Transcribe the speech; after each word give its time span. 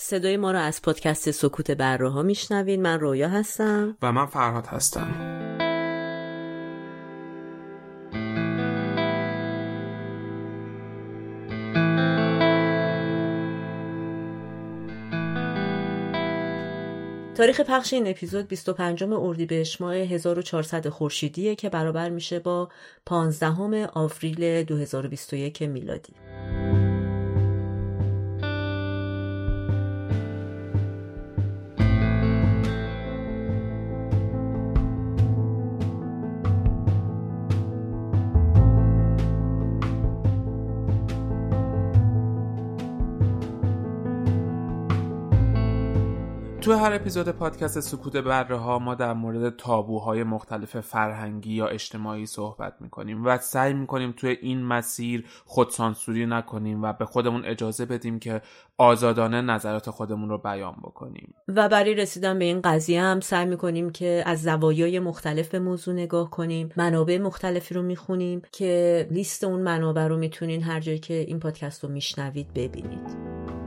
صدای 0.00 0.36
ما 0.36 0.52
رو 0.52 0.58
از 0.58 0.82
پادکست 0.82 1.30
سکوت 1.30 1.70
بره 1.70 2.08
ها 2.08 2.22
میشنوین 2.22 2.82
من 2.82 3.00
رویا 3.00 3.28
هستم. 3.28 3.96
و 4.02 4.12
من 4.12 4.26
فرهاد 4.26 4.66
هستم. 4.66 5.34
تاریخ 17.36 17.60
پخش 17.60 17.92
این 17.92 18.06
اپیزود 18.06 18.48
25 18.48 19.04
اردیبهشت 19.04 19.80
ماه 19.80 19.94
1400 19.94 20.88
خورشیدیه 20.88 21.54
که 21.54 21.68
برابر 21.68 22.08
میشه 22.08 22.38
با 22.38 22.68
15 23.06 23.88
آوریل 23.94 24.62
2021 24.62 25.62
میلادی. 25.62 26.12
تو 46.68 46.74
هر 46.74 46.92
اپیزود 46.92 47.28
پادکست 47.28 47.80
سکوت 47.80 48.16
بره 48.16 48.56
ها 48.56 48.78
ما 48.78 48.94
در 48.94 49.12
مورد 49.12 49.56
تابوهای 49.56 50.22
مختلف 50.22 50.80
فرهنگی 50.80 51.52
یا 51.52 51.66
اجتماعی 51.66 52.26
صحبت 52.26 52.74
می‌کنیم 52.80 53.24
و 53.24 53.38
سعی 53.38 53.72
می‌کنیم 53.72 54.12
توی 54.16 54.30
این 54.30 54.62
مسیر 54.62 55.24
خودسانسوری 55.44 56.26
نکنیم 56.26 56.82
و 56.82 56.92
به 56.92 57.04
خودمون 57.04 57.44
اجازه 57.44 57.86
بدیم 57.86 58.18
که 58.18 58.42
آزادانه 58.78 59.40
نظرات 59.40 59.90
خودمون 59.90 60.28
رو 60.28 60.38
بیان 60.38 60.74
بکنیم. 60.82 61.34
و 61.48 61.68
برای 61.68 61.94
رسیدن 61.94 62.38
به 62.38 62.44
این 62.44 62.60
قضیه 62.60 63.02
هم 63.02 63.20
سعی 63.20 63.46
می‌کنیم 63.46 63.90
که 63.90 64.22
از 64.26 64.42
زوایای 64.42 65.00
مختلف 65.00 65.48
به 65.48 65.58
موضوع 65.58 65.94
نگاه 65.94 66.30
کنیم 66.30 66.68
منابع 66.76 67.18
مختلفی 67.18 67.74
رو 67.74 67.82
می‌خونیم 67.82 68.42
که 68.52 69.06
لیست 69.10 69.44
اون 69.44 69.60
منابع 69.60 70.06
رو 70.06 70.16
می‌تونین 70.16 70.62
هر 70.62 70.80
جایی 70.80 70.98
که 70.98 71.14
این 71.14 71.40
پادکست 71.40 71.84
رو 71.84 71.90
میشنوید 71.90 72.54
ببینید. 72.54 73.57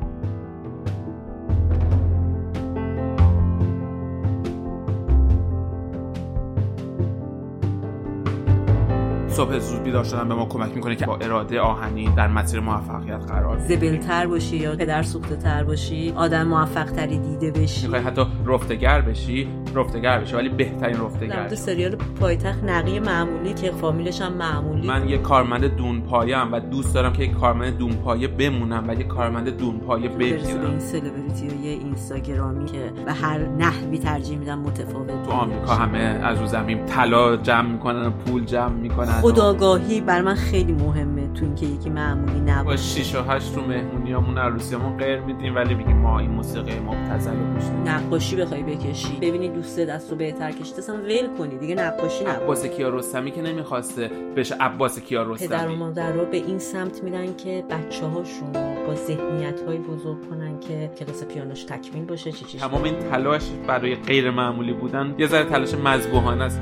صبح 9.41 9.59
زود 9.59 9.83
بیدار 9.83 10.03
شدن 10.03 10.27
به 10.27 10.35
ما 10.35 10.45
کمک 10.45 10.75
می‌کنه 10.75 10.95
که 10.95 11.05
با 11.05 11.15
اراده 11.15 11.61
آهنی 11.61 12.09
در 12.17 12.27
مسیر 12.27 12.59
موفقیت 12.59 13.25
قرار 13.31 13.57
زبلتر 13.57 14.27
باشی 14.27 14.57
یا 14.57 14.75
پدر 14.75 15.03
سوخته 15.03 15.35
تر 15.35 15.63
باشی 15.63 16.13
آدم 16.15 16.47
موفق 16.47 16.85
تری 16.91 17.19
دیده 17.19 17.51
بشی. 17.51 17.87
می‌خوای 17.87 18.01
حتی 18.01 18.25
رفتگر 18.45 19.01
بشی 19.01 19.47
رفتگر 19.75 20.19
بشی 20.19 20.35
ولی 20.35 20.49
بهترین 20.49 21.01
رفتگر 21.01 21.47
در 21.47 21.55
سریال 21.55 21.95
پایتخت 21.95 22.63
نقی 22.63 22.99
معمولی 22.99 23.53
که 23.53 23.71
فامیلش 23.71 24.21
هم 24.21 24.33
معمولی. 24.33 24.87
من 24.87 25.09
یه 25.09 25.17
کارمند 25.17 25.75
دون 25.75 26.01
پایم 26.01 26.53
و 26.53 26.59
دوست 26.59 26.93
دارم 26.93 27.13
که 27.13 27.23
یه 27.23 27.33
کارمند 27.33 27.77
دون 27.77 27.91
پایه 27.91 28.27
بمونم 28.27 28.83
و 28.87 28.93
یه 28.93 29.03
کارمند 29.03 29.57
دون 29.57 29.79
پایه 29.79 30.09
بگیرم. 30.09 30.65
این 30.65 30.79
سلبریتی 30.79 31.47
و 31.47 31.65
یه 31.65 31.71
اینستاگرامی 31.71 32.65
که 32.65 32.91
به 33.05 33.13
هر 33.13 33.47
نحوی 33.47 33.97
ترجیح 33.97 34.37
میدن 34.37 34.55
متفاوت 34.55 35.23
تو 35.25 35.31
آمریکا 35.31 35.73
همه 35.73 35.99
از 35.99 36.39
رو 36.39 36.45
زمین 36.45 36.85
طلا 36.85 37.37
جمع 37.37 37.71
می‌کنن 37.71 38.05
و 38.05 38.09
پول 38.09 38.45
جمع 38.45 38.73
می‌کنن. 38.73 39.21
خداگاهی 39.31 40.01
بر 40.01 40.21
من 40.21 40.35
خیلی 40.35 40.73
مهمه 40.73 41.33
تو 41.33 41.45
اینکه 41.45 41.65
یکی 41.65 41.89
معمولی 41.89 42.39
نباشه. 42.39 42.63
با 42.63 42.75
6 42.75 43.15
و 43.15 43.21
8 43.21 43.55
رو 43.55 43.67
مهمونیامون 43.67 44.37
عروسیامون 44.37 44.97
غیر 44.97 45.19
میدیم 45.19 45.55
ولی 45.55 45.73
میگیم 45.73 45.97
ما 45.97 46.19
این 46.19 46.31
موسیقی 46.31 46.79
مبتذل 46.79 47.31
رو 47.31 47.53
گوش 47.53 47.63
نقاشی 47.85 48.35
بخوای 48.35 48.63
بکشی. 48.63 49.17
ببینی 49.21 49.49
دوست 49.49 49.79
دست 49.79 50.11
رو 50.11 50.17
بهتر 50.17 50.51
کشیده 50.51 50.77
اصلا 50.77 50.95
ول 50.95 51.37
کنی 51.37 51.57
دیگه 51.57 51.75
نقاشی 51.75 52.23
نباشه. 52.23 52.43
عباس 52.43 52.65
کیارستمی 52.65 53.31
که 53.31 53.41
نمی‌خواسته 53.41 54.11
بشه 54.35 54.55
عباس 54.59 54.99
کیارستمی. 54.99 55.47
پدر 55.47 55.67
و 55.67 55.75
مادر 55.75 56.13
رو 56.13 56.25
به 56.25 56.37
این 56.37 56.59
سمت 56.59 57.03
میدن 57.03 57.35
که 57.35 57.63
بچه 57.69 58.05
هاشون 58.05 58.51
با 58.87 58.95
ذهنیت 58.95 59.61
های 59.67 59.77
بزرگ 59.77 60.29
کنن 60.29 60.59
که 60.59 60.91
کلاس 60.99 61.23
پیانوش 61.23 61.63
تکمیل 61.63 62.05
باشه 62.05 62.31
چی 62.31 62.45
چی 62.45 62.57
تمام 62.57 62.83
این 62.83 62.99
تلاش 62.99 63.49
برای 63.67 63.95
غیر 63.95 64.31
معمولی 64.31 64.73
بودن 64.73 65.15
یه 65.17 65.27
ذره 65.27 65.43
تلاش 65.43 65.73
مذبوحانه 65.73 66.43
است. 66.43 66.61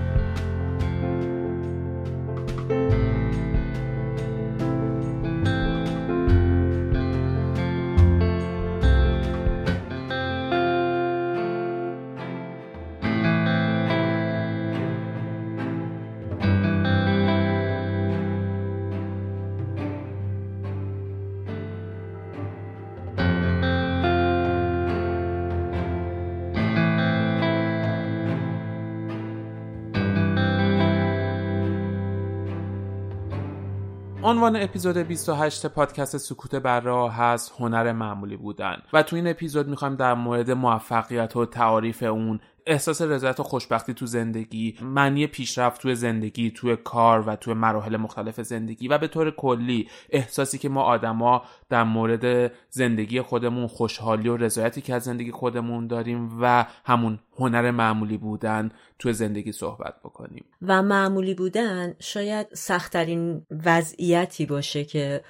عنوان 34.29 34.55
اپیزود 34.55 34.97
28 34.97 35.65
پادکست 35.65 36.17
سکوت 36.17 36.55
برا 36.55 37.09
هست 37.09 37.53
هنر 37.59 37.91
معمولی 37.91 38.37
بودن. 38.37 38.77
و 38.93 39.03
تو 39.03 39.15
این 39.15 39.27
اپیزود 39.27 39.67
می‌خوایم 39.67 39.95
در 39.95 40.13
مورد 40.13 40.51
موفقیت 40.51 41.35
و 41.35 41.45
تعاریف 41.45 42.03
اون 42.03 42.39
احساس 42.69 43.01
رضایت 43.01 43.39
و 43.39 43.43
خوشبختی 43.43 43.93
تو 43.93 44.05
زندگی 44.05 44.77
معنی 44.81 45.27
پیشرفت 45.27 45.81
تو 45.81 45.95
زندگی 45.95 46.51
تو 46.51 46.75
کار 46.75 47.21
و 47.27 47.35
تو 47.35 47.53
مراحل 47.53 47.97
مختلف 47.97 48.41
زندگی 48.41 48.87
و 48.87 48.97
به 48.97 49.07
طور 49.07 49.31
کلی 49.31 49.89
احساسی 50.09 50.57
که 50.57 50.69
ما 50.69 50.81
آدما 50.81 51.43
در 51.69 51.83
مورد 51.83 52.51
زندگی 52.69 53.21
خودمون 53.21 53.67
خوشحالی 53.67 54.29
و 54.29 54.37
رضایتی 54.37 54.81
که 54.81 54.93
از 54.93 55.03
زندگی 55.03 55.31
خودمون 55.31 55.87
داریم 55.87 56.37
و 56.41 56.65
همون 56.85 57.19
هنر 57.37 57.71
معمولی 57.71 58.17
بودن 58.17 58.71
تو 58.99 59.11
زندگی 59.11 59.51
صحبت 59.51 59.95
بکنیم. 60.03 60.45
و 60.61 60.81
معمولی 60.81 61.33
بودن 61.33 61.93
شاید 61.99 62.47
سختترین 62.53 63.45
وضعیتی 63.65 64.45
باشه 64.45 64.83
که 64.83 65.23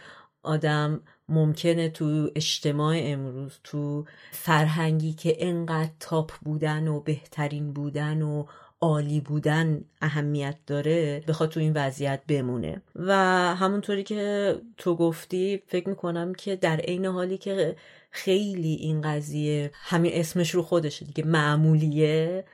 آدم 0.43 1.01
ممکنه 1.29 1.89
تو 1.89 2.29
اجتماع 2.35 2.97
امروز 2.99 3.59
تو 3.63 4.05
فرهنگی 4.31 5.13
که 5.13 5.47
انقدر 5.47 5.91
تاپ 5.99 6.31
بودن 6.41 6.87
و 6.87 6.99
بهترین 6.99 7.73
بودن 7.73 8.21
و 8.21 8.45
عالی 8.81 9.19
بودن 9.19 9.81
اهمیت 10.01 10.55
داره 10.67 11.23
بخواد 11.27 11.49
تو 11.49 11.59
این 11.59 11.73
وضعیت 11.75 12.21
بمونه. 12.27 12.81
و 12.95 13.13
همونطوری 13.55 14.03
که 14.03 14.55
تو 14.77 14.95
گفتی 14.95 15.61
فکر 15.67 15.89
می‌کنم 15.89 16.33
که 16.33 16.55
در 16.55 16.77
عین 16.77 17.05
حالی 17.05 17.37
که 17.37 17.75
خیلی 18.11 18.73
این 18.73 19.01
قضیه 19.01 19.71
همین 19.73 20.11
اسمش 20.15 20.49
رو 20.51 20.63
خودشه 20.63 21.05
دیگه 21.05 21.25
معمولیه 21.25 22.45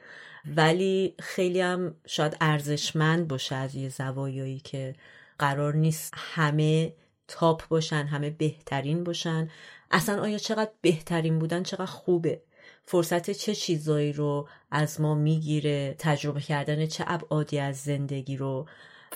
ولی 0.56 1.14
خیلی 1.20 1.62
هم 1.62 1.96
شاید 2.08 2.38
ارزشمند 2.42 3.28
باشه 3.28 3.56
از 3.56 3.76
یه 3.76 3.90
زوایایی 3.90 4.60
که 4.60 4.96
قرار 5.40 5.76
نیست 5.76 6.14
همه 6.18 6.94
تاپ 7.28 7.68
باشن 7.68 8.06
همه 8.06 8.30
بهترین 8.30 9.04
باشن. 9.04 9.50
اصلا 9.92 10.22
آیا 10.22 10.38
چقدر 10.38 10.72
بهترین 10.82 11.40
بودن 11.40 11.64
چقدر 11.64 11.86
خوبه؟ 11.86 12.42
فرصت 12.84 13.32
چه 13.32 13.56
چیزایی 13.56 14.14
رو 14.14 14.48
از 14.72 15.02
ما 15.02 15.16
می‌گیره؟ 15.16 15.96
تجربه 16.00 16.42
کردن 16.42 16.86
چه 16.86 17.04
ابعادی 17.08 17.60
از 17.60 17.78
زندگی 17.78 18.38
رو؟ 18.38 18.66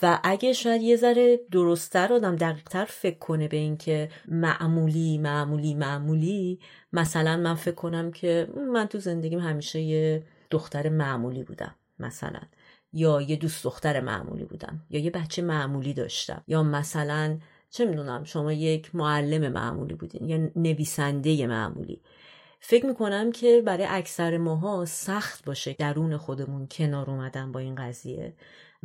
و 0.02 0.20
اگه 0.24 0.54
شاید 0.54 0.82
یه 0.82 0.96
ذره 0.96 1.40
درستتر 1.52 2.14
آدم 2.14 2.36
دقیقتر 2.36 2.86
فکر 2.86 3.18
کنه 3.18 3.48
به 3.48 3.58
اینکه 3.58 4.10
معمولی 4.28 5.18
معمولی 5.18 5.74
معمولی 5.74 6.60
مثلا 6.94 7.38
من 7.38 7.56
فکر 7.56 7.76
کنم 7.76 8.12
که 8.12 8.48
من 8.74 8.86
تو 8.86 9.00
زندگیم 9.00 9.40
همیشه 9.40 9.80
یه 9.82 10.24
دختر 10.50 10.90
معمولی 10.90 11.44
بودم 11.44 11.76
مثلا. 12.00 12.40
یا 12.94 13.22
یه 13.22 13.36
دوست 13.36 13.64
دختر 13.64 14.00
معمولی 14.00 14.46
بودم 14.46 14.82
یا 14.90 15.00
یه 15.00 15.12
بچه 15.12 15.42
معمولی 15.42 15.94
داشتم. 15.94 16.44
یا 16.48 16.64
مثلا 16.64 17.38
چه 17.70 17.86
می‌دونم 17.86 18.24
شما 18.24 18.54
یک 18.54 18.96
معلم 18.96 19.52
معمولی 19.52 19.94
بودین 19.94 20.30
یا 20.30 20.50
نویسنده 20.56 21.48
معمولی. 21.48 22.02
فکر 22.60 22.86
می‌کنم 22.86 23.32
که 23.32 23.62
برای 23.66 23.86
اکثر 23.90 24.38
ماها 24.38 24.86
سخت 24.86 25.46
باشه 25.46 25.74
درون 25.74 26.18
خودمون 26.18 26.68
کنار 26.72 27.10
اومدن 27.10 27.52
با 27.52 27.60
این 27.60 27.76
قضیه. 27.76 28.34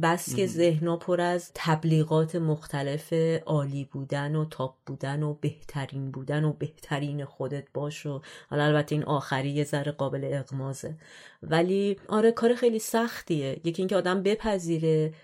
بس 0.03 0.37
که 0.37 0.47
ذهنا 0.47 0.97
پر 0.97 1.21
از 1.21 1.51
تبلیغات 1.55 2.37
مختلف 2.37 3.13
عالی 3.47 3.85
بودن 3.93 4.37
و 4.37 4.45
تاپ 4.45 4.75
بودن 4.87 5.23
و 5.23 5.35
بهترین 5.35 6.11
بودن 6.11 6.45
و 6.45 6.53
بهترین 6.53 7.25
خودت 7.25 7.65
باش 7.75 8.07
و 8.07 8.21
حالا 8.51 8.65
البته 8.65 8.95
این 8.95 9.05
آخری 9.05 9.51
یه 9.51 9.65
ذره 9.65 9.93
قابل 9.93 10.31
اقمازه 10.33 10.97
ولی 11.43 11.97
آره 12.09 12.33
کار 12.33 12.55
خیلی 12.55 12.79
سختیه. 12.79 13.61
یکی 13.65 13.83
اینکه 13.83 13.97
آدم 13.97 14.23
بپذیره 14.23 15.15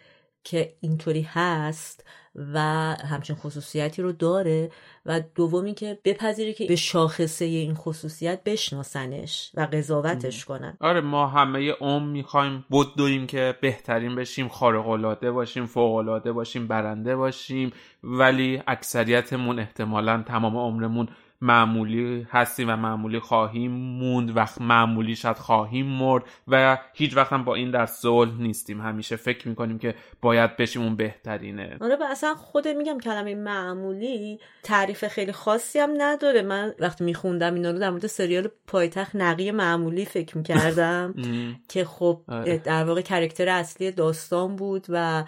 که 0.45 0.75
اینطوری 0.81 1.23
هست. 1.23 2.05
و 2.35 2.59
همچین 3.11 3.37
خصوصیتی 3.37 4.03
رو 4.03 4.13
داره 4.13 4.71
و 5.07 5.21
دومی 5.35 5.75
که 5.75 5.99
بپذیره 6.05 6.53
که 6.53 6.67
به 6.67 6.77
شاخصه 6.77 7.45
این 7.45 7.75
خصوصیت 7.75 8.45
بشناسنش 8.45 9.51
و 9.55 9.69
قضاوتش 9.73 10.45
کنن. 10.45 10.77
آره 10.81 11.01
ما 11.01 11.27
همه 11.27 11.73
عمر 11.73 12.07
می‌خوایم 12.07 12.65
بدویم 12.71 13.27
که 13.27 13.55
بهترین 13.61 14.15
بشیم 14.15 14.49
خارق 14.49 14.89
العاده 14.89 15.31
باشیم 15.31 15.67
فوق 15.67 15.95
العاده 15.95 16.33
باشیم 16.33 16.67
برنده 16.67 17.17
باشیم 17.17 17.73
ولی 18.05 18.63
اکثریتمون 18.67 19.59
احتمالا 19.59 20.23
تمام 20.27 20.57
عمرمون 20.57 21.09
معمولی 21.41 22.27
هستیم 22.31 22.71
و 22.71 22.77
معمولی 22.77 23.19
خواهیم 23.19 23.71
موند 23.71 24.33
و 24.37 24.47
معمولی 24.61 25.17
شاید 25.17 25.37
خواهیم 25.37 25.87
مرد 25.87 26.25
و 26.49 26.79
هیچ 26.95 27.17
وقت 27.17 27.33
هم 27.33 27.45
با 27.45 27.55
این 27.55 27.71
در 27.71 27.87
صلح 27.87 28.41
نیستیم. 28.41 28.81
همیشه 28.81 29.17
فکر 29.17 29.49
می‌کنیم 29.49 29.79
که 29.79 29.95
باید 30.23 30.57
بشیم 30.57 30.83
اون 30.83 30.97
بهترینه. 30.97 31.77
آره 31.81 31.97
و 31.97 32.05
اصلا 32.11 32.35
خود 32.35 32.69
میگم 32.69 32.99
کلمه 32.99 33.35
معمولی 33.35 34.41
تعریف 34.63 35.09
خیلی 35.09 35.33
خاصی 35.33 35.79
هم 35.79 35.91
نداره. 35.99 36.43
من 36.43 36.75
وقتی 36.79 37.05
میخوندم 37.05 37.55
اینا 37.55 37.71
رو 37.71 37.79
در 37.79 37.91
مورد 37.91 38.07
سریال 38.07 38.49
پایتخت 38.67 39.17
نقی 39.17 39.51
معمولی 39.51 40.05
فکر 40.05 40.39
می‌کردم 40.39 41.15
که 41.73 41.85
خب 41.85 42.21
آره. 42.29 42.59
در 42.59 42.85
واقع 42.85 43.01
کرکتر 43.01 43.49
اصلی 43.49 43.91
داستان 43.91 44.57
بود 44.57 44.87
و 44.89 45.25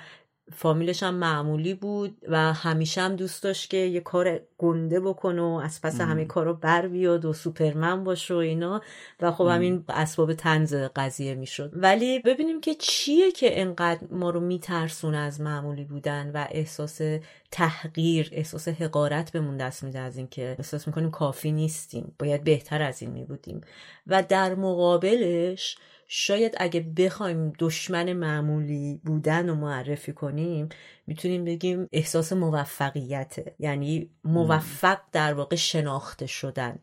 فامیلش 0.52 1.02
هم 1.02 1.14
معمولی 1.14 1.74
بود 1.74 2.16
و 2.28 2.52
همیشه 2.52 3.00
هم 3.00 3.16
دوست 3.16 3.42
داشت 3.42 3.70
که 3.70 3.76
یه 3.76 4.00
کار 4.00 4.40
گنده 4.58 5.00
بکنه 5.00 5.42
و 5.42 5.60
از 5.64 5.80
پس 5.80 6.00
همه 6.00 6.24
کار 6.24 6.44
رو 6.44 6.54
بر 6.54 6.88
بیاد 6.88 7.24
و 7.24 7.32
سوپرمن 7.32 8.04
باشه 8.04 8.34
و 8.34 8.36
اینا. 8.36 8.80
و 9.20 9.32
خب 9.32 9.46
همین 9.46 9.84
اسباب 9.88 10.34
تنز 10.34 10.74
قضیه 10.74 11.34
می‌شد. 11.34 11.72
ولی 11.74 12.18
ببینیم 12.18 12.60
که 12.60 12.74
چیه 12.74 13.32
که 13.32 13.60
انقدر 13.60 14.06
ما 14.10 14.30
رو 14.30 14.40
میترسونه 14.40 15.18
از 15.18 15.40
معمولی 15.40 15.84
بودن 15.84 16.30
و 16.34 16.46
احساس 16.50 17.00
تحقیر 17.50 18.28
احساس 18.32 18.68
حقارت 18.68 19.32
بهمون 19.32 19.56
دست 19.56 19.82
میده 19.82 19.98
از 19.98 20.16
اینکه 20.16 20.54
احساس 20.58 20.86
می‌کنیم 20.86 21.10
کافی 21.10 21.52
نیستیم 21.52 22.14
باید 22.18 22.44
بهتر 22.44 22.82
از 22.82 23.02
این 23.02 23.10
میبودیم. 23.10 23.60
و 24.06 24.22
در 24.22 24.54
مقابلش 24.54 25.76
شاید 26.14 26.54
اگه 26.58 26.80
بخوایم 26.80 27.52
دشمن 27.58 28.12
معمولی 28.12 29.00
بودن 29.04 29.48
رو 29.48 29.54
معرفی 29.54 30.12
کنیم 30.12 30.68
می‌تونیم 31.06 31.44
بگیم 31.44 31.88
احساس 31.92 32.32
موفقیته. 32.32 33.54
یعنی 33.58 34.10
موفق 34.24 34.98
در 35.12 35.34
واقع 35.34 35.56
شناخته 35.56 36.26
شدن. 36.26 36.78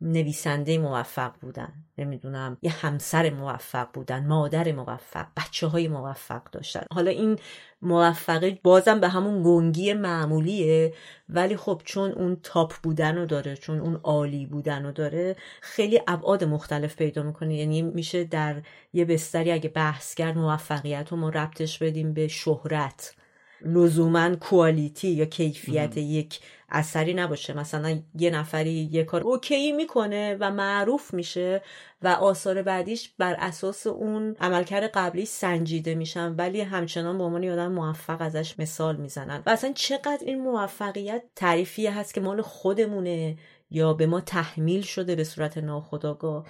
نویسنده 0.00 0.78
موفق 0.78 1.32
بودن. 1.40 1.72
نمی‌دونم 1.98 2.58
یه 2.62 2.70
همسر 2.70 3.30
موفق 3.30 3.88
بودن 3.92 4.26
مادر 4.26 4.72
موفق 4.72 5.26
بچه 5.36 5.66
های 5.66 5.88
موفق 5.88 6.42
داشتن. 6.52 6.84
حالا 6.92 7.10
این 7.10 7.38
موفقه 7.84 8.58
بازم 8.62 9.00
به 9.00 9.08
همون 9.08 9.42
گنگی 9.42 9.92
معمولیه. 9.92 10.94
ولی 11.28 11.56
خب 11.56 11.82
چون 11.84 12.12
اون 12.12 12.36
تاپ 12.42 12.74
بودن 12.82 13.16
رو 13.16 13.26
داره 13.26 13.56
چون 13.56 13.80
اون 13.80 14.00
عالی 14.02 14.46
بودن 14.46 14.84
رو 14.84 14.92
داره 14.92 15.36
خیلی 15.60 16.00
ابعاد 16.06 16.44
مختلف 16.44 16.96
پیدا 16.96 17.22
می‌کنه. 17.22 17.54
یعنی 17.56 17.82
میشه 17.82 18.24
در 18.24 18.62
یه 18.92 19.04
بستری 19.04 19.52
اگه 19.52 19.68
بحث 19.68 20.14
کرد 20.14 20.38
موفقیت 20.38 21.08
رو 21.10 21.16
ما 21.16 21.28
ربطش 21.28 21.78
بدیم 21.78 22.14
به 22.14 22.28
شهرت. 22.28 23.14
لزوما 23.60 24.36
کوالیتی 24.36 25.08
یا 25.08 25.24
کیفیت 25.24 25.96
یک 25.96 26.40
اثری 26.68 27.14
نباشه. 27.14 27.52
مثلا 27.52 28.00
یه 28.18 28.30
نفری 28.30 28.88
یه 28.92 29.04
کار 29.04 29.22
اوکی 29.22 29.72
می‌کنه 29.72 30.36
و 30.40 30.50
معروف 30.50 31.14
میشه 31.14 31.62
و 32.02 32.08
آثار 32.08 32.62
بعدیش 32.62 33.10
بر 33.18 33.36
اساس 33.38 33.86
اون 33.86 34.36
عملکرد 34.40 34.90
قبلی 34.94 35.26
سنجیده 35.26 35.94
میشن 35.94 36.34
ولی 36.34 36.60
همچنان 36.60 37.18
به 37.18 37.24
عنوان 37.24 37.48
آدم 37.48 37.72
موفق 37.72 38.22
ازش 38.22 38.58
مثال 38.58 38.96
می‌زنن. 38.96 39.42
و 39.46 39.50
اصلا 39.50 39.72
چقدر 39.72 40.22
این 40.26 40.42
موفقیت 40.42 41.22
تعریفی 41.36 41.86
هست 41.86 42.14
که 42.14 42.20
مال 42.20 42.42
خودمونه 42.42 43.36
یا 43.70 43.94
به 43.94 44.06
ما 44.06 44.20
تحمیل 44.20 44.82
شده 44.82 45.14
به 45.14 45.24
صورت 45.24 45.58
ناخودآگاه. 45.58 46.46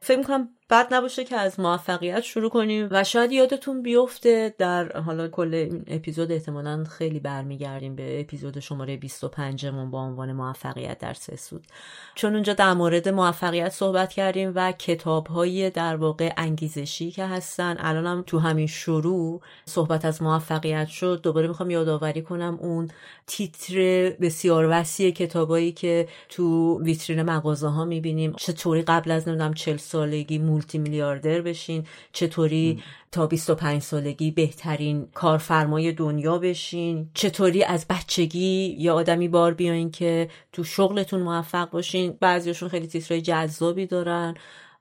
فکر 0.00 0.18
می‌کنم 0.18 0.48
بد 0.70 0.94
نباشه 0.94 1.24
که 1.24 1.36
از 1.36 1.60
موفقیت 1.60 2.20
شروع 2.20 2.50
کنیم 2.50 2.88
و 2.90 3.04
شاید 3.04 3.32
یادتون 3.32 3.82
بیفته 3.82 4.54
در 4.58 5.00
حالا 5.00 5.28
کل 5.28 5.54
این 5.54 5.84
اپیزود 5.86 6.32
احتمالا 6.32 6.84
خیلی 6.84 7.20
برمیگردیم 7.20 7.96
به 7.96 8.20
اپیزود 8.20 8.60
شماره 8.60 8.96
25 8.96 9.66
مون 9.66 9.90
با 9.90 10.02
عنوان 10.02 10.32
موفقیت 10.32 10.98
در 10.98 11.14
سه 11.14 11.36
سود. 11.36 11.66
چون 12.14 12.34
اونجا 12.34 12.52
در 12.52 12.74
مورد 12.74 13.08
موفقیت 13.08 13.68
صحبت 13.68 14.12
کردیم 14.12 14.52
و 14.54 14.72
کتاب 14.72 15.26
های 15.26 15.70
در 15.70 15.96
واقع 15.96 16.32
انگیزشی 16.36 17.10
که 17.10 17.26
هستن. 17.26 17.76
الانم 17.78 18.24
تو 18.26 18.38
همین 18.38 18.66
شروع 18.66 19.40
صحبت 19.66 20.04
از 20.04 20.22
موفقیت 20.22 20.88
شد. 20.88 21.20
دوباره 21.22 21.48
می‌خوام 21.48 21.70
یادآوری 21.70 22.22
کنم 22.22 22.58
اون 22.60 22.90
تیتر 23.26 24.10
بسیار 24.10 24.68
وسیع 24.70 25.10
کتابایی 25.10 25.72
که 25.72 26.08
تو 26.28 26.78
ویترین 26.82 27.22
مغازه 27.22 27.68
ها 27.68 27.84
می‌بینیم. 27.84 28.32
چطوری 28.32 28.82
قبل 28.82 29.10
از 29.10 29.28
نمی‌دونم 29.28 29.54
40 29.54 29.76
سالگی 29.76 30.38
مولتی 30.54 30.78
میلیاردر 30.78 31.40
بشین 31.40 31.86
چطوری 32.12 32.82
تا 33.12 33.26
25 33.26 33.82
سالگی 33.82 34.30
بهترین 34.30 35.08
کارفرمای 35.14 35.92
دنیا 35.92 36.38
بشین 36.38 37.10
چطوری 37.14 37.64
از 37.64 37.86
بچگی 37.90 38.76
یا 38.78 38.94
آدمی 38.94 39.28
بار 39.28 39.54
بیاین 39.54 39.90
که 39.90 40.28
تو 40.52 40.64
شغلتون 40.64 41.22
موفق 41.22 41.70
باشین. 41.70 42.18
بعضیشون 42.20 42.68
خیلی 42.68 42.86
تیترهای 42.86 43.22
جذابی 43.22 43.86
دارن 43.86 44.34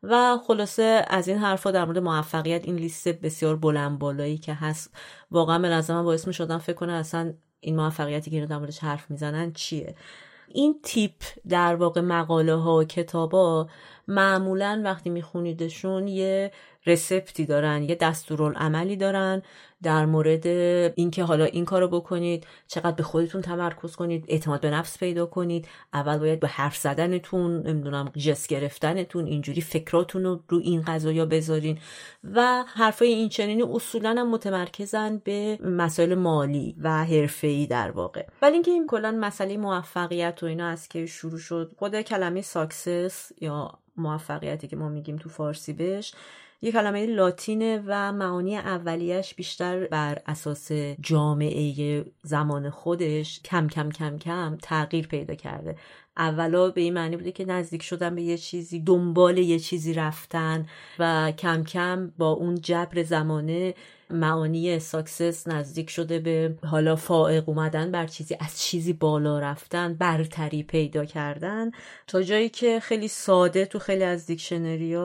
و 0.04 0.38
خلاصه 0.48 1.06
از 1.08 1.28
این 1.28 1.38
حرفا 1.38 1.72
در 1.72 1.86
مورد 1.86 1.98
موفقیت 1.98 2.66
این 2.66 2.76
لیست 2.76 3.08
بسیار 3.08 3.56
بلند 3.56 4.00
بالایی 4.00 4.38
که 4.38 4.54
هست. 4.54 4.96
واقعا 5.32 5.60
به 5.60 5.70
نظر 5.70 5.94
من 5.94 6.04
باعث 6.04 6.28
می 6.28 6.34
شدم 6.34 6.58
فکر 6.58 6.76
کنه 6.76 6.94
اصلا 6.94 7.34
این 7.60 7.76
موفقیتی 7.76 8.32
که 8.32 8.46
در 8.46 8.58
موردش 8.58 8.80
حرف 8.80 9.12
می‌زنن 9.12 9.54
چیه. 9.54 9.96
این 10.54 10.80
تیپ 10.84 11.14
در 11.50 11.76
واقع 11.76 12.02
مقاله 12.02 12.56
ها 12.56 12.78
و 12.78 12.84
کتابا 12.84 13.68
معمولا 14.08 14.82
وقتی 14.86 15.10
میخونیدشون 15.10 16.08
یه 16.08 16.52
رسپتی 16.86 17.46
دارن 17.46 17.84
یه 17.84 17.96
دستورالعملی 17.96 18.96
دارن 18.96 19.42
در 19.84 20.06
مورد 20.06 20.48
اینکه 20.96 21.24
حالا 21.24 21.46
این 21.46 21.66
کارو 21.66 21.88
بکنید 21.88 22.48
چقدر 22.68 22.92
به 22.92 23.04
خودتون 23.04 23.42
تمرکز 23.42 23.96
کنید 23.96 24.26
اعتماد 24.28 24.62
به 24.62 24.70
نفس 24.70 24.98
پیدا 24.98 25.26
کنید 25.26 25.68
اول 25.94 26.18
باید 26.18 26.40
به 26.40 26.48
حرف 26.48 26.78
زدنتون 26.78 27.68
نمی‌دونم 27.68 28.12
جس 28.18 28.48
گرفتنتون 28.48 29.26
اینجوری 29.26 29.62
فکراتون 29.62 30.24
رو 30.24 30.40
رو 30.50 30.60
این 30.60 30.82
قضايا 30.82 31.26
بذارین 31.26 31.78
و 32.24 32.64
حرفای 32.68 33.08
این 33.08 33.30
چنینی 33.30 33.64
اصولا 33.64 34.10
هم 34.10 34.30
متمرکزن 34.30 35.22
به 35.24 35.60
مسائل 35.64 36.16
مالی 36.16 36.76
و 36.82 37.06
حرفه‌ای 37.06 37.68
در 37.68 37.92
واقع. 37.92 38.26
ولی 38.42 38.54
اینکه 38.54 38.72
این 38.72 38.88
کلا 38.88 39.12
مسئله 39.12 39.58
موفقیت 39.58 40.44
و 40.44 40.46
اینا 40.46 40.68
از 40.68 40.88
که 40.88 41.06
شروع 41.06 41.40
شد 41.40 41.72
خود 41.78 42.02
کلمه 42.02 42.42
ساکسس 42.42 43.32
یا 43.42 43.72
موفقیتی 43.98 44.68
که 44.68 44.76
ما 44.76 44.90
میگیم 44.90 45.16
تو 45.16 45.30
فارسی 45.30 45.74
بهش 45.74 46.14
یه 46.64 46.72
کلمه 46.72 47.06
لاتینه 47.06 47.84
و 47.86 48.12
معانی 48.12 48.58
اولیش 48.58 49.36
بیشتر 49.36 49.88
بر 49.88 50.22
اساس 50.28 50.72
جامعه 51.02 52.06
زمان 52.22 52.70
خودش 52.70 53.42
کم 53.42 53.68
کم 53.68 53.90
کم 53.90 54.18
کم 54.18 54.58
تغییر 54.62 55.08
پیدا 55.08 55.36
کرده. 55.36 55.76
اولا 56.18 56.70
به 56.70 56.82
این 56.82 56.94
معنی 56.94 57.18
بوده 57.18 57.32
که 57.32 57.46
نزدیک 57.46 57.84
شدن 57.84 58.16
به 58.16 58.22
یه 58.22 58.38
چیزی 58.38 58.80
دنبال 58.80 59.38
یه 59.38 59.60
چیزی 59.60 59.94
رفتن 59.94 60.66
و 61.00 61.32
کم 61.32 61.64
کم 61.64 62.12
با 62.18 62.32
اون 62.32 62.56
جبر 62.56 63.04
زمانه 63.04 63.74
معانی 64.10 64.80
success 64.80 65.48
نزدیک 65.48 65.90
شده 65.90 66.20
به 66.20 66.56
حالا 66.66 66.96
فائق 66.96 67.50
اومدن 67.50 67.92
بر 67.92 68.08
چیزی 68.08 68.38
از 68.40 68.62
چیزی 68.62 68.94
بالا 68.94 69.40
رفتن 69.40 69.94
برتری 69.94 70.64
پیدا 70.64 71.06
کردن. 71.06 71.72
تا 72.08 72.22
جایی 72.22 72.50
که 72.50 72.80
خیلی 72.80 73.08
ساده 73.08 73.66
تو 73.66 73.80
خیلی 73.80 74.04
از 74.04 74.26
دیکشنری 74.26 74.96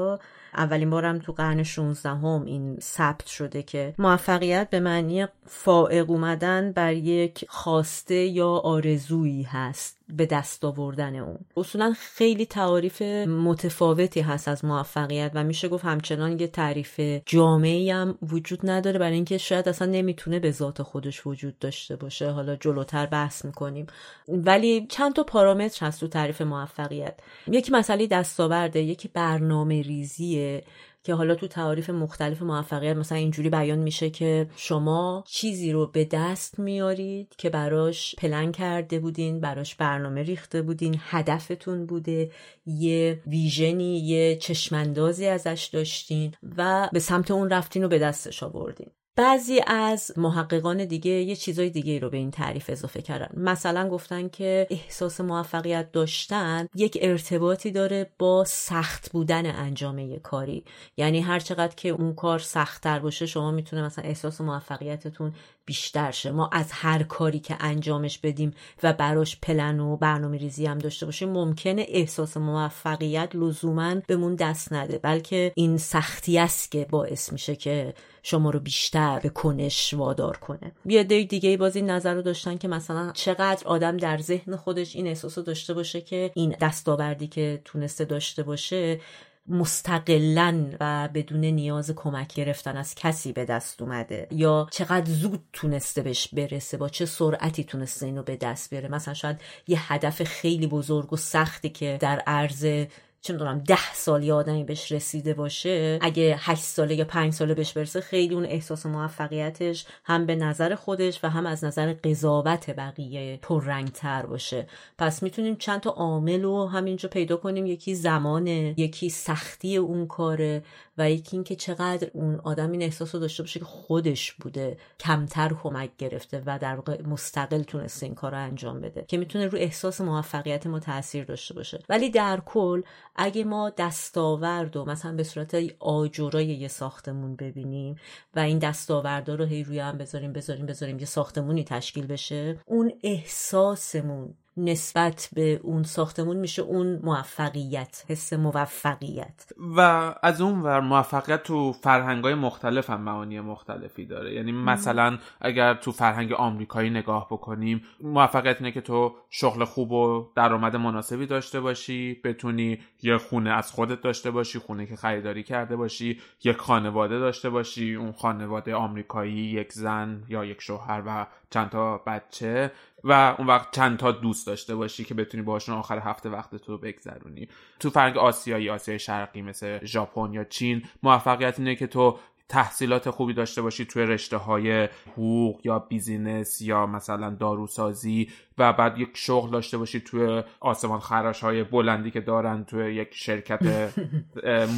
اولین 0.59 0.91
بارم 0.91 1.19
تو 1.19 1.33
قرن 1.33 1.62
16 1.62 2.09
هم 2.09 2.45
این 2.45 2.79
ثبت 2.81 3.27
شده 3.27 3.62
که 3.62 3.95
موفقیت 3.99 4.71
به 4.71 4.81
معنی 4.81 5.27
فائق 5.47 6.11
اومدن 6.11 6.73
بر 6.73 6.93
یک 6.93 7.45
خواسته 7.49 8.15
یا 8.15 8.49
آرزویی 8.49 9.43
هست. 9.43 9.98
به 10.09 10.27
دست 10.27 10.65
آوردن 10.65 11.17
اون. 11.17 11.38
اصولا 11.57 11.95
خیلی 11.99 12.47
تعاریف 12.47 13.03
متفاوتی 13.03 14.21
هست 14.21 14.49
از 14.49 14.65
موفقیت 14.65 15.31
و 15.35 15.45
میشه 15.45 15.69
گفت 15.69 15.85
همچنان 15.85 16.41
یه 16.41 16.47
تعریف 16.47 17.00
جامعی 17.27 17.91
هم 17.91 18.19
وجود 18.23 18.71
نداره 18.71 18.99
برای 18.99 19.15
اینکه 19.15 19.38
شاید 19.38 19.69
اصلا 19.69 19.88
نمی‌تونه 19.88 20.38
به 20.38 20.50
ذات 20.50 20.83
خودش 20.83 21.27
وجود 21.27 21.59
داشته 21.59 21.97
باشه. 21.97 22.31
حالا 22.31 22.57
جلوتر 22.57 23.07
بحث 23.07 23.45
می‌کنیم. 23.45 23.87
ولی 24.29 24.87
چند 24.87 25.12
تا 25.12 25.23
پارامتر 25.23 25.87
هست 25.87 26.00
تو 26.00 26.09
تعریف 26.09 26.41
موفقیت. 26.43 27.21
یکی 27.47 27.73
مسئله 27.73 28.07
دستاورده 28.07 28.81
یکی 28.83 29.09
برنامه 29.09 29.83
ریزیه 29.83 30.65
که 31.09 31.15
حالا 31.15 31.35
تو 31.35 31.47
تعاریف 31.47 31.91
مختلف 31.91 32.43
موفقیت 32.43 32.97
مثلا 32.97 33.19
اینجوری 33.19 33.50
بیان 33.50 33.79
میشه 33.79 34.11
که 34.11 34.50
شما 34.57 35.25
چیزی 35.27 35.73
رو 35.73 35.87
به 35.87 36.05
دست 36.05 36.59
میارید 36.59 37.35
که 37.38 37.50
براش 37.50 38.15
پلن 38.19 38.53
کرده 38.53 38.99
بودین 38.99 39.41
براش 39.41 39.75
برنامه 39.75 40.23
ریخته 40.23 40.62
بودین 40.62 40.97
هدفتون 41.00 41.87
بوده 41.87 42.31
یه 42.67 43.23
ویژنی 43.27 43.99
یه 43.99 44.37
چشماندازی 44.37 45.27
ازش 45.27 45.71
داشتین 45.73 46.35
و 46.57 46.88
به 46.93 47.00
سمت 47.00 47.31
اون 47.31 47.50
رفتین 47.50 47.85
و 47.85 47.88
به 47.88 47.99
دستش 47.99 48.43
آوردین. 48.43 48.91
بعضی 49.19 49.61
از 49.67 50.13
محققان 50.17 50.85
دیگه 50.85 51.11
یه 51.11 51.37
چیزای 51.37 51.71
دیگه 51.71 51.99
رو 51.99 52.11
به 52.11 52.17
این 52.17 52.31
تعریف 52.31 52.71
اضافه 52.71 53.03
کردن. 53.03 53.29
مثلا 53.37 53.89
گفتن 53.89 54.29
که 54.29 54.67
احساس 54.71 55.21
موفقیت 55.21 55.93
داشتن 55.93 56.69
یک 56.75 56.99
ارتباطی 57.01 57.71
داره 57.71 58.11
با 58.19 58.45
سخت 58.45 59.13
بودن 59.13 59.47
انجام 59.47 59.99
یک 59.99 60.23
کاری. 60.23 60.65
یعنی 60.97 61.21
هر 61.21 61.39
چقدر 61.39 61.75
که 61.75 61.89
اون 61.89 62.15
کار 62.15 62.39
سختتر 62.39 62.99
باشه 62.99 63.27
شما 63.27 63.51
می‌تونه 63.51 63.83
مثلا 63.83 64.05
احساس 64.05 64.41
موفقیتتون 64.41 65.33
بیشتر 65.69 66.11
شه. 66.11 66.31
ما 66.31 66.51
از 66.53 66.73
هر 66.73 67.03
کاری 67.03 67.39
که 67.39 67.57
انجامش 67.61 68.19
بدیم 68.19 68.55
و 68.83 68.93
براش 68.93 69.41
پلن 69.41 69.81
و 69.81 69.97
برنامه 69.97 70.39
ریزی 70.39 70.67
هم 70.67 70.79
داشته 70.79 71.07
باشیم 71.07 71.29
ممکنه 71.29 71.87
احساس 71.89 72.37
موفقیت 72.37 73.31
لزوما 73.35 73.95
بهمون 74.07 74.35
دست 74.35 74.73
نده. 74.73 74.99
بلکه 74.99 75.53
این 75.55 75.79
سختی 75.79 76.39
است 76.39 76.71
که 76.71 76.87
باعث 76.91 77.33
میشه 77.33 77.57
که 77.57 77.95
شما 78.23 78.51
رو 78.51 78.61
بیشتر 78.61 79.21
به 79.21 79.29
کنش 79.29 79.95
وادار 79.95 80.37
کنه. 80.37 80.73
یه 80.87 81.05
دی 81.05 81.25
دیگه 81.25 81.57
باز 81.57 81.77
این 81.77 81.91
نظر 81.91 82.15
رو 82.15 82.23
داشتن 82.23 82.57
که 82.57 82.69
مثلا 82.69 83.13
چقدر 83.13 83.67
آدم 83.67 83.97
در 83.97 84.19
ذهن 84.19 84.57
خودش 84.57 84.97
این 84.97 85.07
احساس 85.07 85.39
رو 85.39 85.45
داشته 85.45 85.75
باشه 85.75 86.01
که 86.01 86.31
این 86.35 86.57
دستاوردی 86.61 87.27
که 87.27 87.61
تونسته 87.65 88.05
داشته 88.05 88.43
باشه 88.43 89.01
مستقلا 89.49 90.67
و 90.81 91.09
بدون 91.14 91.45
نیاز 91.45 91.90
کمک 91.90 92.35
گرفتن 92.35 92.76
از 92.76 92.95
کسی 92.95 93.33
به 93.33 93.45
دست 93.45 93.83
اومده 93.83 94.28
یا 94.31 94.67
چقدر 94.71 95.11
زود 95.11 95.45
تونسته 95.52 96.02
بهش 96.02 96.28
برسه 96.28 96.76
با 96.76 96.88
چه 96.88 97.07
سرعتی 97.07 97.64
تونسته 97.64 98.07
اینو 98.07 98.23
به 98.23 98.37
دست 98.37 98.71
بیاره؟ 98.71 98.88
مثلا 98.88 99.14
شاید 99.14 99.40
یه 99.67 99.93
هدف 99.93 100.23
خیلی 100.23 100.67
بزرگ 100.67 101.12
و 101.12 101.17
سختی 101.17 101.69
که 101.69 101.99
در 102.00 102.19
عرض 102.26 102.87
چه 103.21 103.33
می‌دونم 103.33 103.59
ده 103.59 103.95
سال 103.95 104.23
یه 104.23 104.33
آدمی 104.33 104.65
بهش 104.65 104.93
رسیده 104.93 105.35
باشه 105.35 105.99
اگه 106.03 106.37
هشت 106.39 106.63
ساله 106.63 106.95
یا 106.95 107.05
پنج 107.05 107.33
ساله 107.33 107.55
بهش 107.55 107.73
برسه 107.73 108.01
خیلی 108.01 108.35
اون 108.35 108.45
احساس 108.45 108.87
موفقیتش 108.87 109.87
هم 110.05 110.27
به 110.27 110.37
نظر 110.37 110.75
خودش 110.75 111.25
و 111.25 111.29
هم 111.29 111.47
از 111.47 111.65
نظر 111.65 111.93
قضاوت 112.05 112.71
بقیه 112.71 113.39
پررنگتر 113.43 114.27
باشه. 114.27 114.67
پس 114.99 115.23
می‌تونیم 115.23 115.57
چند 115.57 115.81
تا 115.81 115.91
عامل 115.91 116.43
رو 116.43 116.67
همینجا 116.67 117.09
پیدا 117.09 117.37
کنیم. 117.37 117.67
یکی 117.67 117.95
زمانه 117.95 118.75
یکی 118.77 119.11
سختی 119.11 119.77
اون 119.77 120.07
کاره 120.07 120.63
و 120.99 121.11
یکی 121.11 121.37
اینکه 121.37 121.57
چقدر 121.57 122.11
اون 122.12 122.40
آدم 122.45 122.73
این 122.73 122.83
احساس 122.83 123.14
رو 123.14 123.21
داشته 123.21 123.43
باشه 123.43 123.59
که 123.59 123.64
خودش 123.64 124.33
بوده 124.33 124.76
کمتر 125.00 125.52
کمک 125.62 125.90
گرفته 125.99 126.43
و 126.47 126.59
در 126.59 126.75
واقع 126.75 127.02
مستقل 127.02 127.62
تونسته 127.62 128.07
این 128.07 128.14
کار 128.14 128.31
رو 128.31 128.38
انجام 128.38 128.81
بده 128.81 129.05
که 129.09 129.19
می‌تونه 129.19 129.47
رو 129.47 129.59
احساس 129.59 130.00
موفقیت 130.00 130.67
ما 130.67 130.81
تاثیر 130.81 131.25
داشته 131.25 131.55
باشه. 131.55 131.83
ولی 131.88 132.11
در 132.11 132.40
کل 132.47 132.83
اگه 133.17 133.45
ما 133.45 133.71
دستاورد 133.71 134.76
و 134.76 134.85
مثلا 134.85 135.12
به 135.12 135.23
صورت 135.23 135.57
آجورای 135.78 136.47
یه 136.47 136.69
ساختمون 136.69 137.37
ببینیم 137.37 137.97
و 138.37 138.40
این 138.40 138.59
دستاوردا 138.59 139.35
رو 139.35 139.45
هی 139.45 139.64
روی 139.64 139.78
هم 139.78 139.99
بذاریم 139.99 140.33
بذاریم 140.33 140.67
بذاریم 140.67 140.99
یه 140.99 141.07
ساختمونی 141.07 141.64
تشکیل 141.64 142.07
بشه 142.07 142.61
اون 142.67 142.93
احساسمون 143.02 144.35
نسبت 144.59 145.29
به 145.33 145.61
اون 145.62 145.83
ساختمون 145.83 146.37
میشه 146.37 146.62
اون 146.62 147.00
موفقیت 147.03 148.05
حس 148.09 148.33
موفقیت. 148.33 149.47
و 149.77 149.81
از 150.23 150.41
اون 150.41 150.61
ور 150.61 150.81
موفقیت 150.81 151.43
تو 151.43 151.73
فرهنگ 151.73 152.25
های 152.25 152.35
مختلف 152.35 152.91
هم 152.91 153.00
معانی 153.00 153.41
مختلفی 153.41 154.07
داره. 154.07 154.35
یعنی 154.35 154.53
مثلا 154.53 155.19
اگر 155.41 155.75
تو 155.75 155.93
فرهنگ 155.93 156.33
آمریکایی 156.33 156.91
نگاه 156.91 157.27
بکنیم 157.31 157.83
موفقیت 158.00 158.57
اینه 158.57 158.73
که 158.73 158.81
تو 158.81 159.15
شغل 159.31 159.65
خوب 159.65 159.93
و 159.93 160.27
درآمد 160.35 160.77
مناسبی 160.77 161.27
داشته 161.27 161.61
باشی 161.61 162.21
بتونی 162.25 162.79
یه 163.03 163.19
خونه 163.19 163.50
از 163.50 163.71
خودت 163.71 164.00
داشته 164.00 164.31
باشی 164.31 164.59
خونه 164.59 164.87
که 164.87 164.97
خریداری 164.97 165.43
کرده 165.43 165.77
باشی 165.77 166.21
یک 166.45 166.57
خانواده 166.57 167.19
داشته 167.19 167.50
باشی 167.50 167.95
اون 167.95 168.12
خانواده 168.12 168.75
آمریکایی 168.75 169.33
یک 169.33 169.73
زن 169.73 170.23
یا 170.29 170.45
یک 170.45 170.62
شوهر 170.62 171.03
و 171.07 171.27
چند 171.50 171.71
تا 171.71 171.99
بچه. 171.99 172.73
و 173.05 173.35
اون 173.38 173.47
وقت 173.47 173.75
چند 173.75 173.99
تا 173.99 174.12
دوست 174.12 174.47
داشته 174.47 174.75
باشی 174.75 175.05
که 175.05 175.14
بتونی 175.14 175.43
باشون 175.43 175.75
آخر 175.75 175.99
هفته 175.99 176.28
وقت 176.28 176.57
تو 176.57 176.78
بگذرونی. 176.78 177.49
تو 177.81 177.90
فرنگ 177.90 178.17
آسیایی 178.17 178.71
آسیای 178.71 178.99
شرقی 178.99 179.43
مثل 179.43 179.85
ژاپن 179.85 180.33
یا 180.33 180.45
چین 180.45 180.83
موفقیت 181.02 181.59
اینه 181.59 181.75
که 181.75 181.87
تو 181.87 182.19
تحصیلات 182.49 183.11
خوبی 183.11 183.33
داشته 183.35 183.62
باشی 183.62 183.85
توی 183.85 184.02
رشته 184.02 184.37
های 184.37 184.88
حقوق 185.12 185.61
یا 185.64 185.78
business 185.79 186.61
یا 186.61 186.87
مثلا 186.87 187.31
داروسازی 187.31 188.31
و 188.59 188.73
بعد 188.73 188.99
یک 188.99 189.11
شغل 189.15 189.50
داشته 189.50 189.79
باشی 189.79 190.00
توی 190.00 190.43
آسمان 190.61 191.00
خراش 191.00 191.41
های 191.41 191.65
بلندی 191.65 192.11
که 192.11 192.21
دارن 192.21 192.65
توی 192.65 192.95
یک 192.95 193.09
شرکت 193.12 193.59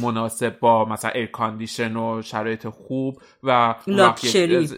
مناسب 0.01 0.59
با 0.59 0.85
مثلا 0.85 1.11
air 1.11 1.25
condition 1.25 1.95
و 1.95 2.21
شرایط 2.21 2.67
خوب 2.67 3.21
و 3.43 3.75
luxury 3.87 4.69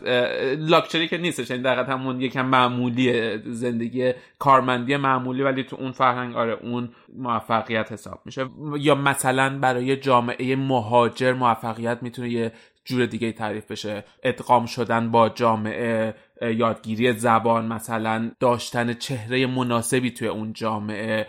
luxury 0.58 1.08
که 1.08 1.18
نیستش 1.18 1.50
یعنی 1.50 1.64
دقیقا 1.64 1.94
همون 1.94 2.22
یکم 2.22 2.46
معمولی 2.46 3.38
زندگی 3.52 4.14
کارمندی 4.40 4.98
معمولی 4.98 5.44
ولی 5.44 5.64
تو 5.64 5.76
اون 5.80 5.92
فرهنگ 5.92 6.36
آره 6.36 6.54
اون 6.62 6.90
موفقیت 7.18 7.92
حساب 7.92 8.22
میشه. 8.26 8.46
یا 8.80 8.96
مثلا 8.96 9.60
برای 9.60 9.98
جامعه 9.98 10.56
مهاجر 10.56 11.34
موفقیت 11.34 11.98
می‌تونه 12.02 12.30
یه 12.30 12.52
جور 12.86 13.06
دیگه 13.06 13.32
تعریف 13.32 13.72
بشه. 13.72 14.04
ادغام 14.24 14.66
شدن 14.66 15.12
با 15.12 15.30
جامعه 15.30 16.16
یادگیری 16.42 17.14
زبان 17.14 17.66
مثلا 17.66 18.32
داشتن 18.40 18.94
چهره 18.94 19.46
مناسبی 19.46 20.12
توی 20.12 20.28
اون 20.28 20.54
جامعه 20.54 21.24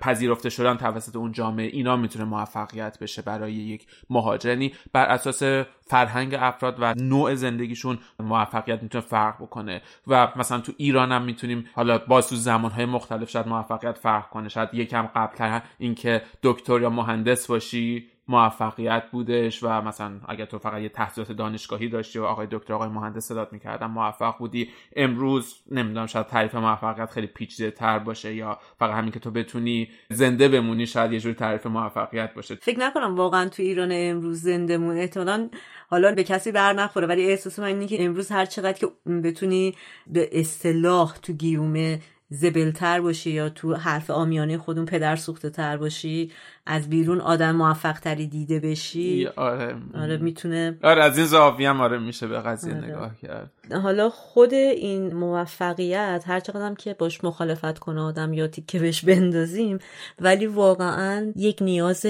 پذیرفته 0.00 0.50
شدن 0.50 0.76
توسط 0.76 1.16
اون 1.16 1.32
جامعه 1.32 1.66
اینا 1.66 1.96
می‌تونه 1.96 2.24
موفقیت 2.24 2.98
بشه 2.98 3.22
برای 3.22 3.52
یک 3.52 3.86
مهاجر. 4.10 4.48
یعنی 4.48 4.72
بر 4.92 5.06
اساس 5.06 5.42
فرهنگ 5.86 6.34
افراد 6.34 6.76
و 6.78 6.94
نوع 6.94 7.34
زندگیشون 7.34 7.98
موفقیت 8.20 8.82
می‌تونه 8.82 9.04
فرق 9.04 9.42
بکنه. 9.42 9.82
و 10.06 10.28
مثلا 10.36 10.60
تو 10.60 10.72
ایران 10.76 11.12
هم 11.12 11.22
می‌تونیم 11.22 11.66
حالا 11.74 11.98
با 11.98 12.22
تو 12.22 12.36
زمانهای 12.36 12.84
مختلف 12.84 13.30
شاید 13.30 13.48
موفقیت 13.48 13.98
فرق 13.98 14.28
کنه. 14.28 14.48
شاید 14.48 14.68
یکم 14.72 15.02
قبلتر 15.02 15.62
اینکه 15.78 16.22
دکتر 16.42 16.80
یا 16.80 16.90
مهندس 16.90 17.46
باشی 17.46 18.08
موفقیت 18.30 19.02
بودش 19.12 19.62
و 19.62 19.68
مثلا 19.68 20.12
اگر 20.28 20.44
تو 20.44 20.58
فقط 20.58 20.82
یه 20.82 20.88
تحصیلات 20.88 21.32
دانشگاهی 21.32 21.88
داشتی 21.88 22.18
و 22.18 22.24
آقای 22.24 22.48
دکتر 22.50 22.74
آقای 22.74 22.88
مهندس 22.88 23.24
صدات 23.24 23.52
می‌کردن 23.52 23.86
موفق 23.86 24.38
بودی. 24.38 24.70
امروز 24.96 25.62
نمی‌دونم 25.70 26.06
شاید 26.06 26.26
تعریف 26.26 26.54
موفقیت 26.54 27.10
خیلی 27.10 27.26
پیچیده 27.26 27.70
تر 27.70 27.98
باشه 27.98 28.34
یا 28.34 28.58
فقط 28.78 28.94
همین 28.94 29.12
که 29.12 29.20
تو 29.20 29.30
بتونی 29.30 29.88
زنده 30.10 30.48
بمونی 30.48 30.86
شاید 30.86 31.12
یه 31.12 31.20
جور 31.20 31.32
تعریف 31.32 31.66
موفقیت 31.66 32.34
باشه. 32.34 32.54
فکر 32.54 32.78
نکنم 32.78 33.16
واقعا 33.16 33.48
تو 33.48 33.62
ایران 33.62 33.90
امروز 33.92 34.40
زنده 34.40 34.78
مون. 34.78 34.96
احتمالاً 34.96 35.48
حالا 35.88 36.14
به 36.14 36.24
کسی 36.24 36.52
بر 36.52 36.72
نخوره 36.72 37.06
ولی 37.06 37.30
احساس 37.30 37.58
من 37.58 37.64
اینه 37.64 37.86
که 37.86 38.04
امروز 38.04 38.32
هر 38.32 38.44
چقدر 38.44 38.72
که 38.72 38.86
بتونی 39.24 39.74
به 40.06 40.28
اصطلاح 40.32 41.18
تو 41.22 41.32
گیومه 41.32 42.00
زبلتر 42.32 43.00
باشی 43.00 43.30
یا 43.30 43.48
تو 43.48 43.74
حرف 43.74 44.10
آمیانه 44.10 44.58
خودون 44.58 44.84
پدر 44.84 45.16
سوخته 45.16 45.50
تر 45.50 45.76
باشی 45.76 46.32
از 46.66 46.90
بیرون 46.90 47.20
آدم 47.20 47.56
موفق 47.56 47.98
تری 47.98 48.26
دیده 48.26 48.60
بشی. 48.60 49.28
آره. 49.36 49.76
آره 49.94 50.16
می‌تونه 50.16 50.78
آره 50.82 51.04
از 51.04 51.18
این 51.18 51.26
زاویه 51.26 51.70
هم 51.70 51.80
آره 51.80 51.98
میشه 51.98 52.26
به 52.26 52.40
قضیه 52.40 52.74
آره. 52.74 52.86
نگاه 52.86 53.16
کرد. 53.22 53.50
حالا 53.72 54.10
خود 54.10 54.54
این 54.54 55.14
موفقیت 55.14 56.24
هر 56.26 56.40
چقدر 56.40 56.74
که 56.74 56.94
باش 56.94 57.24
مخالفت 57.24 57.78
کنه 57.78 58.00
آدم 58.00 58.32
یا 58.32 58.46
تیکه 58.46 58.78
بهش 58.78 59.04
بندازیم 59.04 59.78
ولی 60.20 60.46
واقعا 60.46 61.32
یک 61.36 61.58
نیاز 61.62 62.06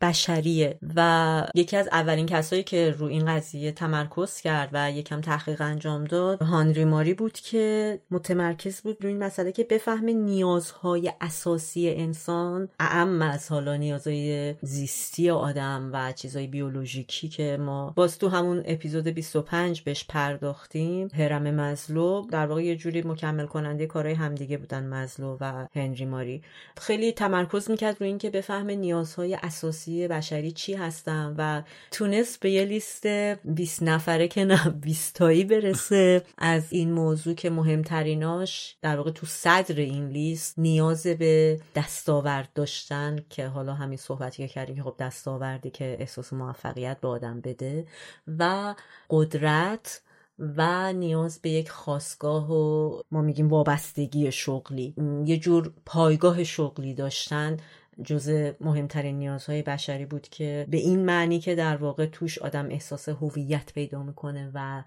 بشریه 0.00 0.78
و 0.96 1.42
یکی 1.54 1.76
از 1.76 1.88
اولین 1.92 2.26
کسایی 2.26 2.62
که 2.62 2.94
رو 2.98 3.06
این 3.06 3.26
قضیه 3.26 3.72
تمرکز 3.72 4.40
کرد 4.40 4.68
و 4.72 4.90
یکم 4.90 5.20
تحقیق 5.20 5.60
انجام 5.60 6.04
داد 6.04 6.42
هانری 6.42 6.84
ماری 6.84 7.14
بود 7.14 7.32
که 7.32 7.98
متمرکز 8.10 8.80
بود 8.80 8.96
روی 9.00 9.12
این 9.12 9.22
مسئله 9.22 9.52
که 9.52 9.64
بفهمه 9.64 10.12
نیازهای 10.12 11.12
اساسی 11.20 11.90
انسان 11.90 12.68
اعم 12.80 13.22
از 13.22 13.52
حالا 13.52 13.76
نیازهای 13.94 14.54
زیستی 14.62 15.30
آدم 15.30 15.90
و 15.92 16.12
چیزهای 16.12 16.46
بیولوژیکی 16.46 17.28
که 17.28 17.56
ما 17.60 17.92
باز 17.96 18.18
تو 18.18 18.28
همون 18.28 18.62
اپیزود 18.64 19.08
25 19.08 19.80
بهش 19.80 20.04
پرداختیم 20.08 21.08
هرم 21.08 21.42
مزلو. 21.42 22.26
در 22.30 22.46
واقع 22.46 22.64
یه 22.64 22.76
جوری 22.76 23.02
مکمل 23.02 23.46
کننده 23.46 23.86
کارهای 23.86 24.14
همدیگه 24.14 24.58
بودن 24.58 24.86
مزلو 24.86 25.36
و 25.40 25.66
هنری 25.74 26.04
ماری. 26.04 26.42
خیلی 26.76 27.12
تمرکز 27.12 27.70
می‌کرد 27.70 27.96
روی 28.00 28.08
اینکه 28.08 28.30
بفهمه 28.30 28.76
نیازهای 28.76 29.34
اساسی 29.34 30.08
بشری 30.08 30.52
چی 30.52 30.74
هستن 30.74 31.34
و 31.38 31.62
تونست 31.90 32.40
به 32.40 32.50
یه 32.50 32.64
لیست 32.64 33.06
20 33.44 33.82
نفره 33.82 34.28
که 34.28 34.44
نه 34.44 34.70
20 34.70 35.14
تایی 35.14 35.44
برسه. 35.44 36.22
از 36.38 36.72
این 36.72 36.92
موضوع 36.92 37.34
که 37.34 37.50
مهمتریناش 37.50 38.76
در 38.82 38.96
واقع 38.96 39.10
تو 39.10 39.26
صدر 39.26 39.80
این 39.80 40.08
لیست 40.08 40.58
نیاز 40.58 41.06
به 41.06 41.60
دستاورد 41.74 42.48
داشتن 42.54 43.18
که 43.30 43.46
حالا 43.46 43.74
همین 43.84 43.98
صحبتی 43.98 44.48
که 44.48 44.54
کردیم 44.54 44.76
که 44.76 44.82
خب 44.82 44.94
دستاوردی 44.98 45.70
که 45.70 45.96
احساس 46.00 46.32
موفقیت 46.32 47.00
به 47.00 47.08
آدم 47.08 47.40
بده 47.40 47.86
و 48.38 48.74
قدرت 49.10 50.02
و 50.38 50.92
نیاز 50.92 51.38
به 51.42 51.50
یک 51.50 51.70
خواستگاه 51.70 52.52
و 52.52 53.02
ما 53.10 53.22
میگیم 53.22 53.48
وابستگی 53.48 54.32
شغلی. 54.32 54.94
یه 55.24 55.36
جور 55.36 55.72
پایگاه 55.86 56.44
شغلی 56.44 56.94
داشتن 56.94 57.56
جز 58.04 58.28
مهمترین 58.60 59.18
نیازهای 59.18 59.62
بشری 59.62 60.06
بود 60.06 60.28
که 60.28 60.66
به 60.70 60.76
این 60.76 61.04
معنی 61.04 61.40
که 61.40 61.54
در 61.54 61.76
واقع 61.76 62.06
توش 62.06 62.38
آدم 62.38 62.70
احساس 62.70 63.08
هویت 63.08 63.72
پیدا 63.74 64.02
می‌کنه 64.02 64.50
و 64.54 64.82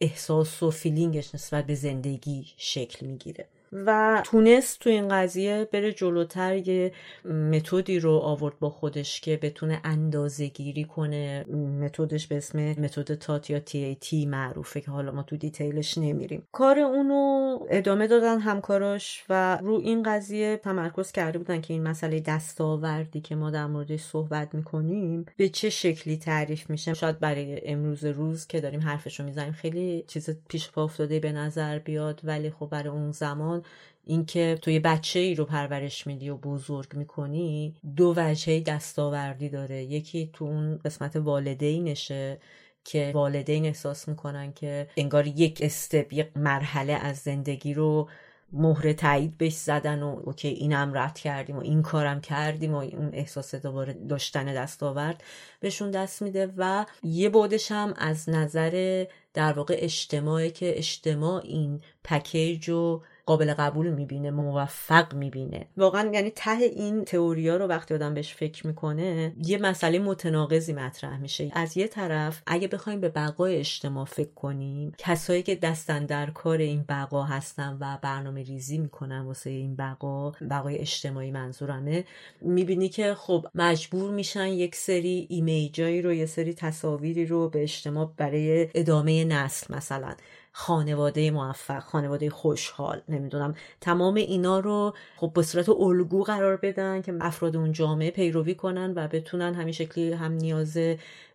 احساس 0.00 0.62
و 0.62 0.70
feeling 0.70 1.20
ش 1.20 1.34
نسبت 1.34 1.66
به 1.66 1.74
زندگی 1.74 2.46
شکل 2.56 3.06
می‌گیره. 3.06 3.48
و 3.72 4.22
تونست 4.24 4.80
تو 4.80 4.90
این 4.90 5.08
قضیه 5.08 5.68
بره 5.72 5.92
جلوتر 5.92 6.68
یه 6.68 6.92
متدی 7.24 8.00
رو 8.00 8.12
آورد 8.12 8.58
با 8.58 8.70
خودش 8.70 9.20
که 9.20 9.36
بتونه 9.42 9.80
اندازه 9.84 10.46
گیری 10.46 10.84
کنه. 10.84 11.44
متدش 11.80 12.26
به 12.26 12.36
اسم 12.36 12.58
متد 12.58 13.14
TAT 13.14 13.50
یا 13.50 13.58
TAT 13.58 14.26
معروفه 14.26 14.80
که 14.80 14.90
حالا 14.90 15.12
ما 15.12 15.22
تو 15.22 15.36
detail 15.36 15.83
ش 15.83 15.98
نمیریم. 15.98 16.46
کار 16.52 16.78
اونو 16.78 17.58
ادامه 17.70 18.06
دادن 18.06 18.38
همکاراش 18.38 19.24
و 19.28 19.56
رو 19.56 19.74
این 19.74 20.02
قضیه 20.02 20.56
تمرکز 20.56 21.12
کرده 21.12 21.38
بودن 21.38 21.60
که 21.60 21.74
این 21.74 21.82
مسئله 21.82 22.20
دستاوردی 22.20 23.20
که 23.20 23.34
ما 23.36 23.50
در 23.50 23.66
موردش 23.66 24.00
صحبت 24.00 24.54
می‌کنیم 24.54 25.26
به 25.36 25.48
چه 25.48 25.70
شکلی 25.70 26.16
تعریف 26.16 26.70
میشه. 26.70 26.94
شاید 26.94 27.18
برای 27.18 27.60
امروز 27.64 28.04
روز 28.04 28.46
که 28.46 28.60
داریم 28.60 28.80
حرفشو 28.80 29.24
می‌زنیم 29.24 29.52
خیلی 29.52 30.04
چیز 30.06 30.30
پیش 30.48 30.70
پا 30.70 30.84
افتاده 30.84 31.20
به 31.20 31.32
نظر 31.32 31.78
بیاد 31.78 32.20
ولی 32.24 32.50
خب 32.50 32.66
برای 32.66 32.88
اون 32.88 33.12
زمان 33.12 33.57
اینکه 34.04 34.58
تو 34.62 34.70
یه 34.70 34.80
بچه 34.80 35.18
ای 35.18 35.34
رو 35.34 35.44
پرورش 35.44 36.06
میدی 36.06 36.30
و 36.30 36.36
بزرگ 36.36 36.94
می‌کنی 36.94 37.74
دو 37.96 38.14
وجهه 38.16 38.60
دستاوردی 38.60 39.48
داره. 39.48 39.84
یکی 39.84 40.30
تو 40.32 40.44
اون 40.44 40.78
قسمت 40.78 41.16
والدینشه 41.16 42.38
که 42.84 43.10
والدین 43.14 43.64
احساس 43.64 44.08
می‌کنن 44.08 44.52
که 44.52 44.88
انگار 44.96 45.26
یک 45.26 45.58
استپ 45.62 46.12
یک 46.12 46.36
مرحله 46.36 46.92
از 46.92 47.16
زندگی 47.16 47.74
رو 47.74 48.08
مهر 48.52 48.92
تایید 48.92 49.38
بهش 49.38 49.52
زدن 49.52 50.02
و 50.02 50.20
اوکی 50.24 50.48
اینم 50.48 50.90
رد 50.94 51.18
کردیم 51.18 51.56
و 51.56 51.60
این 51.60 51.82
کارم 51.82 52.20
کردیم 52.20 52.74
و 52.74 52.76
اون 52.76 53.10
احساس 53.12 53.54
دوباره 53.54 53.92
داشتن 53.92 54.44
دستاورد 54.44 55.22
بهشون 55.60 55.90
دست 55.90 56.22
میده 56.22 56.52
و 56.56 56.86
یه 57.02 57.28
بودش 57.28 57.72
هم 57.72 57.94
از 57.96 58.28
نظر 58.28 59.04
در 59.34 59.52
واقع 59.52 59.76
اجتماعی 59.78 60.50
که 60.50 60.78
اجتماع 60.78 61.42
این 61.44 61.80
پکیج 62.04 62.68
و 62.68 63.02
قابل 63.28 63.54
قبول 63.54 63.90
می‌بینه 63.90 64.30
موفق 64.30 65.14
می‌بینه. 65.14 65.66
واقعا 65.76 66.10
یعنی 66.14 66.30
ته 66.30 66.50
این 66.50 67.04
تئوریا 67.04 67.56
رو 67.56 67.66
وقتی 67.66 67.94
آدم 67.94 68.14
بهش 68.14 68.34
فکر 68.34 68.66
می‌کنه 68.66 69.32
یه 69.44 69.58
مسئله 69.58 69.98
متناقضی 69.98 70.72
مطرح 70.72 71.20
میشه. 71.20 71.50
از 71.54 71.76
یه 71.76 71.86
طرف 71.86 72.42
اگه 72.46 72.68
بخوایم 72.68 73.00
به 73.00 73.08
بقای 73.08 73.56
اجتماع 73.56 74.04
فکر 74.04 74.32
کنیم 74.34 74.92
کسایی 74.98 75.42
که 75.42 75.54
دستن 75.54 76.06
در 76.06 76.30
کار 76.30 76.58
این 76.58 76.84
بقا 76.88 77.22
هستن 77.22 77.76
و 77.80 77.98
برنامه 78.02 78.42
ریزی 78.42 78.78
می‌کنن 78.78 79.20
واسه 79.20 79.50
این 79.50 79.76
بقا 79.76 80.30
بقای 80.30 80.78
اجتماعی 80.78 81.30
منظورمه 81.30 82.04
می‌بینی 82.40 82.88
که 82.88 83.14
خب 83.14 83.46
مجبور 83.54 84.10
میشن 84.10 84.46
یک 84.46 84.76
سری 84.76 85.26
ایمیجایی 85.30 86.02
رو 86.02 86.12
یه 86.12 86.26
سری 86.26 86.54
تصاویری 86.54 87.26
رو 87.26 87.48
به 87.48 87.62
اجتماع 87.62 88.12
برای 88.16 88.68
ادامه 88.74 89.24
نسل 89.24 89.74
مثلا 89.76 90.14
خانواده 90.58 91.30
موفق 91.30 91.78
خانواده 91.78 92.30
خوشحال 92.30 93.02
نمی‌دونم. 93.08 93.54
تمام 93.80 94.14
اینا 94.14 94.58
رو 94.60 94.94
خب 95.16 95.32
به 95.34 95.42
صورت 95.42 95.68
الگو 95.68 96.22
قرار 96.22 96.56
بدن 96.56 97.02
که 97.02 97.14
افراد 97.20 97.56
اون 97.56 97.72
جامعه 97.72 98.10
پیروی 98.10 98.54
کنن 98.54 98.92
و 98.96 99.08
بتونن 99.08 99.54
همین 99.54 99.72
شکلی 99.72 100.12
هم 100.12 100.32
نیاز 100.32 100.78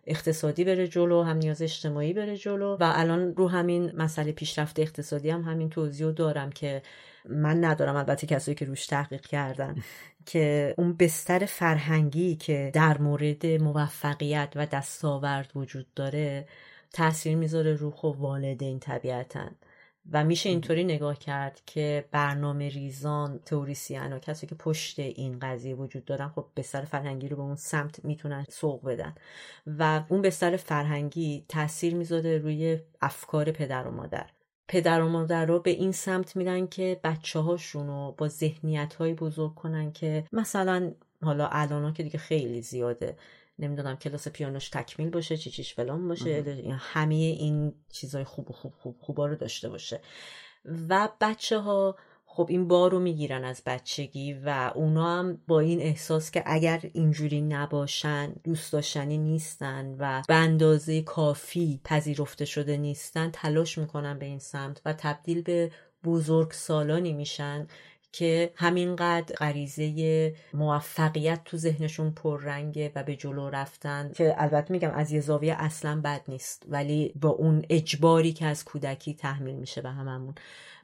اقتصادی 0.06 0.64
بره 0.64 0.88
جلو 0.88 1.22
هم 1.22 1.36
نیاز 1.36 1.62
اجتماعی 1.62 2.12
بره 2.12 2.36
جلو. 2.36 2.76
و 2.80 2.92
الان 2.96 3.36
رو 3.36 3.48
همین 3.48 3.92
مسئله 3.96 4.32
پیشرفت 4.32 4.80
اقتصادی 4.80 5.30
هم 5.30 5.42
همین 5.42 5.70
توضیح 5.70 6.10
دارم 6.10 6.50
که 6.50 6.82
من 7.28 7.64
ندارم 7.64 7.96
البته 7.96 8.26
کسایی 8.26 8.54
که 8.54 8.64
روش 8.64 8.86
تحقیق 8.86 9.20
کردن 9.20 9.74
که 10.26 10.74
اون 10.78 10.92
بستر 10.92 11.44
فرهنگی 11.44 12.36
که 12.36 12.70
در 12.74 12.98
مورد 12.98 13.46
موفقیت 13.46 14.52
و 14.56 14.66
دستاورد 14.66 15.52
وجود 15.54 15.86
داره 15.94 16.46
تاثیر 16.94 17.36
می‌ذاره 17.36 17.74
رو 17.74 17.90
خب 17.90 18.16
والدین 18.18 18.78
طبیعتا. 18.78 19.46
و 20.12 20.24
میشه 20.24 20.48
اینطوری 20.48 20.84
نگاه 20.84 21.18
کرد 21.18 21.60
که 21.66 22.04
برنامه 22.10 22.68
ریزان 22.68 23.40
توریسیان 23.46 24.12
و 24.12 24.18
کسی 24.18 24.46
که 24.46 24.54
پشت 24.54 24.98
این 24.98 25.38
قضیه 25.38 25.74
وجود 25.74 26.04
دارن 26.04 26.28
خب 26.28 26.46
بستر 26.56 26.84
فرهنگی 26.84 27.28
رو 27.28 27.36
به 27.36 27.42
اون 27.42 27.56
سمت 27.56 28.04
می‌تونن 28.04 28.44
سوق 28.48 28.84
بدن. 28.84 29.14
و 29.66 30.04
اون 30.08 30.22
بستر 30.22 30.56
فرهنگی 30.56 31.44
تاثیر 31.48 31.94
می‌ذاره 31.94 32.38
روی 32.38 32.78
افکار 33.02 33.50
پدر 33.50 33.86
و 33.86 33.90
مادر. 33.90 34.26
پدر 34.68 35.02
و 35.02 35.08
مادر 35.08 35.46
رو 35.46 35.60
به 35.60 35.70
این 35.70 35.92
سمت 35.92 36.36
میرن 36.36 36.66
که 36.66 37.00
بچه 37.04 37.38
هاشون 37.38 37.86
رو 37.86 38.14
با 38.18 38.28
ذهنیت 38.28 38.94
های 38.94 39.14
بزرگ 39.14 39.54
کنن 39.54 39.92
که 39.92 40.24
مثلا 40.32 40.92
حالا 41.22 41.48
الان 41.52 41.92
که 41.92 42.02
دیگه 42.02 42.18
خیلی 42.18 42.62
زیاده. 42.62 43.16
نمی‌دونم 43.58 43.96
کلاس 43.96 44.28
پیانوش 44.28 44.68
تکمیل 44.68 45.10
باشه 45.10 45.36
چی 45.36 45.50
چیش 45.50 45.74
فلان 45.74 46.08
باشه 46.08 46.44
همه 46.78 47.14
این 47.14 47.74
چیزای 47.92 48.24
خوب 48.24 48.52
خوب 48.52 48.74
خوب 48.78 48.96
خوبا 49.00 49.26
رو 49.26 49.36
داشته 49.36 49.68
باشه. 49.68 50.00
و 50.88 51.08
بچه 51.20 51.58
ها 51.58 51.96
خب 52.26 52.46
این 52.50 52.68
بار 52.68 52.90
رو 52.90 53.00
می‌گیرن 53.00 53.44
از 53.44 53.62
بچگی 53.66 54.32
و 54.32 54.72
اونا 54.74 55.18
هم 55.18 55.42
با 55.48 55.60
این 55.60 55.80
احساس 55.80 56.30
که 56.30 56.42
اگر 56.46 56.90
اینجوری 56.92 57.40
نباشن 57.40 58.32
دوست 58.44 58.72
داشتنی 58.72 59.18
نیستن 59.18 59.96
و 59.98 60.22
به 60.28 60.34
اندازه 60.34 61.02
کافی 61.02 61.80
پذیرفته 61.84 62.44
شده 62.44 62.76
نیستن 62.76 63.30
تلاش 63.30 63.78
می‌کنن 63.78 64.18
به 64.18 64.26
این 64.26 64.38
سمت 64.38 64.80
و 64.84 64.92
تبدیل 64.92 65.42
به 65.42 65.72
بزرگ 66.04 66.52
سالانی 66.52 67.12
میشن. 67.12 67.66
که 68.14 68.52
همینقدر 68.54 69.34
غریزه 69.34 70.34
موفقیت 70.54 71.40
تو 71.44 71.56
ذهنشون 71.56 72.10
پررنگه 72.10 72.92
و 72.94 73.02
به 73.02 73.16
جلو 73.16 73.50
رفتن 73.50 74.12
که 74.14 74.34
البته 74.38 74.72
میگم 74.72 74.90
از 74.90 75.12
یه 75.12 75.20
زاویه 75.20 75.54
اصلا 75.58 76.00
بد 76.04 76.22
نیست 76.28 76.62
ولی 76.68 77.12
با 77.20 77.28
اون 77.28 77.64
اجباری 77.70 78.32
که 78.32 78.46
از 78.46 78.64
کودکی 78.64 79.14
تحمیل 79.14 79.54
میشه 79.54 79.82
به 79.82 79.90
هممون. 79.90 80.34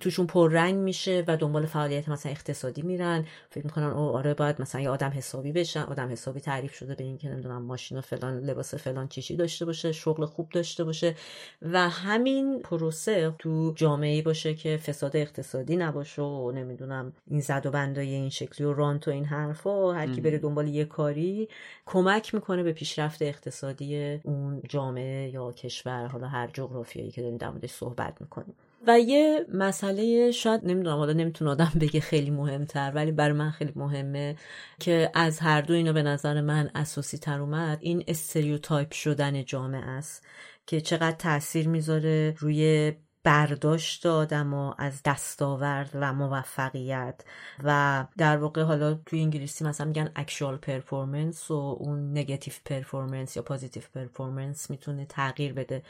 توشون 0.00 0.26
پررنگ 0.26 0.74
میشه 0.74 1.24
و 1.26 1.36
دنبال 1.36 1.66
فعالیت 1.66 2.08
مثلا 2.08 2.32
اقتصادی 2.32 2.82
میرن. 2.82 3.24
فکر 3.50 3.64
می‌کنن 3.64 3.84
او 3.84 4.16
آره 4.16 4.34
باید 4.34 4.60
مثلا 4.62 4.80
یه 4.80 4.88
آدم 4.88 5.10
حسابی 5.10 5.52
بشن 5.52 5.80
آدم 5.80 6.08
حسابی 6.12 6.40
تعریف 6.40 6.74
شده 6.74 6.94
به 6.94 7.04
اینکه 7.04 7.28
نمی‌دونم 7.28 7.62
ماشین 7.62 7.98
و 7.98 8.00
فلان 8.00 8.40
لباس 8.40 8.74
فلان 8.74 9.08
چیشی 9.08 9.36
داشته 9.36 9.64
باشه 9.64 9.92
شغل 9.92 10.24
خوب 10.24 10.48
داشته 10.48 10.84
باشه. 10.84 11.14
و 11.62 11.88
همین 11.88 12.60
پروسه 12.62 13.34
تو 13.38 13.72
جامعه 13.76 14.22
باشه 14.22 14.54
که 14.54 14.76
فساد 14.76 15.16
اقتصادی 15.16 15.76
نباشه 15.76 16.22
و 16.22 16.52
نمی‌دونم 16.52 17.12
این 17.26 17.40
زد 17.40 17.62
و 17.66 17.70
بندای 17.70 18.08
این 18.08 18.30
شکلی 18.30 18.66
و 18.66 18.72
رانت 18.72 19.08
و 19.08 19.10
این 19.10 19.24
حرفا 19.24 19.92
هر 19.92 20.14
کی 20.14 20.20
بره 20.20 20.38
دنبال 20.38 20.68
یه 20.68 20.84
کاری 20.84 21.48
کمک 21.86 22.34
می‌کنه 22.34 22.62
به 22.62 22.72
پیشرفت 22.72 23.22
اقتصادی 23.22 24.20
اون 24.24 24.62
جامعه 24.68 25.30
یا 25.30 25.52
کشور 25.52 26.06
حالا 26.06 26.28
هر 26.28 26.50
جغرافیایی 26.52 27.10
که 27.10 27.20
داریم 27.22 27.36
در 27.36 27.50
موردش 27.50 27.70
صحبت 27.70 28.20
می‌کنیم. 28.20 28.54
و 28.86 29.00
یه 29.00 29.46
مسئله 29.54 30.30
شاید 30.30 30.60
نمی‌دونم 30.64 30.96
حالا 30.96 31.12
نمی‌تونه 31.12 31.50
آدم 31.50 31.72
بگه 31.80 32.00
خیلی 32.00 32.30
مهمتر 32.30 32.92
ولی 32.94 33.12
برای 33.12 33.32
من 33.32 33.50
خیلی 33.50 33.72
مهمه 33.76 34.36
که 34.80 35.10
از 35.14 35.38
هر 35.38 35.60
دو 35.60 35.74
اینا 35.74 35.92
به 35.92 36.02
نظر 36.02 36.40
من 36.40 36.70
اساسی 36.74 37.18
تر 37.18 37.40
اومد. 37.40 37.78
این 37.80 38.04
استریوتایپ 38.08 38.92
شدن 38.92 39.44
جامعه 39.44 39.80
است 39.84 40.26
که 40.66 40.80
چقدر 40.80 41.16
تاثیر 41.16 41.68
می‌ذاره 41.68 42.34
روی 42.38 42.92
برداشت 43.24 44.06
آدم 44.06 44.54
و 44.54 44.74
از 44.78 45.02
دستاورد 45.04 45.90
و 45.94 46.12
موفقیت 46.12 47.24
و 47.64 48.04
در 48.18 48.36
واقع 48.36 48.62
حالا 48.62 48.94
توی 49.06 49.20
انگلیسی 49.20 49.64
مثلا 49.64 49.86
میگن 49.86 50.10
actual 50.16 50.56
performance 50.56 51.50
و 51.50 51.76
اون 51.80 52.10
negative 52.10 52.54
performance 52.64 53.36
یا 53.36 53.42
positive 53.42 53.82
performance 53.94 54.70
می‌تونه 54.70 55.06
تغییر 55.06 55.52
بده. 55.52 55.82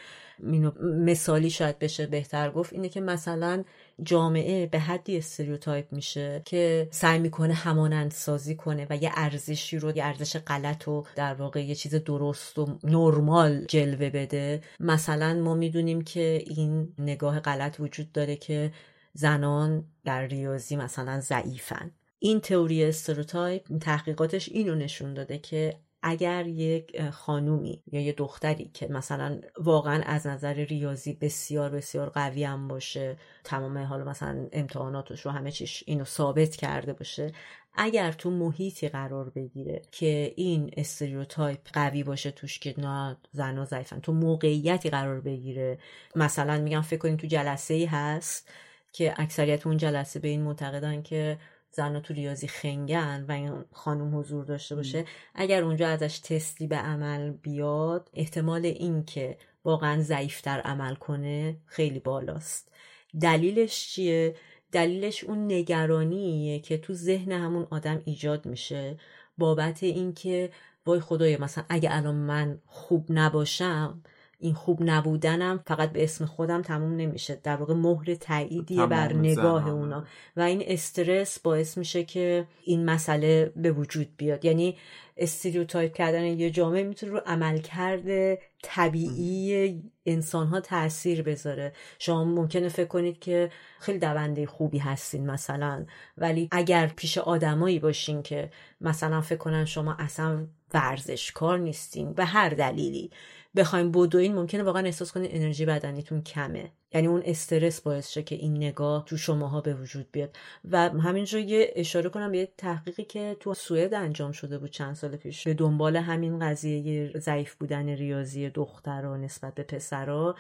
مثالی 0.82 1.50
شاید 1.50 1.78
بشه 1.78 2.06
بهتر 2.06 2.50
گفت 2.50 2.72
اینه 2.72 2.88
که 2.88 3.00
مثلا 3.00 3.64
جامعه 4.02 4.66
به 4.66 4.78
حدی 4.78 5.18
stereotype 5.18 5.92
میشه 5.92 6.42
که 6.44 6.88
سعی 6.90 7.18
می‌کنه 7.18 7.54
همانند 7.54 8.10
سازی 8.10 8.54
کنه 8.54 8.86
و 8.90 8.96
یه 8.96 9.10
ارزشی 9.14 9.78
رو 9.78 9.96
یه 9.96 10.04
ارزش 10.04 10.36
غلط 10.36 10.88
و 10.88 11.04
در 11.16 11.34
واقع 11.34 11.64
یه 11.64 11.74
چیز 11.74 11.94
درست 11.94 12.58
و 12.58 12.78
نرمال 12.84 13.64
جلوه 13.64 14.10
بده. 14.10 14.62
مثلا 14.80 15.34
ما 15.34 15.54
می‌دونیم 15.54 16.02
که 16.02 16.42
این 16.46 16.94
نگاه 16.98 17.40
غلط 17.40 17.76
وجود 17.80 18.12
داره 18.12 18.36
که 18.36 18.72
زنان 19.12 19.84
در 20.04 20.26
ریاضی 20.26 20.76
مثلا 20.76 21.20
ضعیفن. 21.20 21.90
این 22.18 22.40
تئوری 22.40 22.84
stereotype 22.84 23.78
تحقیقاتش 23.78 24.48
اینو 24.48 24.74
نشون 24.74 25.14
داده 25.14 25.38
که 25.38 25.76
اگر 26.02 26.46
یک 26.46 27.10
خانومی 27.10 27.82
یا 27.92 28.00
یه 28.00 28.12
دختری 28.12 28.70
که 28.74 28.88
مثلا 28.88 29.40
واقعا 29.58 30.02
از 30.06 30.26
نظر 30.26 30.54
ریاضی 30.54 31.12
بسیار 31.12 31.70
بسیار 31.70 32.08
قوی 32.08 32.44
هم 32.44 32.68
باشه 32.68 33.16
تمام 33.44 33.78
حالا 33.78 34.04
مثلا 34.04 34.48
امتحاناتش 34.52 35.20
رو 35.20 35.30
همه 35.30 35.50
چیش 35.50 35.84
اینو 35.86 36.04
ثابت 36.04 36.56
کرده 36.56 36.92
باشه 36.92 37.32
اگر 37.74 38.12
تو 38.12 38.30
محیطی 38.30 38.88
قرار 38.88 39.30
بگیره 39.30 39.82
که 39.92 40.32
این 40.36 40.70
stereotype 40.76 41.68
قوی 41.72 42.02
باشه 42.02 42.30
توش 42.30 42.58
که 42.58 42.74
نه 42.78 43.16
زنا 43.32 43.64
ضعیفن 43.64 44.00
تو 44.00 44.12
موقعیتی 44.12 44.90
قرار 44.90 45.20
بگیره 45.20 45.78
مثلا 46.16 46.58
میگم 46.58 46.80
فکر 46.80 46.98
کنیم 46.98 47.16
تو 47.16 47.26
جلسه 47.26 47.74
ای 47.74 47.84
هست 47.84 48.48
که 48.92 49.14
اکثریت 49.16 49.66
اون 49.66 49.76
جلسه 49.76 50.20
به 50.20 50.28
این 50.28 50.42
معتقدن 50.42 51.02
که 51.02 51.38
زن 51.72 52.00
تو 52.00 52.14
ریاضی 52.14 52.48
خنگن 52.48 53.24
و 53.28 53.32
این 53.32 53.64
خانم 53.72 54.18
حضور 54.18 54.44
داشته 54.44 54.76
باشه 54.76 55.04
اگر 55.34 55.62
اونجا 55.62 55.88
ازش 55.88 56.18
تستی 56.18 56.66
به 56.66 56.76
عمل 56.76 57.30
بیاد 57.30 58.10
احتمال 58.14 58.66
این 58.66 59.04
که 59.04 59.38
واقعا 59.64 60.02
ضعیفتر 60.02 60.60
عمل 60.60 60.94
کنه 60.94 61.56
خیلی 61.66 61.98
بالاست. 61.98 62.72
دلیلش 63.20 63.88
چیه؟ 63.88 64.36
دلیلش 64.72 65.24
اون 65.24 65.52
نگرانیه 65.52 66.60
که 66.60 66.78
تو 66.78 66.94
ذهن 66.94 67.32
همون 67.32 67.66
آدم 67.70 68.02
ایجاد 68.04 68.46
میشه. 68.46 68.98
بابت 69.38 69.82
اینکه 69.82 70.50
وای 70.86 71.00
خدای 71.00 71.36
مثلا 71.36 71.64
اگه 71.68 71.88
الان 71.92 72.14
من 72.14 72.58
خوب 72.66 73.06
نباشم 73.08 74.02
این 74.40 74.54
خوب 74.54 74.78
نبودنم 74.82 75.60
فقط 75.66 75.92
به 75.92 76.04
اسم 76.04 76.24
خودم 76.26 76.62
تموم 76.62 76.96
نمیشه. 76.96 77.40
در 77.42 77.56
واقع 77.56 77.74
مهر 77.74 78.14
تاییدیه 78.14 78.86
بر 78.86 79.12
نگاه 79.12 79.68
اونا. 79.68 80.04
و 80.36 80.40
این 80.40 80.62
استرس 80.66 81.38
باعث 81.38 81.78
میشه 81.78 82.04
که 82.04 82.46
این 82.64 82.84
مسئله 82.84 83.52
به 83.56 83.72
وجود 83.72 84.08
بیاد. 84.16 84.44
یعنی 84.44 84.76
استریوتایپ 85.16 85.94
کردن 85.94 86.24
یه 86.24 86.50
جامعه 86.50 86.82
می‌تونه 86.82 87.12
رو 87.12 87.20
عملکرد 87.26 88.38
طبیعی 88.62 89.82
انسان 90.06 90.46
ها 90.46 90.60
تاثیر 90.60 91.22
بذاره. 91.22 91.72
شما 91.98 92.24
ممکنه 92.24 92.68
فکر 92.68 92.86
کنید 92.86 93.18
که 93.18 93.50
خیلی 93.80 93.98
دونده 93.98 94.46
خوبی 94.46 94.78
هستین 94.78 95.30
مثلا 95.30 95.86
ولی 96.18 96.48
اگر 96.52 96.86
پیش 96.86 97.18
آدمایی 97.18 97.78
باشین 97.78 98.22
که 98.22 98.50
مثلا 98.80 99.20
فکر 99.20 99.38
کنن 99.38 99.64
شما 99.64 99.96
اصلا 99.98 100.46
ورزشکار 100.74 101.58
نیستین 101.58 102.12
به 102.12 102.24
هر 102.24 102.48
دلیلی 102.48 103.10
بخوایم 103.56 103.92
بدوین 103.92 104.34
ممکنه 104.34 104.62
واقعا 104.62 104.82
احساس 104.82 105.12
کنید 105.12 105.30
انرژی 105.34 105.66
بدنیتون 105.66 106.22
کمه. 106.22 106.72
یعنی 106.94 107.06
اون 107.06 107.22
استرس 107.24 107.80
باعث 107.80 108.10
شه 108.10 108.22
که 108.22 108.34
این 108.34 108.56
نگاه 108.56 109.04
تو 109.04 109.16
شماها 109.16 109.60
به 109.60 109.74
وجود 109.74 110.06
بیاد. 110.12 110.36
و 110.70 110.90
همینجا 110.90 111.38
یه 111.38 111.72
اشاره 111.76 112.08
کنم 112.08 112.34
یه 112.34 112.48
تحقیقی 112.58 113.04
که 113.04 113.36
تو 113.40 113.54
سوئد 113.54 113.94
انجام 113.94 114.32
شده 114.32 114.58
بود 114.58 114.70
چند 114.70 114.94
سال 114.94 115.16
پیش. 115.16 115.44
به 115.44 115.54
دنبال 115.54 115.96
همین 115.96 116.38
قضیه 116.38 117.18
ضعیف 117.18 117.54
بودن 117.54 117.88
ریاضی 117.88 118.50
دخترها 118.50 119.16
نسبت 119.16 119.54
به 119.54 119.62
پسرها 119.62 120.34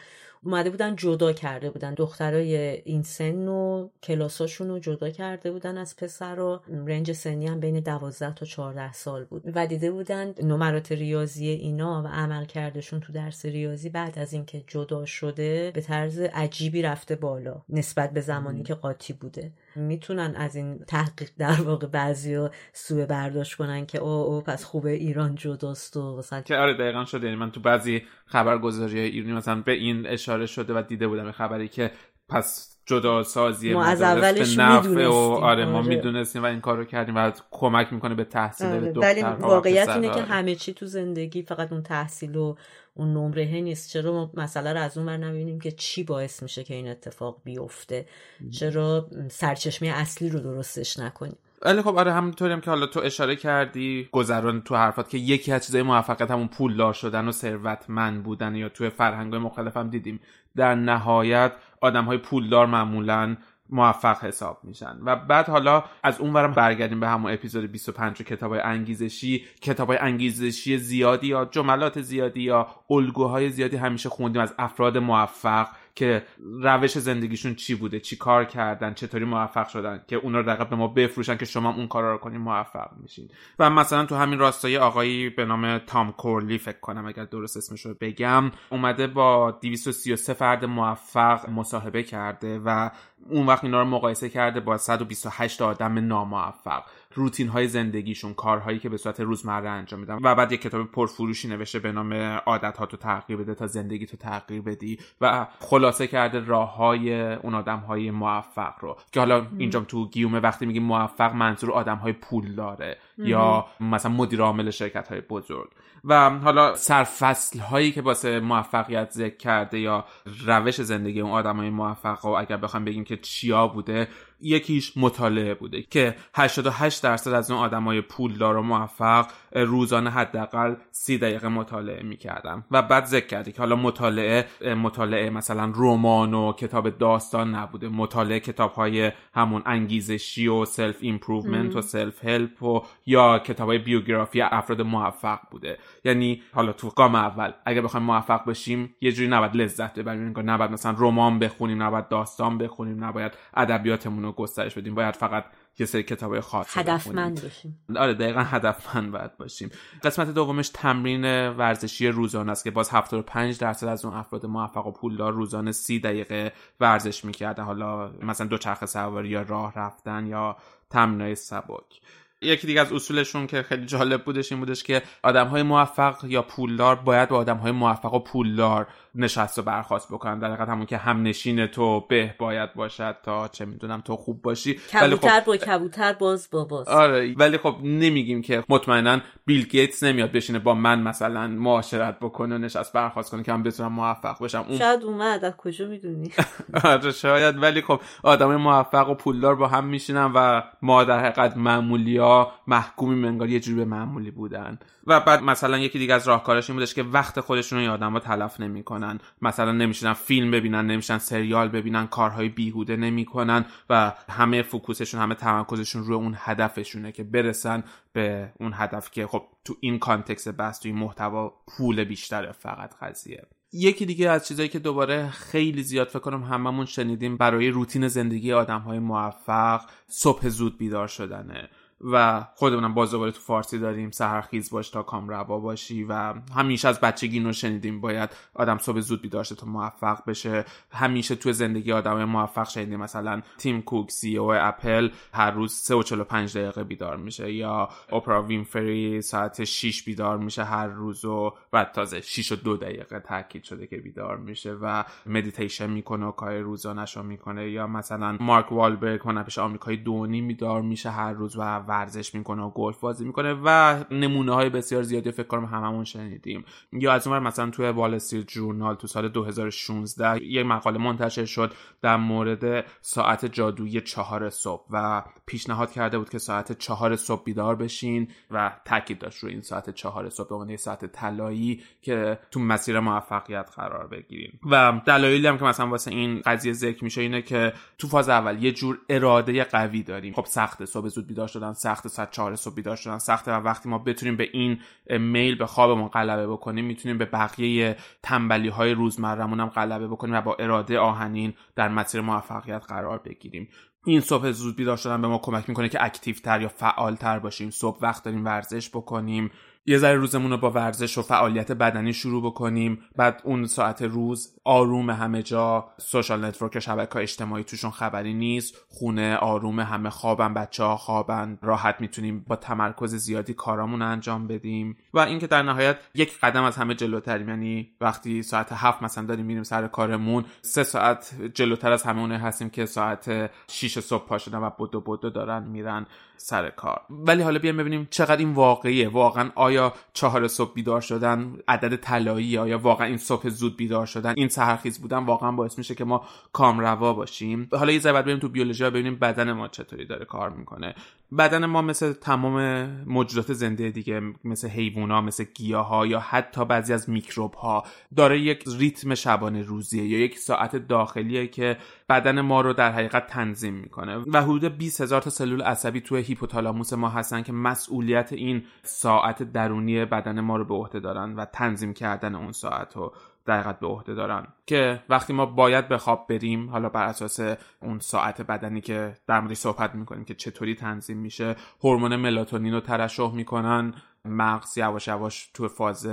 اومده 0.44 0.70
بودن 0.70 0.96
جدا 0.96 1.32
کرده 1.32 1.70
بودن. 1.70 1.94
دخترای 1.94 2.56
این 2.84 3.02
سن 3.02 3.48
و 3.48 3.88
کلاساشون 4.02 4.68
رو 4.68 4.78
جدا 4.78 5.10
کرده 5.10 5.50
بودن 5.52 5.78
از 5.78 5.96
پسرها 5.96 6.62
رنج 6.86 7.12
سنی 7.12 7.46
هم 7.46 7.60
بین 7.60 7.80
12 7.80 8.34
تا 8.34 8.46
14 8.46 8.92
سال 8.92 9.24
بود. 9.24 9.42
و 9.54 9.66
دیده 9.66 9.90
بودن 9.90 10.34
نمرات 10.42 10.92
ریاضی 10.92 11.48
اینا 11.48 12.02
و 12.02 12.06
عمل 12.06 12.44
کردشون 12.44 13.00
تو 13.00 13.12
درس 13.12 13.44
ریاضی 13.44 13.88
بعد 13.88 14.18
از 14.18 14.32
اینکه 14.32 14.64
جدا 14.66 15.04
شده 15.04 15.70
به 15.74 15.80
طرز 15.80 16.20
عجیبی 16.40 16.82
رفته 16.82 17.16
بالا 17.16 17.62
نسبت 17.68 18.12
به 18.12 18.20
زمانی 18.20 18.62
که 18.62 18.74
قاطی 18.74 19.12
بوده. 19.12 19.52
می‌تونن 19.76 20.36
از 20.36 20.56
این 20.56 20.78
تحقیق 20.78 21.30
در 21.38 21.60
واقع 21.60 21.86
بعضی 21.86 22.48
سوء 22.72 23.06
برداشت 23.06 23.54
کنن 23.56 23.86
که 23.86 23.98
او, 23.98 24.08
او 24.08 24.40
پس 24.40 24.64
خوبه 24.64 24.90
ایران 24.90 25.34
جداست 25.34 25.96
و 25.96 26.16
مثلا 26.16 26.40
که 26.40 26.56
آره 26.56 26.74
دقیقا 26.74 27.04
شده. 27.04 27.26
یعنی 27.26 27.38
من 27.38 27.50
تو 27.50 27.60
بعضی 27.60 28.02
خبرگزاری 28.26 29.00
ایرانی 29.00 29.32
مثلا 29.32 29.62
به 29.62 29.72
این 29.72 30.06
اشاره 30.06 30.46
شده 30.46 30.74
و 30.74 30.82
دیده 30.82 31.08
بودم 31.08 31.32
خبری 31.32 31.68
که 31.68 31.90
پس 32.28 32.79
جدا 32.90 33.22
سازی 33.22 33.72
ما 33.72 33.84
از 33.84 34.02
اولش 34.02 34.58
نفع 34.58 35.06
و 35.06 35.12
آره 35.12 35.64
ما 35.64 35.78
آره. 35.78 35.88
می‌دونستیم 35.88 36.42
و 36.42 36.46
این 36.46 36.60
کارو 36.60 36.84
کردیم 36.84 37.16
و 37.16 37.30
کمک 37.50 37.92
می‌کنه 37.92 38.14
به 38.14 38.24
تحصیل 38.24 38.66
آره. 38.66 38.92
ولی 38.92 39.22
واقعیت 39.22 39.88
اینه 39.88 40.10
که 40.10 40.20
همه 40.20 40.54
چی 40.54 40.74
تو 40.74 40.86
زندگی 40.86 41.42
فقط 41.42 41.72
اون 41.72 41.82
تحصیل 41.82 42.36
و 42.36 42.54
اون 42.94 43.12
نمره 43.12 43.60
نیست. 43.60 43.90
چرا 43.90 44.12
ما 44.12 44.30
مسئله 44.34 44.72
رو 44.72 44.80
از 44.80 44.98
اون 44.98 45.08
ور 45.08 45.16
نبینیم 45.16 45.60
که 45.60 45.72
چی 45.72 46.04
باعث 46.04 46.42
میشه 46.42 46.64
که 46.64 46.74
این 46.74 46.88
اتفاق 46.88 47.40
بیفته؟ 47.44 48.06
چرا 48.50 49.08
سرچشمه 49.30 49.88
اصلی 49.88 50.28
رو 50.28 50.40
درستش 50.40 50.98
نکنیم؟ 50.98 51.36
ولی 51.62 51.82
خب 51.82 51.96
آره 51.98 52.12
همونطوری 52.12 52.52
هم 52.52 52.60
که 52.60 52.70
حالا 52.70 52.86
تو 52.86 53.00
اشاره 53.00 53.36
کردی 53.36 54.08
گذران 54.12 54.60
تو 54.60 54.76
حرفات 54.76 55.08
که 55.08 55.18
یکی 55.18 55.52
از 55.52 55.66
چیزای 55.66 55.82
موفقیت 55.82 56.30
همون 56.30 56.48
پولدار 56.48 56.92
شدن 56.92 57.28
و 57.28 57.32
ثروتمند 57.32 58.22
بودن 58.22 58.54
یا 58.54 58.68
توی 58.68 58.90
فرهنگ 58.90 59.34
مختلف 59.34 59.76
هم 59.76 59.90
دیدیم. 59.90 60.20
در 60.56 60.74
نهایت 60.74 61.52
آدم 61.80 62.04
های 62.04 62.18
پولدار 62.18 62.66
معمولا 62.66 63.36
موفق 63.70 64.24
حساب 64.24 64.58
میشن. 64.64 64.98
و 65.04 65.16
بعد 65.16 65.48
حالا 65.48 65.84
از 66.02 66.20
اونورم 66.20 66.52
برگردیم 66.52 67.00
به 67.00 67.08
همون 67.08 67.32
اپیزود 67.32 67.72
25 67.72 68.22
کتاب 68.22 68.52
های 68.52 68.60
انگیزشی. 68.60 69.44
کتاب 69.60 69.88
های 69.88 69.98
انگیزشی 69.98 70.78
زیادی 70.78 71.26
یا 71.26 71.44
جملات 71.44 72.00
زیادی 72.00 72.42
یا 72.42 72.66
الگوهای 72.90 73.50
زیادی 73.50 73.76
همیشه 73.76 74.08
خوندیم 74.08 74.42
از 74.42 74.54
افراد 74.58 74.98
موفق. 74.98 75.68
که 76.00 76.22
روش 76.62 76.98
زندگیشون 76.98 77.54
چی 77.54 77.74
بوده 77.74 78.00
چی 78.00 78.16
کار 78.16 78.44
کردن 78.44 78.94
چطوری 78.94 79.24
موفق 79.24 79.68
شدن 79.68 80.04
که 80.08 80.16
اونا 80.16 80.40
رو 80.40 80.64
به 80.64 80.76
ما 80.76 80.88
بفروشن 80.88 81.36
که 81.36 81.44
شما 81.44 81.74
اون 81.74 81.88
کارا 81.88 82.12
رو 82.12 82.18
کنین 82.18 82.40
موفق 82.40 82.90
میشین. 83.02 83.28
و 83.58 83.70
مثلا 83.70 84.06
تو 84.06 84.16
همین 84.16 84.38
راستای 84.38 84.78
آقایی 84.78 85.30
به 85.30 85.44
نام 85.44 85.78
تام 85.78 86.12
کورلی 86.12 86.58
فکر 86.58 86.80
کنم 86.80 87.06
اگر 87.06 87.24
درست 87.24 87.56
اسمش 87.56 87.86
رو 87.86 87.94
بگم 88.00 88.50
اومده 88.70 89.06
با 89.06 89.50
233 89.50 90.32
فرد 90.32 90.64
موفق 90.64 91.48
مصاحبه 91.48 92.02
کرده 92.02 92.58
و 92.58 92.90
اون 93.30 93.46
وقت 93.46 93.64
اینا 93.64 93.80
رو 93.80 93.88
مقایسه 93.88 94.28
کرده 94.28 94.60
با 94.60 94.78
128 94.78 95.62
آدم 95.62 96.06
ناموفق. 96.06 96.82
روتین 97.14 97.48
های 97.48 97.68
زندگیشون 97.68 98.34
کارهایی 98.34 98.78
که 98.78 98.88
به 98.88 98.96
صورت 98.96 99.20
روزمره 99.20 99.68
انجام 99.68 100.00
میدن. 100.00 100.18
و 100.22 100.34
بعد 100.34 100.52
یک 100.52 100.62
کتاب 100.62 100.90
پرفروشی 100.90 101.48
نوشته 101.48 101.78
به 101.78 101.92
نام 101.92 102.12
عادت 102.46 102.76
ها 102.76 102.86
تو 102.86 102.96
تغییر 102.96 103.38
بده 103.38 103.54
تا 103.54 103.66
زندگی 103.66 104.06
تو 104.06 104.16
تغییر 104.16 104.62
بدی 104.62 104.98
و 105.20 105.46
خلاصه 105.58 106.06
کرده 106.06 106.40
راه 106.40 106.76
های 106.76 107.34
اون 107.34 107.54
آدم 107.54 107.78
های 107.78 108.10
موفق 108.10 108.74
رو. 108.80 108.96
که 109.12 109.20
حالا 109.20 109.46
اینجا 109.58 109.80
تو 109.80 110.08
گیومه 110.08 110.40
وقتی 110.40 110.66
میگیم 110.66 110.82
موفق 110.82 111.34
منظور 111.34 111.72
آدم 111.72 111.96
های 111.96 112.12
پول 112.12 112.54
داره 112.54 112.98
یا 113.18 113.66
مثلا 113.80 114.12
مدیر 114.12 114.40
عامل 114.40 114.70
شرکت 114.70 115.08
های 115.08 115.20
بزرگ. 115.20 115.70
و 116.04 116.30
حالا 116.30 116.74
سرفصل 116.74 117.58
هایی 117.58 117.92
که 117.92 118.02
واسه 118.02 118.40
موفقیت 118.40 119.10
ذکر 119.10 119.36
کرده 119.36 119.80
یا 119.80 120.04
روش 120.46 120.80
زندگی 120.80 121.20
اون 121.20 121.32
آدم 121.32 121.56
های 121.56 121.70
موفق 121.70 122.24
و 122.24 122.28
اگر 122.28 122.56
بخوام 122.56 122.84
بگیم 122.84 123.04
که 123.04 123.16
چیا 123.16 123.68
بوده 123.68 124.08
یکیش 124.42 124.92
مطالعه 124.96 125.54
بوده 125.54 125.82
که 125.82 126.16
88 126.34 127.02
درصد 127.02 127.32
از 127.32 127.50
اون 127.50 127.60
آدمای 127.60 128.00
پولدار 128.00 128.56
و 128.56 128.62
موفق 128.62 129.26
روزانه 129.52 130.10
حداقل 130.10 130.74
سی 130.90 131.18
دقیقه 131.18 131.48
مطالعه 131.48 132.02
می‌کردم 132.02 132.64
و 132.70 132.82
بعد 132.82 133.04
ذکر 133.04 133.26
کردی 133.26 133.52
که 133.52 133.58
حالا 133.58 133.76
مطالعه 133.76 134.46
مطالعه 134.74 135.30
مثلا 135.30 135.72
رمان 135.76 136.34
و 136.34 136.52
کتاب 136.52 136.98
داستان 136.98 137.54
نبوده. 137.54 137.88
مطالعه 137.88 138.40
کتاب 138.40 138.72
های 138.72 139.12
همون 139.34 139.62
انگیزشی 139.66 140.48
و 140.48 140.64
self 140.64 140.96
improvement 141.00 141.76
و 141.76 141.82
self 141.82 142.24
help 142.24 142.62
و 142.62 142.82
یا 143.06 143.38
کتاب 143.38 143.68
های 143.68 143.78
بیوگرافی 143.78 144.40
افراد 144.40 144.82
موفق 144.82 145.38
بوده. 145.50 145.78
یعنی 146.04 146.42
حالا 146.54 146.72
تو 146.72 146.88
گام 146.88 147.14
اول 147.14 147.52
اگه 147.64 147.82
بخوایم 147.82 148.06
موفق 148.06 148.44
بشیم 148.44 148.94
یه 149.00 149.12
جوری 149.12 149.28
نباید 149.28 149.56
لذت 149.56 149.98
ببریم 149.98 150.50
نباید 150.50 150.70
مثلا 150.70 150.94
رمان 150.98 151.38
بخونیم 151.38 151.82
نباید 151.82 152.08
داستان 152.08 152.58
بخونیم 152.58 153.04
نباید 153.04 153.32
ادبیاتمون 153.54 154.29
رو 154.30 154.36
گسترش 154.36 154.74
بدیم 154.74 154.94
باید 154.94 155.16
فقط 155.16 155.44
یه 155.78 155.86
سری 155.86 156.02
کتاب 156.02 156.40
خاص 156.40 156.78
هدفمند 156.78 157.42
باشیم 157.42 157.84
آره 157.96 158.14
دقیقا 158.14 158.40
هدفمند 158.40 159.12
باید 159.12 159.36
باشیم. 159.36 159.70
قسمت 160.02 160.30
دومش 160.30 160.68
تمرین 160.68 161.48
ورزشی 161.48 162.08
روزانه 162.08 162.52
است 162.52 162.64
که 162.64 162.70
باز 162.70 162.90
75 162.90 163.58
درصد 163.58 163.86
از 163.86 164.04
اون 164.04 164.14
افراد 164.14 164.46
موفق 164.46 164.86
و 164.86 164.92
پولدار 164.92 165.32
روزانه 165.32 165.72
30 165.72 166.00
دقیقه 166.00 166.52
ورزش 166.80 167.24
می‌کردن. 167.24 167.64
حالا 167.64 168.10
مثلا 168.22 168.46
دو 168.46 168.58
چرخ 168.58 168.86
سواری 168.86 169.28
یا 169.28 169.42
راه 169.42 169.72
رفتن 169.76 170.26
یا 170.26 170.56
تمرینای 170.90 171.34
سبک. 171.34 172.00
یکی 172.42 172.66
دیگه 172.66 172.80
از 172.80 172.92
اصولشون 172.92 173.46
که 173.46 173.62
خیلی 173.62 173.86
جالب 173.86 174.24
بودش 174.24 174.52
این 174.52 174.60
بودش 174.60 174.82
که 174.82 175.02
آدم 175.22 175.46
های 175.46 175.62
موفق 175.62 176.24
یا 176.24 176.42
پولدار 176.42 176.96
باید 176.96 177.28
با 177.28 177.36
آدم 177.36 177.56
های 177.56 177.72
موفق 177.72 178.14
و 178.14 178.18
پولدار 178.18 178.86
نشست 179.14 179.58
و 179.58 179.62
برخواست 179.62 180.08
بکنن. 180.08 180.38
در 180.38 180.48
حقیقت 180.48 180.68
همون 180.68 180.86
که 180.86 180.96
هم 180.96 181.22
نشین 181.22 181.66
تو 181.66 182.00
به 182.00 182.34
باید 182.38 182.74
باشد 182.74 183.16
تا 183.22 183.48
چه 183.48 183.64
می‌دونم 183.64 184.00
تو 184.00 184.16
خوب 184.16 184.42
باشی. 184.42 184.74
کبوتر 184.74 185.40
خب... 185.40 185.46
با 185.46 185.56
کبوتر 185.56 186.12
باز 186.12 186.48
با 186.52 186.64
باز. 186.64 186.88
آره 186.88 187.34
ولی 187.36 187.58
خب 187.58 187.76
نمیگیم 187.82 188.42
که 188.42 188.64
مطمئنا 188.68 189.20
بیل 189.46 189.66
گیتس 189.66 190.02
نمیاد 190.02 190.32
بشینه 190.32 190.58
با 190.58 190.74
من 190.74 191.02
مثلا 191.02 191.46
معاشرت 191.46 192.18
بکنه 192.20 192.54
و 192.54 192.58
نشست 192.58 192.92
برخواست 192.92 193.30
کنه 193.30 193.42
که 193.42 193.52
من 193.52 193.62
بتونم 193.62 193.92
موفق 193.92 194.38
باشم 194.38 194.64
اون... 194.68 194.78
شاید 194.78 195.02
اومد. 195.02 195.44
از 195.44 195.56
کجا 195.56 195.86
می‌دونی؟ 195.86 196.30
آره 196.84 197.10
شاید. 197.10 197.62
ولی 197.62 197.82
خب 197.82 198.00
آدم 198.22 198.56
موفق 198.56 199.08
و 199.08 199.14
پولدار 199.14 199.54
با 199.54 199.68
هم 199.68 199.84
میشینن 199.84 200.32
و 200.34 200.62
ما 200.82 201.04
در 201.04 201.18
حقیقت 201.18 201.56
معمولی 201.56 202.16
ها 202.16 202.52
محکومی 202.66 203.14
منگار 203.14 203.48
یه 203.48 203.60
جوری 203.60 203.76
به 203.76 203.84
معمولی 203.84 204.30
بودن. 204.30 204.78
و 205.06 205.20
بعد 205.20 205.42
مثلا 205.42 205.78
یکی 205.78 205.98
دیگه 205.98 206.14
از 206.14 206.28
راهکاراش 206.28 206.70
این 206.70 206.78
بودش 206.78 206.94
که 206.94 207.02
وقت 207.02 207.40
خودشون 207.40 207.86
رو 207.86 207.96
ها 207.96 208.20
تلف 208.20 208.60
نمی‌کنن. 208.60 208.99
مثلا 209.42 209.72
نمیشنن 209.72 210.12
فیلم 210.12 210.50
ببینن 210.50 210.86
نمیشن 210.86 211.18
سریال 211.18 211.68
ببینن 211.68 212.06
کارهای 212.06 212.48
بیهوده 212.48 212.96
نمی‌کنن 212.96 213.64
و 213.90 214.12
همه 214.28 214.62
focus 214.62 214.94
شون 214.94 215.20
همه 215.20 215.34
تمرکزشون 215.34 216.04
روی 216.04 216.14
اون 216.14 216.34
هدفشونه 216.38 217.12
که 217.12 217.24
برسن 217.24 217.84
به 218.12 218.52
اون 218.60 218.72
هدف 218.74 219.10
که 219.10 219.26
خب 219.26 219.42
تو 219.64 219.74
این 219.80 219.98
context 219.98 220.48
پس 220.48 220.78
تو 220.78 220.88
این 220.88 220.98
محتوا 220.98 221.54
پول 221.66 222.04
بیشتره 222.04 222.52
فقط 222.52 222.94
قضیه. 223.02 223.46
یکی 223.72 224.06
دیگه 224.06 224.30
از 224.30 224.46
چیزایی 224.46 224.68
که 224.68 224.78
دوباره 224.78 225.30
خیلی 225.30 225.82
زیاد 225.82 226.08
فکر 226.08 226.18
کنم 226.18 226.42
هممون 226.42 226.86
شنیدیم 226.86 227.36
برای 227.36 227.68
روتین 227.68 228.08
زندگی 228.08 228.52
آدم 228.52 228.80
های 228.80 228.98
موفق 228.98 229.80
صبح 230.06 230.48
زود 230.48 230.78
بیدار 230.78 231.08
شدنه. 231.08 231.68
و 232.00 232.44
خودمونم 232.54 232.94
باز 232.94 233.10
دوباره 233.10 233.30
تو 233.30 233.40
فارسی 233.40 233.78
داریم 233.78 234.10
سحرخیز 234.10 234.70
باش 234.70 234.90
تا 234.90 235.02
کامروا 235.02 235.58
باشی 235.58 236.04
و 236.04 236.34
همیشه 236.56 236.88
از 236.88 237.00
بچگی 237.00 237.38
اینو 237.38 237.52
شنیدیم. 237.52 238.00
باید 238.00 238.30
آدم 238.54 238.78
صبح 238.78 239.00
زود 239.00 239.22
بیدار 239.22 239.44
تا 239.44 239.66
موفق 239.66 240.24
بشه. 240.26 240.64
همیشه 240.90 241.34
تو 241.34 241.52
زندگی 241.52 241.92
آدم 241.92 242.24
موفق 242.24 242.68
شنیدیم. 242.68 243.00
مثلا 243.00 243.42
تیم 243.58 243.82
کوک 243.82 244.10
CEO 244.10 244.54
اپل 244.54 245.08
هر 245.32 245.50
روز 245.50 245.72
3 245.72 245.94
و 245.94 246.02
45 246.02 246.58
دقیقه 246.58 246.84
بیدار 246.84 247.16
میشه 247.16 247.52
یا 247.52 247.88
اپرا 248.12 248.42
وینفری 248.42 249.22
ساعت 249.22 249.64
6 249.64 250.04
بیدار 250.04 250.38
میشه 250.38 250.64
هر 250.64 250.86
روز 250.86 251.24
و 251.24 251.52
بعد 251.70 251.92
تازه 251.92 252.20
6 252.20 252.52
و 252.52 252.56
2 252.56 252.76
دقیقه 252.76 253.20
تاکید 253.20 253.64
شده 253.64 253.86
که 253.86 253.96
بیدار 253.96 254.36
میشه 254.36 254.72
و 254.72 255.04
مدیتیشن 255.26 255.90
می‌کنه 255.90 256.26
و 256.26 256.30
کار 256.30 256.58
روزانه‌شو 256.58 257.22
می‌کنه. 257.22 257.70
یا 257.70 257.86
مثلا 257.86 258.36
مارک 258.40 258.72
والبرگ 258.72 259.20
هنرپیشه 259.20 259.60
آمریکایی 259.60 259.96
دونی 259.96 260.42
بیدار 260.42 260.82
میشه 260.82 261.10
هر 261.10 261.32
روز 261.32 261.56
و 261.56 261.89
ورزش 261.90 262.34
می‌کنه 262.34 262.62
و 262.62 262.70
گلف 262.70 263.00
بازی 263.00 263.24
می‌کنه 263.24 263.54
و 263.64 264.00
نمونه 264.10 264.54
های 264.54 264.68
بسیار 264.68 265.02
زیادی 265.02 265.30
فکر 265.30 265.46
کنم 265.46 265.64
هممون 265.64 266.04
شنیدیم. 266.04 266.64
یا 266.92 267.12
از 267.12 267.26
اون 267.26 267.38
مثلا 267.38 267.70
توی 267.70 267.88
وال 267.88 268.14
استریت 268.14 268.48
جورنال 268.48 268.94
تو 268.94 269.06
سال 269.06 269.28
2016 269.28 270.44
یک 270.44 270.66
مقاله 270.66 270.98
منتشر 270.98 271.44
شد 271.44 271.72
در 272.02 272.16
مورد 272.16 272.84
ساعت 273.00 273.46
جادویی 273.46 274.00
چهار 274.00 274.50
صبح 274.50 274.84
و 274.90 275.22
پیشنهاد 275.46 275.92
کرده 275.92 276.18
بود 276.18 276.28
که 276.28 276.38
ساعت 276.38 276.78
چهار 276.78 277.16
صبح 277.16 277.44
بیدار 277.44 277.76
بشین 277.76 278.28
و 278.50 278.72
تاکید 278.84 279.18
داشت 279.18 279.38
روی 279.38 279.52
این 279.52 279.62
ساعت 279.62 279.90
چهار 279.90 280.28
صبح 280.28 280.66
به 280.66 280.76
ساعت 280.76 281.06
طلایی 281.06 281.82
که 282.02 282.38
تو 282.50 282.60
مسیر 282.60 283.00
موفقیت 283.00 283.70
قرار 283.76 284.06
بگیریم. 284.06 284.60
و 284.70 285.00
دلایلی 285.06 285.46
هم 285.46 285.58
که 285.58 285.64
مثلا 285.64 285.88
واسه 285.88 286.10
این 286.10 286.40
قضیه 286.40 286.72
ذکر 286.72 287.04
میشه 287.04 287.20
اینه 287.20 287.42
که 287.42 287.72
تو 287.98 288.08
فاز 288.08 288.28
اول 288.28 288.62
یه 288.62 288.72
جور 288.72 288.98
اراده 289.08 289.64
قوی 289.64 290.02
داریم. 290.02 290.34
خب 290.34 290.44
سخته 290.44 290.86
صبح 290.86 291.08
زود 291.08 291.26
بیدار 291.26 291.48
شدن 291.48 291.72
سخت 291.80 292.08
ساعت 292.08 292.30
چهار 292.30 292.56
صبح 292.56 292.74
بیدار 292.74 292.96
شدن 292.96 293.18
سخته 293.18 293.52
و 293.52 293.54
وقتی 293.54 293.88
ما 293.88 293.98
بتونیم 293.98 294.36
به 294.36 294.48
این 294.52 294.80
میل 295.08 295.58
به 295.58 295.66
خوابمون 295.66 296.08
غلبه 296.08 296.46
بکنیم 296.46 296.84
می‌تونیم 296.84 297.18
به 297.18 297.24
بقیه 297.24 297.96
تنبلی 298.22 298.68
های 298.68 298.92
روزمرهمون 298.92 299.60
هم 299.60 299.68
غلبه 299.68 300.08
بکنیم 300.08 300.34
و 300.34 300.40
با 300.40 300.54
اراده 300.54 300.98
آهنین 300.98 301.54
در 301.76 301.88
مسیر 301.88 302.20
موفقیت 302.20 302.84
قرار 302.88 303.18
بگیریم. 303.18 303.68
این 304.06 304.20
صبح 304.20 304.50
زود 304.50 304.76
بیدار 304.76 304.96
شدن 304.96 305.22
به 305.22 305.28
ما 305.28 305.38
کمک 305.38 305.68
می‌کنه 305.68 305.88
که 305.88 306.04
active 306.04 306.34
تر 306.34 306.60
یا 306.60 306.68
فعال 306.68 307.14
تر 307.14 307.38
باشیم 307.38 307.70
صبح 307.70 307.98
وقت 308.02 308.24
داریم 308.24 308.44
ورزش 308.44 308.90
بکنیم. 308.90 309.50
یه 309.86 309.98
ذره 309.98 310.14
روزمون 310.14 310.50
رو 310.50 310.56
با 310.56 310.70
ورزش 310.70 311.18
و 311.18 311.22
فعالیت 311.22 311.72
بدنی 311.72 312.12
شروع 312.12 312.42
بکنیم. 312.42 313.02
بعد 313.16 313.40
اون 313.44 313.66
ساعت 313.66 314.02
روز 314.02 314.58
آروم 314.64 315.10
همه 315.10 315.42
جا. 315.42 315.88
social 315.98 316.44
network 316.44 316.78
شبکه 316.78 317.16
اجتماعی 317.16 317.64
توشون 317.64 317.90
خبری 317.90 318.34
نیست. 318.34 318.74
خونه 318.88 319.36
آروم 319.36 319.80
همه 319.80 320.10
خوابن 320.10 320.54
بچه 320.54 320.84
ها 320.84 320.96
خوابن. 320.96 321.58
راحت 321.62 322.00
می‌تونیم 322.00 322.44
با 322.48 322.56
تمرکز 322.56 323.14
زیادی 323.14 323.54
کارامون 323.54 324.02
انجام 324.02 324.46
بدیم. 324.46 324.96
و 325.14 325.18
اینکه 325.18 325.46
در 325.46 325.62
نهایت 325.62 325.98
یک 326.14 326.38
قدم 326.40 326.64
از 326.64 326.76
همه 326.76 326.94
جلوتریم. 326.94 327.48
یعنی 327.48 327.90
وقتی 328.00 328.42
ساعت 328.42 328.72
هفت 328.72 329.02
مثلا 329.02 329.24
داریم 329.24 329.46
میریم 329.46 329.62
سر 329.62 329.86
کارمون 329.86 330.44
سه 330.62 330.82
ساعت 330.82 331.34
جلوتر 331.54 331.92
از 331.92 332.02
همه 332.02 332.38
هستیم 332.38 332.70
که 332.70 332.86
ساعت 332.86 333.50
6 333.70 334.00
صبح 334.00 334.26
پا 334.26 334.38
شدن 334.38 334.58
و 334.58 334.70
بدو 334.70 335.00
بدو 335.00 335.30
دارن 335.30 335.62
میرن. 335.62 336.06
سر 336.42 336.70
کار. 336.70 337.00
ولی 337.10 337.42
حالا 337.42 337.58
بیایم 337.58 337.76
ببینیم 337.76 338.08
چقدر 338.10 338.36
این 338.36 338.52
واقعیه. 338.52 339.08
واقعا 339.08 339.50
آیا 339.54 339.92
چهار 340.12 340.48
صبح 340.48 340.74
بیدار 340.74 341.00
شدن 341.00 341.58
عدد 341.68 341.96
طلایی 341.96 342.58
آیا 342.58 342.78
واقعا 342.78 343.06
این 343.06 343.16
صبح 343.16 343.48
زود 343.48 343.76
بیدار 343.76 344.06
شدن 344.06 344.34
این 344.36 344.48
سحرخیز 344.48 345.00
بودن 345.00 345.24
واقعا 345.24 345.52
باعث 345.52 345.78
میشه 345.78 345.94
که 345.94 346.04
ما 346.04 346.26
کامروا 346.52 347.12
باشیم؟ 347.12 347.68
حالا 347.72 347.92
یه 347.92 347.98
ذره 347.98 348.22
بریم 348.22 348.38
تو 348.38 348.48
بیولوژی 348.48 348.84
ببینیم 348.84 349.16
بدن 349.16 349.52
ما 349.52 349.68
چطوری 349.68 350.06
داره 350.06 350.24
کار 350.24 350.50
می‌کنه. 350.50 350.94
بدن 351.38 351.66
ما 351.66 351.82
مثل 351.82 352.12
تمام 352.12 352.86
موجودات 353.06 353.52
زنده 353.52 353.90
دیگه 353.90 354.20
مثل 354.44 354.68
حیوونا 354.68 355.20
مثل 355.20 355.44
ها 355.74 356.06
یا 356.06 356.20
حتی 356.20 356.64
بعضی 356.64 356.92
از 356.92 357.10
میکروب 357.10 357.54
ها 357.54 357.84
داره 358.16 358.40
یک 358.40 358.64
ریتم 358.78 359.14
شبانه 359.14 359.62
روزیه 359.62 360.06
یا 360.06 360.18
یک 360.18 360.38
ساعت 360.38 360.76
داخلیه 360.76 361.46
که 361.46 361.76
بدن 362.08 362.40
ما 362.40 362.60
رو 362.60 362.72
در 362.72 362.92
حقیقت 362.92 363.26
تنظیم 363.26 363.74
می‌کنه. 363.74 364.16
و 364.16 364.42
حدود 364.42 364.64
20 364.64 365.00
هزار 365.00 365.22
تا 365.22 365.30
سلول 365.30 365.62
عصبی 365.62 366.00
توی 366.00 366.22
هیپوتالاموس 366.22 366.92
ما 366.92 367.08
هستن 367.08 367.42
که 367.42 367.52
مسئولیت 367.52 368.32
این 368.32 368.64
ساعت 368.82 369.42
درونی 369.42 370.04
بدن 370.04 370.40
ما 370.40 370.56
رو 370.56 370.64
به 370.64 370.74
عهده 370.74 371.00
دارن 371.00 371.34
و 371.34 371.44
تنظیم 371.44 371.94
کردن 371.94 372.34
اون 372.34 372.52
ساعت 372.52 372.96
رو 372.96 373.12
دقیقت 373.46 373.80
به 373.80 373.86
عهده 373.86 374.14
دارن. 374.14 374.46
که 374.66 375.02
وقتی 375.08 375.32
ما 375.32 375.46
باید 375.46 375.88
به 375.88 375.98
خواب 375.98 376.26
بریم 376.28 376.70
حالا 376.70 376.88
بر 376.88 377.04
اساس 377.04 377.40
اون 377.82 377.98
ساعت 377.98 378.42
بدنی 378.42 378.80
که 378.80 379.14
در 379.26 379.40
موردش 379.40 379.56
صحبت 379.56 379.94
می‌کنیم 379.94 380.24
که 380.24 380.34
چطوری 380.34 380.74
تنظیم 380.74 381.18
میشه 381.18 381.56
هورمون 381.84 382.16
ملاتونین 382.16 382.74
رو 382.74 382.80
ترشح 382.80 383.34
می‌کنن 383.34 383.94
مغز 384.24 384.78
یواش 384.78 385.08
یواش 385.08 385.50
تو 385.54 385.68
فاز 385.68 386.06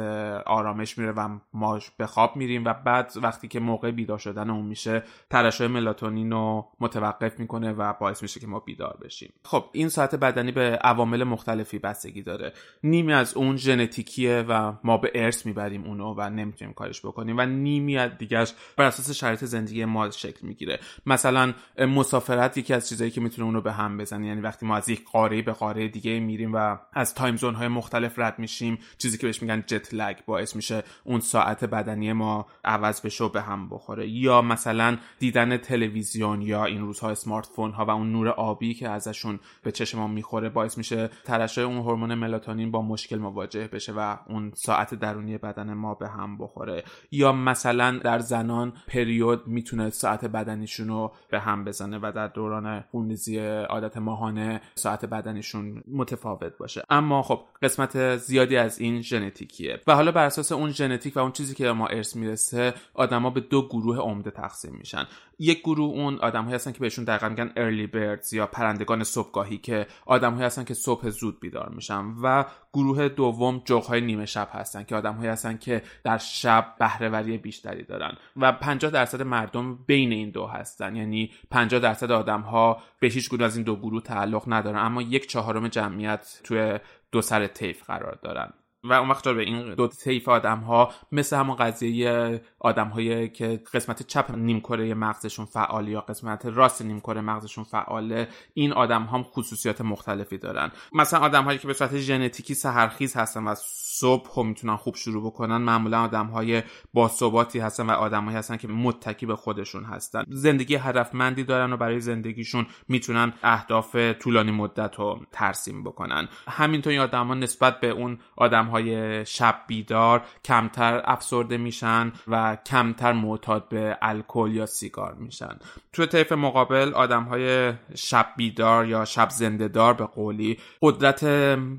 آرامش 0.46 0.98
میره 0.98 1.12
و 1.12 1.40
ما 1.54 1.80
به 1.98 2.08
خواب 2.08 2.36
میریم 2.36 2.66
و 2.66 2.74
بعد 2.74 3.14
وقتی 3.16 3.48
که 3.48 3.60
موقع 3.60 3.92
بیدار 3.92 4.18
شدن 4.18 4.50
اون 4.50 4.66
میشه 4.66 5.04
ترشح 5.30 5.68
ملاتونین 5.68 6.32
رو 6.32 6.68
متوقف 6.80 7.40
می‌کنه 7.40 7.72
و 7.72 7.94
باعث 7.94 8.22
میشه 8.22 8.40
که 8.40 8.48
ما 8.48 8.60
بیدار 8.60 8.98
بشیم. 9.04 9.34
خب 9.46 9.66
این 9.72 9.90
ساعت 9.90 10.16
بدنی 10.16 10.52
به 10.52 10.62
عوامل 10.62 11.24
مختلفی 11.24 11.80
بستگی 11.80 12.22
داره. 12.22 12.54
نیمی 12.84 13.14
از 13.14 13.38
اون 13.38 13.58
ژنتیکیه 13.58 14.46
و 14.50 14.74
ما 14.84 14.98
به 14.98 15.12
ارث 15.16 15.46
می‌بریم 15.46 15.84
اونو 15.84 16.14
و 16.18 16.30
نمی‌تونیم 16.30 16.74
کارش 16.74 17.06
بکنیم 17.06 17.38
و 17.38 17.46
نیمی 17.46 17.98
از 17.98 18.12
دیگرش 18.18 18.54
بر 18.78 18.86
اساس 18.86 19.12
شرایط 19.12 19.46
زندگی 19.46 19.86
ما 19.86 20.10
شکل 20.10 20.48
می‌گیره. 20.48 20.80
مثلا 21.06 21.54
مسافرت 21.80 22.58
یکی 22.58 22.74
از 22.74 22.90
چیزایی 22.90 23.12
که 23.12 23.22
می‌تونه 23.22 23.46
اونو 23.46 23.62
به 23.62 23.72
هم 23.72 23.98
بزنه 23.98 24.28
یعنی 24.28 24.42
وقتی 24.42 24.66
ما 24.66 24.78
از 24.78 24.90
یک 24.90 25.06
قاره 25.12 25.42
به 25.42 25.52
قاره 25.52 25.88
دیگه 25.88 26.20
میریم 26.20 26.52
و 26.54 26.78
از 26.94 27.14
time 27.14 27.36
zone 27.36 27.56
های 27.56 27.68
مختلف 27.68 27.97
مختلف 27.98 28.20
رد 28.20 28.40
میشیم. 28.40 28.80
چیزی 28.98 29.18
که 29.18 29.28
بهش 29.28 29.42
میگن 29.42 29.64
jet 29.68 29.94
lag 29.94 30.18
باعث 30.26 30.56
میشه 30.56 30.84
اون 31.04 31.20
ساعت 31.20 31.64
بدنی 31.64 32.14
ما 32.14 32.46
عوض 32.66 33.02
بشه 33.02 33.24
و 33.24 33.30
به 33.30 33.42
هم 33.42 33.70
بخوره. 33.70 34.08
یا 34.08 34.42
مثلا 34.42 34.98
دیدن 35.20 35.58
تلویزیون 35.58 36.42
یا 36.42 36.66
این 36.66 36.82
روزها 36.82 37.10
smartphone 37.10 37.72
ها 37.72 37.86
و 37.86 37.90
اون 37.90 38.12
نور 38.12 38.30
آبی 38.30 38.74
که 38.74 38.90
ازشون 38.90 39.40
به 39.64 39.72
چشم 39.72 40.00
ما 40.00 40.08
می‌خوره 40.08 40.50
باعث 40.50 40.78
میشه 40.78 41.10
ترشح 41.26 41.62
اون 41.62 41.78
هورمون 41.78 42.14
ملاتونین 42.14 42.72
با 42.72 42.82
مشکل 42.82 43.18
مواجه 43.18 43.68
بشه 43.68 43.94
و 43.98 44.18
اون 44.28 44.52
ساعت 44.56 44.94
درونی 44.94 45.38
بدن 45.38 45.74
ما 45.74 45.94
به 45.94 46.08
هم 46.08 46.38
بخوره. 46.38 46.84
یا 47.12 47.32
مثلا 47.32 47.98
در 47.98 48.20
زنان 48.20 48.74
پریود 48.88 49.48
می‌تونه 49.48 49.90
ساعت 49.90 50.26
بدنیشون 50.26 50.88
رو 50.88 51.14
به 51.30 51.40
هم 51.40 51.64
بزنه 51.64 52.00
و 52.02 52.12
در 52.16 52.28
دوران 52.28 52.82
خونریزی 52.92 53.38
عادت 53.70 53.98
ماهانه 53.98 54.62
ساعت 54.76 55.06
بدنیشون 55.06 55.84
متفاوت 55.92 56.58
باشه. 56.58 56.84
اما 56.90 57.22
خب 57.22 57.40
قسمت 57.62 57.87
زیادی 58.18 58.58
از 58.58 58.80
این 58.80 59.02
ژنتیکیه. 59.02 59.82
و 59.88 59.96
حالا 59.96 60.12
بر 60.12 60.26
اساس 60.26 60.52
اون 60.52 60.72
ژنتیک 60.72 61.18
و 61.18 61.20
اون 61.20 61.32
چیزی 61.32 61.56
که 61.56 61.72
ما 61.72 61.88
ارث 61.88 62.16
می‌رسه 62.16 62.74
آدما 62.94 63.30
به 63.30 63.40
دو 63.40 63.68
گروه 63.68 63.98
عمده 63.98 64.32
تقسیم 64.32 64.76
میشن. 64.76 65.08
یک 65.40 65.60
گروه 65.60 65.96
اون 65.96 66.16
آدمهایی 66.16 66.56
هستن 66.56 66.72
که 66.72 66.80
بهشون 66.80 67.06
دقیقا 67.06 67.30
میگن 67.30 67.52
ارلی 67.56 67.88
بردز 67.88 68.34
یا 68.34 68.48
پرندگان 68.48 69.04
صبحگاهی 69.04 69.58
که 69.58 69.88
آدمهایی 70.06 70.46
هستن 70.46 70.64
که 70.64 70.74
صبح 70.74 71.10
زود 71.10 71.40
بیدار 71.40 71.70
میشن. 71.70 72.14
و 72.24 72.46
گروه 72.74 73.10
دوم 73.10 73.62
جغهای 73.66 74.02
نیمه 74.02 74.26
شب 74.26 74.50
هستن 74.52 74.84
که 74.84 74.96
آدمهایی 74.96 75.30
هستن 75.30 75.58
که 75.58 75.82
در 76.04 76.18
شب 76.18 76.76
بهرهوری 76.80 77.38
بیشتری 77.38 77.84
دارن. 77.84 78.18
و 78.38 78.52
50 78.52 78.92
درصد 78.92 79.22
مردم 79.22 79.76
بین 79.76 80.12
این 80.12 80.30
دو 80.30 80.48
هستن. 80.48 80.96
یعنی 80.96 81.32
50 81.52 81.80
درصد 81.80 82.12
آدم 82.12 82.42
ها 82.42 82.82
به 83.00 83.08
هیچ 83.08 83.30
گروه 83.30 83.46
از 83.46 83.56
این 83.56 83.66
دو 83.66 83.76
گروه 83.76 84.02
تعلق 84.02 84.44
ندارن. 84.48 84.80
اما 84.80 85.02
یک 85.02 85.28
چهارم 85.28 85.68
جمعیت 85.68 86.40
توی 86.44 86.80
دو 87.12 87.22
سر 87.22 87.48
طیف 87.48 87.84
قرار 87.84 88.16
دارن. 88.16 88.54
و 88.90 88.94
اون 88.94 89.10
وقت 89.10 89.28
به 89.28 89.42
این 89.42 89.74
دو 89.74 89.88
طیف 89.88 90.30
آدم 90.30 90.60
ها 90.60 90.92
مثل 91.12 91.38
همون 91.38 91.56
قضیه 91.56 92.42
آدم 92.60 92.88
هایی 92.88 93.30
که 93.30 93.62
قسمت 93.74 94.08
چپ 94.08 94.32
نیمکره 94.36 94.94
مغزشون 94.94 95.46
فعال 95.46 95.88
یا 95.88 96.02
قسمت 96.02 96.46
راست 96.46 96.82
نیمکره 96.82 97.22
مغزشون 97.22 97.64
فعاله 97.64 98.28
این 98.54 98.74
آدم 98.74 99.04
هم 99.04 99.24
خصوصیات 99.24 99.82
مختلفی 99.82 100.38
دارن. 100.38 100.72
مثلا 100.94 101.20
آدم 101.20 101.44
هایی 101.44 101.58
که 101.58 101.68
به 101.68 101.74
صورت 101.74 101.98
ژنتیکی 101.98 102.54
سهرخیز 102.54 103.16
هستن 103.16 103.44
و 103.44 103.56
صبح 104.00 104.40
هم 104.40 104.48
می‌تونن 104.48 104.76
خوب 104.76 104.96
شروع 104.96 105.26
بکنن 105.26 105.58
معمولا 105.58 106.04
آدم 106.04 106.26
های 106.26 106.64
باثباتی 106.94 107.60
هستن 107.60 107.86
و 107.86 107.92
آدمهایی 107.92 108.38
هستن 108.38 108.58
که 108.58 108.68
متکی 108.68 109.26
به 109.26 109.36
خودشون 109.36 109.84
هستن. 109.84 110.24
زندگی 110.28 110.76
هدفمندی 110.76 111.44
دارن 111.44 111.74
و 111.74 111.78
برای 111.78 112.00
زندگیشون 112.00 112.68
می‌تونن 112.88 113.34
اهداف 113.44 113.96
طولانی 113.96 114.52
مدت 114.52 114.96
رو 114.96 115.20
ترسیم 115.32 115.84
بکنن. 115.84 116.28
همینطور 116.48 116.92
این 116.92 117.02
آدم 117.02 117.28
ها 117.28 117.34
نسبت 117.34 117.80
به 117.80 117.90
اون 117.90 118.20
آدم 118.36 118.66
های 118.78 119.26
شب 119.26 119.56
بیدار 119.68 120.22
کمتر 120.46 121.02
افسرده 121.06 121.58
میشن 121.58 122.12
و 122.28 122.58
کمتر 122.66 123.14
معتاد 123.14 123.70
به 123.70 123.98
الکل 124.02 124.52
یا 124.54 124.66
سیگار 124.66 125.14
میشن. 125.14 125.60
توی 125.94 126.06
طیف 126.06 126.32
مقابل 126.32 126.94
آدم 126.94 127.24
های 127.24 127.74
شب 127.96 128.28
بیدار 128.38 128.88
یا 128.88 129.06
شب 129.06 129.30
زنده 129.30 129.68
دار 129.68 129.94
به 129.94 130.06
قولی 130.06 130.58
قدرت 130.82 131.24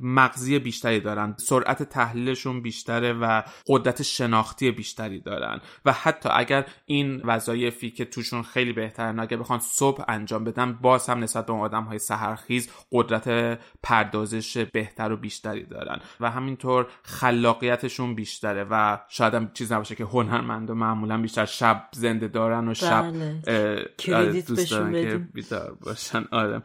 مغزی 0.02 0.58
بیشتری 0.58 1.00
دارن. 1.00 1.34
سرعت 1.38 1.82
تحلیلشون 1.82 2.62
بیشتره 2.62 3.12
و 3.12 3.42
قدرت 3.66 4.02
شناختی 4.02 4.70
بیشتری 4.70 5.20
دارن. 5.20 5.60
و 5.84 5.92
حتی 5.92 6.28
اگر 6.32 6.66
این 6.86 7.20
وظایفی 7.24 7.90
که 7.90 8.04
توشون 8.04 8.42
خیلی 8.42 8.72
بهترن 8.72 9.18
اگر 9.18 9.36
بخوان 9.36 9.58
صبح 9.58 10.04
انجام 10.08 10.44
بدن 10.44 10.72
باز 10.72 11.08
هم 11.08 11.18
نسبت 11.18 11.46
به 11.46 11.52
آدم 11.52 11.82
های 11.82 11.98
سهرخیز 11.98 12.70
قدرت 12.92 13.58
پردازش 13.82 14.58
بهتر 14.58 15.12
و 15.12 15.16
بیشتری 15.16 15.64
دارن. 15.64 16.00
و 16.20 16.30
همینطور 16.30 16.86
خلاقیتشون 17.02 18.14
بیشتره 18.14 18.66
و 18.70 18.98
شاید 19.08 19.34
هم 19.34 19.50
چیز 19.54 19.72
نباشه 19.72 19.94
که 19.94 20.04
هنرمند 20.04 20.70
و 20.70 20.74
معمولا 20.74 21.22
بیشتر 21.22 21.44
شب 21.44 21.88
زنده 21.92 22.28
دارن 22.28 22.68
و 22.68 22.74
شب 22.74 23.12
بله. 24.06 24.42
دوست 24.42 24.70
دارن 24.70 24.92
که 24.92 25.18
بیدار 25.18 25.74
باشن. 25.74 26.24
آره. 26.32 26.62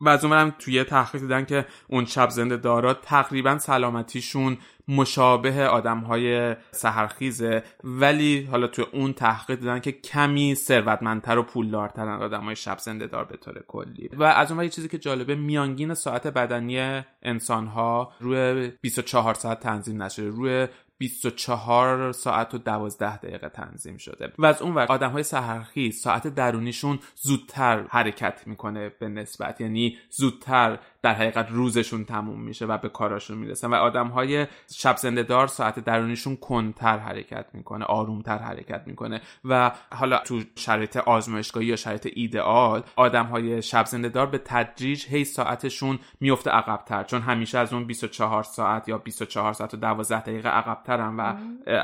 و 0.00 0.08
از 0.08 0.24
اونورم 0.24 0.54
توی 0.58 0.84
تحقیق 0.84 1.20
دیدن 1.20 1.44
که 1.44 1.66
اون 1.88 2.04
شب 2.04 2.30
زنده 2.30 2.56
دارا 2.56 2.94
تقریبا 2.94 3.58
سلامتیشون 3.58 4.58
مشابه 4.88 5.66
آدم 5.66 5.98
های 5.98 6.56
سهرخیزه 6.70 7.62
ولی 7.84 8.42
حالا 8.50 8.66
تو 8.66 8.86
اون 8.92 9.12
تحقیق 9.12 9.58
دیدن 9.58 9.80
که 9.80 9.92
کمی 9.92 10.54
ثروتمندتر 10.54 11.38
و 11.38 11.42
پولدارترن 11.42 12.22
آدم 12.22 12.44
های 12.44 12.56
شب 12.56 12.78
زنده 12.78 13.06
دار 13.06 13.24
به 13.24 13.36
طور 13.36 13.64
کلی. 13.68 14.10
و 14.12 14.22
از 14.24 14.52
اون 14.52 14.62
یه 14.62 14.68
چیزی 14.68 14.88
که 14.88 14.98
جالبه 14.98 15.34
میانگین 15.34 15.94
ساعت 15.94 16.26
بدنی 16.26 17.02
انسان 17.22 17.66
ها 17.66 18.12
روی 18.20 18.68
24 18.80 19.34
ساعت 19.34 19.60
تنظیم 19.60 20.02
نشده. 20.02 20.28
روی 20.28 20.68
24 20.98 22.12
ساعت 22.12 22.54
و 22.54 22.58
12 22.58 23.16
دقیقه 23.16 23.48
تنظیم 23.48 23.96
شده. 23.96 24.32
و 24.38 24.46
از 24.46 24.62
اون 24.62 24.74
ور 24.74 24.86
آدم 24.86 25.10
های 25.10 25.22
سهرخی 25.22 25.90
ساعت 25.90 26.26
درونیشون 26.26 26.98
زودتر 27.14 27.82
حرکت 27.88 28.42
می‌کنه 28.46 28.88
به 28.88 29.08
نسبت. 29.08 29.60
یعنی 29.60 29.98
زودتر 30.10 30.78
در 31.06 31.14
حقیقت 31.14 31.46
روزشون 31.50 32.04
تموم 32.04 32.40
میشه 32.40 32.66
و 32.66 32.78
به 32.78 32.88
کاراشون 32.88 33.38
می‌رسن 33.38 33.70
و 33.70 33.74
آدم 33.74 34.06
های 34.08 34.46
شب 34.72 34.96
زنده 34.96 35.22
دار 35.22 35.46
ساعت 35.46 35.78
درونیشون 35.78 36.36
کنتر 36.36 36.98
حرکت 36.98 37.46
می‌کنه 37.52 37.84
آرومتر 37.84 38.38
حرکت 38.38 38.82
می‌کنه 38.86 39.20
و 39.44 39.72
حالا 39.92 40.18
تو 40.18 40.40
شرایط 40.56 40.96
آزمایشگاهی 40.96 41.66
یا 41.66 41.76
شرایط 41.76 42.08
ایدئال 42.14 42.82
آدم 42.96 43.26
های 43.26 43.62
شب 43.62 43.86
زنده 43.86 44.08
دار 44.08 44.26
به 44.26 44.38
تدریج 44.38 45.06
هی 45.06 45.24
ساعتشون 45.24 45.98
میفته 46.20 46.50
عقبتر 46.50 47.02
چون 47.02 47.22
همیشه 47.22 47.58
از 47.58 47.72
اون 47.72 47.84
24 47.84 48.42
ساعت 48.42 48.88
یا 48.88 48.98
24 48.98 49.52
ساعت 49.52 49.74
و 49.74 49.76
12 49.76 50.20
دقیقه 50.20 50.48
عقبترن 50.48 51.16
و 51.16 51.34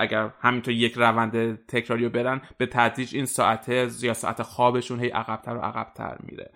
اگر 0.00 0.30
همینطور 0.40 0.74
یک 0.74 0.94
روند 0.96 1.66
تکراری 1.66 2.04
رو 2.04 2.10
برن 2.10 2.40
به 2.58 2.66
تدریج 2.66 3.16
این 3.16 3.26
ساعت 3.26 3.68
یا 4.02 4.14
ساعت 4.14 4.42
خوابشون 4.42 5.00
هی 5.00 5.08
عقبتر 5.08 5.56
و 5.56 5.60
عقبتر 5.60 6.16
میره. 6.22 6.50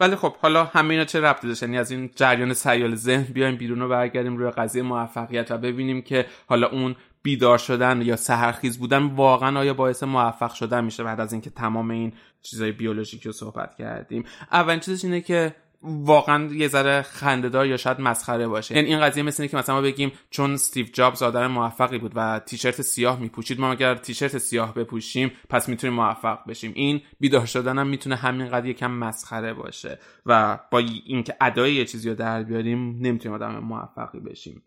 ولی 0.00 0.16
خب 0.16 0.36
حالا 0.36 0.64
همه 0.64 0.90
اینا 0.90 1.04
چه 1.04 1.20
ربطی 1.20 1.48
داشت؟ 1.48 1.62
یعنی 1.62 1.78
از 1.78 1.90
این 1.90 2.10
جریان 2.16 2.54
سیال 2.54 2.94
ذهن 2.94 3.22
بیایم 3.22 3.56
بیرون 3.56 3.82
و 3.82 3.88
برگردیم 3.88 4.36
روی 4.36 4.50
قضیه 4.50 4.82
موفقیت 4.82 5.50
و 5.50 5.58
ببینیم 5.58 6.02
که 6.02 6.26
حالا 6.46 6.66
اون 6.68 6.96
بیدار 7.22 7.58
شدن 7.58 8.02
یا 8.02 8.16
سهرخیز 8.16 8.78
بودن 8.78 9.02
واقعا 9.02 9.58
آیا 9.58 9.74
باعث 9.74 10.02
موفق 10.02 10.54
شدن 10.54 10.84
میشه 10.84 11.04
بعد 11.04 11.20
از 11.20 11.32
اینکه 11.32 11.50
تمام 11.50 11.90
این 11.90 12.12
چیزای 12.42 12.72
بیولوژیکی 12.72 13.24
رو 13.24 13.32
صحبت 13.32 13.74
کردیم؟ 13.74 14.24
اولین 14.52 14.80
چیزش 14.80 15.04
اینه 15.04 15.20
که 15.20 15.54
واقعا 15.84 16.54
یه 16.54 16.68
ذره 16.68 17.02
خندهدار 17.02 17.66
یا 17.66 17.76
شاید 17.76 18.00
مسخره 18.00 18.48
باشه. 18.48 18.76
یعنی 18.76 18.88
این 18.88 19.00
قضیه 19.00 19.22
مثل 19.22 19.42
اینه 19.42 19.50
که 19.50 19.56
مثلا 19.56 19.74
ما 19.74 19.80
بگیم 19.80 20.12
چون 20.30 20.52
استیو 20.52 20.86
جابز 20.92 21.22
آدم 21.22 21.46
موفقی 21.46 21.98
بود 21.98 22.12
و 22.14 22.38
تیشرت 22.38 22.82
سیاه 22.82 23.20
میپوشید 23.20 23.60
ما 23.60 23.72
اگر 23.72 23.94
تیشرت 23.94 24.38
سیاه 24.38 24.74
بپوشیم 24.74 25.32
پس 25.48 25.68
می‌تونیم 25.68 25.96
موفق 25.96 26.38
بشیم. 26.48 26.72
این 26.74 27.00
بیدار 27.20 27.46
شدن 27.46 27.78
هم 27.78 27.86
می‌تونه 27.86 28.16
همینقدر 28.16 28.66
یکم 28.66 28.90
مسخره 28.90 29.54
باشه 29.54 29.98
و 30.26 30.58
با 30.70 30.78
اینکه 30.78 31.36
ادای 31.40 31.74
یه 31.74 31.84
چیزی 31.84 32.08
رو 32.08 32.14
در 32.14 32.42
بیاریم 32.42 32.98
نمی‌تونیم 33.00 33.34
آدم 33.34 33.58
موفقی 33.58 34.20
بشیم. 34.20 34.62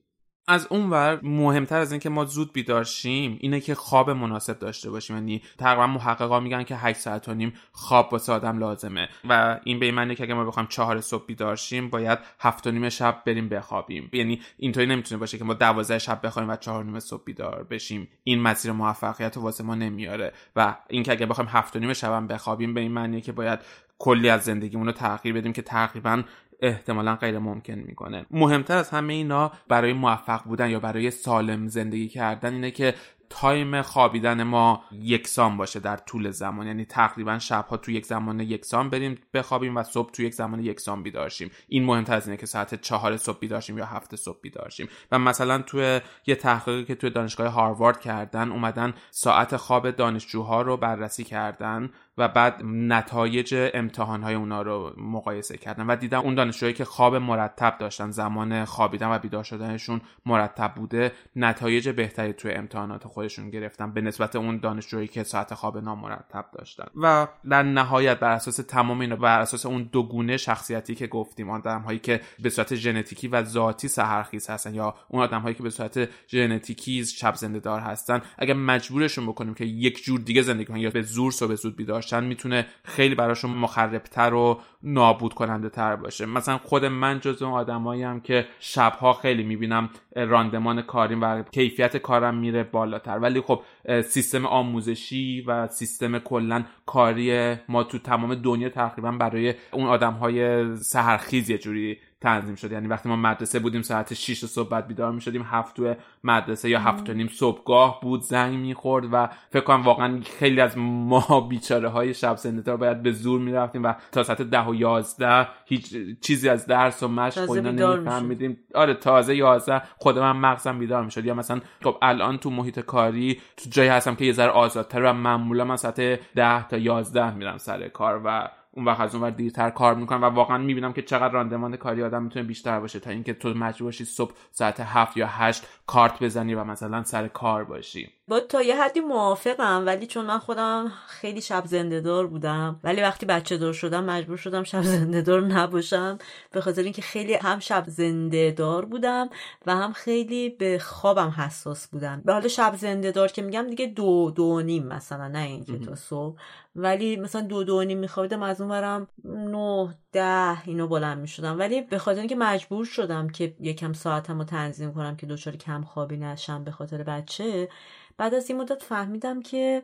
از 0.49 0.67
اونور 0.69 1.19
مهمتر 1.23 1.79
از 1.79 1.91
اینکه 1.91 2.09
ما 2.09 2.25
زود 2.25 2.53
بیدار 2.53 2.83
شیم 2.83 3.37
اینه 3.41 3.59
که 3.59 3.75
خواب 3.75 4.09
مناسب 4.09 4.59
داشته 4.59 4.89
باشیم. 4.89 5.15
یعنی 5.15 5.41
تقریبا 5.57 5.87
محققا 5.87 6.39
میگن 6.39 6.63
که 6.63 6.75
8 6.75 6.99
ساعت 6.99 7.29
و 7.29 7.33
نیم 7.33 7.53
خواب 7.71 8.09
واسه 8.11 8.33
آدم 8.33 8.59
لازمه. 8.59 9.09
و 9.29 9.59
این 9.63 9.79
به 9.79 9.91
معنی 9.91 10.15
که 10.15 10.23
اگه 10.23 10.33
ما 10.33 10.45
بخوایم 10.45 10.67
چهار 10.67 11.01
صبح 11.01 11.25
بیدار 11.25 11.55
شیم 11.55 11.89
باید 11.89 12.19
هفت 12.39 12.67
و 12.67 12.71
نیم 12.71 12.89
شب 12.89 13.21
بریم 13.25 13.49
بخوابیم. 13.49 14.09
یعنی 14.13 14.41
اینطوری 14.57 14.85
نمی‌تونه 14.85 15.19
باشه 15.19 15.37
که 15.37 15.43
ما 15.43 15.53
دوازده 15.53 15.99
شب 15.99 16.25
بخوایم 16.25 16.49
و 16.49 16.55
چهار 16.55 16.83
نیم 16.83 16.99
صبح 16.99 17.23
بیدار 17.23 17.63
بشیم. 17.63 18.07
این 18.23 18.41
مسیر 18.41 18.71
موفقیت 18.71 19.35
رو 19.35 19.41
واسه 19.41 19.63
ما 19.63 19.75
نمیاره. 19.75 20.33
و 20.55 20.75
اینکه 20.89 21.11
اگه 21.11 21.25
بخوایم 21.25 21.49
هفت 21.49 21.75
و 21.75 21.79
نیم 21.79 21.93
شب 21.93 22.33
بخوابیم 22.33 22.73
به 22.73 22.81
این 22.81 22.91
معنی 22.91 23.21
که 23.21 23.31
باید 23.31 23.59
کلی 23.99 24.29
از 24.29 24.43
زندگیمون 24.43 24.85
رو 24.85 24.91
تغییر 24.91 25.35
بدیم 25.35 25.53
که 25.53 25.61
تقریبا 25.61 26.23
احتمالا 26.61 27.15
غیر 27.15 27.39
ممکن 27.39 27.73
می‌کنه. 27.73 28.25
مهمتر 28.31 28.77
از 28.77 28.89
همه 28.89 29.13
اینا 29.13 29.51
برای 29.67 29.93
موفق 29.93 30.43
بودن 30.43 30.69
یا 30.69 30.79
برای 30.79 31.11
سالم 31.11 31.67
زندگی 31.67 32.07
کردن 32.07 32.53
اینه 32.53 32.71
که 32.71 32.93
تایم 33.29 33.81
خوابیدن 33.81 34.43
ما 34.43 34.83
یکسان 34.91 35.57
باشه 35.57 35.79
در 35.79 35.97
طول 35.97 36.31
زمان. 36.31 36.67
یعنی 36.67 36.85
تقریبا 36.85 37.39
شبها 37.39 37.77
تو 37.77 37.91
یک 37.91 38.05
زمان 38.05 38.39
یکسان 38.39 38.89
بریم 38.89 39.17
بخوابیم 39.33 39.77
و 39.77 39.83
صبح 39.83 40.11
تو 40.11 40.23
یک 40.23 40.33
زمان 40.33 40.59
یکسان 40.59 41.03
بیدارشیم 41.03 41.51
این 41.67 41.85
مهمتر 41.85 42.15
از 42.15 42.27
اینه 42.27 42.37
که 42.37 42.45
ساعت 42.45 42.81
چهار 42.81 43.17
صبح 43.17 43.39
بیدارشیم 43.39 43.77
یا 43.77 43.85
هفت 43.85 44.15
صبح 44.15 44.39
بیدارشیم 44.41 44.87
و 45.11 45.19
مثلا 45.19 45.61
توی 45.61 46.01
یه 46.27 46.35
تحقیقی 46.35 46.85
که 46.85 46.95
توی 46.95 47.09
دانشگاه 47.09 47.47
هاروارد 47.47 47.99
کردن 47.99 48.51
اومدن 48.51 48.93
ساعت 49.11 49.57
خواب 49.57 49.91
دانشجوها 49.91 50.61
رو 50.61 50.77
بررسی 50.77 51.23
کردن. 51.23 51.89
و 52.17 52.27
بعد 52.27 52.61
نتایج 52.65 53.55
امتحان 53.73 54.23
های 54.23 54.35
اونا 54.35 54.61
رو 54.61 54.93
مقایسه 54.97 55.57
کردن 55.57 55.85
و 55.85 55.95
دیدن 55.95 56.17
اون 56.17 56.35
دانشجوهایی 56.35 56.73
که 56.73 56.85
خواب 56.85 57.15
مرتب 57.15 57.77
داشتن 57.79 58.11
زمان 58.11 58.65
خوابیدن 58.65 59.07
و 59.07 59.19
بیدار 59.19 59.43
شدنشون 59.43 60.01
مرتب 60.25 60.73
بوده 60.75 61.11
نتایج 61.35 61.89
بهتری 61.89 62.33
توی 62.33 62.51
امتحانات 62.51 63.07
خودشون 63.07 63.49
گرفتن 63.49 63.91
به 63.91 64.01
نسبت 64.01 64.35
اون 64.35 64.57
دانشجویی 64.57 65.07
که 65.07 65.23
ساعت 65.23 65.53
خواب 65.53 65.77
نامرتب 65.77 66.45
داشتن. 66.53 66.85
و 66.95 67.27
در 67.49 67.63
نهایت 67.63 68.19
بر 68.19 68.31
اساس 68.31 68.55
تمام 68.55 69.01
اینا 69.01 69.15
بر 69.15 69.39
اساس 69.39 69.65
اون 69.65 69.89
دو 69.91 70.03
گونه 70.03 70.37
شخصیتی 70.37 70.95
که 70.95 71.07
گفتیم 71.07 71.49
آدم 71.49 71.81
هایی 71.81 71.99
که 71.99 72.21
به 72.39 72.49
صورت 72.49 72.75
ژنتیکی 72.75 73.27
و 73.27 73.43
ذاتی 73.43 73.87
سحرخیز 73.87 74.49
هستن 74.49 74.73
یا 74.73 74.95
اون 75.07 75.23
آدم 75.23 75.41
هایی 75.41 75.55
که 75.55 75.63
به 75.63 75.69
صورت 75.69 76.09
ژنتیکی 76.27 77.05
شب 77.05 77.35
زنده 77.35 77.59
دار 77.59 77.79
هستن 77.79 78.21
اگر 78.37 78.53
مجبورشون 78.53 79.25
بکنیم 79.25 79.53
که 79.53 79.65
یک 79.65 80.03
جور 80.03 80.19
دیگه 80.19 80.41
زندگی 80.41 80.65
کنن 80.65 80.77
یا 80.77 80.89
به 80.89 81.01
زور 81.01 81.31
صبح 81.31 81.55
زود 81.55 81.75
بیدار 81.75 82.01
می‌تونه 82.13 82.65
خیلی 82.83 83.15
براشون 83.15 83.51
مخربتر 83.51 84.33
و 84.33 84.59
نابود 84.83 85.33
کننده 85.33 85.69
تر 85.69 85.95
باشه. 85.95 86.25
مثلا 86.25 86.57
خود 86.57 86.85
من 86.85 87.19
جز 87.19 87.41
اون 87.41 87.53
آدمایی 87.53 88.03
هم 88.03 88.19
که 88.21 88.45
شبها 88.59 89.13
خیلی 89.13 89.43
می‌بینم 89.43 89.89
راندمان 90.15 90.81
کاریم 90.81 91.21
و 91.21 91.43
کیفیت 91.43 91.97
کارم 91.97 92.37
میره 92.37 92.63
بالاتر. 92.63 93.19
ولی 93.19 93.41
خب 93.41 93.61
سیستم 94.01 94.45
آموزشی 94.45 95.41
و 95.41 95.67
سیستم 95.67 96.19
کلا 96.19 96.63
کاری 96.85 97.55
ما 97.69 97.83
تو 97.83 97.99
تمام 97.99 98.35
دنیا 98.35 98.69
تقریبا 98.69 99.11
برای 99.11 99.53
اون 99.71 99.87
آدم 99.87 100.13
های 100.13 100.75
سهرخیز 100.75 101.49
یه 101.49 101.57
جوری 101.57 101.97
تنظیم 102.21 102.55
شد 102.55 102.71
یعنی 102.71 102.87
وقتی 102.87 103.09
ما 103.09 103.15
مدرسه 103.15 103.59
بودیم 103.59 103.81
ساعت 103.81 104.13
6 104.13 104.45
صبح 104.45 104.69
بعد 104.69 104.87
بیدار 104.87 105.11
می 105.11 105.21
شدیم 105.21 105.41
هفت 105.41 105.75
تو 105.75 105.93
مدرسه 106.23 106.69
یا 106.69 106.79
هفت 106.79 107.09
نیم 107.09 107.27
صبحگاه 107.27 107.99
بود 108.01 108.21
زنگ 108.21 108.59
می‌خورد 108.59 109.05
و 109.11 109.29
فکر 109.49 109.63
کنم 109.63 109.81
واقعا 109.81 110.21
خیلی 110.39 110.61
از 110.61 110.77
ما 110.77 111.41
بیچاره 111.49 111.89
های 111.89 112.13
شب 112.13 112.35
سندتار 112.35 112.77
باید 112.77 113.03
به 113.03 113.11
زور 113.11 113.39
می‌رفتیم 113.39 113.83
و 113.83 113.93
تا 114.11 114.23
ساعت 114.23 114.41
ده 114.41 114.65
و 114.65 114.75
یازده 114.75 115.47
هیچ 115.65 115.95
چیزی 116.21 116.49
از 116.49 116.65
درس 116.65 117.03
و 117.03 117.07
مشق 117.07 117.49
و 117.49 117.51
اینا 117.51 117.71
نمیفهمیدیم. 117.71 118.57
آره 118.75 118.93
تازه 118.93 119.35
یازده 119.35 119.81
خود 119.97 120.19
من 120.19 120.31
مغزم 120.31 120.79
بیدار 120.79 121.03
می‌شد. 121.03 121.25
یا 121.25 121.33
مثلا 121.33 121.61
خب 121.83 121.97
الان 122.01 122.37
تو 122.37 122.49
محیط 122.49 122.79
کاری 122.79 123.41
تو 123.57 123.69
جایی 123.69 123.89
هستم 123.89 124.15
که 124.15 124.25
یه 124.25 124.31
ذره 124.31 124.51
آزادتر 124.51 125.03
و 125.03 125.13
معمولا 125.13 125.65
من 125.65 125.75
ساعت 125.75 126.01
ده 126.35 126.67
تا 126.67 126.77
یازده 126.77 127.35
میرم 127.35 127.57
سر 127.57 127.87
کار 127.87 128.21
و 128.25 128.49
اون 128.77 128.85
وقت 128.85 128.99
از 128.99 129.15
اون 129.15 129.23
ور 129.23 129.29
دیرتر 129.29 129.69
کار 129.69 129.95
می‌کنم 129.95 130.21
و 130.21 130.25
واقعا 130.25 130.57
می‌بینم 130.57 130.93
که 130.93 131.01
چقدر 131.01 131.33
راندمان 131.33 131.75
کاری 131.75 132.03
آدم 132.03 132.23
می‌تونه 132.23 132.45
بیشتر 132.45 132.79
باشه 132.79 132.99
تا 132.99 133.09
اینکه 133.09 133.33
تو 133.33 133.49
مجبور 133.49 133.87
باشی 133.87 134.05
صبح 134.05 134.33
ساعت 134.51 134.79
هفت 134.79 135.17
یا 135.17 135.27
هشت 135.27 135.67
کارت 135.87 136.23
بزنی 136.23 136.55
و 136.55 136.63
مثلا 136.63 137.03
سر 137.03 137.27
کار 137.27 137.63
باشی. 137.63 138.16
با 138.29 138.39
تا 138.39 138.61
یه 138.61 138.83
حدی 138.83 138.99
موافقم 138.99 139.83
ولی 139.85 140.07
چون 140.07 140.25
من 140.25 140.39
خودم 140.39 140.91
خیلی 141.07 141.41
شب 141.41 141.63
زنده 141.65 142.01
دار 142.01 142.27
بودم. 142.27 142.79
ولی 142.83 143.01
وقتی 143.01 143.25
بچه 143.25 143.57
دار 143.57 143.73
شدم 143.73 144.03
مجبور 144.03 144.37
شدم 144.37 144.63
شب 144.63 144.81
زنده 144.81 145.21
دار 145.21 145.41
نباشم. 145.41 146.17
به 146.51 146.61
خاطر 146.61 146.83
اینکه 146.83 147.01
خیلی 147.01 147.33
هم 147.33 147.59
شب 147.59 147.83
زنده 147.87 148.51
دار 148.51 148.85
بودم 148.85 149.29
و 149.65 149.75
هم 149.75 149.93
خیلی 149.93 150.49
به 150.49 150.79
خوابم 150.79 151.29
حساس 151.29 151.87
بودم. 151.87 152.21
به 152.25 152.33
حال 152.33 152.47
شب 152.47 152.75
زنده 152.75 153.11
دار 153.11 153.27
که 153.27 153.41
میگم 153.41 153.67
دیگه 153.69 153.85
دو 153.85 154.31
دو 154.31 154.61
نیم 154.61 154.87
مثلا 154.87 155.27
نه 155.27 155.39
اینکه 155.39 155.79
تا 155.79 155.95
صبح. 155.95 156.39
ولی 156.75 157.15
مثلا 157.15 157.41
دو 157.41 157.63
دو 157.63 157.83
نیم 157.83 157.97
میخوابیدم 157.97 158.43
از 158.43 158.61
اون 158.61 158.69
برم 158.69 159.07
نه 159.25 159.95
ده 160.11 160.67
اینو 160.67 160.87
بلند 160.87 161.17
می‌شدم. 161.17 161.59
ولی 161.59 161.81
به 161.81 161.97
خاطر 161.97 162.19
اینکه 162.19 162.35
مجبور 162.35 162.85
شدم 162.85 163.29
که 163.29 163.55
یکم 163.59 163.93
ساعتم 163.93 164.37
رو 164.37 164.43
تنظیم 164.43 164.93
کنم 164.93 165.15
که 165.15 165.25
دچار 165.25 165.55
کم 165.55 165.83
خوابی 165.83 166.17
نشم 166.17 166.63
به 166.63 166.71
خاطر 166.71 167.03
بچه 167.03 167.69
بعد 168.17 168.33
از 168.33 168.49
این 168.49 168.61
مدت 168.61 168.83
فهمیدم 168.83 169.41
که 169.41 169.83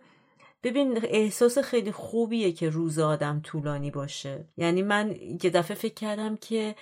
ببین 0.63 0.99
احساس 1.03 1.57
خیلی 1.57 1.91
خوبیه 1.91 2.51
که 2.51 2.69
روز 2.69 2.99
آدم 2.99 3.39
طولانی 3.43 3.91
باشه. 3.91 4.45
یعنی 4.57 4.81
من 4.81 5.15
یه 5.43 5.49
دفعه 5.49 5.77
فکر 5.77 5.93
کردم 5.93 6.35
که 6.35 6.75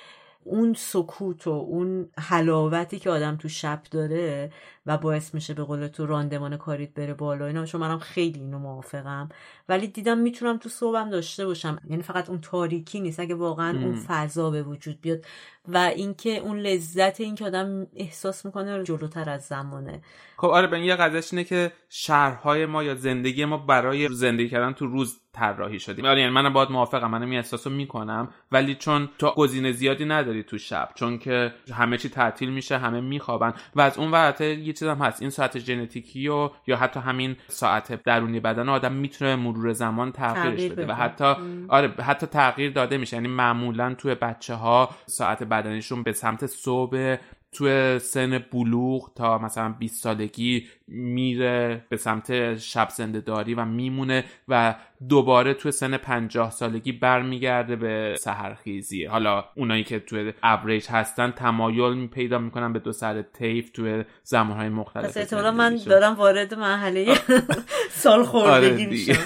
اون 0.43 0.73
سکوت 0.73 1.47
و 1.47 1.49
اون 1.49 2.09
حلاوتی 2.17 2.99
که 2.99 3.09
آدم 3.09 3.37
تو 3.37 3.49
شب 3.49 3.81
داره 3.91 4.51
و 4.85 4.97
باعث 4.97 5.33
میشه 5.33 5.53
به 5.53 5.63
قول 5.63 5.87
تو 5.87 6.05
راندمان 6.05 6.57
کاریت 6.57 6.93
بره 6.93 7.13
بالا. 7.13 7.45
اینا 7.45 7.65
چون 7.65 7.81
منم 7.81 7.99
خیلی 7.99 8.39
اینو 8.39 8.59
موافقم. 8.59 9.29
ولی 9.69 9.87
دیدم 9.87 10.17
می‌تونم 10.17 10.57
تو 10.57 10.69
صبحم 10.69 11.09
داشته 11.09 11.45
باشم. 11.45 11.79
یعنی 11.89 12.03
فقط 12.03 12.29
اون 12.29 12.41
تاریکی 12.41 12.99
نیست. 12.99 13.19
اگه 13.19 13.35
واقعا 13.35 13.79
اون 13.79 13.95
فضا 14.07 14.49
به 14.49 14.63
وجود 14.63 15.01
بیاد. 15.01 15.25
و 15.67 15.77
اینکه 15.77 16.37
اون 16.37 16.59
لذت 16.59 17.21
این 17.21 17.35
که 17.35 17.45
آدم 17.45 17.87
احساس 17.95 18.45
می‌کنه 18.45 18.83
جلوتر 18.83 19.29
از 19.29 19.41
زمانه. 19.41 20.01
خب 20.37 20.47
آره 20.47 20.67
به 20.67 20.79
یه 20.79 20.95
قضیهش 20.95 21.33
اینه 21.33 21.43
که 21.43 21.71
شهرهای 21.89 22.65
ما 22.65 22.83
یا 22.83 22.95
زندگی 22.95 23.45
ما 23.45 23.57
برای 23.57 24.07
زندگی 24.09 24.49
کردن 24.49 24.73
تو 24.73 24.87
روز 24.87 25.19
طراحی 25.33 25.79
شدیم 25.79 26.05
آره 26.05 26.21
یعنی 26.21 26.33
منم 26.33 26.53
باید 26.53 26.71
موافقم. 26.71 27.11
منم 27.11 27.29
این 27.29 27.37
احساسو 27.37 27.69
می‌کنم. 27.69 28.29
ولی 28.51 28.75
چون 28.75 29.09
تو 29.17 29.31
گزینه 29.31 29.71
زیادی 29.71 30.05
نداری 30.05 30.43
تو 30.43 30.57
شب. 30.57 30.89
چون 30.95 31.17
که 31.17 31.53
همه 31.73 31.97
چی 31.97 32.09
تعطیل 32.09 32.49
میشه 32.49 32.77
همه 32.77 33.01
میخوابن. 33.01 33.53
و 33.75 33.81
از 33.81 33.97
اون 33.97 34.11
ورته 34.11 34.45
یه 34.71 34.75
چیز 34.75 34.87
هم 34.87 34.97
هست. 34.97 35.21
این 35.21 35.29
ساعت 35.29 35.59
ژنتیکی 35.59 36.27
و 36.27 36.49
یا 36.67 36.77
حتی 36.77 36.99
همین 36.99 37.35
ساعت 37.47 38.03
درونی 38.03 38.39
بدن 38.39 38.69
آدم 38.69 38.91
می‌تونه 38.93 39.35
مرور 39.35 39.73
زمان 39.73 40.11
تغییرش 40.11 40.71
بده. 40.71 40.85
و 40.85 40.91
حتی 40.91 41.33
آره 41.69 41.87
حتی 41.87 42.27
تغییر 42.27 42.71
داده 42.71 42.97
میشه. 42.97 43.17
یعنی 43.17 43.27
معمولا 43.27 43.93
توی 43.93 44.15
بچه 44.15 44.53
ها 44.53 44.89
ساعت 45.05 45.43
بدنشون 45.43 46.03
به 46.03 46.11
سمت 46.11 46.45
صبح 46.45 47.17
توی 47.53 47.99
سن 47.99 48.39
بلوغ 48.51 49.13
تا 49.15 49.37
مثلا 49.37 49.75
20 49.79 50.03
سالگی 50.03 50.67
میره 50.87 51.85
به 51.89 51.97
سمت 51.97 52.57
شب 52.57 52.89
زنده 52.89 53.19
داری 53.19 53.53
و 53.53 53.65
میمونه 53.65 54.23
و 54.47 54.75
دوباره 55.09 55.53
توی 55.53 55.71
سن 55.71 55.97
50 55.97 56.51
سالگی 56.51 56.91
برمیگرده 56.91 57.75
به 57.75 58.15
سهرخیزی. 58.19 59.05
حالا 59.05 59.45
اونایی 59.55 59.83
که 59.83 59.99
توی 59.99 60.33
اوریج 60.43 60.87
هستن 60.89 61.31
تمایل 61.31 62.07
پیدا 62.07 62.37
می‌کنن 62.37 62.73
به 62.73 62.79
دو 62.79 62.91
سر 62.91 63.21
تیف 63.21 63.69
توی 63.69 64.03
زمانهای 64.23 64.69
مختلف 64.69 65.17
پس 65.17 65.33
من 65.33 65.75
دارم 65.75 66.13
وارد 66.13 66.53
مرحله 66.53 67.15
سال 68.03 68.23
خوردگی 68.23 68.85
میشم. 68.85 69.21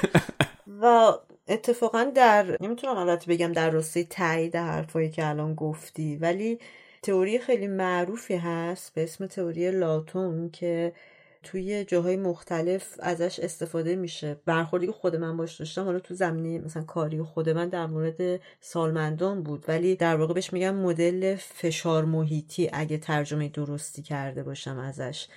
و 0.82 1.12
اتفاقا 1.48 2.04
در 2.16 2.58
نمی‌تونم 2.62 2.98
البته 2.98 3.34
بگم 3.34 3.52
در 3.52 3.70
راسته 3.70 4.04
تایید 4.04 4.56
حرفایی 4.56 5.10
که 5.10 5.28
الان 5.28 5.56
گفتی 5.56 6.16
ولی 6.16 6.60
تئوری 7.06 7.40
خیلی 7.40 7.68
معروفی 7.68 8.36
هست 8.36 8.94
به 8.94 9.04
اسم 9.04 9.28
تئوری 9.28 9.72
لاتون 9.72 10.50
که 10.50 10.94
توی 11.44 11.86
جاهای 11.86 12.18
مختلف 12.18 12.96
ازش 13.00 13.40
استفاده 13.40 13.96
میشه. 13.96 14.38
برخوردی 14.46 14.86
که 14.86 14.92
خود 14.92 15.16
من 15.16 15.38
باش 15.38 15.56
داشتم 15.56 15.84
حالا 15.84 16.00
تو 16.00 16.14
زمینه 16.14 16.66
مثلا 16.66 16.84
کاری 16.84 17.22
خود 17.22 17.50
من 17.50 17.70
در 17.70 17.86
مورد 17.86 18.42
سالمندان 18.62 19.44
بود. 19.44 19.66
ولی 19.68 19.96
در 19.96 20.16
واقع 20.16 20.34
بهش 20.34 20.54
میگم 20.54 20.76
مدل 20.76 21.36
فشار 21.36 22.06
محیطی 22.06 22.70
اگه 22.74 22.98
ترجمه 22.98 23.50
درستی 23.50 24.02
کرده 24.02 24.44
باشم 24.44 24.78
ازش. 24.80 25.28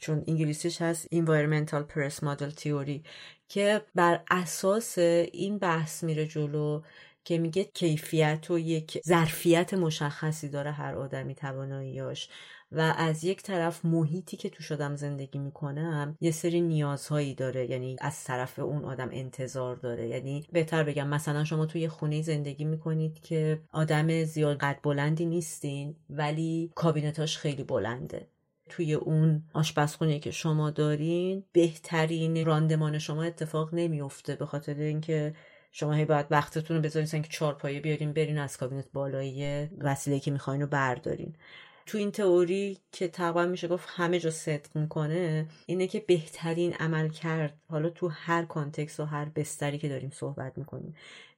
چون 0.00 0.24
انگلیسیش 0.28 0.82
هست 0.82 1.08
environmental 1.14 1.82
press 1.94 2.24
model 2.24 2.60
theory 2.60 3.00
که 3.48 3.82
بر 3.94 4.20
اساس 4.30 4.98
این 4.98 5.58
بحث 5.58 6.04
میره 6.04 6.26
جلو 6.26 6.82
که 7.26 7.38
میگه 7.38 7.64
کیفیت 7.64 8.50
و 8.50 8.58
یک 8.58 9.00
ظرفیت 9.06 9.74
مشخصی 9.74 10.48
داره 10.48 10.70
هر 10.70 10.94
آدمی 10.94 11.34
تواناییاش. 11.34 12.28
و 12.72 12.94
از 12.98 13.24
یک 13.24 13.42
طرف 13.42 13.84
محیطی 13.84 14.36
که 14.36 14.50
تو 14.50 14.62
شدم 14.62 14.96
زندگی 14.96 15.38
می‌کنم 15.38 16.16
یه 16.20 16.30
سری 16.30 16.60
نیازهایی 16.60 17.34
داره. 17.34 17.70
یعنی 17.70 17.96
از 18.00 18.24
طرف 18.24 18.58
اون 18.58 18.84
آدم 18.84 19.08
انتظار 19.12 19.76
داره. 19.76 20.08
یعنی 20.08 20.46
بهتر 20.52 20.82
بگم 20.84 21.08
مثلا 21.08 21.44
شما 21.44 21.66
توی 21.66 21.88
خونه 21.88 22.22
زندگی 22.22 22.64
می‌کنید 22.64 23.20
که 23.20 23.60
آدم 23.72 24.24
زیاد 24.24 24.58
قد 24.58 24.78
بلندی 24.82 25.26
نیستین 25.26 25.96
ولی 26.10 26.72
کابینتاش 26.74 27.38
خیلی 27.38 27.64
بلنده. 27.64 28.28
توی 28.68 28.94
اون 28.94 29.42
آشپزخونه 29.52 30.18
که 30.18 30.30
شما 30.30 30.70
دارین 30.70 31.44
بهترین 31.52 32.46
راندمان 32.46 32.98
شما 32.98 33.22
اتفاق 33.22 33.74
نمیفته 33.74 34.36
به 34.36 34.46
خاطر 34.46 34.74
اینکه 34.74 35.34
شما 35.78 35.92
هی 35.92 36.04
باید 36.04 36.26
وقتتون 36.30 36.76
رو 36.76 36.82
بذارین 36.82 37.22
که 37.22 37.28
چهار 37.28 37.54
پایه 37.54 37.80
بیارین 37.80 38.12
برین 38.12 38.38
از 38.38 38.56
کابینت 38.56 38.84
بالایی 38.92 39.68
وسیله 39.78 40.20
که 40.20 40.30
می‌خواین 40.30 40.60
رو 40.60 40.66
بردارین. 40.66 41.34
تو 41.86 41.98
این 41.98 42.10
تئوری 42.10 42.78
که 42.92 43.08
تقریبا 43.08 43.46
میشه 43.46 43.68
گفت 43.68 43.88
همه 43.90 44.18
جا 44.20 44.30
صدق 44.30 44.76
می‌کنه 44.76 45.46
اینه 45.66 45.86
که 45.86 46.00
بهترین 46.00 46.74
عملکرد 46.74 47.54
حالا 47.70 47.90
تو 47.90 48.08
هر 48.08 48.44
context 48.44 49.00
و 49.00 49.04
هر 49.04 49.24
بستری 49.24 49.78
که 49.78 49.88
داریم 49.88 50.10
صحبت 50.10 50.58
می‌کنیم 50.58 50.94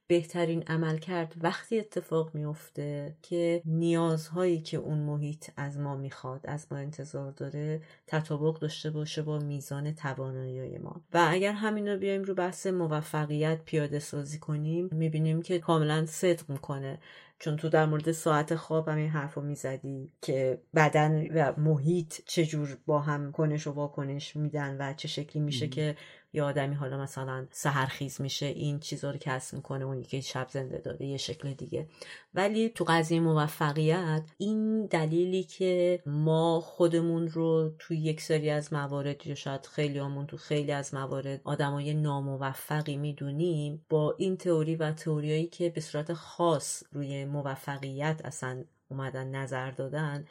بهترین 0.09 0.63
عملکرد 0.67 1.35
وقتی 1.41 1.79
اتفاق 1.79 2.35
میفته 2.35 3.15
که 3.21 3.61
نیازهایی 3.65 4.61
که 4.61 4.77
اون 4.77 4.97
محیط 4.97 5.49
از 5.57 5.79
ما 5.79 5.95
می‌خواد 5.95 6.41
از 6.43 6.67
ما 6.71 6.77
انتظار 6.77 7.31
داره 7.31 7.81
تطابق 8.07 8.59
داشته 8.59 8.89
باشه 8.89 9.21
با 9.21 9.39
میزان 9.39 9.93
توانایی 9.95 10.77
ما. 10.77 11.01
و 11.13 11.27
اگر 11.29 11.51
همین 11.51 11.87
رو 11.87 11.97
بیایم 11.97 12.23
رو 12.23 12.33
بحث 12.33 12.67
موفقیت 12.67 13.61
پیاده 13.65 13.99
سازی 13.99 14.39
کنیم 14.39 14.89
می‌بینیم 14.91 15.41
که 15.41 15.59
کاملا 15.59 16.05
صدق 16.05 16.49
می‌کنه. 16.49 16.99
چون 17.39 17.57
تو 17.57 17.69
در 17.69 17.85
مورد 17.85 18.11
ساعت 18.11 18.55
خواب 18.55 18.87
هم 18.87 18.97
این 18.97 19.09
حرف 19.09 19.33
رو 19.33 19.41
می‌زدی 19.41 20.11
که 20.21 20.61
بدن 20.75 21.27
و 21.35 21.59
محیط 21.59 22.13
چجور 22.25 22.77
با 22.85 22.99
هم 22.99 23.31
کنش 23.31 23.67
و 23.67 23.71
واکنش 23.71 24.35
میدن 24.35 24.77
و 24.79 24.93
چه 24.93 25.07
شکلی 25.07 25.41
میشه 25.41 25.67
که 25.67 25.95
یا 26.33 26.45
آدمی 26.45 26.75
حالا 26.75 26.97
مثلا 26.97 27.47
سهرخیز 27.51 28.21
میشه 28.21 28.45
این 28.45 28.79
چیزا 28.79 29.11
رو 29.11 29.17
کسب 29.21 29.55
می‌کنه 29.55 29.85
اون 29.85 30.01
که 30.01 30.21
شب 30.21 30.47
زنده 30.49 30.77
داره 30.77 31.05
یه 31.05 31.17
شکل 31.17 31.53
دیگه. 31.53 31.87
ولی 32.33 32.69
تو 32.69 32.85
قضیه 32.87 33.19
موفقیت 33.19 34.23
این 34.37 34.85
دلیلی 34.85 35.43
که 35.43 36.01
ما 36.05 36.59
خودمون 36.59 37.27
رو 37.27 37.71
تو 37.79 37.93
یک 37.93 38.21
سری 38.21 38.49
از 38.49 38.73
موارد 38.73 39.27
یا 39.27 39.35
شاید 39.35 39.65
خیلی 39.65 39.99
همون 39.99 40.27
تو 40.27 40.37
خیلی 40.37 40.71
از 40.71 40.93
موارد 40.93 41.41
آدمای 41.43 41.93
ناموفقی 41.93 42.97
می‌دونیم 42.97 43.85
با 43.89 44.15
این 44.17 44.37
تئوری 44.37 44.75
و 44.75 44.91
تئوریایی 44.91 45.47
که 45.47 45.69
به 45.69 45.81
صورت 45.81 46.13
خاص 46.13 46.83
روی 46.91 47.25
موفقیت 47.25 48.21
اصلا 48.23 48.63
اومدن 48.89 49.27
نظر 49.27 49.71
دادن 49.71 50.25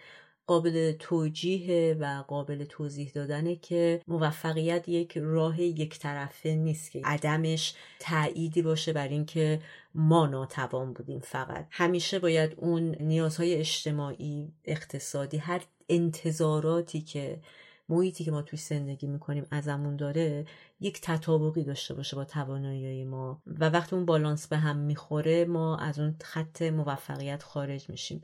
قابل 0.48 0.92
توجیه 0.92 1.96
و 2.00 2.24
قابل 2.28 2.64
توضیح 2.64 3.10
دادنه 3.14 3.56
که 3.56 4.00
موفقیت 4.08 4.88
یک 4.88 5.18
راه 5.18 5.60
یک 5.62 5.98
طرفه 5.98 6.54
نیست 6.54 6.90
که 6.90 7.00
عدمش 7.04 7.74
تأییدی 7.98 8.62
باشه 8.62 8.92
بر 8.92 9.08
اینکه 9.08 9.60
ما 9.94 10.26
ناتوان 10.26 10.92
بودیم 10.92 11.20
فقط. 11.20 11.66
همیشه 11.70 12.18
باید 12.18 12.54
اون 12.56 12.96
نیازهای 13.00 13.54
اجتماعی 13.54 14.52
اقتصادی 14.64 15.36
هر 15.36 15.62
انتظاراتی 15.88 17.00
که 17.00 17.40
محیطی 17.88 18.24
که 18.24 18.30
ما 18.30 18.42
توی 18.42 18.58
زندگی 18.58 19.06
می‌کنیم 19.06 19.46
ازمون 19.50 19.96
داره 19.96 20.46
یک 20.80 21.00
تطابقی 21.02 21.64
داشته 21.64 21.94
باشه 21.94 22.16
با 22.16 22.24
توانایی 22.24 23.04
ما. 23.04 23.42
و 23.46 23.70
وقتی 23.70 23.96
اون 23.96 24.04
بالانس 24.04 24.46
به 24.46 24.56
هم 24.56 24.76
می‌خوره 24.76 25.44
ما 25.44 25.76
از 25.76 25.98
اون 25.98 26.16
خط 26.22 26.62
موفقیت 26.62 27.42
خارج 27.42 27.90
میشیم. 27.90 28.22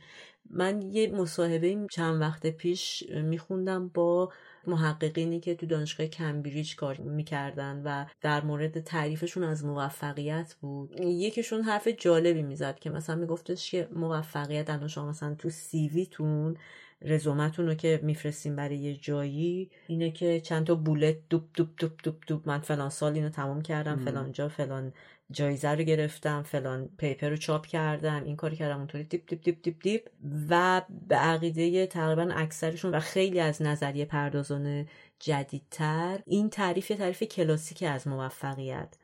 من 0.50 0.82
یه 0.82 1.12
مصاحبه 1.12 1.86
چند 1.92 2.20
وقت 2.20 2.46
پیش 2.46 3.02
میخوندم 3.10 3.88
با 3.88 4.32
محققینی 4.66 5.40
که 5.40 5.54
تو 5.54 5.66
دانشگاه 5.66 6.06
کمبریج 6.06 6.76
کار 6.76 6.96
می‌کردن 6.96 7.82
و 7.84 8.06
در 8.20 8.44
مورد 8.44 8.80
تعریفشون 8.80 9.42
از 9.42 9.64
موفقیت 9.64 10.54
بود. 10.60 11.00
یکیشون 11.00 11.62
حرف 11.62 11.88
جالبی 11.88 12.42
می‌زد 12.42 12.78
که 12.78 12.90
مثلا 12.90 13.16
میگفتش 13.16 13.70
که 13.70 13.88
موفقیت 13.92 14.70
الان 14.70 14.88
شما 14.88 15.08
مثلا 15.08 15.34
تو 15.34 15.50
CV 15.51 15.93
تون 15.93 16.57
رزومتون 17.05 17.66
رو 17.66 17.74
که 17.74 18.00
میفرستیم 18.02 18.57
برای 18.57 18.76
یه 18.76 18.94
جایی 18.94 19.70
اینه 19.86 20.11
که 20.11 20.40
چند 20.40 20.66
تا 20.66 20.74
bullet 20.74 21.16
دوب 21.30 21.44
دوب 21.55 21.68
دوب 21.76 21.92
دوب 22.02 22.16
دوب 22.26 22.48
من 22.48 22.59
فلان 22.59 22.90
سال 22.90 23.14
اینو 23.14 23.28
تمام 23.28 23.62
کردم 23.62 23.96
فلان 23.96 24.32
جا 24.32 24.48
فلان 24.48 24.92
جایزه 25.30 25.68
رو 25.68 25.82
گرفتم 25.82 26.42
فلان 26.42 26.88
paper 26.99 27.28
رو 27.28 27.36
چاپ 27.36 27.66
کردم 27.66 28.24
این 28.24 28.36
کار 28.36 28.55
کردم 28.55 28.78
اونطوری 28.78 29.05
دیپ 29.05 29.28
دیپ 29.28 29.42
دیپ 29.42 29.62
دیپ 29.62 29.82
دیپ 29.82 30.09
و 30.50 30.82
به 31.09 31.16
عقیده 31.16 31.86
تقریبا 31.86 32.32
اکثرشون 32.34 32.94
و 32.94 33.00
خیلی 33.00 33.40
از 33.40 33.62
نظریه 33.62 34.05
پردازان 34.05 34.86
جدیدتر 35.18 36.20
این 36.26 36.50
تعریف 36.50 36.88
تعریف 36.88 37.22
کلاسیک 37.22 37.82
از 37.82 38.09
موفقیت. 38.09 38.96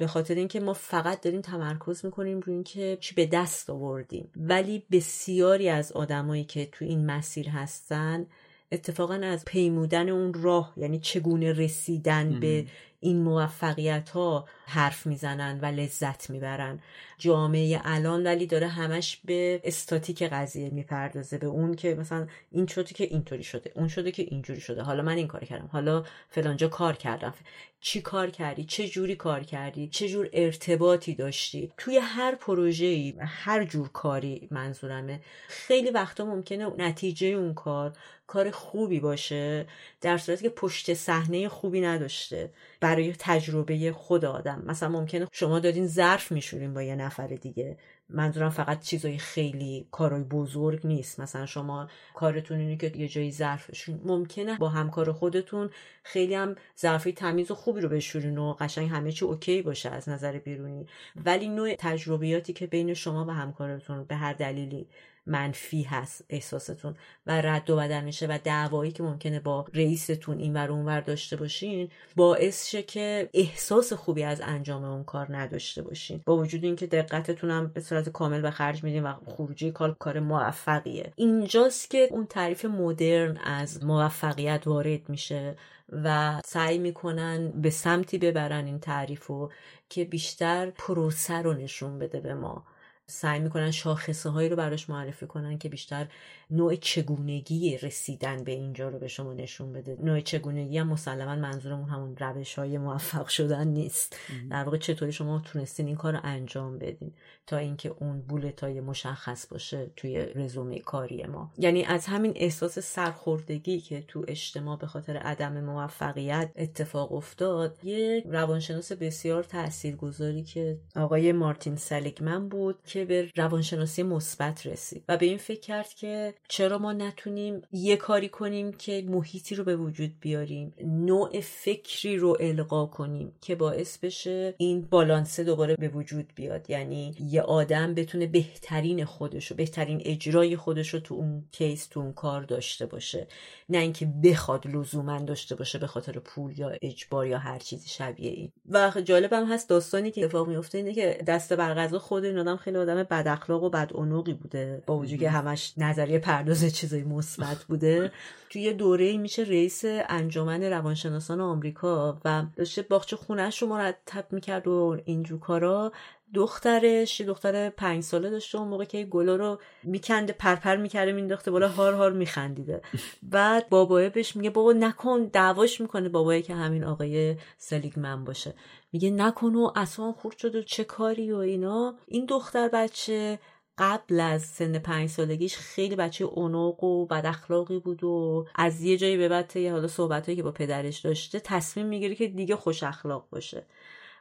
به 0.00 0.06
خاطر 0.06 0.34
اینکه 0.34 0.60
ما 0.60 0.72
فقط 0.72 1.20
داریم 1.20 1.40
تمرکز 1.40 2.04
می‌کنیم 2.04 2.40
روی 2.40 2.54
اینکه 2.54 2.98
چی 3.00 3.14
به 3.14 3.26
دست 3.26 3.70
آوردیم. 3.70 4.30
ولی 4.36 4.82
بسیاری 4.90 5.68
از 5.68 5.92
آدمایی 5.92 6.44
که 6.44 6.66
تو 6.72 6.84
این 6.84 7.06
مسیر 7.06 7.48
هستن 7.48 8.26
اتفاقا 8.72 9.14
از 9.14 9.44
پیمودن 9.44 10.08
اون 10.08 10.34
راه 10.34 10.72
یعنی 10.76 10.98
چگونه 11.00 11.52
رسیدن 11.52 12.40
به 12.40 12.66
این 13.00 13.22
موفقیت 13.22 14.10
ها 14.10 14.48
حرف 14.66 15.06
می‌زنن 15.06 15.60
و 15.60 15.66
لذت 15.66 16.30
می‌برن. 16.30 16.80
جامعه 17.18 17.80
الان 17.84 18.26
ولی 18.26 18.46
داره 18.46 18.68
همش 18.68 19.20
به 19.24 19.60
استاتیک 19.64 20.22
قضیه 20.22 20.70
می‌پردازه 20.70 21.38
به 21.38 21.46
اون 21.46 21.74
که 21.74 21.94
مثلا 21.94 22.26
این 22.50 22.66
شده 22.66 22.94
که 22.94 23.04
اینطوری 23.04 23.42
شده 23.42 23.72
اون 23.74 23.88
شده 23.88 24.12
که 24.12 24.22
اینجوری 24.22 24.60
شده. 24.60 24.82
حالا 24.82 25.02
من 25.02 25.16
این 25.16 25.28
کار 25.28 25.44
کردم 25.44 25.68
حالا 25.72 26.04
فلانجا 26.28 26.68
کار 26.68 26.96
کردم. 26.96 27.34
چی 27.80 28.00
کار 28.00 28.30
کردی؟ 28.30 28.64
چه 28.64 28.88
جوری 28.88 29.16
کار 29.16 29.42
کردی؟ 29.42 29.88
چه 29.88 30.08
جور 30.08 30.28
ارتباطی 30.32 31.14
داشتی؟ 31.14 31.72
توی 31.76 31.98
هر 31.98 32.34
پروژه‌ای 32.34 33.14
هر 33.18 33.64
جور 33.64 33.88
کاری 33.88 34.48
منظورمه. 34.50 35.20
خیلی 35.48 35.90
وقتا 35.90 36.24
ممکنه 36.24 36.66
نتیجه 36.78 37.26
اون 37.26 37.54
کار 37.54 37.92
کار 38.26 38.50
خوبی 38.50 39.00
باشه 39.00 39.66
در 40.00 40.18
صورتی 40.18 40.42
که 40.42 40.48
پشت 40.48 40.94
صحنه 40.94 41.48
خوبی 41.48 41.80
نداشته. 41.80 42.50
برای 42.90 43.14
تجربه 43.18 43.92
خود 43.92 44.24
آدم. 44.24 44.62
مثلا 44.66 44.88
ممکنه 44.88 45.28
شما 45.32 45.58
دارین 45.58 45.86
ظرف 45.86 46.32
میشورین 46.32 46.74
با 46.74 46.82
یه 46.82 46.96
نفر 46.96 47.26
دیگه. 47.26 47.78
منظورم 48.08 48.50
فقط 48.50 48.80
چیزای 48.80 49.18
خیلی 49.18 49.86
کارای 49.90 50.22
بزرگ 50.22 50.86
نیست. 50.86 51.20
مثلا 51.20 51.46
شما 51.46 51.88
کارتون 52.14 52.58
اینه 52.58 52.76
که 52.76 52.92
یه 52.96 53.08
جایی 53.08 53.32
ظرفشون 53.32 54.00
ممکنه 54.04 54.58
با 54.58 54.68
همکار 54.68 55.12
خودتون 55.12 55.70
خیلی 56.02 56.34
هم 56.34 56.56
ظرفی 56.80 57.12
تمیز 57.12 57.50
و 57.50 57.54
خوبی 57.54 57.80
رو 57.80 57.88
بشورین 57.88 58.38
و 58.38 58.52
قشنگ 58.52 58.90
همه 58.90 59.12
چی 59.12 59.24
اوکی 59.24 59.62
باشه 59.62 59.90
از 59.90 60.08
نظر 60.08 60.38
بیرونی. 60.38 60.86
ولی 61.24 61.48
نوع 61.48 61.74
تجربیاتی 61.78 62.52
که 62.52 62.66
بین 62.66 62.94
شما 62.94 63.24
و 63.24 63.30
همکارتون 63.30 64.04
به 64.04 64.16
هر 64.16 64.32
دلیلی 64.32 64.88
منفی 65.30 65.82
هست 65.82 66.24
احساستون 66.28 66.94
و 67.26 67.40
رد 67.40 67.70
و 67.70 67.76
بدل 67.76 68.00
میشه 68.00 68.26
و 68.26 68.38
دعوایی 68.44 68.92
که 68.92 69.02
ممکنه 69.02 69.40
با 69.40 69.66
رئیستون 69.74 70.38
این 70.38 70.56
ور 70.56 70.70
اون 70.70 71.00
داشته 71.00 71.36
باشین 71.36 71.88
باعث 72.16 72.68
شه 72.68 72.82
که 72.82 73.30
احساس 73.34 73.92
خوبی 73.92 74.22
از 74.22 74.40
انجام 74.44 74.84
اون 74.84 75.04
کار 75.04 75.36
نداشته 75.36 75.82
باشین. 75.82 76.22
با 76.26 76.36
وجود 76.36 76.64
اینکه 76.64 76.86
دقتتون 76.86 77.50
هم 77.50 77.66
به 77.66 77.80
صورت 77.80 78.08
کامل 78.08 78.40
به 78.40 78.50
خرج 78.50 78.84
میدین 78.84 79.02
و 79.02 79.14
خروجی 79.26 79.70
کار 79.70 79.96
کار 79.98 80.20
موفقیه. 80.20 81.12
اینجاست 81.16 81.90
که 81.90 82.08
اون 82.10 82.26
تعریف 82.26 82.64
مدرن 82.64 83.36
از 83.36 83.84
موفقیت 83.84 84.62
وارد 84.66 85.08
میشه 85.08 85.56
و 85.92 86.40
سعی 86.44 86.78
می‌کنن 86.78 87.50
به 87.50 87.70
سمتی 87.70 88.18
ببرن 88.18 88.64
این 88.64 88.80
تعریف 88.80 89.26
رو 89.26 89.52
که 89.88 90.04
بیشتر 90.04 90.70
پروسه 90.70 91.34
رو 91.34 91.54
نشون 91.54 91.98
بده 91.98 92.20
به 92.20 92.34
ما. 92.34 92.64
سعی 93.10 93.40
می‌کنن 93.40 93.70
شاخصه 93.70 94.30
هایی 94.30 94.48
رو 94.48 94.56
براش 94.56 94.90
معرفی 94.90 95.26
کنن 95.26 95.58
که 95.58 95.68
بیشتر 95.68 96.06
نوع 96.50 96.76
چگونگی 96.76 97.78
رسیدن 97.78 98.44
به 98.44 98.52
اینجا 98.52 98.88
رو 98.88 98.98
به 98.98 99.08
شما 99.08 99.32
نشون 99.32 99.72
بده. 99.72 99.96
نوع 100.02 100.20
چگونگی 100.20 100.78
هم 100.78 100.88
مسلما 100.88 101.36
منظورمون 101.36 101.88
همون 101.88 102.16
روش 102.16 102.54
های 102.58 102.78
موفق 102.78 103.28
شدن 103.28 103.68
نیست. 103.68 104.16
در 104.50 104.64
واقع 104.64 104.78
چطوری 104.78 105.12
شما 105.12 105.42
تونستین 105.44 105.86
این 105.86 105.96
کار 105.96 106.12
رو 106.12 106.20
انجام 106.22 106.78
بدین 106.78 107.12
تا 107.46 107.56
اینکه 107.56 107.94
اون 107.98 108.20
بولت 108.20 108.60
های 108.60 108.80
مشخص 108.80 109.46
باشه 109.46 109.90
توی 109.96 110.18
رزومه 110.18 110.78
کاری 110.78 111.22
ما. 111.22 111.52
یعنی 111.58 111.84
از 111.84 112.06
همین 112.06 112.32
احساس 112.36 112.78
سرخوردگی 112.78 113.80
که 113.80 114.04
تو 114.08 114.24
اجتماع 114.28 114.78
به 114.78 114.86
خاطر 114.86 115.16
عدم 115.16 115.64
موفقیت 115.64 116.50
اتفاق 116.56 117.12
افتاد 117.12 117.84
یه 117.84 118.22
روانشناس 118.26 118.92
بسیار 118.92 119.42
تاثیرگذاری 119.42 120.42
که 120.42 120.78
آقای 120.96 121.32
مارتین 121.32 121.76
سلیگمن 121.76 122.48
بود 122.48 122.78
که 122.84 123.04
به 123.04 123.30
روانشناسی 123.36 124.02
مثبت 124.02 124.66
رسید 124.66 125.04
و 125.08 125.16
به 125.16 125.26
این 125.26 125.38
فکر 125.38 125.60
کرد 125.60 125.88
که 125.88 126.34
چرا 126.48 126.78
ما 126.78 126.92
نتونیم 126.92 127.62
یه 127.72 127.96
کاری 127.96 128.28
کنیم 128.28 128.72
که 128.72 129.04
محیطی 129.08 129.54
رو 129.54 129.64
به 129.64 129.76
وجود 129.76 130.20
بیاریم؟ 130.20 130.74
نوع 130.84 131.40
فکری 131.40 132.16
رو 132.16 132.36
القا 132.40 132.86
کنیم 132.86 133.32
که 133.40 133.54
باعث 133.54 133.98
بشه 133.98 134.54
این 134.58 134.80
بالانسه 134.80 135.44
دوباره 135.44 135.76
به 135.76 135.88
وجود 135.88 136.32
بیاد. 136.34 136.70
یعنی 136.70 137.14
یه 137.20 137.42
آدم 137.42 137.94
بتونه 137.94 138.26
بهترین 138.26 139.04
خودش 139.04 139.50
رو 139.50 139.56
بهترین 139.56 140.02
اجرای 140.04 140.56
خودش 140.56 140.94
رو 140.94 141.00
تو 141.00 141.14
اون 141.14 141.44
کیس 141.52 141.86
تو 141.86 142.00
اون 142.00 142.12
کار 142.12 142.42
داشته 142.42 142.86
باشه. 142.86 143.26
نه 143.68 143.78
اینکه 143.78 144.06
بخواد 144.24 144.66
لزوما 144.66 145.18
داشته 145.18 145.54
باشه 145.54 145.78
به 145.78 145.86
خاطر 145.86 146.18
پول 146.18 146.58
یا 146.58 146.72
اجبار 146.82 147.26
یا 147.26 147.38
هر 147.38 147.58
چیزی 147.58 147.88
شبیه 147.88 148.30
این. 148.30 148.52
و 148.70 148.92
جالبم 149.04 149.52
هست 149.52 149.68
داستانی 149.68 150.10
که 150.10 150.24
اتفاق 150.24 150.48
میفته 150.48 150.78
اینه 150.78 150.94
که 150.94 151.24
دست 151.26 151.52
بر 151.52 151.98
خود 151.98 152.24
این 152.24 152.38
آدم 152.38 152.56
خیلی 152.56 152.76
آدم 152.76 153.02
بد 153.02 153.28
اخلاق 153.28 153.62
و 153.62 153.70
بد 153.70 153.90
بوده. 154.34 154.82
با 154.86 154.98
وجود 154.98 155.20
که 155.20 155.30
همش 155.30 155.72
نظریه 155.76 156.18
پرداز 156.30 156.74
چیزای 156.74 157.02
مثبت 157.02 157.64
بوده. 157.64 158.12
توی 158.50 158.62
یه 158.62 158.72
دوره 158.72 159.16
میشه 159.16 159.42
رئیس 159.42 159.82
انجمن 159.84 160.62
روانشناسان 160.62 161.40
آمریکا 161.40 162.18
و 162.24 162.46
داشته 162.56 162.82
باغچه 162.82 163.16
خونهش 163.16 163.62
رو 163.62 163.68
مرتب 163.68 164.26
می‌کرد 164.30 164.68
و 164.68 164.98
اینجور 165.04 165.40
کارا. 165.40 165.92
دخترش 166.34 167.20
یه 167.20 167.26
دختر 167.26 167.70
پنج 167.70 168.02
ساله 168.02 168.30
داشته 168.30 168.58
اون 168.58 168.68
موقع 168.68 168.84
که 168.84 169.04
گلا 169.04 169.36
رو 169.36 169.58
میکنده 169.82 170.32
پرپر 170.32 170.76
می‌کرده 170.76 171.12
مینداخته 171.12 171.50
بالا 171.50 171.68
هار 171.68 171.94
هار 171.94 172.12
میخندیده. 172.12 172.82
بعد 173.22 173.68
بابایه 173.68 174.08
بهش 174.08 174.36
میگه 174.36 174.50
بابا 174.50 174.72
نکن 174.72 175.24
دعواش 175.24 175.80
می‌کنه 175.80 176.08
بابایه 176.08 176.42
که 176.42 176.54
همین 176.54 176.84
آقای 176.84 177.36
سلیگمن 177.58 178.24
باشه. 178.24 178.54
میگه 178.92 179.10
نکن 179.10 179.54
و 179.54 179.72
اصلا 179.76 180.12
خورد 180.12 180.38
شده 180.38 180.62
چه 180.62 180.84
کاری 180.84 181.32
و 181.32 181.36
اینا. 181.36 181.94
این 182.06 182.26
دختر 182.26 182.68
بچه 182.68 183.38
قبل 183.80 184.20
از 184.20 184.42
سن 184.42 184.78
پنج 184.78 185.08
سالگیش 185.08 185.56
خیلی 185.56 185.96
بچه 185.96 186.24
اونوق 186.24 186.84
و 186.84 187.06
بد 187.06 187.26
اخلاقی 187.26 187.78
بود 187.78 188.04
و 188.04 188.46
از 188.54 188.82
یه 188.82 188.96
جایی 188.96 189.16
به 189.16 189.28
بعد 189.28 189.56
حالا 189.56 189.88
صحبتهایی 189.88 190.36
که 190.36 190.42
با 190.42 190.52
پدرش 190.52 190.98
داشته 190.98 191.40
تصمیم 191.40 191.86
می‌گیره 191.86 192.14
که 192.14 192.26
دیگه 192.26 192.56
خوش 192.56 192.82
اخلاق 192.82 193.26
باشه. 193.30 193.66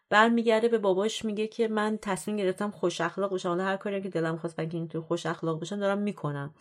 برمیگرده 0.09 0.67
به 0.67 0.77
باباش 0.77 1.25
میگه 1.25 1.47
که 1.47 1.67
من 1.67 1.99
تصمیم 2.01 2.37
گرفتم 2.37 2.71
خوش 2.71 3.01
اخلاق 3.01 3.31
باشم. 3.31 3.49
حالا 3.49 3.63
هر 3.63 3.77
کاری 3.77 4.01
که 4.01 4.09
دلم 4.09 4.37
خواست 4.37 4.55
بگه 4.55 4.87
تو 4.87 5.01
خوش 5.01 5.25
اخلاق 5.25 5.59
باشم 5.59 5.79
دارم 5.79 5.97
می‌کنم. 5.97 6.53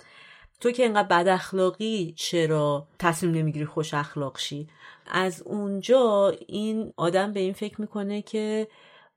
تو 0.60 0.70
که 0.70 0.82
اینقدر 0.82 1.08
بد 1.08 1.28
اخلاقی 1.28 2.14
چرا 2.16 2.86
تصمیم 2.98 3.34
نمی‌گیری 3.34 3.66
خوش 3.66 3.94
اخلاق 3.94 4.38
شی؟ 4.38 4.68
از 5.06 5.42
اونجا 5.42 6.34
این 6.46 6.92
آدم 6.96 7.32
به 7.32 7.40
این 7.40 7.52
فکر 7.52 7.80
می‌کنه 7.80 8.22
که 8.22 8.68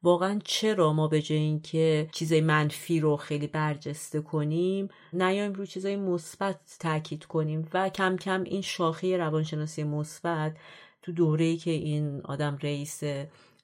واقعا 0.04 0.40
چرا 0.44 0.94
ما 0.94 1.08
به 1.08 1.22
جای 1.22 1.38
اینکه 1.38 2.10
چیزای 2.12 2.42
منفی 2.42 3.00
رو 3.00 3.18
خیلی 3.18 3.48
برجسته 3.48 4.22
کنیم 4.22 4.90
نیایم 5.14 5.54
روی 5.54 5.68
چیزای 5.68 5.96
مثبت 5.96 6.60
تاکید 6.80 7.26
کنیم 7.26 7.70
و 7.74 7.90
کم 7.90 8.18
کم 8.18 8.44
این 8.44 8.62
شاخه 8.62 9.18
روانشناسی 9.18 9.84
مثبت 9.84 10.58
تو 11.02 11.12
دوره‌ای 11.12 11.58
که 11.58 11.72
این 11.72 12.22
آدم 12.22 12.58
رئیس 12.62 13.04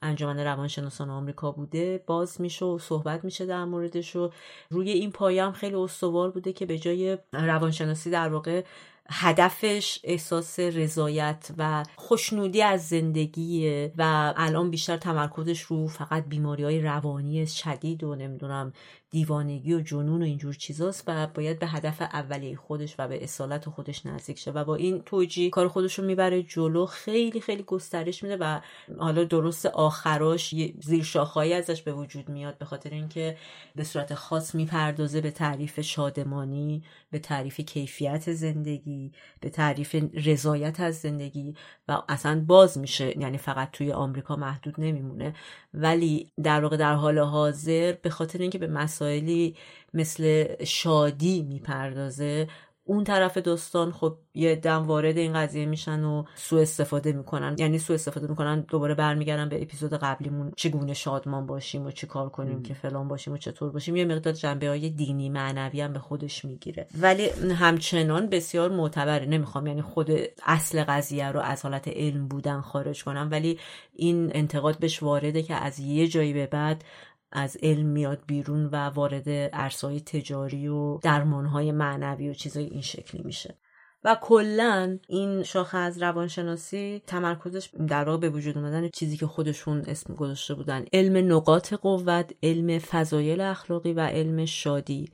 انجمن 0.01 0.39
روانشناسان 0.39 1.09
آمریکا 1.09 1.51
بوده 1.51 2.03
باز 2.05 2.41
میشه 2.41 2.65
و 2.65 2.79
صحبت 2.79 3.25
میشه 3.25 3.45
در 3.45 3.65
موردش 3.65 4.15
و 4.15 4.31
روی 4.69 4.91
این 4.91 5.11
پایه 5.11 5.43
هم 5.43 5.51
خیلی 5.51 5.75
استوار 5.75 6.31
بوده 6.31 6.53
که 6.53 6.65
به 6.65 6.77
جای 6.77 7.17
روانشناسی 7.33 8.09
در 8.09 8.29
واقع 8.29 8.63
هدفش 9.09 9.99
احساس 10.03 10.59
رضایت 10.59 11.51
و 11.57 11.83
خوشنودی 11.95 12.61
از 12.61 12.87
زندگیه 12.87 13.93
و 13.97 14.33
الان 14.37 14.69
بیشتر 14.71 14.97
تمرکزش 14.97 15.61
رو 15.61 15.87
فقط 15.87 16.25
بیماری 16.27 16.63
های 16.63 16.81
روانی 16.81 17.47
شدید 17.47 18.03
و 18.03 18.15
نمی‌دونم 18.15 18.73
دیوانگی 19.09 19.73
و 19.73 19.81
جنون 19.81 20.21
و 20.21 20.25
اینجور 20.25 20.53
چیزاست 20.53 21.03
و 21.07 21.27
باید 21.27 21.59
به 21.59 21.67
هدف 21.67 22.01
اولیه 22.01 22.55
خودش 22.55 22.95
و 22.99 23.07
به 23.07 23.23
اصالت 23.23 23.69
خودش 23.69 24.05
نزدیک 24.05 24.39
شه 24.39 24.51
و 24.51 24.63
با 24.63 24.75
این 24.75 25.01
توجیه 25.01 25.49
کار 25.49 25.67
خودش 25.67 25.99
رو 25.99 26.05
می‌بره 26.05 26.43
جلو. 26.43 26.85
خیلی 26.85 27.41
خیلی 27.41 27.63
گسترش 27.63 28.23
میده 28.23 28.37
و 28.37 28.59
حالا 28.99 29.23
درست 29.23 29.65
آخراش 29.65 30.55
زیر 30.83 31.03
شاخهایی 31.03 31.53
ازش 31.53 31.81
به 31.81 31.93
وجود 31.93 32.29
میاد 32.29 32.57
به 32.57 32.65
خاطر 32.65 32.89
اینکه 32.89 33.37
به 33.75 33.83
صورت 33.83 34.13
خاص 34.13 34.55
می‌پردازه 34.55 35.21
به 35.21 35.31
تعریف 35.31 35.81
شادمانی 35.81 36.83
به 37.11 37.19
تعریف 37.19 37.59
کیفیت 37.59 38.33
زندگی 38.33 39.11
به 39.39 39.49
تعریف 39.49 39.95
رضایت 40.13 40.79
از 40.79 40.95
زندگی 40.95 41.55
و 41.87 42.01
اصلا 42.09 42.43
باز 42.47 42.77
میشه. 42.77 43.19
یعنی 43.19 43.37
فقط 43.37 43.71
توی 43.71 43.91
آمریکا 43.91 44.35
محدود 44.35 44.75
نمیمونه. 44.77 45.35
ولی 45.73 46.31
در 46.43 46.61
واقع 46.61 46.77
در 46.77 46.93
حال 46.93 47.19
حاضر 47.19 47.95
به 48.01 48.09
خاطر 48.09 48.39
اینکه 48.39 48.57
به 48.57 48.67
مسائلی 48.97 49.55
مثل 49.93 50.45
شادی 50.65 51.43
می‌پردازه 51.43 52.47
اون 52.83 53.03
طرف 53.03 53.37
داستان 53.37 53.91
خب 53.91 54.17
یه 54.33 54.55
دم 54.55 54.83
وارد 54.83 55.17
این 55.17 55.33
قضیه 55.33 55.65
میشن 55.65 56.03
و 56.03 56.23
سوء 56.35 56.61
استفاده 56.61 57.11
می‌کنن. 57.11 57.55
یعنی 57.59 57.79
سوء 57.79 57.93
استفاده 57.93 58.27
می‌کنن 58.27 58.61
دوباره 58.61 58.95
برمیگردن 58.95 59.49
به 59.49 59.61
اپیزود 59.61 59.93
قبلیمون 59.93 60.51
چگونه 60.55 60.93
شادمان 60.93 61.45
باشیم 61.45 61.85
و 61.85 61.91
چی 61.91 62.07
کار 62.07 62.29
کنیم 62.29 62.63
که 62.63 62.73
فلان 62.73 63.07
باشیم 63.07 63.33
و 63.33 63.37
چطور 63.37 63.71
باشیم. 63.71 63.95
یه 63.95 64.05
مقدار 64.05 64.33
جنبه 64.33 64.67
های 64.69 64.89
دینی 64.89 65.29
معنوی 65.29 65.81
هم 65.81 65.93
به 65.93 65.99
خودش 65.99 66.45
می‌گیره. 66.45 66.87
ولی 67.01 67.29
همچنان 67.53 68.27
بسیار 68.27 68.71
معتبره. 68.71 69.25
نمی‌خوام 69.25 69.67
یعنی 69.67 69.81
خود 69.81 70.11
اصل 70.45 70.83
قضیه 70.83 71.31
رو 71.31 71.39
از 71.39 71.63
حالت 71.63 71.87
علم 71.87 72.27
بودن 72.27 72.61
خارج 72.61 73.03
کنم 73.03 73.27
ولی 73.31 73.59
این 73.95 74.31
انتقاد 74.33 74.79
بهش 74.79 75.03
وارده 75.03 75.43
که 75.43 75.55
از 75.55 75.79
یه 75.79 76.07
جایی 76.07 76.33
به 76.33 76.45
بعد 76.45 76.83
از 77.31 77.57
علم 77.63 77.85
میاد 77.85 78.19
بیرون 78.27 78.65
و 78.65 78.75
وارد 78.75 79.29
عرصه‌های 79.29 80.01
تجاری 80.01 80.67
و 80.67 80.97
درمانهای 80.97 81.71
معنوی 81.71 82.29
و 82.29 82.33
چیزای 82.33 82.65
این 82.65 82.81
شکلی 82.81 83.23
میشه. 83.23 83.57
و 84.03 84.17
کلا 84.21 84.99
این 85.07 85.43
شاخه 85.43 85.77
از 85.77 86.01
روانشناسی 86.01 87.01
تمرکزش 87.07 87.69
در 87.87 88.03
واقع 88.03 88.17
به 88.17 88.29
وجود 88.29 88.57
اومدن 88.57 88.89
چیزی 88.89 89.17
که 89.17 89.27
خودشون 89.27 89.83
اسم 89.87 90.13
گذاشته 90.13 90.53
بودن. 90.53 90.85
علم 90.93 91.33
نقاط 91.33 91.73
قوت 91.73 92.33
علم 92.43 92.79
فضایل 92.79 93.41
اخلاقی 93.41 93.93
و 93.93 93.99
علم 93.99 94.45
شادی. 94.45 95.11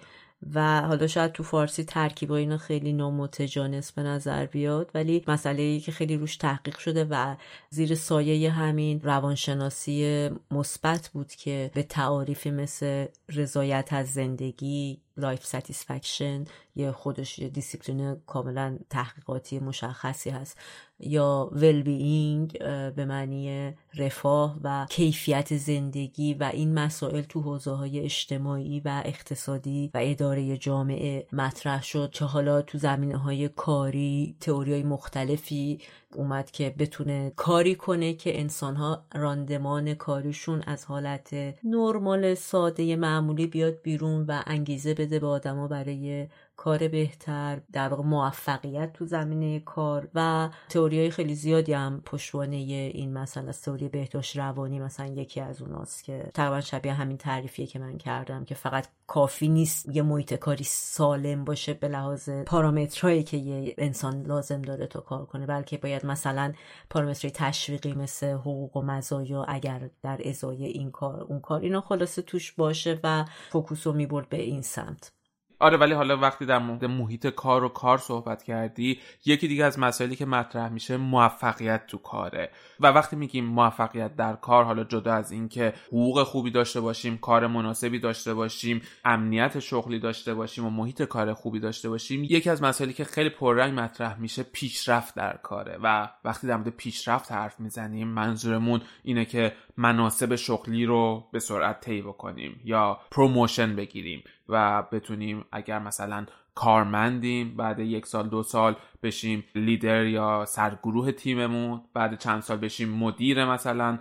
و 0.54 0.82
حالا 0.82 1.08
شاید 1.08 1.32
تو 1.32 1.44
فارسی 1.44 1.84
ترکیب 1.84 2.32
اینا 2.32 2.58
خیلی 2.58 2.94
نامتجانس 2.94 3.92
به 3.92 4.04
نظر 4.04 4.46
بیاد 4.46 4.92
ولی 4.94 5.24
مسئله 5.28 5.62
ای 5.62 5.80
که 5.80 5.92
خیلی 5.92 6.18
روش 6.18 6.38
تحقیق 6.38 6.78
شده 6.78 7.08
و 7.10 7.36
زیر 7.70 7.96
سایه 7.96 8.52
همین 8.52 9.02
روانشناسی 9.02 10.30
مثبت 10.52 11.10
بود 11.14 11.32
که 11.32 11.72
به 11.74 11.84
تعاریفی 11.84 12.52
مثل 12.52 13.06
رضایت 13.30 13.90
از 13.92 14.14
زندگی 14.14 15.02
life 15.18 15.46
satisfaction 15.46 16.46
یه 16.76 16.92
خودش 16.92 17.40
یه 17.40 17.50
دیسیپلین 17.50 18.16
کاملا 18.26 18.78
تحقیقاتی 18.90 19.60
مشخصی 19.60 20.30
هست. 20.30 20.58
یا 21.00 21.50
well-being 21.52 22.60
به 22.96 23.06
معنی 23.06 23.74
رفاه 23.96 24.60
و 24.64 24.86
کیفیت 24.90 25.58
زندگی 25.58 26.34
و 26.34 26.50
این 26.54 26.74
مسائل 26.74 27.22
تو 27.22 27.42
حوزه 27.42 27.72
های 27.72 28.00
اجتماعی 28.00 28.80
و 28.86 29.02
اقتصادی 29.06 29.92
و 29.94 29.98
اداره 30.02 30.58
جامعه 30.58 31.28
مطرح 31.34 31.84
شد 31.84 32.12
که 32.12 32.26
حالا 32.26 32.62
تو 32.62 32.78
زمینه 32.78 33.18
های 33.18 33.50
کاری 33.50 34.36
تئوری 34.40 34.74
های 34.74 34.84
مختلفی 34.84 35.80
اومد 36.16 36.52
که 36.52 36.76
بتونه 36.80 37.34
کاری 37.36 37.76
کنه 37.76 38.14
که 38.14 38.40
انسان 38.40 38.76
ها 38.76 39.06
راندمان 39.16 39.94
کاریشون 39.94 40.62
از 40.68 40.86
حالت 40.86 41.34
نرمال 41.64 42.34
ساده 42.34 42.96
معمولی 42.96 43.48
بیاد 43.48 43.82
بیرون 43.82 44.26
و 44.28 44.42
انگیزه 44.46 44.94
بده 44.94 45.20
به 45.20 45.28
آدما 45.28 45.68
برای 45.68 46.28
کار 46.64 46.88
بهتر 46.88 47.62
در 47.72 47.88
واقع 47.88 48.04
موفقیت 48.04 48.94
تو 48.94 49.06
زمینه 49.06 49.60
کار 49.60 50.10
و 50.16 50.50
تئوری 50.70 51.00
های 51.00 51.12
خیلی 51.12 51.36
زیادی 51.36 51.74
هم 51.74 52.02
پشتوانه 52.06 52.56
این 52.56 53.14
مثلا 53.14 53.50
از 53.50 53.62
تئوری 53.62 53.90
بهداشت 53.90 54.38
روانی 54.38 54.80
مثلا 54.80 55.06
یکی 55.06 55.42
از 55.42 55.62
اوناست 55.62 56.04
که 56.04 56.32
تقریبا 56.34 56.62
شبیه 56.62 56.94
همین 56.94 57.18
تعریفیه 57.18 57.66
که 57.66 57.80
من 57.80 57.98
کردم 57.98 58.46
که 58.46 58.56
فقط 58.56 58.88
کافی 59.08 59.48
نیست 59.48 59.90
یه 59.96 60.02
محیط 60.02 60.34
کاری 60.34 60.64
سالم 60.64 61.46
باشه 61.46 61.74
به 61.74 61.88
لحاظ 61.88 62.30
پارامترهایی 62.30 63.24
که 63.24 63.38
یه 63.38 63.76
انسان 63.78 64.24
لازم 64.24 64.62
داره 64.62 64.88
تا 64.88 65.00
کار 65.00 65.26
کنه 65.26 65.46
بلکه 65.46 65.78
باید 65.78 66.06
مثلا 66.06 66.54
پارامترهای 66.90 67.32
تشویقی 67.32 67.94
مثل 67.94 68.28
حقوق 68.28 68.78
و 68.78 68.82
مزایا 68.82 69.44
اگر 69.44 69.90
در 70.02 70.22
ازای 70.26 70.66
این 70.66 70.92
کار 70.92 71.24
اون 71.24 71.40
کار 71.40 71.62
اینا 71.62 71.82
خلاصه 71.82 72.22
توش 72.22 72.52
باشه 72.52 73.00
و 73.04 73.26
focus 73.50 73.88
رو 73.88 73.94
می‌برد 73.94 74.30
به 74.30 74.42
این 74.42 74.62
سمت. 74.62 75.23
آره 75.60 75.78
ولی 75.78 75.94
حالا 75.94 76.18
وقتی 76.18 76.46
در 76.46 76.60
مورد 76.60 76.86
محیط 76.86 77.28
کار 77.28 77.64
و 77.64 77.70
کار 77.70 77.98
صحبت 77.98 78.44
کردی 78.44 79.00
یکی 79.26 79.48
دیگه 79.48 79.66
از 79.66 79.80
مسائلی 79.80 80.16
که 80.16 80.26
مطرح 80.26 80.70
میشه 80.70 80.98
موفقیت 80.98 81.88
تو 81.88 81.98
کاره. 81.98 82.50
و 82.80 82.88
وقتی 82.88 83.16
میگیم 83.16 83.46
موفقیت 83.46 84.16
در 84.16 84.34
کار 84.34 84.64
حالا 84.64 84.84
جدا 84.84 85.14
از 85.14 85.32
اینکه 85.32 85.74
حقوق 85.88 86.24
خوبی 86.24 86.52
داشته 86.52 86.82
باشیم 86.82 87.18
کار 87.18 87.48
مناسبی 87.48 88.00
داشته 88.00 88.34
باشیم 88.34 88.82
امنیت 89.06 89.60
شغلی 89.60 90.00
داشته 90.00 90.34
باشیم 90.34 90.66
و 90.66 90.70
محیط 90.70 91.02
کار 91.02 91.34
خوبی 91.34 91.60
داشته 91.60 91.90
باشیم 91.90 92.24
یکی 92.24 92.50
از 92.50 92.64
مسائلی 92.64 92.94
که 92.94 93.04
خیلی 93.04 93.30
پررنگ 93.30 93.80
مطرح 93.80 94.20
میشه 94.20 94.44
پیشرفت 94.44 95.16
در 95.16 95.38
کاره. 95.38 95.78
و 95.84 96.10
وقتی 96.26 96.48
در 96.48 96.56
مورد 96.58 96.70
پیشرفت 96.70 97.32
حرف 97.32 97.60
می‌زنیم 97.60 98.08
منظورمون 98.08 98.82
اینه 99.04 99.26
که 99.26 99.54
مناصب 99.78 100.36
شغلی 100.36 100.86
رو 100.86 101.28
به 101.32 101.40
سرعت 101.40 101.80
طی 101.82 102.02
بکنیم 102.02 102.62
یا 102.64 103.00
promotion 103.12 103.76
بگیریم. 103.76 104.24
و 104.50 104.84
بتونیم 104.92 105.46
اگر 105.52 105.80
مثلا 105.80 106.26
کارمندیم 106.56 107.58
بعد 107.58 107.80
یک 107.80 108.06
سال 108.06 108.30
دو 108.30 108.44
سال 108.44 108.76
بشیم 109.04 109.44
لیدر 109.56 110.06
یا 110.06 110.46
سرگروه 110.46 111.12
تیممون 111.12 111.82
بعد 111.94 112.20
چند 112.20 112.42
سال 112.42 112.58
بشیم 112.58 112.90
مدیر 112.90 113.46
مثلا 113.46 114.00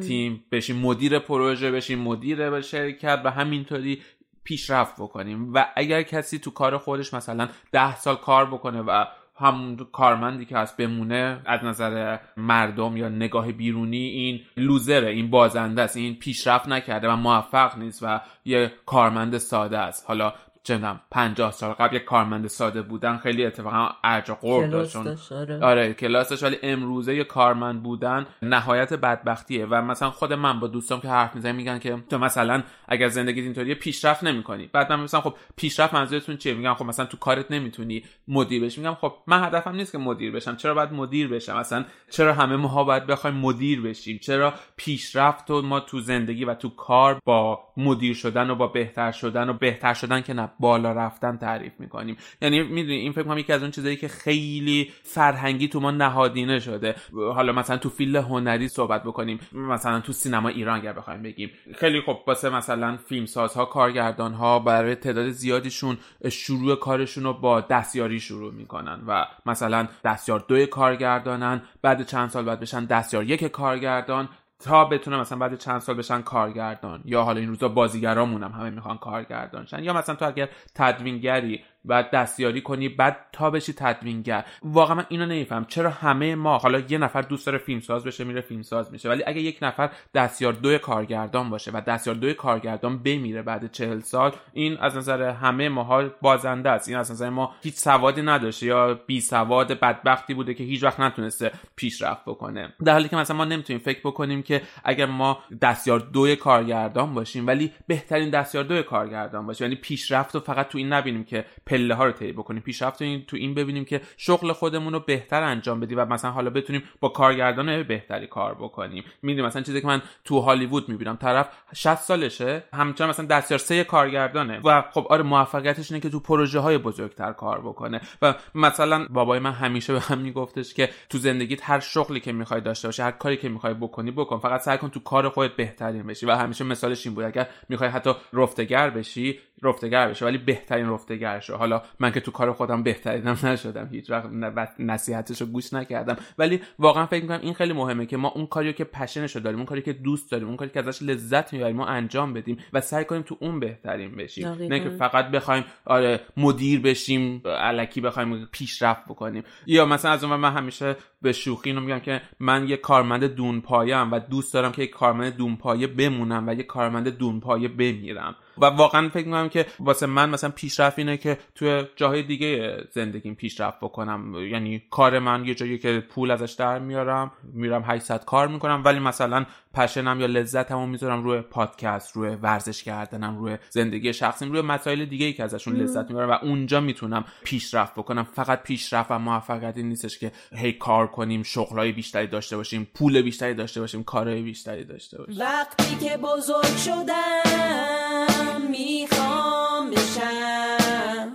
تیم 0.00 0.44
بشیم 0.52 0.76
مدیر 0.76 1.18
پروژه 1.18 1.70
بشیم 1.70 1.98
مدیر 1.98 2.60
شرکت 2.60 3.22
و 3.24 3.30
همینطوری 3.30 4.02
پیشرفت 4.44 4.94
بکنیم. 4.94 5.54
و 5.54 5.66
اگر 5.76 6.02
کسی 6.02 6.38
تو 6.38 6.50
کار 6.50 6.78
خودش 6.78 7.14
مثلا 7.14 7.48
ده 7.72 7.96
سال 7.96 8.16
کار 8.16 8.46
بکنه 8.46 8.82
و 8.82 9.04
همون 9.38 9.76
کارمندی 9.92 10.44
که 10.44 10.56
هست 10.58 10.76
بمونه 10.76 11.40
از 11.46 11.64
نظر 11.64 12.18
مردم 12.36 12.96
یا 12.96 13.08
نگاه 13.08 13.52
بیرونی 13.52 13.96
این 13.96 14.40
لوزره 14.56 15.08
این 15.08 15.30
بازنده 15.30 15.82
است 15.82 15.96
این 15.96 16.14
پیشرفت 16.14 16.68
نکرده 16.68 17.08
و 17.08 17.16
موفق 17.16 17.78
نیست 17.78 18.02
و 18.02 18.20
یه 18.44 18.72
کارمند 18.86 19.38
ساده 19.38 19.78
است. 19.78 20.04
حالا 20.08 20.32
چندم 20.66 21.00
پنجاه 21.10 21.52
سال 21.52 21.72
قبل 21.72 21.96
یک 21.96 22.04
کارمند 22.04 22.46
ساده 22.46 22.82
بودن 22.82 23.16
خیلی 23.16 23.46
اتفاقا 23.46 23.88
ارج 24.04 24.30
قرب 24.30 24.70
داشت 24.70 24.96
آره. 25.32 25.64
آره 25.64 25.94
کلاسش 25.94 26.42
ولی 26.42 26.56
امروزه 26.62 27.14
یه 27.14 27.24
کارمند 27.24 27.82
بودن 27.82 28.26
نهایت 28.42 28.92
بدبختیه 28.92 29.66
و 29.66 29.82
مثلا 29.82 30.10
خود 30.10 30.32
من 30.32 30.60
با 30.60 30.66
دوستام 30.66 31.00
که 31.00 31.08
حرف 31.08 31.34
می‌زنم 31.34 31.54
میگن 31.54 31.78
که 31.78 32.02
تو 32.10 32.18
مثلا 32.18 32.62
اگر 32.88 33.08
زندگی 33.08 33.40
اینطوریه 33.40 33.74
پیشرفت 33.74 34.24
نمی‌کنی. 34.24 34.70
بعد 34.72 34.92
من 34.92 35.00
مثلا 35.00 35.20
خب 35.20 35.34
پیشرفت 35.56 35.94
منظورتون 35.94 36.36
چیه؟ 36.36 36.54
میگم 36.54 36.74
خب 36.74 36.84
مثلا 36.84 37.06
تو 37.06 37.16
کارت 37.16 37.50
نمی‌تونی 37.50 38.04
مدیر 38.28 38.64
بشی. 38.64 38.80
میگم 38.80 38.94
خب 38.94 39.12
من 39.26 39.44
هدفم 39.44 39.74
نیست 39.74 39.92
که 39.92 39.98
مدیر 39.98 40.32
بشم. 40.32 40.56
چرا 40.56 40.74
باید 40.74 40.92
مدیر 40.92 41.28
بشم؟ 41.28 41.58
مثلا 41.58 41.84
چرا 42.10 42.34
همه 42.34 42.56
ماها 42.56 42.84
باید 42.84 43.06
بخوایم 43.06 43.36
مدیر 43.36 43.82
بشیم؟ 43.82 44.18
چرا 44.18 44.54
پیشرفت 44.76 45.50
و 45.50 45.62
ما 45.62 45.80
تو 45.80 46.00
زندگی 46.00 46.44
و 46.44 46.54
تو 46.54 46.68
کار 46.68 47.20
با 47.24 47.58
مدیر 47.76 48.14
شدن 48.14 48.50
و 48.50 48.54
با 48.54 48.66
بهتر 48.66 49.12
شدن 49.12 49.48
و 49.48 49.52
بهتر 49.52 49.94
شدن 49.94 50.20
که 50.20 50.34
نه 50.34 50.50
بالا 50.60 50.92
رفتن 50.92 51.36
تعریف 51.36 51.72
می‌کنیم. 51.78 52.16
یعنی 52.42 52.62
می‌دونی 52.62 52.96
این 52.96 53.12
فکر 53.12 53.22
کنم 53.22 53.38
یکی 53.38 53.52
از 53.52 53.62
اون 53.62 53.70
چیزایی 53.70 53.96
که 53.96 54.08
خیلی 54.08 54.92
فرهنگی 55.02 55.68
تو 55.68 55.80
ما 55.80 55.90
نهادینه 55.90 56.58
شده. 56.60 56.94
حالا 57.34 57.52
مثلا 57.52 57.76
تو 57.76 57.88
فیلم 57.88 58.16
هنری 58.16 58.68
صحبت 58.68 59.02
بکنیم. 59.02 59.40
مثلا 59.52 60.00
تو 60.00 60.12
سینما 60.12 60.48
ایران 60.48 60.78
اگر 60.78 60.92
بخوایم 60.92 61.22
بگیم. 61.22 61.50
خیلی 61.74 62.00
خب 62.00 62.18
واسه 62.26 62.50
مثلا 62.50 62.96
فیلمسازها 62.96 63.64
کارگردانها 63.64 64.58
برای 64.58 64.94
تعداد 64.94 65.30
زیادیشون 65.30 65.98
شروع 66.30 66.76
کارشون 66.76 67.24
رو 67.24 67.32
با 67.32 67.60
دستیاری 67.60 68.20
شروع 68.20 68.52
می‌کنن 68.52 69.00
و 69.06 69.24
مثلا 69.46 69.88
دستیار 70.04 70.44
دوی 70.48 70.66
کارگردانن 70.66 71.62
بعد 71.82 72.06
چند 72.06 72.30
سال 72.30 72.44
بعد 72.44 72.60
بشن 72.60 72.84
دستیار 72.84 73.24
یک 73.24 73.44
کارگردان 73.44 74.28
تا 74.58 74.84
بتونه 74.84 75.16
مثلا 75.16 75.38
بعد 75.38 75.58
چند 75.58 75.80
سال 75.80 75.96
بشن 75.96 76.22
کارگردان 76.22 77.02
یا 77.04 77.22
حالا 77.22 77.40
این 77.40 77.48
روزا 77.48 77.68
بازیگرامون 77.68 78.42
هم 78.42 78.52
همه 78.52 78.70
می‌خوان 78.70 78.98
کارگردان 78.98 79.66
شن 79.66 79.84
یا 79.84 79.92
مثلا 79.92 80.14
تو 80.14 80.26
اگر 80.26 80.48
تدوینگری 80.74 81.64
بعد 81.86 82.10
دستیاری 82.10 82.60
کنی 82.60 82.88
بعد 82.88 83.16
تا 83.32 83.50
بشی 83.50 83.72
تدوینگر. 83.72 84.44
واقعا 84.62 84.94
من 84.94 85.06
اینو 85.08 85.26
نمیفهم. 85.26 85.64
چرا 85.64 85.90
همه 85.90 86.34
ما 86.34 86.58
حالا 86.58 86.82
یه 86.88 86.98
نفر 86.98 87.22
دوست 87.22 87.46
داره 87.46 87.58
فیلمساز 87.58 88.04
بشه 88.04 88.24
میره 88.24 88.40
فیلمساز 88.40 88.92
میشه 88.92 89.08
ولی 89.08 89.22
اگه 89.26 89.40
یک 89.40 89.58
نفر 89.62 89.90
دستیار 90.14 90.52
دوی 90.52 90.78
کارگردان 90.78 91.50
باشه 91.50 91.70
و 91.70 91.80
دستیار 91.80 92.16
دوی 92.16 92.34
کارگردان 92.34 92.98
بمیره 92.98 93.42
بعد 93.42 93.72
چهل 93.72 94.00
سال 94.00 94.32
این 94.52 94.76
از 94.76 94.96
نظر 94.96 95.22
همه 95.22 95.68
ماها 95.68 96.04
بازنده 96.22 96.70
است. 96.70 96.88
این 96.88 96.98
از 96.98 97.10
نظر 97.10 97.30
ما 97.30 97.54
هیچ 97.62 97.74
سوادی 97.74 98.22
نداشته 98.22 98.66
یا 98.66 98.94
بی 99.06 99.20
سواد 99.20 99.72
بدبختی 99.72 100.34
بوده 100.34 100.54
که 100.54 100.64
هیچ 100.64 100.84
وقت 100.84 101.00
نتونسته 101.00 101.52
پیشرفت 101.76 102.24
بکنه. 102.26 102.72
در 102.84 102.92
حالی 102.92 103.08
که 103.08 103.16
مثلا 103.16 103.36
ما 103.36 103.44
نمی‌تونیم 103.44 103.82
فکر 103.82 104.00
بکنیم 104.04 104.42
که 104.42 104.62
اگر 104.84 105.06
ما 105.06 105.38
دستیار 105.62 106.00
دوی 106.00 106.36
کارگردان 106.36 107.14
باشیم 107.14 107.46
ولی 107.46 107.72
بهترین 107.86 108.30
دستیار 108.30 108.64
دوی 108.64 108.82
کارگردان 108.82 109.46
باشیم 109.46 109.64
یعنی 109.64 109.80
پیشرفت 109.80 110.34
رو 110.34 110.40
فقط 110.40 110.68
تو 110.68 110.78
این 110.78 110.92
نبینیم 110.92 111.24
که 111.24 111.44
پله 111.76 111.94
ها 111.94 112.04
رو 112.04 112.12
طی 112.12 112.32
بکنیم. 112.32 112.62
پیشرفت 112.62 112.98
تو 113.26 113.36
این 113.36 113.54
ببینیم 113.54 113.84
که 113.84 114.00
شغل 114.16 114.52
خودمون 114.52 114.92
رو 114.92 115.00
بهتر 115.00 115.42
انجام 115.42 115.80
بدیم 115.80 115.98
و 115.98 116.04
مثلا 116.04 116.30
حالا 116.30 116.50
بتونیم 116.50 116.82
با 117.00 117.08
کارگردان 117.08 117.82
بهتری 117.82 118.26
کار 118.26 118.54
بکنیم. 118.54 119.04
می‌دونیم 119.22 119.46
مثلا 119.46 119.62
چیزی 119.62 119.80
که 119.80 119.86
من 119.86 120.02
تو 120.24 120.40
هالیوود 120.40 120.88
می‌بینم 120.88 121.16
طرف 121.16 121.48
60 121.74 121.94
سالشه 121.94 122.64
همچنان 122.72 123.10
مثلا 123.10 123.26
دستیار 123.26 123.58
سه 123.58 123.84
کارگردانه 123.84 124.60
و 124.64 124.82
خب 124.90 125.06
آره 125.10 125.22
موفقیتش 125.22 125.90
اینه 125.90 126.00
که 126.00 126.10
تو 126.10 126.20
پروژه 126.20 126.58
های 126.58 126.78
بزرگتر 126.78 127.32
کار 127.32 127.60
بکنه. 127.60 128.00
و 128.22 128.34
مثلا 128.54 129.06
بابای 129.10 129.38
من 129.38 129.52
همیشه 129.52 129.92
به 129.92 130.00
هم 130.00 130.18
میگفتش 130.18 130.74
که 130.74 130.90
تو 131.10 131.18
زندگیت 131.18 131.70
هر 131.70 131.80
شغلی 131.80 132.20
که 132.20 132.32
می‌خوای 132.32 132.60
داشته 132.60 132.88
باشی 132.88 133.02
هر 133.02 133.10
کاری 133.10 133.36
که 133.36 133.48
می‌خوای 133.48 133.74
بکنی 133.74 134.10
بکن. 134.10 134.38
فقط 134.38 134.60
سعی 134.60 134.78
کن 134.78 134.88
تو 134.88 135.00
کار 135.00 135.28
خودت 135.28 135.56
بهترین 135.56 136.02
بشی. 136.02 136.26
و 136.26 136.30
همیشه 136.30 136.64
مثالش 136.64 137.06
این 137.06 137.14
بود 137.14 137.24
اگر 137.24 137.46
می‌خوای 137.68 137.90
حتی 137.90 138.12
رفتگر 138.32 138.90
بشی 138.90 139.38
رفتگر 139.62 140.08
بشه 140.08 140.24
ولی 140.24 140.38
بهترین 140.38 140.90
رفتگر 140.90 141.40
شه 141.40 141.54
حالا 141.54 141.82
من 142.00 142.12
که 142.12 142.20
تو 142.20 142.30
کار 142.30 142.52
خودم 142.52 142.82
بهترینم 142.82 143.38
نشدم 143.42 143.88
هیچ 143.92 144.10
وقت 144.10 144.30
نصیحتش 144.78 145.40
رو 145.40 145.46
گوش 145.46 145.72
نکردم. 145.72 146.16
ولی 146.38 146.60
واقعا 146.78 147.06
فکر 147.06 147.22
می‌کنم 147.22 147.40
این 147.42 147.54
خیلی 147.54 147.72
مهمه 147.72 148.06
که 148.06 148.16
ما 148.16 148.28
اون 148.28 148.46
کاریو 148.46 148.72
که 148.72 148.84
پشنش 148.84 149.36
رو 149.36 149.42
داریم 149.42 149.58
اون 149.58 149.66
کاری 149.66 149.82
که 149.82 149.92
دوست 149.92 150.30
داریم 150.30 150.48
اون 150.48 150.56
کاری 150.56 150.70
که 150.70 150.78
ازش 150.78 151.02
لذت 151.02 151.52
می‌بریم 151.52 151.76
ما 151.76 151.86
انجام 151.86 152.32
بدیم 152.32 152.58
و 152.72 152.80
سعی 152.80 153.04
کنیم 153.04 153.22
تو 153.22 153.36
اون 153.40 153.60
بهترین 153.60 154.16
بشیم. 154.16 154.48
نه 154.48 154.80
که 154.80 154.90
فقط 154.90 155.30
بخوایم 155.30 155.64
آره 155.84 156.20
مدیر 156.36 156.80
بشیم 156.80 157.42
علکی 157.44 158.00
بخوایم 158.00 158.48
پیشرفت 158.52 159.04
بکنیم. 159.04 159.42
یا 159.66 159.86
مثلا 159.86 160.10
از 160.10 160.24
اون 160.24 160.36
من 160.36 160.52
همیشه 160.52 160.96
به 161.22 161.32
شوخی 161.32 161.70
اینو 161.70 161.80
میگم 161.80 161.98
که 161.98 162.20
من 162.40 162.68
یه 162.68 162.76
کارمند 162.76 163.24
دونپایه 163.24 163.98
و 163.98 164.20
دوست 164.30 164.54
دارم 164.54 164.72
که 164.72 164.82
یه 164.82 164.88
کارمند 164.88 165.36
دونپایه 165.36 165.86
بمونم 165.86 166.48
و 166.48 166.54
یه 166.54 166.62
کارمند 166.62 167.08
دونپایه 167.08 167.68
بمیرم. 167.68 168.36
و 168.58 168.64
واقعا 168.64 169.08
فکر 169.08 169.26
می‌کنم 169.26 169.48
که 169.48 169.66
واسه 169.80 170.06
من 170.06 170.30
مثلا 170.30 170.50
پیشرفت 170.50 170.98
اینه 170.98 171.16
که 171.16 171.38
توی 171.54 171.84
جاهای 171.96 172.22
دیگه 172.22 172.78
زندگیم 172.90 173.34
پیشرفت 173.34 173.80
بکنم. 173.80 174.34
یعنی 174.34 174.82
کار 174.90 175.18
من 175.18 175.44
یه 175.44 175.54
جایی 175.54 175.78
که 175.78 176.00
پول 176.00 176.30
ازش 176.30 176.52
در 176.52 176.78
میارم 176.78 177.32
میرم 177.52 177.84
800 177.86 178.24
کار 178.24 178.48
می‌کنم 178.48 178.82
ولی 178.84 178.98
مثلا 178.98 179.46
پشنم 179.76 180.20
یا 180.20 180.26
لذتمو 180.26 180.86
می‌ذارم 180.86 181.24
روی 181.24 181.40
پادکست 181.40 182.16
روی 182.16 182.28
ورزش 182.28 182.82
کردنم 182.82 183.38
روی 183.38 183.58
زندگی 183.70 184.12
شخصیم 184.12 184.52
روی 184.52 184.60
مسائل 184.60 185.04
دیگه 185.04 185.26
ای 185.26 185.32
که 185.32 185.44
ازشون 185.44 185.76
لذت 185.76 186.10
می‌برم 186.10 186.30
و 186.30 186.38
اونجا 186.42 186.80
می‌تونم 186.80 187.24
پیشرفت 187.44 187.94
بکنم. 187.94 188.26
فقط 188.32 188.62
پیشرفت 188.62 189.10
و 189.10 189.18
موفقیت 189.18 189.76
نیستش 189.76 190.18
که 190.18 190.32
هی 190.52 190.72
کار 190.72 191.06
کنیم 191.06 191.42
شغلای 191.42 191.92
بیشتری 191.92 192.26
داشته 192.26 192.56
باشیم 192.56 192.88
پول 192.94 193.22
بیشتری 193.22 193.54
داشته 193.54 193.80
باشیم 193.80 194.04
کارهای 194.04 194.42
بیشتری 194.42 194.84
داشته 194.84 195.18
باشیم. 195.18 195.40
وقتی 195.40 196.08
که 196.08 196.16
بزرگ 196.16 196.76
شدم 196.76 198.60
می‌خوام 198.70 199.90
بشم. 199.90 201.28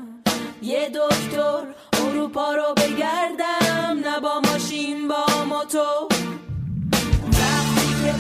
یه 0.61 0.89
دکتر 0.89 1.63
اروپا 1.93 2.55
رو 2.55 2.73
بگردم 2.77 3.99
نه 4.09 4.19
با 4.19 4.41
ماشین 4.51 5.07
با 5.07 5.25
موتور. 5.49 6.10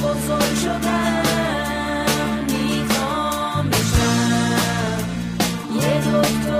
بزرگ 0.01 0.55
شدم 0.63 1.23
می‌خوام 2.47 3.69
بشم. 3.69 5.03
یه 5.75 5.95
دکتر 5.99 6.50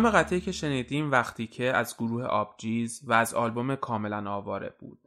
نام 0.00 0.10
قطعه‌ای 0.10 0.40
که 0.40 0.52
شنیدیم 0.52 1.10
وقتی 1.10 1.46
که 1.46 1.76
از 1.76 1.96
گروه 1.96 2.24
آبجیز 2.24 3.00
و 3.04 3.12
از 3.12 3.34
آلبوم 3.34 3.76
کاملا 3.76 4.30
آواره 4.30 4.74
بود. 4.78 4.98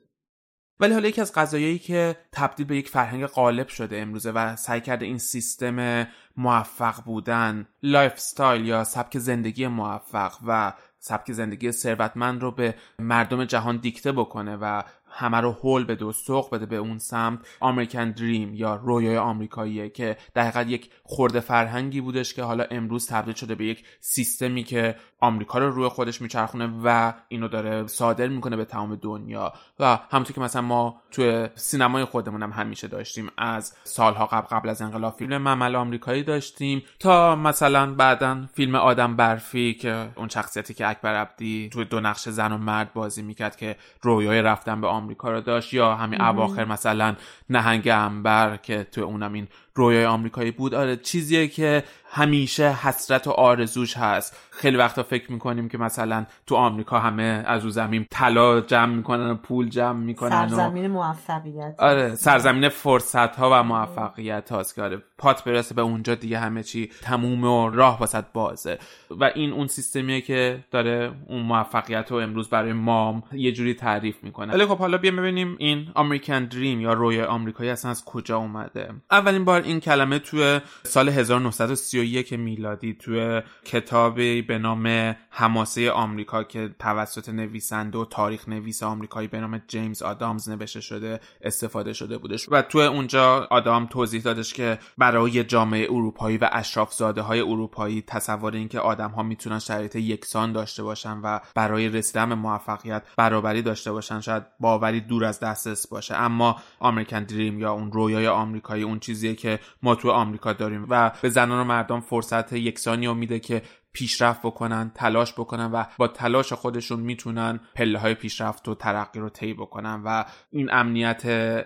ولی 0.79 0.93
حالا 0.93 1.07
یکی 1.07 1.21
از 1.21 1.33
قضایایی 1.33 1.79
که 1.79 2.17
تبدیل 2.31 2.65
به 2.65 2.77
یک 2.77 2.89
فرهنگ 2.89 3.25
غالب 3.25 3.67
شده 3.67 3.97
امروزه 3.97 4.31
و 4.31 4.55
سعی 4.55 4.81
کرده 4.81 5.05
این 5.05 5.17
سیستم 5.17 6.07
موفق 6.37 7.03
بودن 7.03 7.67
lifestyle 7.83 8.65
یا 8.65 8.83
سبک 8.83 9.17
زندگی 9.17 9.67
موفق 9.67 10.33
و 10.47 10.73
سبک 10.99 11.31
زندگی 11.31 11.71
ثروتمند 11.71 12.41
رو 12.41 12.51
به 12.51 12.75
مردم 12.99 13.45
جهان 13.45 13.77
دیکته 13.77 14.11
بکنه 14.11 14.57
و 14.61 14.81
همه 15.13 15.37
رو 15.37 15.51
هول 15.51 15.83
بده 15.83 16.05
و 16.05 16.11
سوق 16.11 16.53
بده 16.53 16.65
به 16.65 16.75
اون 16.75 16.97
سمت. 16.97 17.39
American 17.59 18.11
dream 18.11 18.53
یا 18.53 18.75
رویای 18.75 19.17
آمریکاییه 19.17 19.89
که 19.89 20.17
در 20.33 20.41
حقیقت 20.43 20.67
یک 20.67 20.89
خرده 21.03 21.39
فرهنگی 21.39 22.01
بودش 22.01 22.33
که 22.33 22.43
حالا 22.43 22.63
امروز 22.71 23.07
تبدیل 23.07 23.33
شده 23.33 23.55
به 23.55 23.65
یک 23.65 23.83
سیستمی 23.99 24.63
که 24.63 24.95
آمریکا 25.19 25.59
رو 25.59 25.71
روی 25.71 25.87
خودش 25.87 26.21
میچرخونه 26.21 26.73
و 26.83 27.13
اینو 27.27 27.47
داره 27.47 27.87
صادر 27.87 28.27
می‌کنه 28.27 28.55
به 28.55 28.65
تمام 28.65 28.95
دنیا. 28.95 29.53
و 29.79 29.99
همونطور 30.11 30.35
که 30.35 30.41
مثلا 30.41 30.61
ما 30.61 31.01
توی 31.13 31.47
سینمای 31.55 32.05
خودمون 32.05 32.43
هم 32.43 32.51
همیشه 32.51 32.87
داشتیم. 32.87 33.29
از 33.37 33.75
سالها 33.83 34.25
قبل 34.25 34.47
قبل 34.47 34.69
از 34.69 34.81
انقلاب 34.81 35.15
فیلم 35.17 35.37
ممل 35.37 35.75
آمریکایی 35.75 36.23
داشتیم 36.23 36.83
تا 36.99 37.35
مثلا 37.35 37.93
بعدا 37.93 38.45
فیلم 38.53 38.75
آدم 38.75 39.15
برفی 39.15 39.73
که 39.73 40.09
اون 40.15 40.29
شخصیتی 40.29 40.73
که 40.73 40.87
اکبر 40.87 41.15
عبدی 41.15 41.69
توی 41.73 41.85
دو 41.85 41.99
نقش 41.99 42.29
زن 42.29 42.51
و 42.51 42.57
مرد 42.57 42.93
بازی 42.93 43.21
می‌کرد 43.21 43.55
که 43.55 43.75
رویای 44.01 44.41
رفتن 44.41 44.81
به 44.81 44.87
آمریکا 44.87 45.31
رو 45.31 45.41
داشت 45.41 45.73
یا 45.73 45.95
همین 45.95 46.21
اواخر 46.21 46.65
مثلا 46.65 47.15
نهنگ 47.49 47.87
انبر 47.87 48.57
که 48.57 48.83
تو 48.83 49.01
اونم 49.01 49.33
این 49.33 49.47
رویای 49.75 50.05
آمریکایی 50.05 50.51
بود. 50.51 50.73
آره 50.73 50.95
چیزیه 50.95 51.47
که 51.47 51.83
همیشه 52.05 52.71
حسرت 52.71 53.27
و 53.27 53.31
آرزوش 53.31 53.97
هست. 53.97 54.37
خیلی 54.51 54.77
وقتا 54.77 55.03
فکر 55.03 55.31
می‌کنیم 55.31 55.69
که 55.69 55.77
مثلا 55.77 56.25
تو 56.47 56.55
آمریکا 56.55 56.99
همه 56.99 57.43
از 57.47 57.63
او 57.63 57.69
زمین 57.69 58.05
طلا 58.09 58.61
جمع 58.61 58.95
می‌کنن 58.95 59.29
و 59.29 59.35
پول 59.35 59.69
جمع 59.69 59.99
می‌کنن 59.99 60.47
سرزمین 60.47 60.87
موفقیت. 60.87 61.75
آره 61.77 62.15
سرزمین 62.15 62.69
فرصت 62.69 63.35
ها 63.35 63.49
و 63.53 63.63
موفقیت 63.63 64.51
هاست 64.51 64.75
که 64.75 64.81
آره 64.81 65.03
پات 65.17 65.43
برسه 65.43 65.75
به 65.75 65.81
اونجا 65.81 66.15
دیگه 66.15 66.39
همه 66.39 66.63
چی 66.63 66.91
تموم 67.01 67.43
و 67.43 67.69
راه 67.69 67.99
واسط 67.99 68.25
بازه. 68.33 68.79
و 69.19 69.23
این 69.35 69.53
اون 69.53 69.67
سیستمیه 69.67 70.21
که 70.21 70.63
داره 70.71 71.11
اون 71.27 71.41
موفقیت 71.41 72.11
رو 72.11 72.17
امروز 72.17 72.49
برای 72.49 72.73
مام 72.73 73.23
یه 73.31 73.51
جوری 73.51 73.73
تعریف 73.73 74.23
می‌کنه. 74.23 74.53
ولی 74.53 74.65
خب 74.65 74.77
حالا 74.77 74.97
بیایم 74.97 75.17
ببینیم 75.17 75.55
این 75.59 75.87
امریکن 75.95 76.45
دریم 76.45 76.81
یا 76.81 76.93
رویای 76.93 77.25
آمریکایی 77.25 77.69
اصلا 77.69 77.91
از 77.91 78.05
کجا 78.05 78.37
اومده. 78.37 78.89
اولین 79.11 79.45
بار 79.45 79.62
این 79.63 79.79
کلمه 79.79 80.19
توی 80.19 80.59
سال 80.83 81.09
1931 81.09 82.33
میلادی 82.33 82.93
توی 82.93 83.41
کتابی 83.65 84.41
به 84.41 84.57
نام 84.57 85.15
حماسه 85.29 85.91
آمریکا 85.91 86.43
که 86.43 86.75
توسط 86.79 87.29
نویسنده 87.29 87.97
و 87.97 88.05
تاریخ 88.05 88.49
نویس 88.49 88.83
آمریکایی 88.83 89.27
به 89.27 89.39
نام 89.39 89.61
جیمز 89.67 90.01
آدامز 90.01 90.49
نوشته 90.49 90.81
شده 90.81 91.19
استفاده 91.41 91.93
شده 91.93 92.17
بودش. 92.17 92.47
و 92.51 92.61
توی 92.61 92.83
اونجا 92.85 93.47
آدام 93.49 93.85
توضیح 93.85 94.21
دادش 94.21 94.53
که 94.53 94.79
برای 94.97 95.43
جامعه 95.43 95.87
اروپایی 95.89 96.37
و 96.37 96.49
اشراف 96.51 96.93
زاده 96.93 97.21
های 97.21 97.39
اروپایی 97.39 98.01
تصور 98.01 98.53
اینکه 98.55 98.79
آدم 98.79 99.09
ها 99.09 99.23
می‌تونن 99.23 99.59
شرایط 99.59 99.95
یکسان 99.95 100.51
داشته 100.51 100.83
باشن 100.83 101.17
و 101.23 101.39
برای 101.55 101.89
رسیدن 101.89 102.29
به 102.29 102.35
موفقیت 102.35 103.03
برابری 103.17 103.61
داشته 103.61 103.91
باشن 103.91 104.21
شاید 104.21 104.43
باوری 104.59 105.01
دور 105.01 105.25
از 105.25 105.39
دسترس 105.39 105.87
باشه. 105.87 106.15
اما 106.15 106.55
آمریکن 106.79 107.23
دریم 107.23 107.59
یا 107.59 107.73
اون 107.73 107.91
رویای 107.91 108.27
آمریکایی 108.27 108.83
اون 108.83 108.99
چیزیه 108.99 109.35
که 109.35 109.52
ما 109.83 109.95
تو 109.95 110.11
آمریکا 110.11 110.53
داریم 110.53 110.85
و 110.89 111.11
به 111.21 111.29
زنان 111.29 111.61
و 111.61 111.63
مردم 111.63 111.99
فرصت 111.99 112.53
یکسانی 112.53 113.07
رو 113.07 113.13
میده 113.13 113.39
که 113.39 113.61
پیشرفت 113.93 114.41
بکنن 114.41 114.91
تلاش 114.95 115.33
بکنن 115.33 115.71
و 115.71 115.83
با 115.97 116.07
تلاش 116.07 116.53
خودشون 116.53 116.99
می‌تونن 116.99 117.59
پله 117.75 117.99
های 117.99 118.13
پیشرفت 118.13 118.67
و 118.67 118.75
ترقی 118.75 119.19
رو 119.19 119.29
طی 119.29 119.53
بکنن 119.53 120.01
و 120.05 120.25
این 120.51 120.69
امنیت 120.71 121.21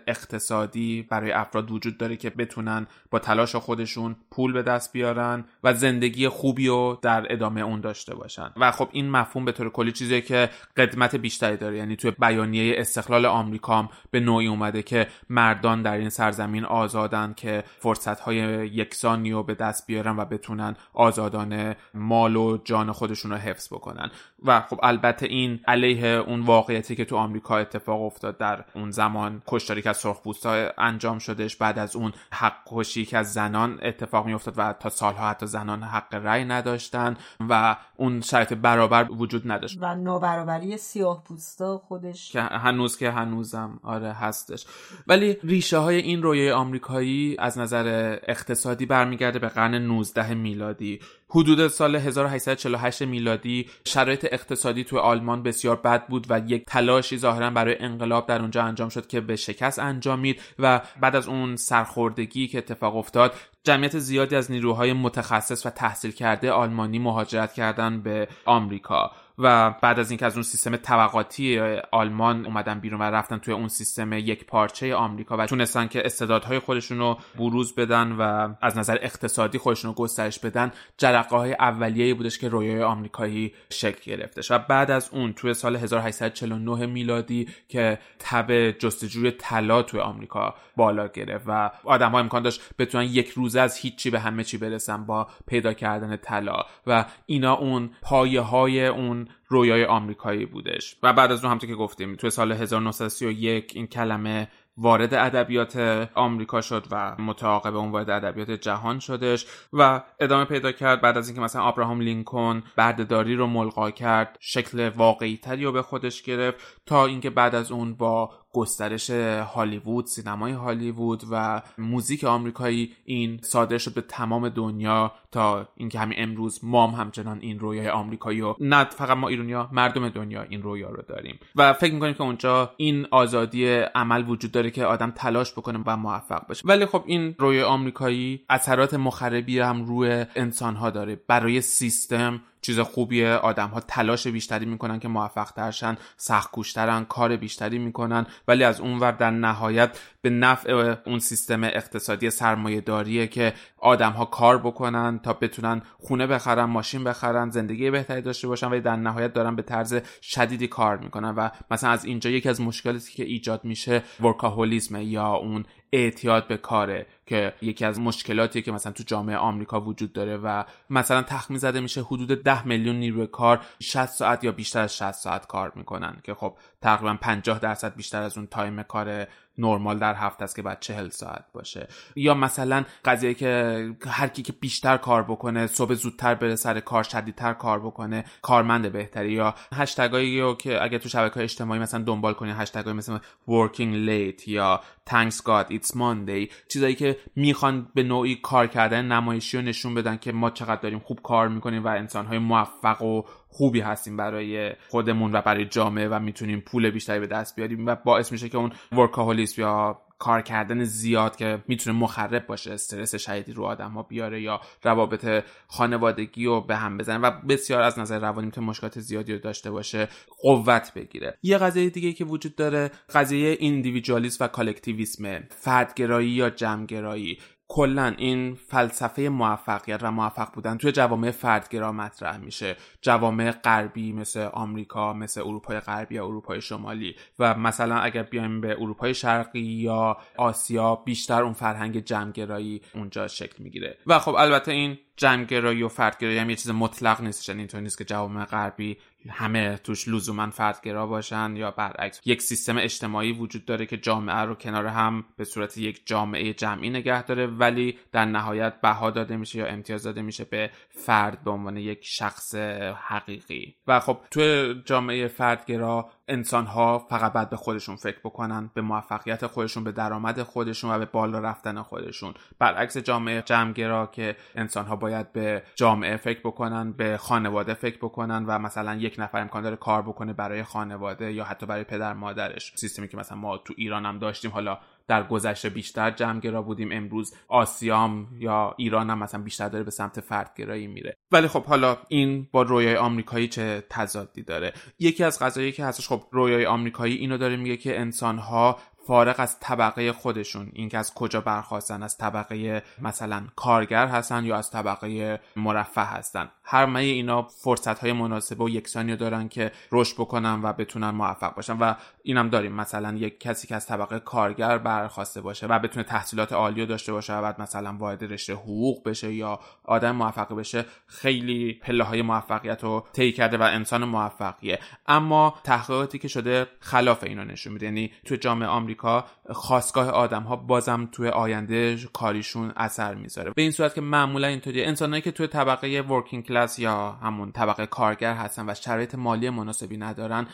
اقتصادی 0.07 1.07
برای 1.09 1.31
افراد 1.31 1.71
وجود 1.71 1.97
داره 1.97 2.15
که 2.15 2.29
بتونن 2.29 2.87
با 3.11 3.19
تلاش 3.19 3.55
خودشون 3.55 4.15
پول 4.31 4.53
به 4.53 4.63
دست 4.63 4.93
بیارن 4.93 5.45
و 5.63 5.73
زندگی 5.73 6.27
خوبی 6.27 6.67
رو 6.67 6.99
در 7.01 7.33
ادامه 7.33 7.61
اون 7.61 7.81
داشته 7.81 8.15
باشن. 8.15 8.51
و 8.57 8.71
خب 8.71 8.89
این 8.91 9.09
مفهوم 9.09 9.45
به 9.45 9.51
طور 9.51 9.69
کلی 9.69 9.91
چیزیه 9.91 10.21
که 10.21 10.49
قدمت 10.77 11.15
بیشتری 11.15 11.57
داره. 11.57 11.77
یعنی 11.77 11.95
توی 11.95 12.11
بیانیه 12.11 12.75
استقلال 12.77 13.25
آمریکا 13.25 13.89
به 14.11 14.19
نوعی 14.19 14.47
اومده 14.47 14.83
که 14.83 15.07
مردان 15.29 15.81
در 15.81 15.97
این 15.97 16.09
سرزمین 16.09 16.65
آزادن 16.65 17.33
که 17.37 17.63
فرصت 17.79 18.19
های 18.19 18.35
یکسانی 18.67 19.31
رو 19.31 19.43
به 19.43 19.55
دست 19.55 19.87
بیارن 19.87 20.17
و 20.17 20.25
بتونن 20.25 20.75
آزادانه 20.93 21.75
مال 22.17 22.35
و 22.35 22.57
جان 22.57 22.91
خودشون 22.91 23.31
رو 23.31 23.37
حفظ 23.37 23.73
بکنن. 23.73 24.11
و 24.45 24.61
خب 24.61 24.79
البته 24.83 25.25
این 25.25 25.59
علیه 25.67 26.07
اون 26.07 26.41
واقعیتی 26.41 26.95
که 26.95 27.05
تو 27.05 27.15
آمریکا 27.15 27.57
اتفاق 27.57 28.01
افتاد 28.01 28.37
در 28.37 28.63
اون 28.75 28.91
زمان 28.91 29.41
کشتاری 29.47 29.81
که 29.81 29.89
از 29.89 29.97
سرخپوستا 29.97 30.71
انجام 30.77 31.19
شدش 31.19 31.55
بعد 31.55 31.79
از 31.79 31.95
اون 31.95 32.13
حق 32.31 32.53
کشی 32.67 33.05
که 33.05 33.17
از 33.17 33.33
زنان 33.33 33.79
اتفاق 33.81 34.25
می 34.25 34.33
افتاد 34.33 34.53
و 34.57 34.73
تا 34.73 34.89
سالها 34.89 35.29
حتی 35.29 35.45
زنان 35.45 35.83
حق 35.83 36.13
رأی 36.13 36.45
نداشتن 36.45 37.17
و 37.49 37.75
اون 37.95 38.21
شرایط 38.21 38.53
برابر 38.53 39.07
وجود 39.11 39.51
نداشت. 39.51 39.77
و 39.81 39.95
نابرابری 39.95 40.77
سیاه 40.77 41.23
پوستا 41.23 41.77
خودش. 41.77 42.31
که 42.31 42.41
هنوز 42.41 42.97
که 42.97 43.11
هنوزم 43.11 43.79
آره 43.83 44.13
هستش. 44.13 44.65
ولی 45.07 45.37
ریشه 45.43 45.77
های 45.77 45.97
این 45.97 46.23
رویای 46.23 46.51
آمریکایی 46.51 47.35
از 47.39 47.57
نظر 47.57 48.17
اقتصادی 48.27 48.85
برمیگرده 48.85 49.39
به 49.39 49.47
قرن 49.47 49.75
19 49.75 50.33
میلادی. 50.33 50.99
حدود 51.29 51.67
سال 51.67 51.95
1848 51.95 53.01
میلادی 53.01 53.69
شرایط 53.85 54.27
اقتصادی 54.31 54.83
تو 54.83 54.97
آلمان 54.97 55.43
بسیار 55.43 55.75
بد 55.75 56.07
بود 56.07 56.25
و 56.29 56.41
یک 56.47 56.65
تلاشی 56.65 57.17
ظاهرا 57.17 57.49
برای 57.49 57.75
انقلاب 57.79 58.27
در 58.27 58.41
اونجا 58.41 58.63
انجام 58.63 58.89
شد 58.89 59.07
که 59.07 59.21
به 59.21 59.35
شکست 59.35 59.79
انجامید 59.79 60.41
و 60.59 60.81
بعد 60.99 61.15
از 61.15 61.27
اون 61.27 61.55
سرخوردگی 61.55 62.47
که 62.47 62.57
اتفاق 62.57 62.95
افتاد 62.95 63.33
جمعیت 63.63 63.99
زیادی 63.99 64.35
از 64.35 64.51
نیروهای 64.51 64.93
متخصص 64.93 65.65
و 65.65 65.69
تحصیل 65.69 66.11
کرده 66.11 66.51
آلمانی 66.51 66.99
مهاجرت 66.99 67.53
کردن 67.53 68.01
به 68.01 68.27
آمریکا. 68.45 69.11
و 69.37 69.69
بعد 69.81 69.99
از 69.99 70.11
اینکه 70.11 70.25
از 70.25 70.33
اون 70.33 70.43
سیستم 70.43 70.75
طبقاتی 70.75 71.59
آلمان 71.91 72.45
اومدن 72.45 72.79
بیرون 72.79 73.01
و 73.01 73.03
رفتن 73.03 73.37
توی 73.37 73.53
اون 73.53 73.67
سیستم 73.67 74.13
یک 74.13 74.45
پارچه 74.45 74.95
آمریکا 74.95 75.37
و 75.37 75.45
تونستن 75.45 75.87
که 75.87 76.05
استعدادهای 76.05 76.59
خودشون 76.59 76.97
رو 76.97 77.17
بروز 77.35 77.75
بدن 77.75 78.11
و 78.11 78.53
از 78.61 78.77
نظر 78.77 78.97
اقتصادی 79.01 79.57
خودشون 79.57 79.91
رو 79.91 79.95
گسترش 79.95 80.39
بدن 80.39 80.71
جرقه 80.97 81.35
های 81.35 81.53
اولیه 81.53 82.13
بودش 82.13 82.39
که 82.39 82.49
رویای 82.49 82.83
آمریکایی 82.83 83.53
شکل 83.69 84.11
گرفتش 84.11 84.51
و 84.51 84.57
بعد 84.57 84.91
از 84.91 85.09
اون 85.11 85.33
توی 85.33 85.53
سال 85.53 85.75
1849 85.75 86.85
میلادی 86.85 87.47
که 87.67 87.99
تب 88.19 88.71
جستجوی 88.71 89.31
طلا 89.31 89.81
توی 89.81 89.99
آمریکا 89.99 90.55
بالا 90.75 91.07
گرفت 91.07 91.45
و 91.47 91.71
آدم 91.83 92.11
ها 92.11 92.19
امکان 92.19 92.43
داشت 92.43 92.61
بتونن 92.79 93.03
یک 93.03 93.29
روزه 93.29 93.59
از 93.59 93.77
هیچی 93.77 94.09
به 94.09 94.19
همه 94.19 94.43
چی 94.43 94.57
برسن 94.57 95.05
با 95.05 95.27
پیدا 95.47 95.73
کردن 95.73 96.15
طلا. 96.15 96.63
و 96.87 97.05
اینا 97.25 97.53
اون 97.53 97.89
پایه 98.01 98.41
های 98.41 98.87
اون 98.87 99.26
رویای 99.47 99.85
آمریکایی 99.85 100.45
بودش. 100.45 100.95
و 101.03 101.13
بعد 101.13 101.31
از 101.31 101.39
اون 101.39 101.49
همونطور 101.49 101.69
که 101.69 101.75
گفتیم 101.75 102.15
توی 102.15 102.29
سال 102.29 102.51
1931 102.51 103.71
این 103.75 103.87
کلمه 103.87 104.47
وارد 104.77 105.13
ادبیات 105.13 105.77
آمریکا 106.15 106.61
شد 106.61 106.85
و 106.91 107.15
متعاقب 107.19 107.75
اون 107.75 107.91
وارد 107.91 108.09
ادبیات 108.09 108.51
جهان 108.51 108.99
شدش 108.99 109.45
و 109.73 110.01
ادامه 110.19 110.45
پیدا 110.45 110.71
کرد. 110.71 111.01
بعد 111.01 111.17
از 111.17 111.27
اینکه 111.27 111.41
مثلا 111.41 111.61
آبراهام 111.61 112.01
لینکن 112.01 112.63
بردهداری 112.75 113.35
رو 113.35 113.47
ملغا 113.47 113.91
کرد 113.91 114.37
شکل 114.39 114.89
واقعی 114.89 115.37
تری 115.37 115.63
رو 115.63 115.71
به 115.71 115.81
خودش 115.81 116.21
گرفت 116.21 116.57
تا 116.85 117.05
اینکه 117.05 117.29
بعد 117.29 117.55
از 117.55 117.71
اون 117.71 117.93
با 117.95 118.31
گسترش 118.53 119.09
هالیوود 119.55 120.05
سینمای 120.05 120.51
هالیوود 120.51 121.23
و 121.31 121.61
موزیک 121.77 122.23
آمریکایی 122.23 122.93
این 123.05 123.39
صادر 123.43 123.77
شد 123.77 123.93
به 123.93 124.01
تمام 124.01 124.49
دنیا 124.49 125.11
تا 125.31 125.69
اینکه 125.75 125.99
همین 125.99 126.15
امروز 126.17 126.59
مام 126.63 126.91
همچنان 126.91 127.39
این 127.41 127.59
رویای 127.59 127.89
آمریکایی 127.89 128.41
و 128.41 128.55
نه 128.59 128.83
فقط 128.83 129.17
ما 129.17 129.27
ایرانیا 129.27 129.69
مردم 129.71 130.09
دنیا 130.09 130.41
این 130.41 130.61
رویا 130.61 130.89
رو 130.89 131.01
داریم. 131.01 131.39
و 131.55 131.73
فکر 131.73 131.93
می‌کنیم 131.93 132.13
که 132.13 132.21
اونجا 132.21 132.73
این 132.77 133.07
آزادی 133.11 133.67
عمل 133.75 134.29
وجود 134.29 134.51
داره 134.51 134.71
که 134.71 134.85
آدم 134.85 135.11
تلاش 135.11 135.51
بکنه 135.51 135.83
و 135.85 135.97
موفق 135.97 136.47
بشه. 136.47 136.61
ولی 136.65 136.85
خب 136.85 137.03
این 137.05 137.35
رویای 137.39 137.63
آمریکایی 137.63 138.41
اثرات 138.49 138.93
مخربی 138.93 139.59
هم 139.59 139.85
روی 139.85 140.25
انسانها 140.35 140.89
داره. 140.89 141.15
برای 141.27 141.61
سیستم 141.61 142.41
چیز 142.61 142.79
خوبیه. 142.79 143.29
آدم 143.29 143.67
ها 143.67 143.79
تلاش 143.79 144.27
بیشتری 144.27 144.65
می‌کنن 144.65 144.99
که 144.99 145.07
موفق 145.07 145.51
ترشن 145.51 145.97
سخت 146.17 146.51
کوشترن 146.51 147.05
کار 147.05 147.35
بیشتری 147.35 147.77
می‌کنن 147.77 148.25
ولی 148.47 148.63
از 148.63 148.81
اونور 148.81 149.11
در 149.11 149.31
نهایت 149.31 149.99
به 150.21 150.29
نفع 150.29 150.95
اون 151.05 151.19
سیستم 151.19 151.63
اقتصادی 151.63 152.29
سرمایه 152.29 152.81
داریه 152.81 153.27
که 153.27 153.53
آدم 153.77 154.11
ها 154.11 154.25
کار 154.25 154.57
بکنن 154.57 155.19
تا 155.19 155.33
بتونن 155.33 155.81
خونه 155.99 156.27
بخرن 156.27 156.63
ماشین 156.63 157.03
بخرن 157.03 157.49
زندگی 157.49 157.91
بهتری 157.91 158.21
داشته 158.21 158.47
باشن 158.47 158.67
و 158.67 158.81
در 158.81 158.95
نهایت 158.95 159.33
دارن 159.33 159.55
به 159.55 159.61
طرز 159.61 160.01
شدیدی 160.21 160.67
کار 160.67 160.97
می‌کنن 160.97 161.29
و 161.29 161.49
مثلا 161.71 161.89
از 161.89 162.05
اینجا 162.05 162.29
یکی 162.29 162.49
از 162.49 162.61
مشکلاتی 162.61 163.13
که 163.13 163.23
ایجاد 163.23 163.65
میشه 163.65 164.03
ورکاهولیسم 164.19 165.01
یا 165.01 165.33
اون 165.33 165.65
اعتیاد 165.93 166.47
به 166.47 166.57
کاره 166.57 167.05
که 167.27 167.53
یکی 167.61 167.85
از 167.85 167.99
مشکلاتی 167.99 168.61
که 168.61 168.71
مثلا 168.71 168.91
تو 168.91 169.03
جامعه 169.07 169.37
آمریکا 169.37 169.81
وجود 169.81 170.13
داره 170.13 170.37
و 170.37 170.63
مثلا 170.89 171.21
تخمین 171.21 171.59
زده 171.59 171.79
میشه 171.79 172.01
حدود 172.01 172.43
10 172.43 172.67
میلیون 172.67 172.95
نیروی 172.95 173.27
کار 173.27 173.59
60 173.79 174.05
ساعت 174.05 174.43
یا 174.43 174.51
بیشتر 174.51 174.81
از 174.81 174.97
60 174.97 175.11
ساعت 175.11 175.47
کار 175.47 175.71
می‌کنن 175.75 176.17
که 176.23 176.33
خب 176.33 176.57
تقریبا 176.81 177.17
50 177.21 177.59
درصد 177.59 177.95
بیشتر 177.95 178.21
از 178.21 178.37
اون 178.37 178.47
تایم 178.47 178.83
کار 178.83 179.27
نرمال 179.57 179.99
در 179.99 180.15
هفته 180.15 180.43
است 180.43 180.55
که 180.55 180.61
بعد 180.61 180.79
چهل 180.79 181.09
ساعت 181.09 181.45
باشه. 181.53 181.87
یا 182.15 182.33
مثلا 182.33 182.83
قضیه 183.05 183.33
که 183.33 183.91
هر 184.07 184.27
کی 184.27 184.41
که 184.41 184.53
بیشتر 184.53 184.97
کار 184.97 185.23
بکنه 185.23 185.67
صبح 185.67 185.93
زودتر 185.93 186.35
بره 186.35 186.55
سر 186.55 186.79
کار 186.79 187.03
شدیدتر 187.03 187.53
کار 187.53 187.79
بکنه 187.79 188.25
کارمند 188.41 188.91
بهتری. 188.91 189.31
یا 189.31 189.55
هشتگایی 189.73 190.55
که 190.55 190.83
اگه 190.83 190.99
تو 190.99 191.09
شبکه 191.09 191.43
اجتماعی 191.43 191.79
مثلا 191.79 192.03
دنبال 192.03 192.33
کنی 192.33 192.51
هشتگای 192.51 192.93
مثل 192.93 193.17
working 193.47 194.07
late 194.07 194.47
یا 194.47 194.81
thanks 195.09 195.35
god 195.35 195.73
it's 195.73 195.91
monday 195.95 196.51
چیزایی 196.67 196.95
که 196.95 197.16
می‌خوان 197.35 197.87
به 197.95 198.03
نوعی 198.03 198.35
کار 198.35 198.67
کردن 198.67 199.05
نمایشی 199.05 199.57
رو 199.57 199.63
نشون 199.63 199.93
بدن 199.93 200.17
که 200.17 200.31
ما 200.31 200.49
چقدر 200.49 200.81
داریم 200.81 200.99
خوب 200.99 201.19
کار 201.23 201.47
می‌کنیم 201.47 201.83
و 201.83 201.87
انسانهای 201.87 202.37
موفق 202.37 203.01
و 203.01 203.21
خوبی 203.47 203.79
هستیم 203.79 204.17
برای 204.17 204.71
خودمون 204.89 205.35
و 205.35 205.41
برای 205.41 205.65
جامعه 205.65 206.07
و 206.07 206.19
می‌تونیم 206.19 206.59
پول 206.59 206.89
بیشتری 206.89 207.19
به 207.19 207.27
دست 207.27 207.55
بیاریم 207.55 207.85
و 207.85 207.95
باعث 207.95 208.31
میشه 208.31 208.49
که 208.49 208.57
اون 208.57 208.71
ورکاهولیسم 208.91 209.61
یا 209.61 210.01
کار 210.19 210.41
کردن 210.41 210.83
زیاد 210.83 211.35
که 211.35 211.63
می‌تونه 211.67 211.97
مخرب 211.99 212.47
باشه 212.47 212.73
استرس 212.73 213.15
شدیدی 213.15 213.53
رو 213.53 213.63
آدم 213.63 213.91
ها 213.91 214.03
بیاره 214.03 214.41
یا 214.41 214.61
روابط 214.83 215.43
خانوادگی 215.67 216.45
رو 216.45 216.61
به 216.61 216.75
هم 216.75 216.97
بزنه 216.97 217.17
و 217.17 217.31
بسیار 217.31 217.81
از 217.81 217.99
نظر 217.99 218.19
روانی 218.19 218.45
می‌تونه 218.45 218.67
مشکلات 218.67 218.99
زیادی 218.99 219.33
رو 219.33 219.39
داشته 219.39 219.71
باشه 219.71 220.07
قوت 220.41 220.91
بگیره. 220.95 221.37
یه 221.43 221.57
قضیه 221.57 221.89
دیگه 221.89 222.13
که 222.13 222.25
وجود 222.25 222.55
داره 222.55 222.91
قضیه 223.13 223.57
ایندیویدوالیسم 223.59 224.45
و 224.45 224.47
کالکتیویسم 224.47 225.39
فردگرایی 225.49 226.29
یا 226.29 226.49
جمعگرایی. 226.49 227.39
کلا 227.69 228.15
این 228.17 228.55
فلسفه 228.55 229.29
موفقیت 229.29 229.99
و 230.03 230.11
موفق 230.11 230.53
بودن 230.53 230.77
توی 230.77 230.91
جوامع 230.91 231.31
فردگرا 231.31 231.91
مطرح 231.91 232.37
میشه. 232.37 232.75
جوامع 233.01 233.51
غربی 233.51 234.13
مثل 234.13 234.49
آمریکا 234.53 235.13
مثل 235.13 235.41
اروپای 235.41 235.79
غربی 235.79 236.15
یا 236.15 236.25
اروپای 236.25 236.61
شمالی. 236.61 237.15
و 237.39 237.55
مثلا 237.55 237.99
اگر 237.99 238.23
بیایم 238.23 238.61
به 238.61 238.71
اروپای 238.81 239.13
شرقی 239.13 239.59
یا 239.59 240.17
آسیا 240.37 240.95
بیشتر 240.95 241.43
اون 241.43 241.53
فرهنگ 241.53 241.99
جمعگرایی 241.99 242.81
اونجا 242.95 243.27
شکل 243.27 243.63
می‌گیره. 243.63 243.97
و 244.07 244.19
خب 244.19 244.35
البته 244.35 244.71
این 244.71 244.97
جمعگرایی 245.17 245.83
و 245.83 245.87
فردگرایی 245.87 246.37
هم 246.37 246.49
یه 246.49 246.55
چیز 246.55 246.71
مطلق 246.71 247.21
نیست 247.21 247.49
یعنی 247.49 247.61
اینطور 247.61 247.81
نیست 247.81 247.97
که 247.97 248.05
جوامع 248.05 248.45
غربی 248.45 248.97
همه 249.29 249.77
توش 249.77 250.07
لزوما 250.07 250.49
فردگرا 250.49 251.07
باشن 251.07 251.55
یا 251.55 251.71
برعکس 251.71 252.21
یک 252.25 252.41
سیستم 252.41 252.77
اجتماعی 252.77 253.31
وجود 253.31 253.65
داره 253.65 253.85
که 253.85 253.97
جامعه 253.97 254.35
رو 254.35 254.55
کنار 254.55 254.85
هم 254.85 255.25
به 255.37 255.43
صورت 255.43 255.77
یک 255.77 256.01
جامعه 256.05 256.53
جمعی 256.53 256.89
نگه 256.89 257.23
داره 257.23 257.47
ولی 257.47 257.97
در 258.11 258.25
نهایت 258.25 258.81
بها 258.81 259.11
داده 259.11 259.37
میشه 259.37 259.59
یا 259.59 259.65
امتیاز 259.65 260.03
داده 260.03 260.21
میشه 260.21 260.43
به 260.43 260.71
فرد 260.89 261.43
به 261.43 261.51
عنوان 261.51 261.77
یک 261.77 261.99
شخص 262.01 262.55
حقیقی. 262.95 263.75
و 263.87 263.99
خب 263.99 264.17
توی 264.31 264.75
جامعه 264.85 265.27
فردگرا 265.27 266.09
انسان 266.27 266.65
ها 266.65 266.99
فقط 266.99 267.33
باید 267.33 267.49
به 267.49 267.55
خودشون 267.55 267.95
فکر 267.95 268.19
بکنن 268.19 268.71
به 268.73 268.81
موفقیت 268.81 269.47
خودشون 269.47 269.83
به 269.83 269.91
درآمد 269.91 270.43
خودشون 270.43 270.91
و 270.91 270.99
به 270.99 271.05
بالا 271.05 271.39
رفتن 271.39 271.81
خودشون. 271.81 272.33
برعکس 272.59 272.97
جامعه 272.97 273.41
جمعگرا 273.41 274.05
که 274.05 274.35
انسان 274.55 274.85
ها 274.85 274.95
باید 274.95 275.31
به 275.31 275.63
جامعه 275.75 276.17
فکر 276.17 276.39
بکنن 276.39 276.91
به 276.91 277.17
خانواده 277.17 277.73
فکر 277.73 277.97
بکنن 277.97 278.45
و 278.45 278.59
مثلا 278.59 278.95
یک 278.95 279.15
نفر 279.17 279.41
امکان 279.41 279.63
داره 279.63 279.75
کار 279.75 280.01
بکنه 280.01 280.33
برای 280.33 280.63
خانواده 280.63 281.33
یا 281.33 281.43
حتی 281.43 281.65
برای 281.65 281.83
پدر 281.83 282.13
مادرش. 282.13 282.73
سیستمی 282.75 283.07
که 283.07 283.17
مثلا 283.17 283.37
ما 283.37 283.57
تو 283.57 283.73
ایران 283.77 284.05
هم 284.05 284.19
داشتیم 284.19 284.51
حالا 284.51 284.79
در 285.07 285.23
گذشته 285.23 285.69
بیشتر 285.69 286.11
جمعگرا 286.11 286.61
بودیم. 286.61 286.89
امروز 286.91 287.35
آسیام 287.47 288.27
یا 288.39 288.73
ایران 288.77 289.09
هم 289.09 289.19
مثلا 289.19 289.41
بیشتر 289.41 289.69
داره 289.69 289.83
به 289.83 289.91
سمت 289.91 290.19
فردگرایی 290.19 290.87
میره. 290.87 291.17
ولی 291.31 291.47
خب 291.47 291.65
حالا 291.65 291.97
این 292.07 292.47
با 292.51 292.61
رویای 292.61 292.95
آمریکایی 292.95 293.47
چه 293.47 293.83
تضادی 293.89 294.43
داره؟ 294.43 294.73
یکی 294.99 295.23
از 295.23 295.39
قضایی 295.39 295.71
که 295.71 295.85
هستش 295.85 296.07
خب 296.07 296.23
رویای 296.31 296.65
آمریکایی 296.65 297.15
اینو 297.15 297.37
داره 297.37 297.55
میگه 297.55 297.77
که 297.77 297.99
انسانها 297.99 298.77
فارغ 299.07 299.35
از 299.37 299.59
طبقه 299.59 300.11
خودشون 300.11 300.69
اینکه 300.73 300.97
از 300.97 301.13
کجا 301.13 301.41
برخواستن 301.41 302.03
از 302.03 302.17
طبقه 302.17 302.83
مثلا 303.01 303.47
کارگر 303.55 304.07
هستن 304.07 304.45
یا 304.45 304.57
از 304.57 304.71
طبقه 304.71 305.39
مرفه 305.55 306.01
هستن. 306.01 306.49
همه 306.63 306.99
اینا 306.99 307.41
فرصت 307.41 307.99
های 307.99 308.13
مناسب 308.13 308.61
و 308.61 308.69
یکسانی 308.69 309.15
دارن 309.15 309.47
که 309.47 309.71
رشد 309.91 310.15
بکنن 310.15 310.61
و 310.63 310.73
بتونن 310.73 311.09
موفق 311.09 311.55
باشن. 311.55 311.77
و 311.79 311.93
اینم 312.27 312.49
داریم. 312.49 312.71
مثلا 312.71 313.17
یک 313.17 313.39
کسی 313.39 313.67
که 313.67 313.75
از 313.75 313.87
طبقه 313.87 314.19
کارگر 314.19 314.77
برخواسته 314.77 315.41
باشه 315.41 315.67
و 315.67 315.79
بتونه 315.79 316.03
تحصیلات 316.03 316.53
عالی 316.53 316.85
داشته 316.85 317.11
باشه 317.11 317.33
و 317.33 317.41
بعد 317.41 317.61
مثلا 317.61 317.95
وارد 317.99 318.33
رشته 318.33 318.53
حقوق 318.53 319.09
بشه 319.09 319.33
یا 319.33 319.59
آدم 319.83 320.11
موفق 320.11 320.55
بشه 320.55 320.85
خیلی 321.05 321.73
پله 321.73 322.03
های 322.03 322.21
موفقیت 322.21 322.83
رو 322.83 323.07
طی 323.13 323.31
کرده 323.31 323.57
و 323.57 323.61
انسان 323.61 324.05
موفقیه. 324.05 324.79
اما 325.07 325.55
تحقیقاتی 325.63 326.19
که 326.19 326.27
شده 326.27 326.67
خلاف 326.79 327.23
اینو 327.23 327.43
نشون 327.43 327.73
میده. 327.73 327.85
یعنی 327.85 328.11
تو 328.25 328.35
جامعه 328.35 328.67
آمریکا 328.67 329.25
خواستگاه 329.49 330.09
آدم 330.09 330.43
ها 330.43 330.55
بازم 330.55 331.09
توی 331.11 331.29
آینده 331.29 331.97
کاریشون 332.13 332.73
اثر 332.75 333.15
می‌ذاره. 333.15 333.51
به 333.51 333.61
این 333.61 333.71
صورت 333.71 333.95
که 333.95 334.01
معمولا 334.01 334.47
اینطوری 334.47 334.83
انسانایی 334.83 335.21
که 335.21 335.31
توی 335.31 335.47
طبقه 335.47 336.01
ورکینگ 336.01 336.45
کلاس 336.45 336.79
یا 336.79 337.11
همون 337.11 337.51
طبقه 337.51 337.85
کارگر 337.85 338.33
هستن 338.33 338.69
و 338.69 338.73
شرایط 338.73 339.15
مالی 339.15 339.49
مناسبی 339.49 339.97
ندارن 339.97 340.47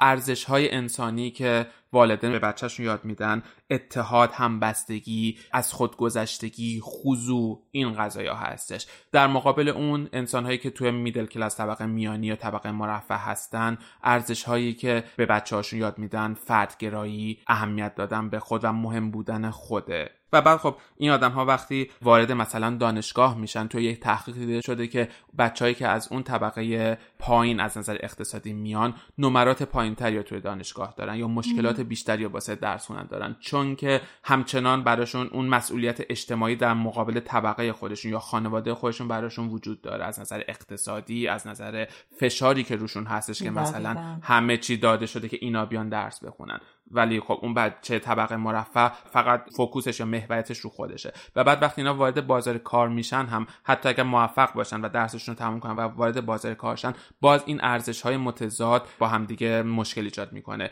ارزش 0.00 0.44
های 0.44 0.70
انسانی 0.70 1.30
که 1.30 1.66
والدین 1.92 2.32
به 2.32 2.38
بچهشون 2.38 2.86
یاد 2.86 3.04
میدن 3.04 3.42
اتحاد 3.70 4.32
همبستگی 4.32 5.38
از 5.52 5.72
خودگذشتگی 5.72 6.80
خضوع 6.84 7.62
این 7.70 7.92
قضایا 7.92 8.34
هستش. 8.34 8.86
در 9.12 9.26
مقابل 9.26 9.68
اون 9.68 10.08
انسان 10.12 10.44
هایی 10.44 10.58
که 10.58 10.70
توی 10.70 10.90
میدل 10.90 11.26
کلاس 11.26 11.56
طبقه 11.56 11.86
میانی 11.86 12.26
یا 12.26 12.36
طبقه 12.36 12.70
مرفه 12.70 13.14
هستن 13.14 13.78
ارزش 14.02 14.42
هایی 14.42 14.74
که 14.74 15.04
به 15.16 15.26
بچه 15.26 15.56
هاشون 15.56 15.78
یاد 15.78 15.98
میدن 15.98 16.34
فردگرایی 16.34 17.38
اهمیت 17.46 17.94
دادن 17.94 18.28
به 18.28 18.38
خود 18.38 18.64
و 18.64 18.72
مهم 18.72 19.10
بودن 19.10 19.50
خوده. 19.50 20.10
و 20.32 20.42
بعد 20.42 20.58
خب 20.58 20.76
این 20.96 21.10
آدم 21.10 21.30
ها 21.30 21.44
وقتی 21.44 21.90
وارد 22.02 22.32
مثلا 22.32 22.76
دانشگاه 22.76 23.38
میشن 23.38 23.66
توی 23.66 23.84
یک 23.84 24.00
تحقیق 24.00 24.34
دیده 24.34 24.60
شده 24.60 24.86
که 24.86 25.08
بچههایی 25.38 25.74
که 25.74 25.88
از 25.88 26.08
اون 26.12 26.22
طبقه 26.22 26.98
پایین 27.18 27.60
از 27.60 27.78
نظر 27.78 27.98
اقتصادی 28.00 28.52
میان 28.52 28.94
نمرات 29.18 29.62
پایین 29.62 29.94
تری 29.94 30.22
توی 30.22 30.40
دانشگاه 30.40 30.94
دارن 30.96 31.16
یا 31.16 31.28
مشکلات 31.28 31.79
بیشتری 31.80 32.24
واسه 32.24 32.54
درس 32.54 32.86
خوندن 32.86 33.06
دارن 33.06 33.36
چون 33.40 33.76
که 33.76 34.00
همچنان 34.24 34.84
براشون 34.84 35.26
اون 35.32 35.46
مسئولیت 35.46 36.00
اجتماعی 36.10 36.56
در 36.56 36.74
مقابل 36.74 37.20
طبقه 37.20 37.72
خودشون 37.72 38.10
یا 38.10 38.18
خانواده 38.18 38.74
خودشون 38.74 39.08
براشون 39.08 39.48
وجود 39.48 39.82
داره. 39.82 40.04
از 40.04 40.20
نظر 40.20 40.42
اقتصادی 40.48 41.28
از 41.28 41.46
نظر 41.46 41.86
فشاری 42.20 42.62
که 42.62 42.76
روشون 42.76 43.06
هستش 43.06 43.42
که 43.42 43.50
مثلا 43.50 44.18
همه 44.22 44.56
چی 44.56 44.76
داده 44.76 45.06
شده 45.06 45.28
که 45.28 45.38
اینا 45.40 45.66
بیان 45.66 45.88
درس 45.88 46.24
بخونن. 46.24 46.60
ولی 46.90 47.20
خب 47.20 47.38
اون 47.42 47.54
بچه 47.54 47.98
طبقه 47.98 48.36
مرفع 48.36 48.88
فقط 48.88 49.44
فوکوسش 49.56 50.00
یا 50.00 50.06
محوریتش 50.06 50.58
رو 50.58 50.70
خودشه. 50.70 51.12
و 51.36 51.44
بعد 51.44 51.62
وقتی 51.62 51.80
اینا 51.80 51.94
وارد 51.94 52.26
بازار 52.26 52.58
کار 52.58 52.88
میشن 52.88 53.26
هم 53.26 53.46
حتی 53.62 53.88
اگر 53.88 54.02
موفق 54.02 54.52
باشن 54.52 54.80
و 54.80 54.88
درسشون 54.88 55.34
رو 55.34 55.38
تموم 55.38 55.60
کنن 55.60 55.76
و 55.76 55.80
وارد 55.80 56.26
بازار 56.26 56.54
کارشن 56.54 56.94
باز 57.20 57.42
این 57.46 57.60
ارزش 57.62 58.02
های 58.02 58.16
متضاد 58.16 58.88
با 58.98 59.08
همدیگه 59.08 59.62
مشکل 59.62 60.04
ایجاد 60.04 60.32
می‌کنه. 60.32 60.70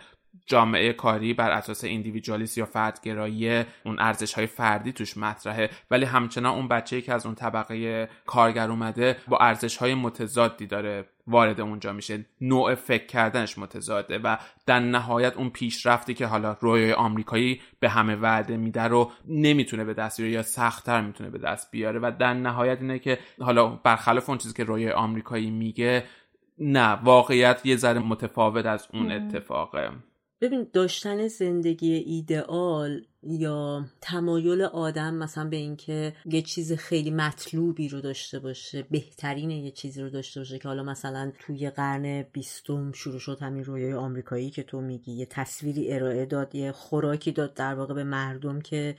جامعه 0.49 0.93
کاری 0.93 1.35
بر 1.35 1.51
اساس 1.51 1.85
ایندیویدوالیست 1.85 2.59
یا 2.59 2.65
فردگرایی 2.65 3.65
اون 3.85 3.99
ارزش 3.99 4.35
های 4.35 4.47
فردی 4.47 4.93
توش 4.93 5.17
مطرحه. 5.17 5.71
ولی 5.91 6.05
همچنان 6.05 6.55
اون 6.55 6.69
بچه 6.69 7.01
که 7.01 7.15
از 7.15 7.27
اون 7.27 7.35
طبقه 7.35 8.09
کارگر 8.27 8.71
اومده 8.71 9.17
با 9.29 9.39
ارزش 9.39 9.77
های 9.77 9.95
متضادی 9.95 10.67
داره 10.67 11.05
وارد 11.27 11.61
اونجا 11.61 11.93
میشه. 11.93 12.27
نوع 12.41 12.75
فکر 12.75 13.07
کردنش 13.07 13.59
متضاده 13.59 14.19
و 14.19 14.37
در 14.67 14.81
نهایت 14.81 15.37
اون 15.37 15.51
پیشرفتی 15.51 16.15
که 16.15 16.27
حالا 16.27 16.57
رویای 16.61 16.93
آمریکایی 16.93 17.61
به 17.81 17.89
همه 17.89 18.17
وعده 18.17 18.57
میده 18.57 18.83
رو 18.83 19.11
نمی‌تونه 19.29 19.85
به 19.85 19.95
دست 19.95 20.21
بیاره 20.21 20.33
یا 20.33 20.43
سختتر 20.43 21.01
می‌تونه 21.01 21.31
به 21.31 21.39
دست 21.39 21.71
بیاره. 21.71 22.01
و 22.01 22.13
در 22.19 22.35
نهایت 22.35 22.81
اینه 22.81 22.99
که 22.99 23.19
حالا 23.41 23.67
برخلاف 23.67 24.29
اون 24.29 24.39
چیزی 24.39 24.55
که 24.55 24.65
رویای 24.65 24.93
آمریکایی 24.93 25.51
میگه 25.51 26.05
نه 26.59 26.93
واقعیت 26.93 27.61
یه 27.65 27.77
ذره 27.77 27.99
متفاوت 27.99 28.67
از 28.67 28.89
اون 28.93 29.13
اتفاقه. 29.13 29.91
ببین 30.41 30.67
داشتن 30.73 31.29
زندگی 31.29 31.93
ایدئال 31.93 33.07
یا 33.23 33.85
تمایل 34.01 34.63
آدم 34.63 35.15
مثلا 35.15 35.49
به 35.49 35.57
اینکه 35.57 36.17
یه 36.25 36.43
چیز 36.43 36.73
خیلی 36.73 37.11
مطلوبی 37.11 37.89
رو 37.89 38.01
داشته 38.01 38.39
باشه 38.39 38.83
بهترین 38.91 39.51
یه 39.51 39.71
چیزی 39.71 40.03
رو 40.03 40.11
داشته 40.11 40.41
باشه 40.41 40.59
که 40.59 40.69
حالا 40.69 40.83
مثلا 40.83 41.33
توی 41.39 41.71
قرن 41.71 42.23
بیستم 42.23 42.93
شروع 42.93 43.19
شد 43.19 43.39
همین 43.43 43.65
رویای 43.65 43.93
آمریکایی 43.95 44.51
که 44.51 44.63
تو 44.63 44.81
میگی 44.81 45.13
یه 45.13 45.27
تصویری 45.27 45.93
ارائه 45.93 46.27
داد 46.27 46.55
یه 46.55 46.73
خوراکی 46.73 47.33
داد 47.33 47.55
در 47.55 47.75
واقع 47.75 47.95
به 47.95 48.05
مردم 48.05 48.61
که 48.61 48.97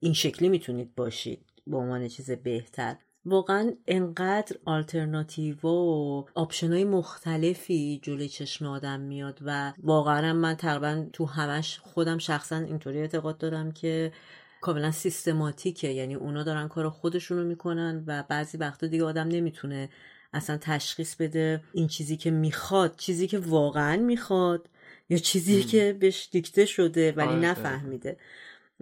این 0.00 0.12
شکلی 0.12 0.48
می‌تونید 0.48 0.94
باشید 0.94 1.46
به 1.66 1.76
عنوان 1.76 2.08
چیز 2.08 2.30
بهتر. 2.30 2.96
واقعا 3.24 3.72
انقدر 3.86 4.56
آلترناتیو 4.64 5.60
و 5.62 6.24
option 6.34 6.72
های 6.72 6.84
مختلفی 6.84 8.00
جلوی 8.02 8.28
چشم 8.28 8.66
آدم 8.66 9.00
میاد 9.00 9.38
و 9.44 9.72
واقعا 9.82 10.32
من 10.32 10.54
تقریبا 10.54 11.06
تو 11.12 11.26
همش 11.26 11.78
خودم 11.78 12.18
شخصا 12.18 12.56
اینطوری 12.56 12.98
اعتقاد 12.98 13.38
دارم 13.38 13.72
که 13.72 14.12
کاملا 14.60 14.90
سیستماتیکه. 14.90 15.88
یعنی 15.88 16.14
اونا 16.14 16.42
دارن 16.42 16.68
کار 16.68 16.88
خودشونو 16.88 17.44
می‌کنن 17.44 18.04
و 18.06 18.24
بعضی 18.28 18.58
وقتا 18.58 18.86
دیگه 18.86 19.04
آدم 19.04 19.28
نمی‌تونه 19.28 19.88
اصلا 20.32 20.58
تشخیص 20.60 21.16
بده 21.16 21.60
این 21.72 21.88
چیزی 21.88 22.16
که 22.16 22.30
می‌خواد 22.30 22.96
چیزی 22.96 23.26
که 23.26 23.38
واقعا 23.38 23.96
می‌خواد 23.96 24.68
یا 25.08 25.18
چیزی 25.18 25.62
که 25.62 25.96
بهش 26.00 26.28
دیکته 26.32 26.64
شده 26.64 27.12
ولی 27.12 27.28
آره. 27.28 27.38
نفهمیده. 27.38 28.16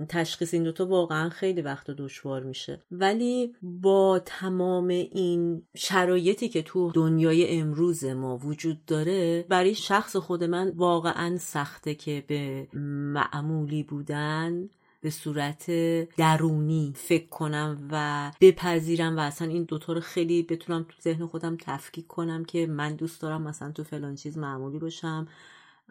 تشخیص 0.08 0.54
این 0.54 0.62
دوتا 0.62 0.86
واقعا 0.86 1.28
خیلی 1.28 1.62
وقت 1.62 1.90
دشوار 1.90 2.42
میشه. 2.42 2.82
ولی 2.90 3.54
با 3.62 4.18
تمام 4.24 4.88
این 4.88 5.62
شرایطی 5.76 6.48
که 6.48 6.62
تو 6.62 6.92
دنیای 6.92 7.58
امروز 7.58 8.04
ما 8.04 8.36
وجود 8.36 8.84
داره 8.84 9.46
برای 9.48 9.74
شخص 9.74 10.16
خود 10.16 10.44
من 10.44 10.72
واقعا 10.76 11.38
سخته 11.38 11.94
که 11.94 12.24
به 12.26 12.68
معمولی 13.12 13.82
بودن 13.82 14.68
به 15.00 15.10
صورت 15.10 15.70
درونی 16.16 16.92
فکر 16.96 17.28
کنم 17.28 17.88
و 17.90 18.30
بپذیرم 18.40 19.16
و 19.16 19.20
اصلا 19.20 19.48
این 19.48 19.64
دوتا 19.64 19.92
رو 19.92 20.00
خیلی 20.00 20.42
بتونم 20.42 20.86
تو 20.88 20.94
ذهن 21.02 21.26
خودم 21.26 21.56
تفکیک 21.56 22.06
کنم 22.06 22.44
که 22.44 22.66
من 22.66 22.94
دوست 22.94 23.20
دارم 23.20 23.42
مثلا 23.42 23.72
تو 23.72 23.84
فلان 23.84 24.14
چیز 24.14 24.38
معمولی 24.38 24.78
باشم. 24.78 25.28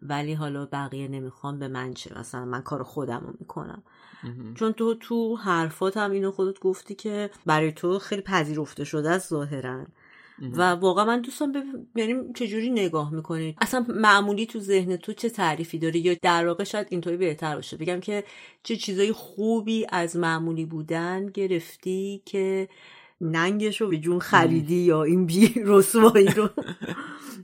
ولی 0.02 0.34
حالا 0.34 0.66
بقیه 0.66 1.08
نمی‌خوام 1.08 1.60
به 1.60 1.68
من 1.68 1.94
چه؟ 1.94 2.20
مثلا 2.20 2.46
من 2.46 2.62
کار 2.62 2.84
خودم 2.84 3.24
رو 3.28 3.34
می‌کنم. 3.40 3.84
چون 4.56 4.74
تو 4.74 4.94
تو 4.94 5.36
حرفات 5.36 5.98
هم 5.98 6.12
اینو 6.12 6.32
خودت 6.32 6.60
گفتی 6.60 6.96
که 6.96 7.30
برای 7.46 7.72
تو 7.72 8.00
خیلی 8.00 8.22
پذیرفته 8.22 8.84
شده 8.84 9.10
از 9.10 9.28
ظاهرا 9.28 9.86
و 10.42 10.62
واقعا 10.72 11.06
من 11.06 11.22
دوستم 11.22 11.52
ببینم 11.52 11.88
یعنی 11.96 12.34
چجوری 12.36 12.70
نگاه 12.70 13.14
می‌کنی 13.14 13.56
اصلا 13.62 13.86
معمولی 13.90 14.46
تو 14.46 14.60
ذهن 14.60 14.96
تو 14.96 15.14
چه 15.14 15.30
تعریفی 15.30 15.80
داره 15.80 15.98
یا 15.98 16.16
در 16.22 16.48
واقع 16.48 16.64
شاید 16.64 16.88
اینطوری 16.90 17.18
بهتر 17.18 17.56
باشه. 17.56 17.78
بگم 17.78 18.00
که 18.00 18.24
چه 18.64 18.76
چیزای 18.76 19.12
خوبی 19.12 19.86
از 19.90 20.16
معمولی 20.16 20.66
بودن 20.66 21.26
گرفتی 21.26 22.22
که 22.26 22.70
ننگش 23.22 23.82
رو 23.82 23.90
به 23.90 23.98
جون 23.98 24.20
خریدی 24.20 24.76
یا 24.76 25.04
این 25.04 25.26
بی 25.26 25.54
رسوایی 25.66 26.28
رو؟ 26.28 26.50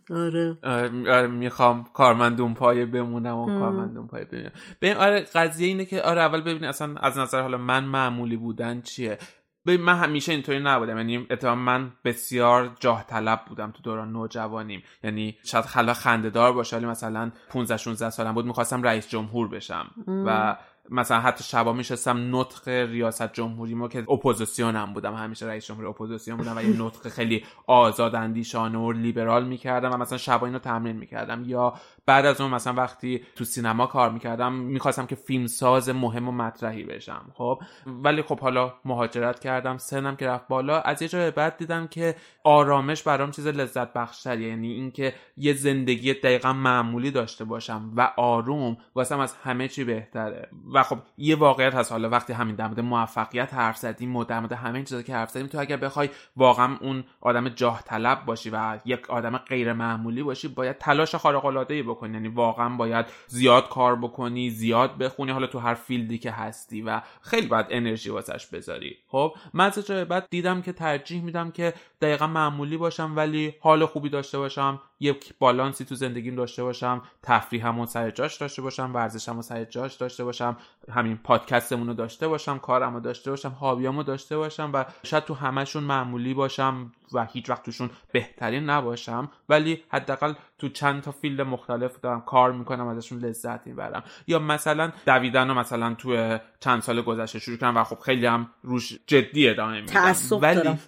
آره. 0.09 0.57
آره 0.63 1.27
می‌خوام 1.27 1.85
کارمند 1.93 2.33
دون 2.33 2.53
پایه 2.53 2.85
بمونم 2.85 3.37
و 3.37 3.59
کارمند 3.59 3.91
دون 3.91 4.07
پایه 4.07 4.25
بمونم. 4.25 4.51
ببین 4.81 4.97
آره 4.97 5.19
قضیه 5.21 5.67
اینه 5.67 5.85
که 5.85 6.01
آره 6.01 6.21
اول 6.21 6.41
ببین 6.41 6.63
اصلا 6.63 6.95
از 6.95 7.17
نظر 7.17 7.41
حالا 7.41 7.57
من 7.57 7.83
معمولی 7.83 8.37
بودن 8.37 8.81
چیه؟ 8.81 9.17
ببین 9.65 9.81
من 9.81 9.95
همیشه 9.95 10.31
اینطوری 10.31 10.59
نبودم. 10.59 10.97
یعنی 10.97 11.27
اتفاقا 11.29 11.55
من 11.55 11.91
بسیار 12.05 12.75
جاه 12.79 13.05
طلب 13.07 13.41
بودم 13.47 13.71
تو 13.71 13.83
دوران 13.83 14.11
نوجوانیم. 14.11 14.83
یعنی 15.03 15.37
شاید 15.43 15.65
حالا 15.65 15.93
خنده 15.93 16.29
دار 16.29 16.53
باشه 16.53 16.77
ولی 16.77 16.85
مثلا 16.85 17.31
15 17.49 17.77
16 17.77 18.09
سالم 18.09 18.33
بود 18.33 18.45
می‌خواستم 18.45 18.83
رئیس 18.83 19.09
جمهور 19.09 19.47
بشم. 19.47 19.91
و 20.07 20.57
مثلا 20.89 21.19
حتی 21.19 21.43
شبا 21.43 21.73
میشستم 21.73 22.35
نطق 22.35 22.67
ریاست 22.67 23.33
جمهوری 23.33 23.73
ما 23.73 23.87
که 23.87 24.11
اپوزیسیون 24.11 24.75
هم 24.75 24.93
بودم. 24.93 25.13
همیشه 25.13 25.45
رئیس 25.45 25.65
جمهوری 25.65 25.87
اپوزیسیون 25.87 26.37
بودم 26.37 26.57
و 26.57 26.61
یه 26.61 26.81
نطق 26.81 27.09
خیلی 27.09 27.45
آزاد 27.67 28.15
اندیشانه 28.15 28.77
و 28.77 28.91
لیبرال 28.91 29.45
می‌کردم 29.45 29.93
و 29.93 29.97
مثلا 29.97 30.17
شبا 30.17 30.47
اینو 30.47 30.59
تمرین 30.59 30.95
می‌کردم. 30.95 31.43
یا 31.45 31.73
بعد 32.05 32.25
از 32.25 32.41
اون 32.41 32.51
مثلا 32.51 32.73
وقتی 32.73 33.25
تو 33.35 33.43
سینما 33.43 33.87
کار 33.87 34.11
می‌کردم 34.11 34.53
می‌خواستم 34.53 35.05
که 35.05 35.15
فیلمساز 35.15 35.89
مهم 35.89 36.29
و 36.29 36.31
مطرحی 36.31 36.83
بشم 36.83 37.31
خب؟ 37.33 37.61
ولی 37.87 38.21
خب 38.21 38.39
حالا 38.39 38.73
مهاجرت 38.85 39.39
کردم 39.39 39.77
سنم 39.77 40.15
که 40.15 40.27
رفت 40.27 40.47
بالا. 40.47 40.81
از 40.81 41.01
یه 41.01 41.07
جای 41.07 41.31
بعد 41.31 41.57
دیدم 41.57 41.87
که 41.87 42.15
آرامش 42.43 43.03
برام 43.03 43.31
چیز 43.31 43.47
لذت 43.47 43.93
بخشتریه 43.93 44.49
یعنی 44.49 44.71
اینکه 44.71 45.13
یه 45.37 45.53
زندگی 45.53 46.13
دقیقا 46.13 46.53
معمولی 46.53 47.11
داشته 47.11 47.45
باشم 47.45 47.91
و 47.95 48.11
آروم 48.17 48.77
واسم 48.95 49.19
از 49.19 49.35
همه 49.43 49.67
چی 49.67 49.83
بهتره. 49.83 50.49
و 50.73 50.83
خب 50.83 50.97
یه 51.17 51.35
واقعیت 51.35 51.73
هست 51.73 51.91
حالا 51.91 52.09
وقتی 52.09 52.33
همین 52.33 52.55
در 52.55 52.81
موفقیت 52.81 53.53
حرف 53.53 53.77
زدیم 53.77 54.23
در 54.23 54.39
مورد 54.39 54.51
همه 54.51 54.83
چیزا 54.83 55.01
که 55.01 55.13
حرف 55.13 55.31
زدیم 55.31 55.47
تو 55.47 55.59
اگر 55.59 55.77
بخوای 55.77 56.09
واقعا 56.37 56.77
اون 56.81 57.03
آدم 57.21 57.49
جاه 57.49 57.83
طلب 57.83 58.25
باشی 58.25 58.49
و 58.49 58.79
یک 58.85 59.09
آدم 59.09 59.37
غیر 59.37 59.73
معمولی 59.73 60.23
باشی 60.23 60.47
باید 60.47 60.77
تلاش 60.77 61.15
خارق 61.15 61.45
العاده 61.45 61.73
ای 61.73 61.83
بکنی. 61.95 62.13
یعنی 62.13 62.27
واقعا 62.27 62.69
باید 62.69 63.05
زیاد 63.27 63.69
کار 63.69 63.95
بکنی 63.95 64.49
زیاد 64.49 64.97
بخونی. 64.97 65.31
حالا 65.31 65.47
تو 65.47 65.59
هر 65.59 65.73
فیلدی 65.73 66.17
که 66.17 66.31
هستی 66.31 66.81
و 66.81 67.01
خیلی 67.21 67.47
باید 67.47 67.65
انرژی 67.69 68.09
واسش 68.09 68.45
بذاری. 68.45 68.97
خب 69.07 69.35
من 69.53 69.65
از 69.65 69.79
جای 69.79 70.05
بعد 70.05 70.27
دیدم 70.29 70.61
که 70.61 70.73
ترجیح 70.73 71.23
میدم 71.23 71.51
که 71.51 71.73
دقیقا 72.01 72.27
معمولی 72.27 72.77
باشم 72.77 73.13
ولی 73.15 73.53
حال 73.59 73.85
خوبی 73.85 74.09
داشته 74.09 74.37
باشم. 74.37 74.81
یک 74.99 75.33
بالانسی 75.39 75.85
تو 75.85 75.95
زندگیم 75.95 76.35
داشته 76.35 76.63
باشم 76.63 77.01
تفریحمو 77.23 77.85
سر 77.85 78.11
جاش 78.11 78.37
داشته 78.37 78.61
باشم 78.61 78.91
ورزشمو 78.93 79.41
سر 79.41 79.63
جاش 79.63 79.95
داشته 79.95 80.23
باشم 80.23 80.57
همین 80.91 81.17
پادکستمون 81.17 81.87
رو 81.87 81.93
داشته 81.93 82.27
باشم 82.27 82.59
کارمو 82.59 82.99
داشته 82.99 83.29
باشم 83.31 83.49
هابیامو 83.49 84.03
داشته 84.03 84.37
باشم 84.37 84.71
و 84.73 84.85
شاید 85.03 85.23
تو 85.23 85.33
همشون 85.33 85.83
معمولی 85.83 86.33
باشم 86.33 86.91
و 87.13 87.25
هیچ 87.25 87.49
وقت 87.49 87.63
توشون 87.63 87.89
بهترین 88.11 88.69
نباشم. 88.69 89.31
ولی 89.49 89.83
حداقل 89.89 90.33
تو 90.57 90.69
چند 90.69 91.01
تا 91.01 91.11
فیلد 91.11 91.41
مختلف 91.41 91.99
دارم 91.99 92.21
کار 92.21 92.51
می‌کنم 92.51 92.87
ازشون 92.87 93.19
لذت 93.19 93.67
می‌برم. 93.67 94.03
یا 94.27 94.39
مثلا 94.39 94.91
دویدن 95.05 95.47
رو 95.47 95.53
مثلا 95.53 95.93
تو 95.93 96.37
چند 96.59 96.81
سال 96.81 97.01
گذشته 97.01 97.39
شروع 97.39 97.57
کردم 97.57 97.77
و 97.77 97.83
خب 97.83 97.99
خیلی 97.99 98.25
هم 98.25 98.49
روش 98.63 98.99
جدی 99.07 99.49
ادامه 99.49 99.81
میدم. 99.81 99.93
ولی. 100.41 100.79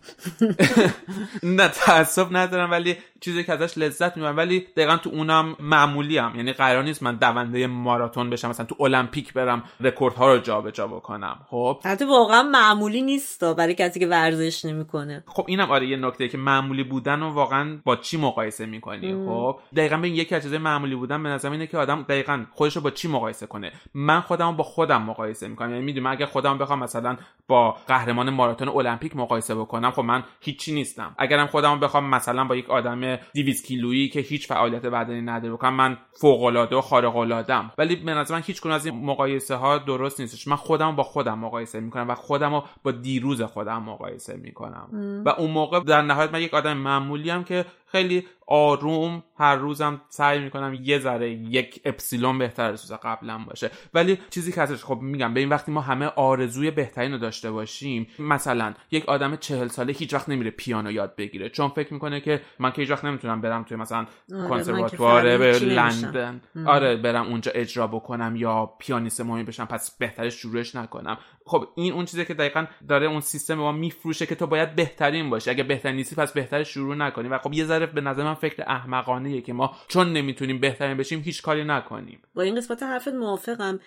نه 1.58 1.68
تعصب 1.68 2.38
ندارم 2.38 2.72
ولی 2.72 2.98
چیزی 3.22 3.44
که 3.44 3.54
ازش 3.54 3.78
لذت 3.78 3.97
می‌برم 4.02 4.38
ولی 4.38 4.60
دقیقا 4.60 4.98
تو 4.98 5.10
اونم 5.10 5.56
معمولی 5.60 6.18
هم 6.18 6.36
یعنی 6.36 6.54
قرار 6.54 6.84
نیست 6.84 7.04
من 7.04 7.16
دونده 7.16 7.68
ماراتون 7.68 8.30
بشم 8.30 8.50
مثلا 8.50 8.66
تو 8.66 8.84
المپیک 8.84 9.34
برم 9.34 9.64
رکوردها 9.80 10.34
رو 10.34 10.40
جابجا 10.40 10.88
بکنم. 10.88 11.40
خب؟ 11.50 11.82
البته 11.86 12.06
واقعا 12.06 12.44
معمولی 12.44 13.02
نیست 13.02 13.44
برای 13.44 13.76
کسی 13.76 14.00
که 14.00 14.08
ورزش 14.08 14.66
نمی‌کنه. 14.66 15.24
خب 15.28 15.46
اینم 15.48 15.72
آره 15.72 15.88
یه 15.88 15.98
نکته 15.98 16.28
که 16.28 16.38
معمولی 16.38 16.84
بودن 16.84 17.22
و 17.22 17.30
واقعا 17.30 17.80
با 17.84 17.96
چی 17.96 18.18
مقایسه 18.18 18.66
می‌کنی؟ 18.66 19.26
خب؟ 19.26 19.60
دقیقا 19.76 19.98
به 19.98 20.10
یکی 20.10 20.36
از 20.36 20.44
چیزای 20.44 20.58
معمولی 20.58 20.96
بودن 20.96 21.24
به 21.24 21.30
نظر 21.30 21.52
اینه 21.52 21.68
که 21.68 21.78
آدم 21.78 22.06
دقیقا 22.10 22.46
خودش 22.52 22.76
رو 22.76 22.82
با 22.82 22.92
چی 22.92 23.08
مقایسه 23.08 23.48
کنه؟ 23.48 23.72
من 23.94 24.22
خودم 24.22 24.58
با 24.58 24.64
خودم 24.64 25.02
مقایسه 25.02 25.48
می‌کنم. 25.48 25.72
یعنی 25.72 25.84
می‌دونم 25.84 26.12
اگه 26.12 26.26
خودم 26.26 26.58
بخوام 26.58 26.80
مثلا 26.80 27.18
با 27.48 27.78
قهرمان 27.88 28.30
ماراتون 28.30 28.70
المپیک 28.70 29.16
مقایسه 29.16 29.56
بکنم 29.56 29.92
خب 29.92 30.02
من 30.02 30.24
هیچی 30.42 30.74
نیستم. 30.74 31.16
اگرم 31.18 31.48
خودم 31.48 31.80
بخوام 31.80 32.10
مثلا 32.10 32.44
با 32.44 32.56
یک 32.56 32.70
آدم 32.70 33.16
200 33.16 33.66
کیلویی 33.88 34.10
که 34.10 34.20
هیچ 34.20 34.48
فعالیت 34.48 34.86
بدنی 34.86 35.22
نداره 35.22 35.54
بکنم 35.54 35.74
من 35.74 35.98
فوق 36.12 36.44
العاده 36.44 36.76
و 36.76 36.82
خارق 36.82 37.16
العاده 37.16 37.72
ولی 37.78 37.96
به 37.96 38.14
نظر 38.14 38.36
من 38.36 38.42
هیچ 38.46 38.66
از 38.66 38.86
این 38.86 39.06
مقایسه 39.06 39.56
ها 39.56 39.78
درست 39.78 40.20
نیستش 40.20 40.48
من 40.48 40.56
خودم 40.56 40.96
با 40.96 41.04
خودم 41.04 41.40
مقایسه 41.40 41.80
می‌کنم 41.80 42.10
و 42.10 42.16
خودم 42.16 42.54
رو 42.54 42.64
با 42.84 42.92
دیروز 42.92 43.42
خودم 43.42 43.84
مقایسه 43.84 44.38
می‌کنم. 44.38 44.90
و 45.26 45.30
اون 45.30 45.52
موقع 45.52 45.80
در 45.80 46.02
نهایت 46.02 46.34
من 46.34 46.42
یک 46.42 46.54
آدم 46.54 46.78
معمولی 46.78 47.30
هم 47.30 47.44
که 47.44 47.66
خیلی 47.92 48.28
آروم 48.48 49.24
هر 49.38 49.56
روزم 49.56 50.02
سعی 50.10 50.40
می‌کنم 50.40 50.78
یه 50.82 51.00
ذره 51.00 51.32
یک 51.32 51.82
اپسیلون 51.86 52.38
بهتر 52.38 52.72
از 52.72 52.92
قبلا 52.92 53.38
باشه. 53.38 53.72
ولی 53.94 54.18
چیزی 54.30 54.52
که 54.52 54.62
هستش 54.62 54.84
خب 54.84 55.00
میگم 55.02 55.34
به 55.34 55.40
این 55.40 55.50
وقتی 55.50 55.72
ما 55.72 55.82
همه 55.82 56.06
آرزوی 56.06 56.72
بهترین 56.72 57.12
رو 57.12 57.18
داشته 57.18 57.52
باشیم 57.52 58.08
مثلا 58.20 58.74
یک 58.92 59.06
آدم 59.06 59.36
چهل 59.36 59.68
ساله 59.68 59.94
هیچ 59.94 60.14
وقت 60.14 60.30
نمیره 60.30 60.52
پیانو 60.52 60.92
یاد 60.92 61.16
بگیره. 61.16 61.50
چون 61.50 61.70
فکر 61.70 61.94
می‌کنه 61.94 62.22
که 62.22 62.42
من 62.60 62.72
که 62.72 62.82
هیچ 62.82 62.92
وقت 62.92 63.06
نمی‌تونم 63.06 63.42
برم 63.42 63.64
توی 63.64 63.78
مثلا 63.78 64.06
آره، 64.34 64.50
کنسرواتوار 64.50 65.38
به 65.38 65.60
لندن. 65.60 66.42
آره 66.66 66.96
برم 66.96 67.28
اونجا 67.28 67.52
اجرا 67.56 67.88
بکنم 67.88 68.36
یا 68.36 68.66
پیانیست 68.80 69.22
مهمی 69.22 69.44
بشم 69.44 69.66
پس 69.66 69.98
بهتره 69.98 70.30
شروعش 70.30 70.76
نکنم. 70.76 71.18
خب 71.46 71.68
این 71.76 71.94
اون 71.94 72.06
چیزی 72.06 72.26
که 72.26 72.34
دقیقا 72.34 72.66
داره 72.88 73.08
اون 73.08 73.22
سیستم 73.22 73.54
ما 73.54 73.72
میفروشه 73.72 74.26
که 74.26 74.36
تو 74.36 74.48
باید 74.48 74.76
بهترین 74.76 75.30
باشی. 75.30 75.50
اگه 75.50 75.64
بهترین 75.64 75.96
نیستی 75.96 76.16
پس 76.16 76.34
بهتر 76.34 76.64
شروع 76.64 76.96
نکنی. 76.96 77.28
و 77.28 77.38
خب 77.38 77.54
یه 77.54 77.66
ذره 77.78 77.86
به 77.86 78.02
نظر 78.02 78.24
من 78.24 78.34
فکر 78.34 78.64
احمقانه 78.68 79.42
که 79.42 79.54
ما 79.54 79.76
چون 79.88 80.14
نمی‌تونیم 80.14 80.60
بهترین 80.60 80.98
بشیم 80.98 81.20
هیچ 81.20 81.42
کاری 81.42 81.64
نکنیم. 81.64 82.22
با 82.36 82.42
این 82.42 82.56
قسمت 82.56 82.84
حرفت 82.84 83.08
موافقم. 83.08 83.80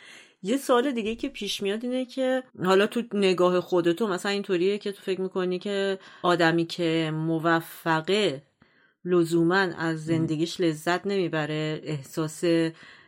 یه 0.42 0.56
سوال 0.56 0.92
دیگه 0.92 1.14
که 1.14 1.28
پیش 1.28 1.62
میاد 1.62 1.84
اینه 1.84 2.04
که 2.04 2.42
حالا 2.64 2.86
تو 2.86 3.02
نگاه 3.12 3.60
خودتو 3.60 4.06
مثلا 4.06 4.32
اینطوریه 4.32 4.78
که 4.78 4.92
تو 4.92 5.02
فکر 5.02 5.20
می‌کنی 5.20 5.58
که 5.58 5.98
آدمی 6.22 6.66
که 6.66 7.10
موفقه 7.14 8.42
لزوما 9.04 9.56
از 9.56 10.04
زندگیش 10.04 10.60
لذت 10.60 11.06
نمی‌بره 11.06 11.80
احساس 11.84 12.44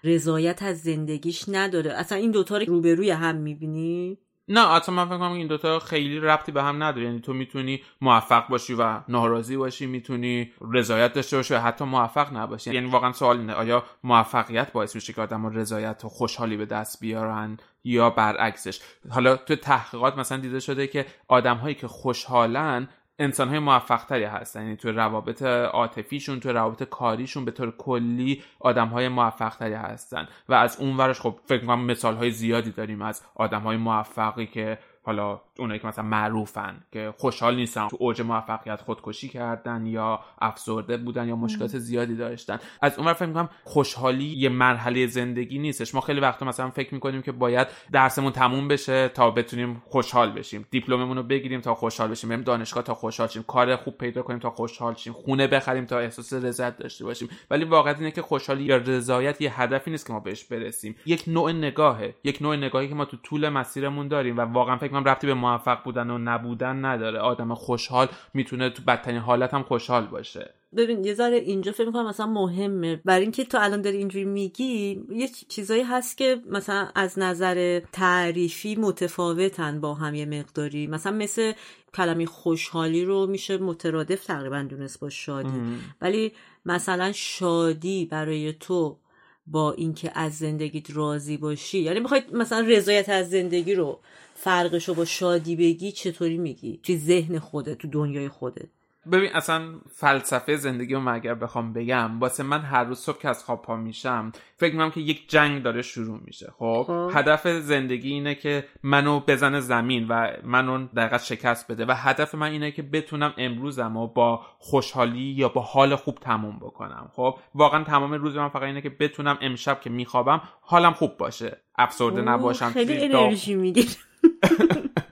رضایت 0.05 0.63
از 0.63 0.81
زندگیش 0.81 1.45
نداره. 1.49 1.93
اصلا 1.93 2.19
این 2.19 2.31
دوتا 2.31 2.59
رو 2.59 2.65
روبروی 2.65 3.11
هم 3.11 3.37
می‌بینی؟ 3.37 4.19
نه 4.53 4.73
اصلا 4.73 4.95
من 4.95 5.05
فکر 5.05 5.19
کنم 5.19 5.33
این 5.33 5.47
دوتا 5.47 5.79
خیلی 5.79 6.21
ربطی 6.21 6.53
به 6.53 6.63
هم 6.63 6.83
نداره. 6.83 7.05
یعنی 7.07 7.21
تو 7.21 7.33
می‌تونی 7.33 7.83
موفق 8.01 8.49
باشی 8.49 8.75
و 8.75 9.01
ناراضی 9.09 9.57
باشی 9.57 9.87
می‌تونی 9.87 10.53
رضایت 10.73 11.13
داشته 11.13 11.37
باشی 11.37 11.55
و 11.55 11.59
حتی 11.59 11.85
موفق 11.85 12.37
نباشی. 12.37 12.75
یعنی 12.75 12.91
واقعا 12.91 13.13
سوال 13.13 13.39
اینه 13.39 13.53
آیا 13.53 13.85
موفقیت 14.05 14.73
باعث 14.73 14.95
میشه 14.95 15.13
که 15.13 15.23
آدم 15.23 15.47
رضایت 15.47 16.05
و 16.05 16.09
خوشحالی 16.09 16.57
به 16.57 16.67
دست 16.67 17.01
بیارن 17.01 17.57
یا 17.85 18.11
برعکسش؟ 18.11 18.81
حالا 19.11 19.37
تو 19.37 19.57
تحقیقات 19.57 20.19
مثلا 20.19 20.39
دیده 20.39 20.61
شده 20.61 20.87
که 20.87 21.07
آدم 21.29 21.57
هایی 21.57 21.75
که 21.75 21.89
خوشحالن 21.89 22.89
انسان 23.19 23.49
های 23.49 23.59
موفق 23.59 24.05
تری 24.05 24.25
هستن. 24.25 24.63
یعنی 24.63 24.77
تو 24.77 24.93
روابط 24.93 25.43
عاطفیشون 25.43 26.41
تو 26.41 26.53
روابط 26.53 26.83
کاریشون 26.83 27.45
به 27.45 27.51
طور 27.51 27.77
کلی 27.77 28.43
آدم 28.61 28.89
های 28.89 29.09
موفق 29.09 29.57
تری 29.57 29.75
هستن. 29.75 30.29
و 30.49 30.55
از 30.55 30.81
اون 30.81 30.97
ورش 30.97 31.21
خب 31.21 31.39
فکر 31.45 31.67
کنم 31.67 31.85
مثال 31.85 32.17
های 32.17 32.31
زیادی 32.31 32.71
داریم 32.71 33.03
از 33.03 33.23
آدم 33.35 33.61
های 33.61 33.77
موفقی 33.77 34.47
که 34.47 34.79
حالا 35.05 35.41
اونایی 35.59 35.81
که 35.81 35.87
مثلا 35.87 36.05
معروفن 36.05 36.77
که 36.93 37.15
خوشحال 37.19 37.57
نیستن 37.57 37.89
تو 37.89 37.97
اوج 38.01 38.21
موفقیت 38.23 38.81
خودکشی 38.81 39.29
کردن 39.29 39.87
یا 39.87 40.21
افسرده 40.41 40.97
بودن 40.97 41.29
یا 41.29 41.37
مشکلات 41.37 41.79
زیادی 41.79 42.17
داشتن. 42.17 42.59
از 42.83 42.99
اون 42.99 43.13
فکر 43.13 43.27
می‌کنم 43.27 43.49
خوشحالی 43.65 44.25
یه 44.25 44.49
مرحله 44.49 45.07
زندگی 45.07 45.59
نیستش. 45.59 45.95
ما 45.95 46.01
خیلی 46.01 46.21
وقتا 46.21 46.47
مثلا 46.47 46.71
فکر 46.71 46.95
می‌کنیم 46.95 47.23
که 47.23 47.33
باید 47.33 47.69
درسمون 47.93 48.33
تموم 48.33 48.69
بشه 48.69 49.09
تا 49.09 49.31
بتونیم 49.31 49.83
خوشحال 49.87 50.33
بشیم. 50.33 50.67
دیپلممون 50.71 51.17
رو 51.17 51.23
بگیریم 51.23 51.61
تا 51.61 51.75
خوشحال 51.75 52.09
بشیم. 52.09 52.31
بریم 52.31 52.43
دانشگاه 52.43 52.83
تا 52.83 52.95
خوشحال 52.95 53.29
شیم. 53.29 53.43
کار 53.43 53.77
خوب 53.77 53.99
پیدا 53.99 54.23
کنیم 54.23 54.39
تا 54.39 54.51
خوشحال 54.51 54.95
شیم. 54.95 55.13
خونه 55.13 55.47
بخریم 55.47 55.85
تا 55.85 55.99
احساس 55.99 56.33
رضایت 56.33 56.77
داشته 56.77 57.05
باشیم. 57.05 57.29
ولی 57.51 57.65
واقعیت 57.65 57.99
اینه 57.99 58.11
که 58.11 58.23
خوشحالی 58.23 58.65
یا 58.65 58.77
رضایت 58.77 59.41
یه 59.41 59.61
هدفی 59.61 59.91
نیست 59.91 60.07
که 60.07 60.13
ما 60.13 60.21
بهش 60.21 60.45
برسیم. 60.45 60.97
یک 61.07 61.25
نوع 61.27 61.53
نگاهه. 61.53 62.15
یک 62.25 62.43
نوع 62.43 62.57
نگاهی 62.57 62.89
که 62.89 62.95
ما 62.95 63.05
تو 63.05 63.17
طول 63.17 63.49
مسیرمون 63.49 64.09
داریم 64.09 64.39
و 64.39 64.41
واقعا 64.41 64.77
فکر 64.77 64.92
کنم 64.93 65.05
ربطی 65.05 65.27
به 65.27 65.35
موفق 65.35 65.83
بودن 65.85 66.11
و 66.11 66.19
نبودن 66.19 66.85
نداره. 66.85 67.19
آدم 67.19 67.55
خوشحال 67.55 68.09
می‌تونه 68.35 68.71
تو 68.71 68.83
بدترین 68.83 69.21
حالت 69.21 69.55
هم 69.55 69.63
خوشحال 69.63 70.07
باشه. 70.07 70.55
ببین 70.77 71.05
یه 71.05 71.15
ذره 71.15 71.37
اینجا 71.37 71.73
فکر 71.73 71.87
می‌کنم 71.87 72.07
مثلا 72.07 72.27
مهمه. 72.27 73.01
برای 73.05 73.23
اینکه 73.23 73.45
تو 73.45 73.59
الان 73.61 73.83
داری 73.83 73.97
اینجوری 73.97 74.25
میگی 74.25 75.03
یه 75.11 75.29
چیزایی 75.49 75.83
هست 75.83 76.19
که 76.19 76.41
مثلا 76.51 76.89
از 76.95 77.19
نظر 77.19 77.81
تعریفی 77.93 78.77
متفاوتن 78.77 79.81
با 79.81 79.95
هم 79.95 80.15
یه 80.15 80.27
مقداری. 80.27 80.87
مثلا 80.87 81.13
مثل 81.13 81.53
کلمه 81.95 82.27
خوشحالی 82.27 83.05
رو 83.05 83.27
میشه 83.27 83.59
مترادف 83.59 84.25
تقریبا 84.25 84.63
دونست 84.63 85.01
با 85.01 85.11
شادی. 85.11 85.63
ولی 86.01 86.33
مثلا 86.67 87.13
شادی 87.13 88.07
برای 88.07 88.53
تو 88.53 88.99
با 89.47 89.73
اینکه 89.73 90.11
از 90.15 90.39
زندگیت 90.39 90.91
راضی 90.91 91.37
باشی 91.37 91.79
یعنی 91.79 92.01
می‌خوای 92.01 92.23
مثلا 92.33 92.61
رضایت 92.61 93.09
از 93.09 93.31
زندگی 93.31 93.75
رو 93.75 94.01
فرقش 94.43 94.89
رو 94.89 94.95
با 94.95 95.05
شادی 95.05 95.57
بگی 95.57 95.93
چطوری 95.93 96.39
میگی؟ 96.39 96.81
توی 96.83 96.99
ذهن 96.99 97.39
خودت 97.39 97.79
تو 97.79 97.89
دنیای 97.89 98.29
خودت. 98.29 98.69
ببین 99.13 99.31
اصلا 99.35 99.75
فلسفه 99.95 100.57
زندگی 100.57 100.95
رو 100.95 101.09
اگر 101.09 101.35
بخوام 101.35 101.73
بگم 101.73 102.21
واسه 102.21 102.43
من 102.43 102.61
هر 102.61 102.85
روز 102.85 102.99
صبح 102.99 103.19
که 103.19 103.29
از 103.29 103.45
خواب 103.45 103.63
پا 103.63 103.77
میشم 103.77 104.33
فکر 104.57 104.73
می‌کنم 104.73 104.91
که 104.91 105.01
یک 105.01 105.31
جنگ 105.31 105.63
داره 105.63 105.83
شروع 105.83 106.21
میشه. 106.25 106.53
خب, 106.59 106.85
خب. 106.87 107.11
هدف 107.15 107.49
زندگی 107.49 108.13
اینه 108.13 108.35
که 108.35 108.65
منو 108.83 109.21
بزنه 109.21 109.61
زمین 109.61 110.07
و 110.09 110.27
منو 110.45 110.87
دقیقا 110.87 111.19
شکست 111.19 111.71
بده 111.71 111.87
و 111.87 111.95
هدف 111.97 112.35
من 112.35 112.51
اینه 112.51 112.71
که 112.71 112.83
بتونم 112.83 113.35
امروزم 113.39 113.97
و 113.97 114.07
با 114.07 114.41
خوشحالی 114.59 115.21
یا 115.21 115.49
با 115.49 115.61
حال 115.61 115.97
خوب 115.97 116.19
تموم 116.21 116.57
بکنم. 116.57 117.11
خب؟ 117.13 117.39
واقعا 117.55 117.85
تمام 117.85 118.13
روز 118.13 118.37
من 118.37 118.49
فقط 118.49 118.63
اینه 118.63 118.81
که 118.81 118.91
بتونم 118.91 119.39
امشب 119.41 119.81
که 119.81 119.91
میخوابم 119.91 120.41
حالم 120.61 120.93
خوب 120.93 121.17
باشه. 121.17 121.61
افسرده 121.79 122.23
نباشم 122.23 122.71
خیلی 122.71 123.15
انرژی 123.15 123.55
می‌گیره 123.55 123.89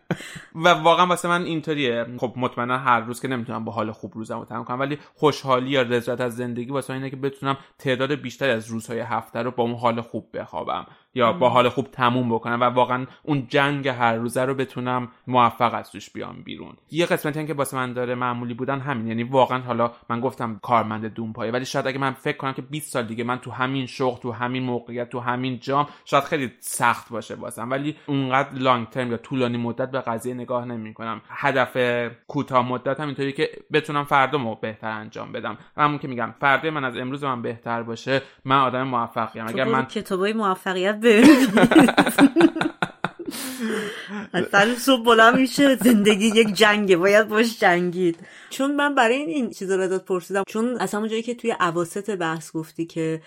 و 0.55 0.69
واقعا 0.69 1.07
واسه 1.07 1.29
من 1.29 1.43
اینطوریه. 1.43 2.07
خب 2.19 2.33
مطمئنا 2.37 2.79
هر 2.79 3.01
روز 3.01 3.21
که 3.21 3.29
نمی‌تونم 3.29 3.65
با 3.65 3.73
حال 3.73 3.93
خوب 3.93 4.13
روزم 4.15 4.39
رو 4.39 4.45
تمام 4.45 4.65
کنم 4.65 4.81
ولی 4.81 4.99
خوشحالی 5.15 5.71
یا 5.71 5.83
رضایت 5.83 6.21
از 6.21 6.37
زندگی 6.37 6.71
واسه 6.71 6.93
اینه 6.93 7.11
که 7.11 7.17
بتونم 7.17 7.57
تعداد 7.79 8.13
بیشتری 8.13 8.51
از 8.51 8.69
روزهای 8.69 9.01
هفته 9.01 9.43
رو 9.43 9.51
با 9.51 9.63
اون 9.63 9.75
حال 9.75 10.01
خوب 10.01 10.29
بخوابم. 10.35 10.87
یا 11.15 11.33
با 11.33 11.49
حال 11.49 11.69
خوب 11.69 11.89
تموم 11.93 12.35
بکنم 12.35 12.61
و 12.61 12.65
واقعا 12.65 13.07
اون 13.23 13.47
جنگ 13.49 13.89
هر 13.89 14.15
روزه 14.15 14.45
رو 14.45 14.55
بتونم 14.55 15.09
موفق 15.27 15.75
از 15.75 15.91
توش 15.91 16.11
بیام 16.11 16.43
بیرون. 16.43 16.77
یه 16.91 17.07
قسمتی 17.07 17.41
هم 17.41 17.47
که 17.47 17.55
واسه 17.55 17.77
من 17.77 17.93
داره 17.93 18.15
معمولی 18.15 18.55
بودن 18.55 18.81
همین 18.81 19.07
یعنی 19.07 19.23
واقعا 19.23 19.59
حالا 19.59 19.93
من 20.09 20.21
گفتم 20.21 20.59
کارمند 20.63 21.07
دون 21.15 21.33
پایه 21.33 21.53
ولی 21.53 21.65
شاید 21.65 21.87
اگه 21.87 21.99
من 21.99 22.13
فکر 22.13 22.37
کنم 22.37 22.53
که 22.53 22.63
20 22.63 22.93
سال 22.93 23.07
دیگه 23.07 23.25
من 23.25 23.39
تو 23.39 23.51
همین 23.51 23.87
شغل 23.87 24.21
تو 24.21 24.33
همین 24.33 24.63
موقعیت 24.63 25.09
تو 25.09 25.21
همین 25.21 25.59
جام 25.59 25.87
شاید 26.05 26.25
خیلی 26.25 26.53
سخت 26.61 27.09
باشه 27.11 27.35
واسم. 27.35 27.71
ولی 27.71 27.97
اونقدر 28.07 28.53
لانگ 28.53 28.89
ترم 28.89 29.11
یا 29.11 29.17
طولانی 29.17 29.57
مدت 29.57 29.91
به 29.91 30.01
قضیه 30.01 30.35
نگاه 30.35 30.65
نمی 30.65 30.95
کنم. 30.95 31.21
هدف 31.29 31.77
کوتاه 32.27 32.69
مدت 32.69 33.01
هم 33.01 33.07
اینطوری 33.07 33.33
که 33.33 33.51
بتونم 33.73 34.05
فردا 34.05 34.39
مو 34.39 34.55
بهتر 34.55 34.91
انجام 34.91 35.33
بدم. 35.33 35.59
همون 35.77 35.99
که 35.99 36.09
میگم 36.09 36.35
فردا 36.41 36.71
من 36.71 36.85
از 36.85 36.97
امروز 36.97 37.25
من 37.25 37.43
بهتر 37.43 37.83
باشه 37.83 38.23
من 38.45 38.59
آدم 38.59 38.83
موفقیم. 38.83 39.47
اگر 39.49 39.65
من 39.65 39.85
کتابای 39.85 40.33
موفقیت 40.33 41.00
از 44.33 44.45
سر 44.53 44.75
صبح 44.75 45.05
بلند 45.05 45.37
میشه 45.37 45.77
زندگی 45.77 46.27
یک 46.27 46.55
جنگه 46.55 46.97
باید 46.97 47.29
باش 47.29 47.61
جنگید. 47.61 48.19
چون 48.51 48.77
من 48.77 48.95
برای 48.95 49.17
این, 49.17 49.29
این 49.29 49.51
چیزا 49.51 49.77
رو 49.77 49.83
ازت 49.83 50.05
پرسیدم 50.05 50.43
چون 50.49 50.77
از 50.77 50.95
همون 50.95 51.09
جایی 51.09 51.23
که 51.23 51.35
توی 51.35 51.51
عواست 51.61 52.11
بحث 52.11 52.53
گفتی 52.53 52.87
که 52.87 53.23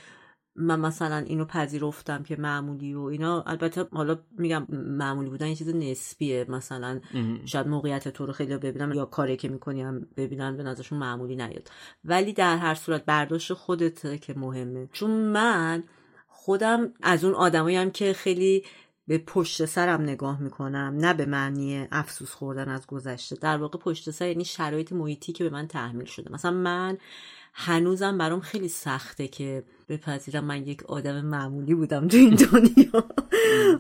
من 0.56 0.80
مثلا 0.80 1.18
اینو 1.18 1.46
پذیرفتم 1.46 2.24
که 2.24 2.36
معمولی 2.36 2.94
و 2.94 3.02
اینا 3.02 3.42
البته 3.42 3.86
حالا 3.92 4.20
میگم 4.38 4.68
معمولی 4.70 5.30
بودن 5.30 5.48
یه 5.48 5.56
چیز 5.56 5.76
نسبیه. 5.76 6.46
مثلا 6.50 7.00
شاید 7.46 7.68
موقعیت 7.68 8.08
تو 8.08 8.26
رو 8.26 8.34
خیلی 8.34 8.58
ببینم 8.58 8.94
یا 8.94 9.06
کاری 9.06 9.38
که 9.38 9.50
می‌کنیم 9.50 10.08
ببینن 10.18 10.58
به 10.58 10.64
نظرشون 10.64 11.00
معمولی 11.00 11.36
نیاد. 11.36 11.70
ولی 12.06 12.34
در 12.34 12.58
هر 12.58 12.76
صورت 12.76 13.06
برداشت 13.06 13.54
خودت 13.54 14.22
که 14.22 14.34
مهمه. 14.34 14.90
چون 14.92 15.12
من 15.12 15.84
خودم 16.46 16.94
از 17.02 17.24
اون 17.24 17.34
آدمایی 17.34 17.78
هم 17.78 17.92
که 17.92 18.14
خیلی 18.14 18.64
به 19.08 19.18
پشت 19.18 19.66
سرم 19.66 20.02
نگاه 20.02 20.42
می‌کنم 20.42 20.96
نه 20.98 21.14
به 21.14 21.26
معنی 21.26 21.88
افسوس 21.92 22.32
خوردن 22.32 22.70
از 22.70 22.88
گذشته. 22.88 23.36
در 23.36 23.58
واقع 23.58 23.80
پشت 23.80 24.12
سر 24.12 24.28
یعنی 24.28 24.46
شرایط 24.46 24.92
محیطی 24.92 25.34
که 25.34 25.44
به 25.44 25.50
من 25.50 25.68
تحمیل 25.68 26.06
شده. 26.06 26.32
مثلا 26.32 26.52
من 26.52 26.98
هنوزم 27.54 28.18
برام 28.18 28.40
خیلی 28.40 28.68
سخته 28.68 29.28
که 29.28 29.64
بپذیرم 29.90 30.46
من 30.46 30.68
یک 30.68 30.84
آدم 30.84 31.22
معمولی 31.22 31.76
بودم 31.76 32.08
تو 32.08 32.18
این 32.18 32.36
دنیا 32.52 33.06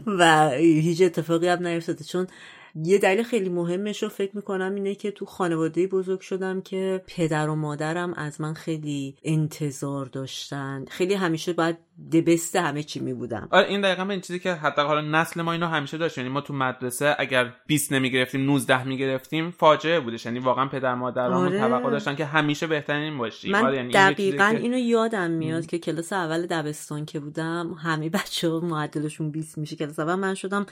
و 0.07 0.49
هیچ 0.49 1.01
اتفاقی 1.01 1.47
هم 1.47 1.67
نیفتاده. 1.67 2.03
چون 2.03 2.27
یه 2.75 2.97
دلیل 2.97 3.23
خیلی 3.23 3.49
مهمش 3.49 4.03
رو 4.03 4.09
فکر 4.09 4.35
می‌کنم 4.35 4.75
اینه 4.75 4.95
که 4.95 5.11
تو 5.11 5.25
خانواده 5.25 5.87
بزرگ 5.87 6.19
شدم 6.19 6.61
که 6.61 7.03
پدر 7.07 7.49
و 7.49 7.55
مادرم 7.55 8.13
از 8.13 8.41
من 8.41 8.53
خیلی 8.53 9.15
انتظار 9.23 10.05
داشتن. 10.05 10.85
خیلی 10.89 11.13
همیشه 11.13 11.53
باید 11.53 11.77
دبست 12.11 12.55
همه 12.55 12.83
چی 12.83 12.99
می 12.99 13.13
بودم 13.13 13.47
آره 13.51 13.67
این 13.67 13.81
دقیقا 13.81 14.03
این 14.03 14.21
چیزی 14.21 14.39
که 14.39 14.53
حتی 14.53 14.81
حالا 14.81 15.01
نسل 15.01 15.41
ما 15.41 15.51
اینو 15.51 15.67
همیشه 15.67 15.97
داشت. 15.97 16.17
یعنی 16.17 16.29
ما 16.29 16.41
تو 16.41 16.53
مدرسه 16.53 17.15
اگر 17.19 17.53
20 17.67 17.93
نمی 17.93 18.11
گرفتیم 18.11 18.45
19 18.45 18.83
می 18.83 18.97
گرفتیم 18.97 19.51
فاجعه 19.51 19.99
بودش. 19.99 20.25
یعنی 20.25 20.39
واقعا 20.39 20.67
پدر 20.67 20.95
مادرامون 20.95 21.47
آره. 21.47 21.59
توقع 21.59 21.91
داشتن 21.91 22.15
که 22.15 22.25
همیشه 22.25 22.67
بهترین 22.67 23.17
باشی 23.17 23.51
من 23.51 23.65
آره 23.65 23.75
یعنی 23.75 23.93
دقیقا 23.93 24.45
اینو 24.45 24.77
یادم 24.77 25.31
میاد 25.31 25.65
که 25.65 25.79
کلاس 25.79 26.13
اول 26.13 26.45
دبستان 26.45 27.05
که 27.05 27.19
بودم 27.19 27.73
همه 27.73 28.09
بچه 28.09 28.49
ها 28.49 28.59
معدلشون 28.59 29.31
20 29.31 29.57
میشه. 29.57 29.75
کلاس 29.75 29.99
اول 29.99 30.15
من 30.15 30.33
شدم 30.33 30.65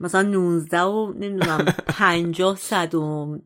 مثلا 0.00 0.22
19 0.22 0.80
و 0.80 1.12
نمی‌دونم 1.12 1.64
50 1.86 2.56
صد 2.70 2.94
و 2.94 3.38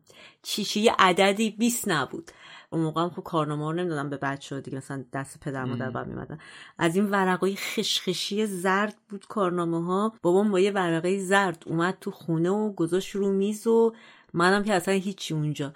چیشی 0.43 0.91
عددی 0.99 1.49
20 1.51 1.87
نبود. 1.87 2.31
اون 2.69 2.81
موقع 2.81 3.01
هم 3.01 3.09
خب 3.09 3.23
کارنامه 3.23 3.65
رو 3.65 3.73
نمی‌دادم 3.73 4.09
به 4.09 4.17
بچه 4.17 4.55
ها 4.55 4.61
دیگه 4.61 4.77
مثلا 4.77 5.05
دست 5.13 5.39
پدر 5.39 5.65
مادر 5.65 5.89
بر 5.89 6.03
میمدن. 6.03 6.37
از 6.77 6.95
این 6.95 7.05
ورقای 7.09 7.55
خشخشی 7.55 8.45
زرد 8.45 8.95
بود 9.09 9.25
کارنامه 9.27 9.85
ها 9.85 10.13
بابام 10.21 10.51
با 10.51 10.59
یه 10.59 10.71
ورقه 10.71 11.19
زرد 11.19 11.63
اومد 11.65 11.97
تو 12.01 12.11
خونه 12.11 12.49
و 12.49 12.71
گذاشت 12.73 13.15
رو 13.15 13.31
میز 13.33 13.67
و 13.67 13.93
منم 14.33 14.63
که 14.63 14.73
اصلا 14.73 14.93
هیچی 14.93 15.33
اونجا. 15.33 15.73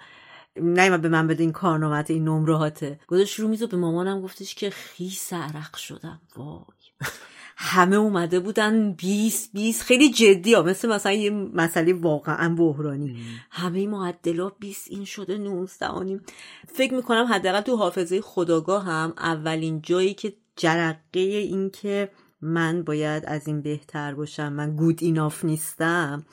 نیما 0.56 0.98
به 0.98 1.08
من 1.08 1.26
بده 1.26 1.42
این 1.42 1.52
کارنامه 1.52 2.04
این 2.08 2.24
نمرهاته. 2.24 3.00
گذاشت 3.08 3.40
رو 3.40 3.48
میز 3.48 3.62
و 3.62 3.66
به 3.66 3.76
مامانم 3.76 4.20
گفتش 4.22 4.54
که 4.54 4.70
خیس 4.70 5.32
عرق 5.32 5.76
شدم. 5.76 6.20
وای. 6.36 6.58
همه 7.56 7.96
اومده 7.96 8.40
بودن 8.40 8.92
20 8.92 9.50
20 9.52 9.82
خیلی 9.82 10.10
جدی 10.10 10.54
ها. 10.54 10.62
مثل 10.62 10.88
مثلا 10.88 11.12
یه 11.12 11.30
مسئله 11.30 11.94
واقعا 11.94 12.54
بحرانی. 12.54 13.16
همه 13.50 13.86
معدلات 13.86 14.52
20 14.60 14.86
این 14.90 15.04
شده 15.04 15.38
19 15.38 15.86
آنیم 15.86 16.20
فکر 16.66 16.94
می‌کنم 16.94 17.26
حداقل 17.30 17.60
تو 17.60 17.76
حافظه 17.76 18.20
خداگاه 18.20 18.84
هم 18.84 19.12
اولین 19.18 19.82
جایی 19.82 20.14
که 20.14 20.32
جرقه 20.56 21.20
این 21.20 21.70
که 21.70 22.10
من 22.44 22.82
باید 22.82 23.24
از 23.26 23.48
این 23.48 23.62
بهتر 23.62 24.14
باشم 24.14 24.52
من 24.52 24.76
گود 24.76 24.98
ایناف 25.02 25.44
نیستم. 25.44 26.24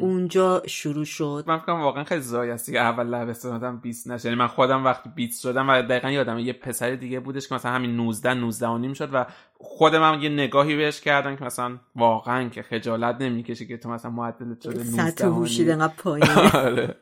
اونجا 0.00 0.62
شروع 0.66 1.04
شد. 1.04 1.44
من 1.46 1.58
فکرم 1.58 1.80
واقعا 1.80 2.04
خیلی 2.04 2.20
زایستی 2.20 2.72
که 2.72 2.80
اول 2.80 3.06
لبستان 3.06 3.52
آدم 3.52 3.76
20 3.76 4.10
نشه. 4.10 4.28
یعنی 4.28 4.38
من 4.38 4.46
خودم 4.46 4.84
وقتی 4.84 5.10
20 5.14 5.42
شدم 5.42 5.68
و 5.68 5.82
دقیقا 5.82 6.10
یادم 6.10 6.38
یه 6.38 6.52
پسر 6.52 6.94
دیگه 6.94 7.20
بودش 7.20 7.48
که 7.48 7.54
مثلا 7.54 7.72
همین 7.72 7.96
19 7.96 8.34
19 8.34 8.66
و 8.66 8.78
نیم 8.78 8.92
شد 8.92 9.10
و 9.12 9.26
خودم 9.58 10.02
هم 10.02 10.22
یه 10.22 10.28
نگاهی 10.28 10.76
بهش 10.76 11.00
کردم 11.00 11.36
که 11.36 11.44
مثلا 11.44 11.78
واقعا 11.96 12.48
که 12.48 12.62
خجالت 12.62 13.16
نمی‌کشه 13.20 13.66
که 13.66 13.76
تو 13.76 13.88
مثلا 13.88 14.10
معدلت 14.10 14.60
شده 14.60 14.84
19 14.84 15.10
سطح 15.10 15.26
هوشید. 15.26 15.70
انقدر 15.70 15.94
پایین 15.96 16.28
آره. 16.54 16.96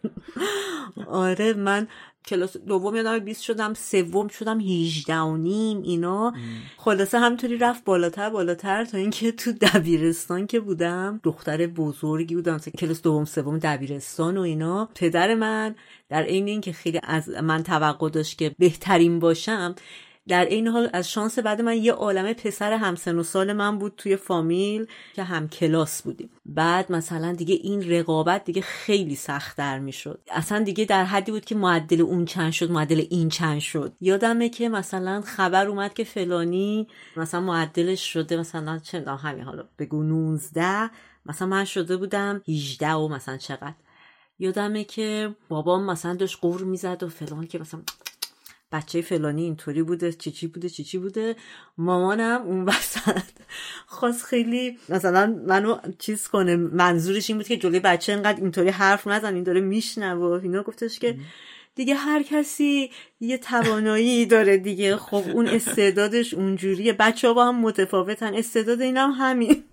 آره 1.06 1.52
من 1.52 1.88
کلاس 2.26 2.56
دوم 2.56 2.96
یادم 2.96 3.18
20 3.18 3.42
شدم 3.42 3.74
سوم 3.74 4.28
شدم 4.28 4.60
18 4.60 5.16
و 5.16 5.36
نیم 5.36 5.82
اینا. 5.82 6.34
خلاصه 6.76 7.18
همینطوری 7.18 7.58
رفت 7.58 7.84
بالاتر 7.84 8.30
بالاتر 8.30 8.84
تا 8.84 8.98
اینکه 8.98 9.32
تو 9.32 9.52
دبیرستان 9.52 10.46
که 10.46 10.60
بودم 10.60 11.20
دختر 11.22 11.66
بزرگی 11.66 12.34
بودم 12.34 12.54
مثلا 12.54 12.72
کلاس 12.78 13.02
دوم 13.02 13.24
سوم 13.24 13.58
دبیرستان 13.58 14.36
و 14.36 14.40
اینا. 14.40 14.88
پدر 14.94 15.34
من 15.34 15.74
در 16.08 16.22
عین 16.22 16.48
اینکه 16.48 16.72
خیلی 16.72 17.00
از 17.02 17.28
من 17.28 17.62
توقع 17.62 18.10
داشت 18.10 18.38
که 18.38 18.54
بهترین 18.58 19.18
باشم 19.18 19.74
در 20.28 20.44
این 20.44 20.68
حال 20.68 20.90
از 20.92 21.10
شانس 21.10 21.38
بعد 21.38 21.60
من 21.60 21.76
یه 21.76 21.92
عالمه 21.92 22.34
پسر 22.34 22.72
همسن 22.72 23.18
و 23.18 23.22
سال 23.22 23.52
من 23.52 23.78
بود 23.78 23.94
توی 23.96 24.16
فامیل 24.16 24.86
که 25.14 25.22
هم 25.22 25.48
کلاس 25.48 26.02
بودیم. 26.02 26.30
بعد 26.46 26.92
مثلا 26.92 27.32
دیگه 27.32 27.54
این 27.54 27.90
رقابت 27.90 28.44
دیگه 28.44 28.62
خیلی 28.62 29.16
سختتر 29.16 29.78
می‌شد. 29.78 30.20
اصلا 30.30 30.62
دیگه 30.62 30.84
در 30.84 31.04
حدی 31.04 31.32
بود 31.32 31.44
که 31.44 31.54
معدل 31.54 32.00
اون 32.00 32.24
چند 32.24 32.52
شد 32.52 32.70
معدل 32.70 33.04
این 33.10 33.28
چند 33.28 33.60
شد. 33.60 33.92
یادمه 34.00 34.48
که 34.48 34.68
مثلا 34.68 35.20
خبر 35.20 35.66
اومد 35.66 35.94
که 35.94 36.04
فلانی 36.04 36.88
مثلا 37.16 37.40
معدلش 37.40 38.12
شده 38.12 38.36
مثلا 38.36 38.80
می‌دونم 38.92 39.16
همین 39.16 39.44
حالا 39.44 39.64
بگو 39.78 40.02
19 40.02 40.90
مثلا 41.26 41.48
من 41.48 41.64
شده 41.64 41.96
بودم 41.96 42.42
18 42.48 42.92
و 42.92 43.08
مثلا 43.08 43.36
چقدر. 43.36 43.74
یادمه 44.38 44.84
که 44.84 45.34
بابام 45.48 45.84
مثلا 45.84 46.14
داشت 46.14 46.38
قور 46.40 46.64
می‌زد 46.64 47.02
و 47.02 47.08
فلان 47.08 47.46
که 47.46 47.58
مثلا 47.58 47.80
بچه 48.72 49.02
فلانی 49.02 49.42
اینطوری 49.42 49.82
بوده 49.82 50.12
چی 50.12 50.30
چی 50.30 50.46
بوده 50.46 50.68
چی 50.68 50.84
چی 50.84 50.98
بوده. 50.98 51.36
مامانم 51.78 52.42
اون 52.42 52.64
وسط 52.64 53.22
خواست 53.86 54.24
خیلی 54.24 54.78
مثلا 54.88 55.36
منو 55.46 55.78
چیز 55.98 56.28
کنه 56.28 56.56
منظورش 56.56 57.30
این 57.30 57.36
بود 57.38 57.48
که 57.48 57.56
جلوی 57.56 57.80
بچه 57.80 58.12
اینقدر 58.12 58.40
اینطوری 58.40 58.68
حرف 58.68 59.06
نزن 59.06 59.34
این 59.34 59.44
داره 59.44 59.60
میشنوه 59.60 60.26
و 60.26 60.40
اینا. 60.42 60.62
گفتش 60.62 60.98
که 60.98 61.16
دیگه 61.74 61.94
هر 61.94 62.22
کسی 62.22 62.90
یه 63.20 63.38
توانایی 63.38 64.26
داره 64.26 64.56
دیگه. 64.56 64.96
خب 64.96 65.24
اون 65.34 65.48
استعدادش 65.56 66.34
اونجوریه. 66.34 66.92
بچه 66.92 67.28
ها 67.28 67.34
با 67.34 67.44
هم 67.44 67.60
متفاوتن. 67.60 68.34
استعداد 68.34 68.80
اینم 68.80 69.10
همین. 69.10 69.64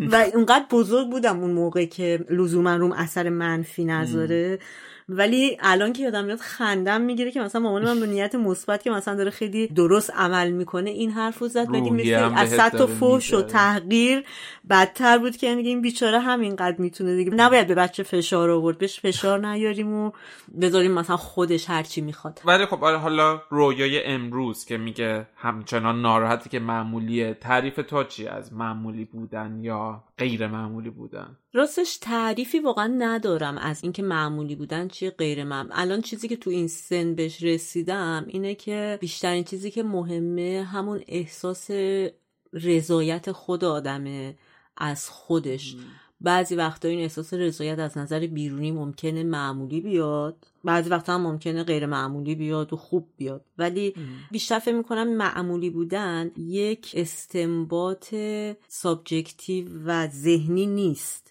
و 0.00 0.26
اونقدر 0.34 0.66
بزرگ 0.70 1.10
بودم 1.10 1.40
اون 1.40 1.50
موقع 1.50 1.84
که 1.84 2.26
لزوما 2.30 2.76
روم 2.76 2.92
اثر 2.92 3.28
منفی 3.28 3.84
نذاره. 3.84 4.58
ولی 5.08 5.56
الان 5.60 5.92
که 5.92 6.02
یادم 6.02 6.24
میاد 6.24 6.38
خندم 6.38 7.00
می‌گیره 7.00 7.30
که 7.30 7.40
مثلا 7.40 7.60
مامان 7.60 7.84
من 7.84 8.00
به 8.00 8.06
نیت 8.06 8.34
مثبت 8.34 8.82
که 8.82 8.90
مثلا 8.90 9.14
داره 9.14 9.30
خیلی 9.30 9.66
درست 9.66 10.10
عمل 10.10 10.50
می‌کنه 10.50 10.90
این 10.90 11.10
حرف 11.10 11.38
رو 11.38 11.48
زد 11.48 11.70
ولی 11.70 11.90
روحیه 11.90 12.16
مثل 12.16 12.24
هم 12.24 12.34
از 12.34 12.50
صد 12.50 12.76
تا 12.76 12.86
فوش 12.86 13.34
و. 13.34 13.42
تحقیر 13.42 14.24
بدتر 14.70 15.18
بود 15.18 15.36
که 15.36 15.54
میگه 15.54 15.68
این 15.68 15.82
بیچاره 15.82 16.20
همینقدر 16.20 16.76
می‌تونه 16.78 17.16
دیگه. 17.16 17.30
نباید 17.34 17.66
به 17.68 17.74
بچه 17.74 18.02
فشار 18.02 18.50
آورد 18.50 18.78
بهش 18.78 19.00
فشار 19.00 19.46
نیاریم 19.46 19.92
و 19.92 20.10
بذاریم 20.60 20.92
مثلا 20.92 21.16
خودش 21.16 21.70
هرچی 21.70 22.00
می‌خواد. 22.00 22.40
ولی 22.44 22.66
خب 22.66 22.84
آره 22.84 22.96
حالا 22.96 23.42
رویای 23.50 24.04
امروز 24.04 24.64
که 24.64 24.78
میگه 24.78 25.26
همچنان 25.36 26.02
ناراحتی 26.02 26.50
که 26.50 26.58
معمولیه 26.58 27.34
تعریف 27.34 27.76
تو 27.76 28.04
چی 28.04 28.26
از 28.26 28.52
معمولی 28.52 29.04
بودن 29.04 29.58
یا 29.62 30.04
غیر 30.18 30.46
معمولی 30.46 30.90
بودن؟ 30.90 31.36
راستش 31.52 31.96
تعریفی 31.96 32.58
واقعا 32.58 32.86
ندارم 32.86 33.58
از 33.58 33.82
اینکه 33.82 34.02
معمولی 34.02 34.56
بودن 34.56 34.88
چیه 34.88 35.10
غیر 35.10 35.44
معمولی 35.44 35.74
الان 35.76 36.00
چیزی 36.00 36.28
که 36.28 36.36
تو 36.36 36.50
این 36.50 36.68
سن 36.68 37.14
بهش 37.14 37.42
رسیدم 37.42 38.24
اینه 38.28 38.54
که 38.54 38.98
بیشترین 39.00 39.44
چیزی 39.44 39.70
که 39.70 39.82
مهمه 39.82 40.68
همون 40.72 41.02
احساس 41.08 41.70
رضایت 42.52 43.32
خود 43.32 43.64
آدمه 43.64 44.36
از 44.76 45.08
خودش. 45.08 45.76
بعضی 46.20 46.54
وقتا 46.54 46.88
این 46.88 47.00
احساس 47.00 47.34
رضایت 47.34 47.78
از 47.78 47.98
نظر 47.98 48.26
بیرونی 48.26 48.70
ممکنه 48.70 49.22
معمولی 49.24 49.80
بیاد 49.80 50.46
بعضی 50.64 50.90
وقتا 50.90 51.14
هم 51.14 51.20
ممکنه 51.20 51.64
غیر 51.64 51.86
معمولی 51.86 52.34
بیاد 52.34 52.72
و 52.72 52.76
خوب 52.76 53.08
بیاد. 53.16 53.44
ولی 53.58 53.94
بیشتر 54.30 54.58
فکر 54.58 54.74
می‌کنم 54.74 55.16
معمولی 55.16 55.70
بودن 55.70 56.30
یک 56.36 56.92
استنباط 56.94 58.14
subjective 58.68 59.66
و 59.84 60.08
ذهنی 60.08 60.66
نیست. 60.66 61.27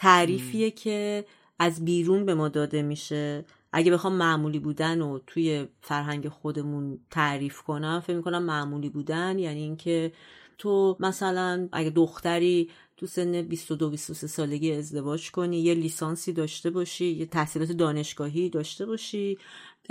تعریفیه 0.00 0.70
که 0.70 1.24
از 1.58 1.84
بیرون 1.84 2.26
به 2.26 2.34
ما 2.34 2.48
داده 2.48 2.82
میشه. 2.82 3.44
اگه 3.72 3.92
بخوام 3.92 4.12
معمولی 4.12 4.58
بودن 4.58 5.00
و 5.00 5.18
توی 5.26 5.66
فرهنگ 5.80 6.28
خودمون 6.28 6.98
تعریف 7.10 7.62
کنم 7.62 8.02
فکر 8.06 8.16
می‌کنم 8.16 8.42
معمولی 8.42 8.88
بودن 8.88 9.38
یعنی 9.38 9.60
اینکه 9.60 10.12
تو 10.58 10.96
مثلا 11.00 11.68
اگه 11.72 11.90
دختری 11.90 12.70
تو 12.96 13.06
سن 13.06 13.42
22 13.42 13.90
23 13.90 14.26
سالگی 14.26 14.72
ازدواج 14.72 15.30
کنی 15.30 15.60
یه 15.60 15.74
لیسانسی 15.74 16.32
داشته 16.32 16.70
باشی 16.70 17.06
یه 17.06 17.26
تحصیلات 17.26 17.72
دانشگاهی 17.72 18.50
داشته 18.50 18.86
باشی 18.86 19.38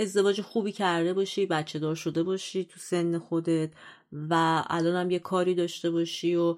ازدواج 0.00 0.40
خوبی 0.40 0.72
کرده 0.72 1.14
باشی 1.14 1.46
بچه 1.46 1.78
دار 1.78 1.94
شده 1.94 2.22
باشی 2.22 2.64
تو 2.64 2.80
سن 2.80 3.18
خودت 3.18 3.70
و 4.30 4.64
الان 4.70 4.96
هم 4.96 5.10
یه 5.10 5.18
کاری 5.18 5.54
داشته 5.54 5.90
باشی 5.90 6.34
و 6.34 6.56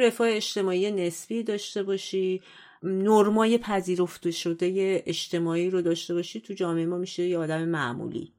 رفاه 0.00 0.28
اجتماعی 0.30 0.90
نسبی 0.90 1.42
داشته 1.42 1.82
باشی 1.82 2.42
نرمای 2.82 3.58
پذیرفته 3.58 4.30
شده 4.30 5.02
اجتماعی 5.06 5.70
رو 5.70 5.82
داشته 5.82 6.14
باشی 6.14 6.40
تو 6.40 6.54
جامعه 6.54 6.86
ما 6.86 6.98
میشه 6.98 7.22
یه 7.22 7.38
آدم 7.38 7.64
معمولی. 7.64 8.32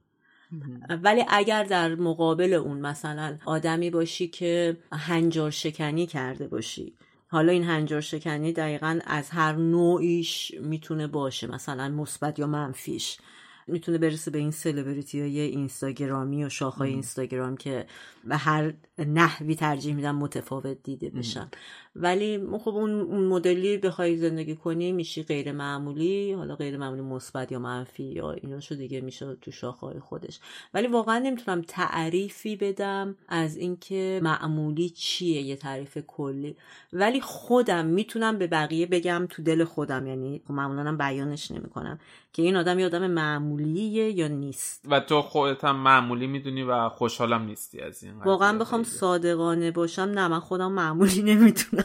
ولی 1.02 1.24
اگر 1.28 1.64
در 1.64 1.94
مقابل 1.94 2.52
اون 2.52 2.80
مثلا 2.80 3.38
آدمی 3.44 3.90
باشی 3.90 4.28
که 4.28 4.76
هنجار 4.92 5.50
شکنی 5.50 6.06
کرده 6.06 6.48
باشی 6.48 6.94
حالا 7.28 7.52
این 7.52 7.64
هنجار 7.64 8.00
شکنی 8.00 8.52
دقیقا 8.52 8.98
از 9.06 9.30
هر 9.30 9.52
نوعیش 9.52 10.52
می‌تونه 10.60 11.06
باشه 11.06 11.46
مثلا 11.46 11.88
مثبت 11.88 12.38
یا 12.38 12.46
منفیش. 12.46 13.18
می‌تونه 13.66 13.98
برسه 13.98 14.30
به 14.30 14.38
این 14.38 14.50
سلبریتی 14.50 15.20
های 15.20 15.40
اینستاگرامی 15.40 16.44
و 16.44 16.48
شاخهای 16.48 16.90
اینستاگرام 16.90 17.56
که 17.56 17.86
به 18.24 18.36
هر 18.36 18.72
نحوی 18.98 19.54
ترجیح 19.54 19.94
میدن 19.94 20.10
متفاوت 20.10 20.76
دیده 20.82 21.10
بشن. 21.10 21.50
ولی 21.96 22.46
خب 22.60 22.70
اون 22.70 23.26
مدلی 23.26 23.78
بخوای 23.78 24.16
زندگی 24.16 24.56
کنی 24.56 24.92
میشی 24.92 25.22
غیر 25.22 25.52
معمولی 25.52 26.32
حالا 26.32 26.56
غیر 26.56 26.76
معمولی 26.76 27.00
مثبت 27.00 27.52
یا 27.52 27.58
منفی 27.58 28.02
یا 28.02 28.32
ایناشو 28.32 28.74
دیگه 28.74 29.00
میشه 29.00 29.36
تو 29.40 29.50
شاخهای 29.50 29.98
خودش. 29.98 30.40
ولی 30.74 30.86
واقعا 30.86 31.18
نمی‌تونم 31.18 31.62
تعریفی 31.68 32.56
بدم 32.56 33.16
از 33.28 33.56
اینکه 33.56 34.20
معمولی 34.22 34.90
چیه 34.90 35.42
یه 35.42 35.56
تعریف 35.56 35.98
کلی. 36.06 36.56
ولی 36.92 37.20
خودم 37.20 37.86
می‌تونم 37.86 38.38
به 38.38 38.46
بقیه 38.46 38.86
بگم 38.86 39.26
تو 39.30 39.42
دل 39.42 39.64
خودم. 39.64 40.06
یعنی 40.06 40.42
خب 40.48 40.54
معمولا 40.54 40.96
بیانش 40.96 41.50
نمی‌کنم. 41.50 42.00
که 42.32 42.42
این 42.42 42.56
آدم 42.56 42.78
یه 42.78 42.86
آدم 42.86 43.06
معمولیه 43.06 44.10
یا 44.10 44.28
نیست؟ 44.28 44.84
و 44.88 45.00
تو 45.00 45.22
خودت 45.22 45.64
هم 45.64 45.76
معمولی 45.76 46.26
می‌دونی 46.26 46.62
و 46.62 46.88
خوشحالم 46.88 47.42
نیستی 47.42 47.80
از 47.80 48.02
این 48.02 48.12
واقعا 48.24 48.58
بخوام. 48.58 48.82
صادقانه 48.82 49.70
باشم 49.70 50.02
نه 50.02 50.28
من 50.28 50.40
خودم 50.40 50.72
معمولی 50.72 51.22
نمی‌تونم. 51.22 51.84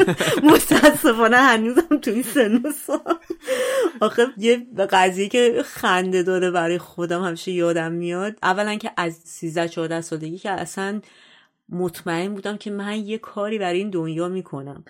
متاسفانه 0.52 1.36
هنوزم 1.36 1.96
تو 2.02 2.10
این 2.10 2.22
سن 2.22 2.62
آخه 4.00 4.26
یه 4.36 4.66
قضیه 4.90 5.28
که 5.28 5.62
خنده 5.64 6.22
داره 6.22 6.50
برای 6.50 6.78
خودم 6.78 7.24
همیشه 7.24 7.52
یادم 7.52 7.92
میاد. 7.92 8.36
اولا 8.42 8.76
که 8.76 8.90
از 8.96 9.14
13 9.14 9.68
14 9.68 10.00
سالگی 10.00 10.38
که 10.38 10.50
اصلا 10.50 11.00
مطمئن 11.68 12.34
بودم 12.34 12.56
که 12.56 12.70
من 12.70 12.96
یه 12.96 13.18
کاری 13.18 13.58
برای 13.58 13.78
این 13.78 13.90
دنیا 13.90 14.28
می‌کنم. 14.28 14.84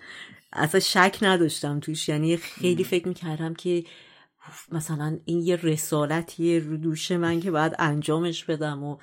اصلا 0.53 0.79
شک 0.79 1.17
نداشتم 1.21 1.79
توش. 1.79 2.09
یعنی 2.09 2.37
خیلی 2.37 2.83
فکر 2.83 3.07
می‌کردم 3.07 3.53
که 3.53 3.83
مثلا 4.71 5.19
این 5.25 5.39
یه 5.39 5.55
رسالتیه 5.55 6.59
رو 6.59 6.77
دوش 6.77 7.11
من 7.11 7.39
که 7.39 7.51
باید 7.51 7.75
انجامش 7.79 8.45
بدم 8.45 8.83
و 8.83 8.97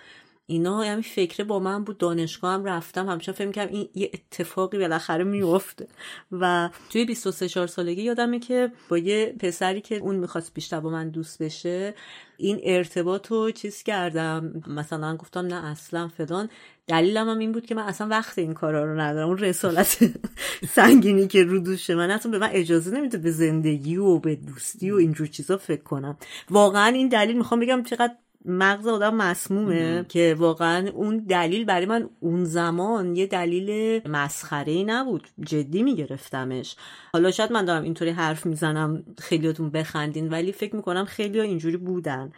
اینا 0.47 0.83
همین 0.83 1.03
فکره 1.03 1.45
با 1.45 1.59
من 1.59 1.85
بود 1.85 1.99
دانشگاه 1.99 2.55
هم 2.55 2.65
رفتم. 2.65 3.09
همچنان 3.09 3.37
فکر 3.37 3.47
می‌کردم 3.47 3.73
این 3.73 3.89
یه 3.95 4.11
اتفاقی 4.15 4.79
بالاخره 4.79 5.25
میفته 5.25 5.87
و 6.33 6.71
توی 6.91 7.05
23 7.05 7.49
4 7.49 7.67
سالگی 7.67 8.03
یادمه 8.03 8.39
که 8.39 8.73
با 8.89 8.99
یه 8.99 9.35
پسری 9.41 9.81
که 9.81 9.97
اون 9.97 10.17
می‌خواست 10.17 10.55
بیشتر 10.55 10.81
با 10.81 10.91
من 10.91 11.09
دوست 11.11 11.43
بشه 11.43 11.95
این 12.37 12.61
ارتباط 12.65 13.27
رو 13.27 13.51
چیز 13.51 13.83
کردم. 13.83 14.63
مثلا 14.67 15.17
گفتم 15.17 15.47
نه 15.47 15.65
اصلا 15.65 16.09
فلان. 16.09 16.49
دلیلم 16.87 17.29
هم 17.29 17.39
این 17.39 17.53
بود 17.53 17.67
که 17.67 17.75
من 17.75 17.83
اصلا 17.83 18.09
وقت 18.09 18.39
این 18.39 18.55
کارا 18.55 18.85
رو 18.85 19.01
ندارم. 19.01 19.29
اون 19.29 19.39
رسالت 19.39 19.99
سنگینی 20.77 21.27
که 21.27 21.45
رو 21.45 21.59
دوشه 21.59 21.95
من 21.95 22.11
اصلا 22.11 22.33
به 22.33 22.39
من 22.39 22.51
اجازه 22.53 22.97
نمیده 22.97 23.19
به 23.19 23.31
زندگی 23.31 23.97
و 23.97 24.19
به 24.19 24.37
دوستی 24.37 24.91
و 24.91 24.95
اینجور 24.95 25.27
چیزا 25.27 25.57
فکر 25.57 25.83
کنم. 25.83 26.17
واقعا 26.51 26.87
این 26.87 27.09
دلیل 27.09 27.37
می‌خوام 27.37 27.61
بگم 27.61 27.83
چقدر 27.83 28.15
مغز 28.47 28.87
آدم 28.87 29.15
مسمومه 29.15 30.05
که 30.09 30.37
واقعا 30.39 30.89
اون 30.89 31.19
دلیل 31.19 31.65
برای 31.65 31.87
من 31.87 32.09
اون 32.21 32.45
زمان 32.45 33.17
یه 33.17 33.27
دلیل 33.27 34.01
مسخره 34.09 34.73
ای 34.73 34.85
نبود 34.85 35.29
جدی 35.41 35.83
میگرفتمش. 35.83 36.77
حالا 37.13 37.31
شاید 37.31 37.53
من 37.53 37.65
دارم 37.65 37.83
اینطوری 37.83 38.11
حرف 38.11 38.47
می‌زنم 38.47 39.05
خیلیاتون 39.19 39.71
بخندین 39.71 40.29
ولی 40.29 40.53
فکر 40.53 40.77
می‌کنم 40.77 41.05
خیلی 41.05 41.41
اینجوری 41.41 41.77
بودن. 41.77 42.33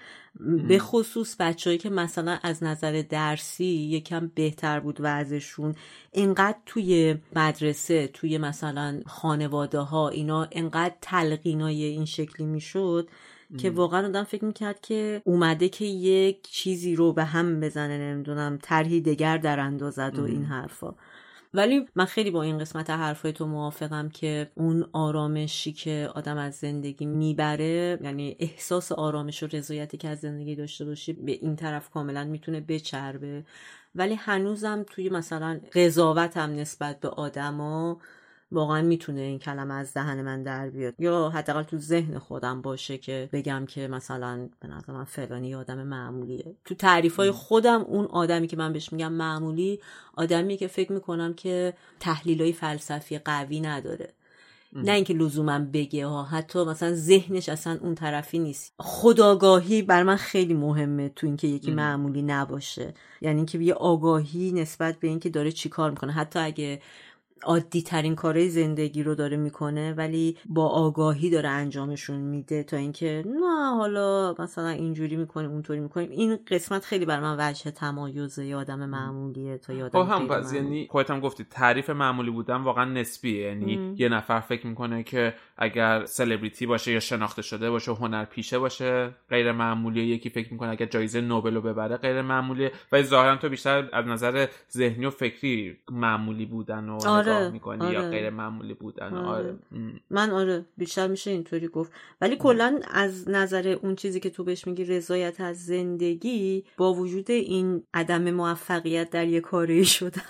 به 0.68 0.78
خصوص 0.78 1.36
بچههایی 1.40 1.78
که 1.78 1.90
مثلا 1.90 2.38
از 2.42 2.62
نظر 2.62 3.02
درسی 3.10 3.64
یکم 3.64 4.30
بهتر 4.34 4.80
بود 4.80 4.96
وضعشون 5.00 5.74
اینقدر 6.12 6.58
توی 6.66 7.16
مدرسه 7.36 8.06
توی 8.06 8.38
مثلا 8.38 9.00
خانواده 9.06 9.78
ها 9.78 10.08
اینا 10.08 10.44
اینقدر 10.44 10.94
تلقینای 11.00 11.84
این 11.84 12.04
شکلی 12.04 12.46
می‌شد. 12.46 13.08
که 13.58 13.70
واقعا 13.70 14.06
آدم 14.06 14.24
فکر 14.24 14.44
می‌کرد 14.44 14.80
که 14.80 15.22
اومده 15.24 15.68
که 15.68 15.84
یک 15.84 16.42
چیزی 16.50 16.96
رو 16.96 17.12
به 17.12 17.24
هم 17.24 17.60
بزنه 17.60 17.98
نمی‌دونم 17.98 18.58
طرحی 18.62 19.00
دگر 19.00 19.38
در 19.38 19.60
اندازد 19.60 20.18
و 20.18 20.24
این 20.24 20.44
حرفا. 20.44 20.94
ولی 21.54 21.86
من 21.94 22.04
خیلی 22.04 22.30
با 22.30 22.42
این 22.42 22.58
قسمت 22.58 22.90
حرفای 22.90 23.32
تو 23.32 23.46
موافقم 23.46 24.08
که 24.08 24.50
اون 24.54 24.88
آرامشی 24.92 25.72
که 25.72 26.10
آدم 26.14 26.36
از 26.36 26.54
زندگی 26.54 27.06
می‌بره 27.06 27.98
یعنی 28.02 28.36
احساس 28.38 28.92
آرامش 28.92 29.42
و 29.42 29.46
رضایتی 29.52 29.96
که 29.96 30.08
از 30.08 30.18
زندگی 30.20 30.56
داشته 30.56 30.84
باشی 30.84 31.12
به 31.12 31.32
این 31.32 31.56
طرف 31.56 31.90
کاملا 31.90 32.24
می‌تونه 32.24 32.60
بچربه. 32.60 33.44
ولی 33.94 34.14
هنوزم 34.14 34.84
توی 34.90 35.08
مثلا 35.08 35.60
قضاوتم 35.72 36.54
نسبت 36.54 37.00
به 37.00 37.08
آدما 37.08 38.00
واقعا 38.52 38.82
می‌تونه 38.82 39.20
این 39.20 39.38
کلمه 39.38 39.74
از 39.74 39.94
دهن 39.94 40.22
من 40.22 40.42
در 40.42 40.70
بیاد. 40.70 40.94
یا 40.98 41.28
حداقل 41.28 41.62
تو 41.62 41.78
ذهن 41.78 42.18
خودم 42.18 42.62
باشه 42.62 42.98
که 42.98 43.28
بگم 43.32 43.66
که 43.66 43.88
مثلا 43.88 44.48
به 44.60 44.68
نظر 44.68 44.92
من 44.92 45.04
فلانی 45.04 45.54
آدم 45.54 45.82
معمولیه. 45.82 46.56
تو 46.64 46.74
تعریف 46.74 47.16
های 47.16 47.30
خودم 47.30 47.80
اون 47.82 48.04
آدمی 48.04 48.46
که 48.46 48.56
من 48.56 48.72
بهش 48.72 48.92
میگم 48.92 49.12
معمولی 49.12 49.80
آدمی 50.14 50.56
که 50.56 50.66
فکر 50.66 50.92
می‌کنم 50.92 51.34
که 51.34 51.74
تحلیل 52.00 52.42
های 52.42 52.52
فلسفی 52.52 53.18
قوی 53.18 53.60
نداره. 53.60 54.12
نه 54.72 54.92
اینکه 54.92 55.14
لزوما 55.14 55.58
بگه 55.58 56.06
ها 56.06 56.22
حتی 56.24 56.64
مثلا 56.64 56.94
ذهنش 56.94 57.48
اصلا 57.48 57.78
اون 57.82 57.94
طرفی 57.94 58.38
نیست. 58.38 58.74
خداگاهی 58.78 59.82
بر 59.82 60.02
من 60.02 60.16
خیلی 60.16 60.54
مهمه 60.54 61.08
تو 61.08 61.26
اینکه 61.26 61.48
یکی 61.48 61.70
معمولی 61.70 62.22
نباشه. 62.22 62.94
یعنی 63.20 63.36
اینکه 63.36 63.58
یه 63.58 63.74
آگاهی 63.74 64.52
نسبت 64.52 65.00
به 65.00 65.08
اینکه 65.08 65.28
داره 65.28 65.52
چیکار 65.52 65.90
می‌کنه. 65.90 66.12
حتی 66.12 66.38
اگه 66.38 66.80
عادی 67.42 67.82
ترین 67.82 68.14
کارهای 68.14 68.48
زندگی 68.48 69.02
رو 69.02 69.14
داره 69.14 69.36
می‌کنه 69.36 69.92
ولی 69.92 70.36
با 70.46 70.68
آگاهی 70.68 71.30
داره 71.30 71.48
انجامشون 71.48 72.16
میده 72.16 72.62
تا 72.62 72.76
اینکه 72.76 73.24
نه 73.26 73.74
حالا 73.76 74.34
مثلا 74.38 74.68
اینجوری 74.68 75.16
می‌کنیم 75.16 75.50
اونطوری 75.50 75.80
می‌کنیم. 75.80 76.10
این 76.10 76.38
قسمت 76.50 76.84
خیلی 76.84 77.04
بر 77.06 77.20
من 77.20 77.36
وجه 77.38 77.70
تمایزه 77.70 78.46
یه 78.46 78.56
آدم 78.56 78.84
معمولیه 78.84 79.58
تا 79.58 79.72
یه 79.72 79.84
آدم 79.84 80.04
خب 80.04 80.10
هم 80.10 80.22
معمولی. 80.22 80.56
یعنی 80.56 80.86
خودت 80.90 81.10
هم 81.10 81.20
گفتی 81.20 81.46
تعریف 81.50 81.90
معمولی 81.90 82.30
بودن 82.30 82.56
واقعا 82.56 82.84
نسبیه. 82.84 83.46
یعنی 83.46 83.94
یه 83.96 84.08
نفر 84.08 84.40
فکر 84.40 84.66
می‌کنه 84.66 85.02
که 85.02 85.34
اگر 85.58 86.04
سلبریتی 86.04 86.66
باشه 86.66 86.92
یا 86.92 87.00
شناخته 87.00 87.42
شده 87.42 87.70
باشه 87.70 87.92
و 87.92 87.94
هنر 87.94 88.24
پیشه 88.24 88.58
باشه 88.58 89.10
غیر 89.30 89.52
معمولیه 89.52 90.04
یکی 90.04 90.30
فکر 90.30 90.52
می‌کنه 90.52 90.70
اگر 90.70 90.86
جایزه 90.86 91.20
نوبل 91.20 91.54
رو 91.54 91.60
ببره 91.60 91.96
غیر 91.96 92.22
معمولیه 92.22 92.72
و 92.92 93.02
ظاهرا 93.02 93.36
تو 93.36 93.48
بیشتر 93.48 93.88
از 93.92 94.06
نظر 94.06 94.46
ذهنی 94.72 95.06
و 95.06 95.10
فکری 95.10 95.76
معمولی 95.90 96.46
بودن 96.46 96.88
و 96.88 97.06
آره، 97.06 97.32
نگاه 97.32 97.50
می‌کنی 97.50 97.92
یا 97.92 97.98
آره. 97.98 98.10
غیر 98.10 98.30
معمولی 98.30 98.74
بودن 98.74 99.14
آره. 99.14 99.26
آره. 99.28 99.56
من 100.10 100.30
آره 100.30 100.64
بیشتر 100.76 101.06
میشه 101.06 101.30
اینطوری 101.30 101.68
گفت 101.68 101.92
ولی 102.20 102.36
کلا 102.36 102.80
از 102.90 103.28
نظر 103.28 103.68
اون 103.82 103.94
چیزی 103.94 104.20
که 104.20 104.30
تو 104.30 104.44
بهش 104.44 104.66
میگی 104.66 104.84
رضایت 104.84 105.40
از 105.40 105.66
زندگی 105.66 106.64
با 106.76 106.94
وجود 106.94 107.30
این 107.30 107.82
عدم 107.94 108.30
موفقیت 108.30 109.10
در 109.10 109.26
یه 109.26 109.40
کاری 109.40 109.84
شدن 109.84 110.22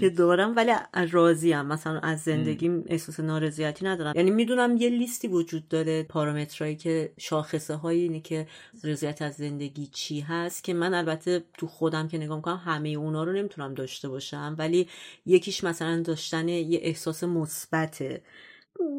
که 0.00 0.10
دارم 0.10 0.56
ولی 0.56 0.72
راضیم 1.10 1.62
مثلا 1.62 1.98
از 1.98 2.20
زندگی 2.20 2.70
احساس 2.86 3.20
نارضایتی 3.20 3.84
ندارم. 3.84 4.12
یعنی 4.16 4.30
می‌دونم 4.30 4.76
یه 4.76 4.88
لیستی 4.88 5.28
وجود 5.28 5.68
داره 5.68 6.02
پارامترهایی 6.02 6.76
که 6.76 7.12
شاخصه 7.18 7.74
هایی 7.74 8.02
اینه 8.02 8.20
که 8.20 8.46
رضایت 8.84 9.22
از 9.22 9.34
زندگی 9.34 9.86
چی 9.86 10.20
هست 10.20 10.64
که 10.64 10.74
من 10.74 10.94
البته 10.94 11.44
تو 11.58 11.66
خودم 11.66 12.08
که 12.08 12.18
نگاه 12.18 12.36
می‌کنم 12.36 12.60
همه 12.64 12.88
اونا 12.88 13.24
رو 13.24 13.32
نمی‌تونم 13.32 13.74
داشته 13.74 14.08
باشم. 14.08 14.54
ولی 14.58 14.88
یکیش 15.26 15.64
مثلا 15.64 16.02
داشتن 16.02 16.48
یه 16.48 16.80
احساس 16.82 17.24
مثبته. 17.24 18.22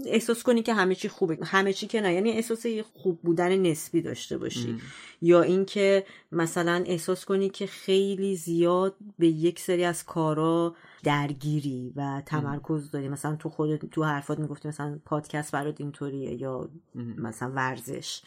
احساس 0.05 0.43
کنی 0.43 0.63
که 0.63 0.73
همه 0.73 0.95
چی 0.95 1.09
خوبه. 1.09 1.37
همه 1.43 1.73
چی 1.73 1.87
که 1.87 2.01
نه 2.01 2.13
یعنی 2.13 2.31
احساس 2.31 2.65
خوب 2.93 3.21
بودن 3.21 3.57
نسبی 3.57 4.01
داشته 4.01 4.37
باشی. 4.37 4.77
یا 5.21 5.41
اینکه 5.41 6.05
مثلا 6.31 6.83
احساس 6.87 7.25
کنی 7.25 7.49
که 7.49 7.67
خیلی 7.67 8.35
زیاد 8.35 8.95
به 9.19 9.27
یک 9.27 9.59
سری 9.59 9.83
از 9.83 10.05
کارا 10.05 10.75
درگیری 11.03 11.93
و 11.95 12.21
تمرکز 12.25 12.91
داری. 12.91 13.09
مثلا 13.09 13.35
تو 13.35 13.49
خودت 13.49 13.85
تو 13.85 14.03
حرفات 14.03 14.39
می‌گفتی 14.39 14.67
مثلا 14.67 14.99
پادکست 15.05 15.51
برات 15.51 15.81
اینطوریه 15.81 16.41
یا 16.41 16.69
مثلا 16.95 17.51
ورزش. 17.51 18.21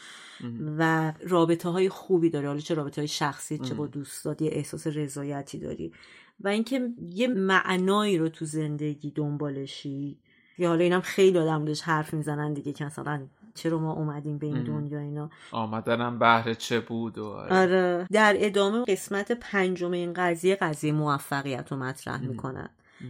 و 0.79 1.13
رابطه 1.23 1.69
های 1.69 1.89
خوبی 1.89 2.31
داری. 2.31 2.47
حالا 2.47 2.61
چه 2.61 2.75
رابطه 2.75 3.01
های 3.01 3.09
شخصی 3.09 3.59
چه 3.59 3.75
با 3.75 3.87
دوستات 3.87 4.43
یه 4.43 4.51
احساس 4.53 4.87
رضایتی 4.87 5.59
داری. 5.59 5.93
و 6.41 6.49
اینکه 6.49 6.89
یه 7.11 7.29
معنایی 7.29 8.19
رو 8.19 8.29
تو 8.29 8.45
زندگی 8.45 9.11
دنبالشی 9.11 10.19
یا 10.59 10.69
حالا 10.69 10.85
اینم 10.85 11.01
خیلی 11.01 11.39
آدم 11.39 11.65
بهش 11.65 11.83
حرف 11.83 12.15
می‌زنن 12.15 12.53
دیگه 12.53 12.73
که 12.73 12.85
مثلا 12.85 13.27
چرا 13.55 13.79
ما 13.79 13.93
اومدیم 13.93 14.39
به 14.39 14.47
این 14.47 14.63
دنیا 14.63 14.99
اینا. 14.99 15.31
آمدنم 15.51 16.19
بهره 16.19 16.55
چه 16.55 16.81
بود 16.81 17.19
و 17.19 17.27
آره. 17.27 17.57
آره. 17.57 18.07
در 18.13 18.37
ادامه 18.39 18.85
قسمت 18.85 19.33
پنجم 19.33 19.91
این 19.91 20.13
قضیه 20.13 20.57
قضیه 20.57 20.93
موفقیت 20.93 21.73
رو 21.73 21.79
مطرح 21.79 22.21
می‌کنن. 22.21 22.69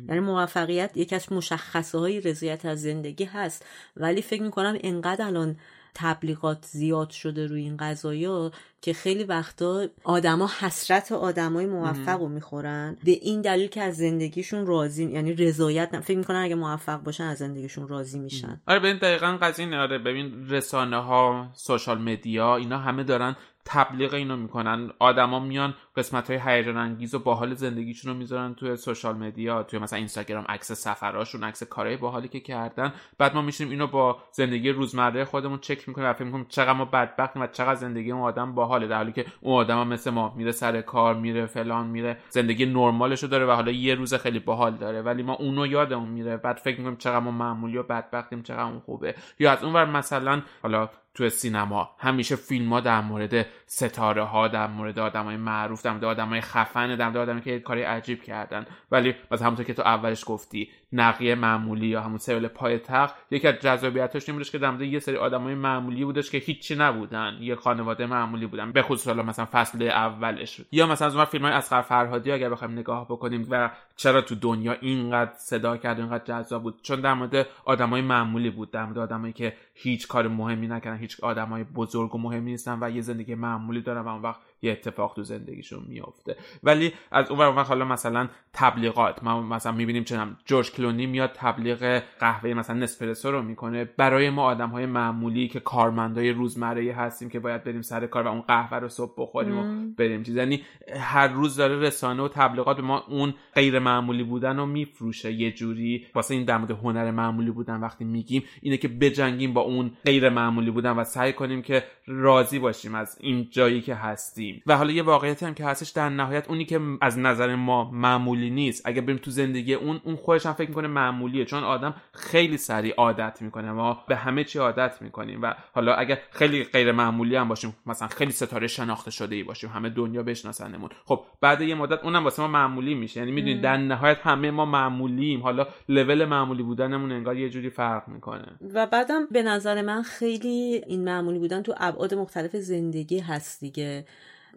یعنی 0.09 0.21
موفقیت 0.21 0.97
یکی 0.97 1.15
از 1.15 1.33
مشخصه 1.33 1.99
های 1.99 2.21
رضایت 2.21 2.65
از 2.67 2.83
زندگی 2.83 3.25
هست. 3.25 3.67
ولی 3.97 4.23
فکر 4.23 4.43
می‌کنم 4.43 4.79
انقدر 4.81 5.27
الان 5.27 5.57
تبلیغات 5.95 6.65
زیاد 6.65 7.11
شده 7.11 7.47
روی 7.47 7.61
این 7.61 7.77
قضايا 7.77 8.51
که 8.81 8.93
خیلی 8.93 9.25
وقتا 9.25 9.87
آدما 10.05 10.51
حسرت 10.61 11.13
آدمای 11.13 11.67
موفق 11.67 12.21
رو 12.21 12.29
می‌خورن. 12.29 12.97
به 13.05 13.11
این 13.11 13.41
دلیل 13.41 13.69
که 13.69 13.83
از 13.83 13.97
زندگیشون 13.97 14.67
راضی 14.67 15.05
یعنی 15.05 15.35
رضایت 15.35 16.01
فکر 16.01 16.19
می‌کنن 16.19 16.39
اگه 16.39 16.55
موفق 16.55 17.03
باشن 17.03 17.25
از 17.25 17.39
زندگیشون 17.39 17.89
راضی 17.89 18.19
میشن. 18.19 18.61
آره 18.67 18.79
ببین 18.79 18.99
دقیقا 18.99 19.39
قضیه. 19.43 19.77
آره 19.77 19.99
ببین 19.99 20.49
رسانه 20.49 20.97
ها 20.97 21.51
سوشال 21.55 21.99
مدیا 21.99 22.57
اینا 22.57 22.79
همه 22.79 23.05
دارن 23.05 23.37
تبلیغ 23.65 24.15
اینو 24.15 24.37
می‌کنن. 24.37 24.91
آدما 24.99 25.41
میان 25.41 25.75
قسمت 25.97 26.31
های 26.31 26.41
هیجان 26.45 26.77
انگیز 26.77 27.15
و 27.15 27.19
باحال 27.19 27.55
زندگیشون 27.55 28.13
رو 28.13 28.19
می‌ذارن 28.19 28.55
توی 28.55 28.77
سوشال 28.77 29.17
مدیا 29.17 29.63
توی 29.63 29.79
مثلا 29.79 29.99
اینستاگرام 29.99 30.45
عکس 30.49 30.73
سفراشون 30.73 31.45
عکس 31.45 31.63
کارهای 31.63 31.97
باحالی 31.97 32.29
که 32.29 32.41
کردن. 32.41 32.93
بعد 33.19 33.35
ما 33.35 33.43
میشیم 33.43 33.71
اینو 33.71 33.87
با 33.87 34.19
زندگی 34.33 34.71
روزمره 34.71 35.25
خودمون 35.25 35.59
چک 35.59 35.89
می‌کنیم 35.89 36.07
و 36.07 36.13
فکر 36.13 36.25
می‌کنیم 36.25 36.47
چقدر 36.49 36.73
ما 36.73 36.85
بدبختیم 36.85 37.43
و 37.43 37.47
چقدر 37.47 37.75
زندگی 37.75 38.13
اون 38.13 38.23
آدم 38.23 38.55
باحاله 38.55 38.87
در 38.87 38.97
حالی 38.97 39.13
که 39.13 39.27
اون 39.41 39.55
آدم 39.55 39.81
هم 39.81 39.89
مثل 39.89 40.11
ما 40.11 40.35
میره 40.37 40.53
سر 40.53 40.81
کار 40.81 41.15
میره 41.15 41.47
فلان 41.47 41.87
میره 41.87 42.17
زندگی 42.29 42.67
نرمالش 42.67 43.23
رو 43.23 43.29
داره 43.29 43.47
و 43.47 43.51
حالا 43.51 43.73
یه 43.73 43.95
روز 43.95 44.15
خیلی 44.15 44.39
باحال 44.39 44.77
داره. 44.77 45.03
ولی 45.03 45.23
ما 45.23 45.35
اونو 45.35 45.67
یادمون 45.67 46.09
میره. 46.09 46.37
بعد 46.37 46.57
فکر 46.57 46.79
می‌کنیم 46.79 46.97
چقدر 46.97 47.19
ما 47.19 47.31
معمولی 47.31 47.77
و 47.77 47.83
بدبختیم 47.83 48.43
چقدر 48.43 48.63
اون 48.63 48.81
خوبه. 48.81 49.15
یا 49.39 49.53
از 49.53 49.65
اونور 49.65 49.85
مثلا 49.85 50.43
حالا 50.63 50.89
تو 51.15 51.29
سینما 51.29 51.91
همیشه 51.99 52.37
فیلم 52.37 52.73
ها 52.73 52.81
در 52.81 53.01
مورد 53.01 53.47
ستاره 53.67 54.23
ها 54.23 54.49
در 54.49 54.67
مورد 54.67 54.99
آدم 54.99 55.25
های 55.25 55.37
معروف 55.37 55.82
در 55.83 55.91
مورد 55.91 56.05
آدم 56.05 56.29
های 56.29 56.41
خفن 56.41 56.97
در 56.97 57.05
مورد 57.05 57.17
آدم 57.17 57.41
که 57.41 57.61
کاری 57.61 57.83
عجیب 57.83 58.23
کردن. 58.23 58.67
ولی 58.91 59.15
مثلا 59.31 59.47
همونطور 59.47 59.67
که 59.67 59.75
تو 59.75 59.83
اولش 59.83 60.25
گفتی 60.27 60.71
نقیه 60.93 61.35
معمولی 61.35 61.87
یا 61.87 62.01
همون 62.01 62.19
سریال 62.19 62.49
پای 62.49 62.79
تخت 62.79 63.15
یکی 63.31 63.49
از 63.49 63.55
جذابیتش 63.55 64.29
این 64.29 64.43
که 64.43 64.59
در 64.59 64.83
یه 64.83 64.99
سری 64.99 65.17
آدم 65.17 65.43
های 65.43 65.55
معمولی 65.55 66.05
بودش 66.05 66.31
که 66.31 66.39
هیچی 66.39 66.75
نبودن 66.75 67.39
یه 67.41 67.55
خانواده 67.55 68.07
معمولی 68.07 68.47
بودن 68.47 68.73
به 68.73 68.83
خصوص 68.83 69.07
حالا 69.07 69.23
مثلا 69.23 69.49
فصل 69.53 69.83
اولش. 69.83 70.61
یا 70.73 70.87
مثلا 70.87 71.07
از 71.07 71.17
اون 71.17 71.25
فیلم 71.25 71.45
های 71.45 71.53
اسقر 71.53 71.83
فرهادی 71.83 72.33
اگر 72.33 72.51
بخوایم 72.51 72.73
نگاه 72.73 73.05
بکنیم 73.05 73.47
و 73.51 73.71
چرا 73.97 74.21
تو 74.21 74.35
دنیا 74.35 74.73
اینقدر 74.73 75.33
صدا 75.37 75.77
کرد 75.77 75.99
و 75.99 76.03
اینقدر 76.03 76.25
جذاب 76.25 76.63
بود؟ 76.63 76.83
چون 76.83 77.01
در 77.01 77.15
مورد 77.15 77.47
آدمای 77.65 78.03
معمولی 78.03 78.51
بود 78.51 78.71
در 78.71 78.85
مورد 78.85 78.99
آدمایی 78.99 79.33
که 79.33 79.57
هیچ 79.75 80.09
کار 80.09 80.29
مهمی 80.29 80.67
نکردن 80.67 80.99
هیچ 80.99 81.21
آدمای 81.21 81.65
بزرگ 81.65 82.15
و 82.15 82.19
مهمی 82.19 82.51
نیستن 82.51 82.79
و 82.81 82.91
یه 82.91 83.03
زندگی 83.03 83.35
معمولی 83.35 83.81
دارن 83.81 84.01
و 84.01 84.09
اون 84.09 84.23
وقت 84.23 84.41
یه 84.63 84.73
اتفاق 84.73 85.13
تو 85.15 85.23
زندگیشون 85.23 85.85
میفته 85.89 86.37
ولی 86.63 86.93
از 87.11 87.31
اون 87.31 87.39
ور 87.39 87.63
حالا 87.63 87.85
مثلا 87.85 88.29
تبلیغات 88.53 89.25
ما 89.25 89.43
مثلا 89.43 89.73
می‌بینیم 89.73 90.05
چنم 90.05 90.37
جورج 90.45 90.71
کلونی 90.83 91.07
میاد 91.07 91.31
تبلیغ 91.35 92.03
قهوه 92.21 92.55
مثلا 92.55 92.77
نسپرسو 92.77 93.31
رو 93.31 93.43
می‌کنه. 93.43 93.85
برای 93.85 94.31
ما 94.31 94.43
آدم 94.43 94.69
های 94.69 94.87
معمولی 94.87 95.49
که 95.49 95.61
کارمندای 95.61 96.31
روزمره 96.31 96.95
هستیم 96.95 97.29
که 97.29 97.41
باید 97.41 97.65
بریم 97.65 97.83
سر 97.83 98.07
کار 98.07 98.27
و 98.27 98.29
اون 98.29 98.41
قهوه 98.41 98.79
رو 98.79 98.89
صبح 98.89 99.15
بخوریم 99.19 99.59
و 99.59 99.95
بریم. 99.99 100.23
چیز 100.23 100.37
یعنی 100.37 100.63
هر 100.97 101.29
روز 101.29 101.57
داره 101.57 101.79
رسانه 101.79 102.23
و 102.23 102.29
تبلیغات 102.29 102.77
به 102.77 102.83
ما 102.83 103.05
اون 103.09 103.35
غیر 103.55 103.79
معمولی 103.79 104.23
بودن 104.23 104.57
رو 104.57 104.67
میفروشه. 104.67 105.33
یه 105.33 105.53
جوری 105.53 106.07
واسه 106.15 106.35
این 106.35 106.45
در 106.45 106.59
مورد 106.59 106.71
هنر 106.71 107.11
معمولی 107.11 107.51
بودن 107.51 107.81
وقتی 107.81 108.05
میگیم 108.05 108.43
اینه 108.63 108.77
که 108.77 108.89
بجنگیم 108.89 109.53
با 109.53 109.61
اون 109.61 109.91
غیر 110.05 110.29
معمولی 110.29 110.71
بودن 110.71 110.93
و 110.93 111.05
سعی 111.05 111.33
کنیم 111.33 111.63
که 111.63 111.85
راضی 112.07 112.59
باشیم 112.59 112.95
از 112.95 113.19
این 113.21 113.49
جایی 113.51 113.81
که 113.81 113.95
هستیم. 113.95 114.63
و 114.67 114.77
حالا 114.77 114.93
یه 114.93 115.03
واقعیتی 115.03 115.47
هم 115.47 115.55
که 115.55 115.65
هستش 115.65 115.91
در 115.91 116.09
نهایت 116.09 116.49
اونی 116.49 116.65
که 116.65 116.81
از 117.01 117.19
نظر 117.19 117.55
ما 117.55 117.91
معمولی 117.91 118.51
نیست. 118.51 118.83
اگه 118.85 119.01
بریم 119.01 119.19
تو 119.19 119.31
زندگی 119.31 119.75
اون 119.75 120.01
اون 120.05 120.17
خودش 120.17 120.47
هم 120.47 120.53
فکر 120.53 120.72
می‌کنه 120.73 120.89
معمولیه. 120.89 121.45
چون 121.45 121.65
آدم 121.65 121.95
خیلی 122.13 122.57
سریع 122.57 122.95
عادت 122.95 123.43
می‌کنه. 123.43 123.73
ما 123.73 124.05
به 124.09 124.17
همه 124.17 124.45
چی 124.45 124.59
عادت 124.59 125.03
می‌کنیم. 125.03 125.43
و 125.43 125.55
حالا 125.75 125.95
اگر 125.95 126.19
خیلی 126.31 126.65
غیر 126.65 126.93
معمولی 126.93 127.37
هم 127.37 127.49
باشیم 127.49 127.77
مثلا 127.87 128.09
خیلی 128.09 128.33
ستاره 128.33 128.67
شناخته 128.67 129.11
شده 129.11 129.35
ای 129.35 129.43
باشیم 129.43 129.71
همه 129.71 129.89
دنیا 129.89 130.23
بشناسنمون. 130.23 130.91
خب 131.05 131.25
بعد 131.41 131.61
یه 131.61 131.75
مدت 131.75 132.05
اونم 132.05 132.25
واسه 132.25 132.43
ما 132.43 132.49
معمولی 132.49 132.95
میشه. 132.95 133.21
یعنی 133.21 133.33
می‌دونید 133.33 133.63
در 133.63 133.77
نهایت 133.77 134.19
همه 134.23 134.51
ما 134.51 134.65
معمولیم. 134.65 135.43
حالا 135.43 135.67
لول 135.89 136.25
معمولی 136.25 136.63
بودنمون 136.63 137.13
انگار 137.13 137.37
یه 137.37 137.51
جوری 137.51 137.71
فرق 137.71 138.09
می‌کنه. 138.09 138.47
و 138.75 138.87
بعدم 138.87 139.27
به 139.31 139.43
نظر 139.43 139.83
من 139.83 140.03
خیلی 140.03 140.83
این 140.87 141.05
معمولی 141.05 141.39
بودن 141.39 141.63
تو 141.63 141.75
ابعاد 141.77 142.15
مختلف 142.15 142.57
زندگی 142.57 143.19
هست 143.19 143.61
دیگه. 143.61 144.05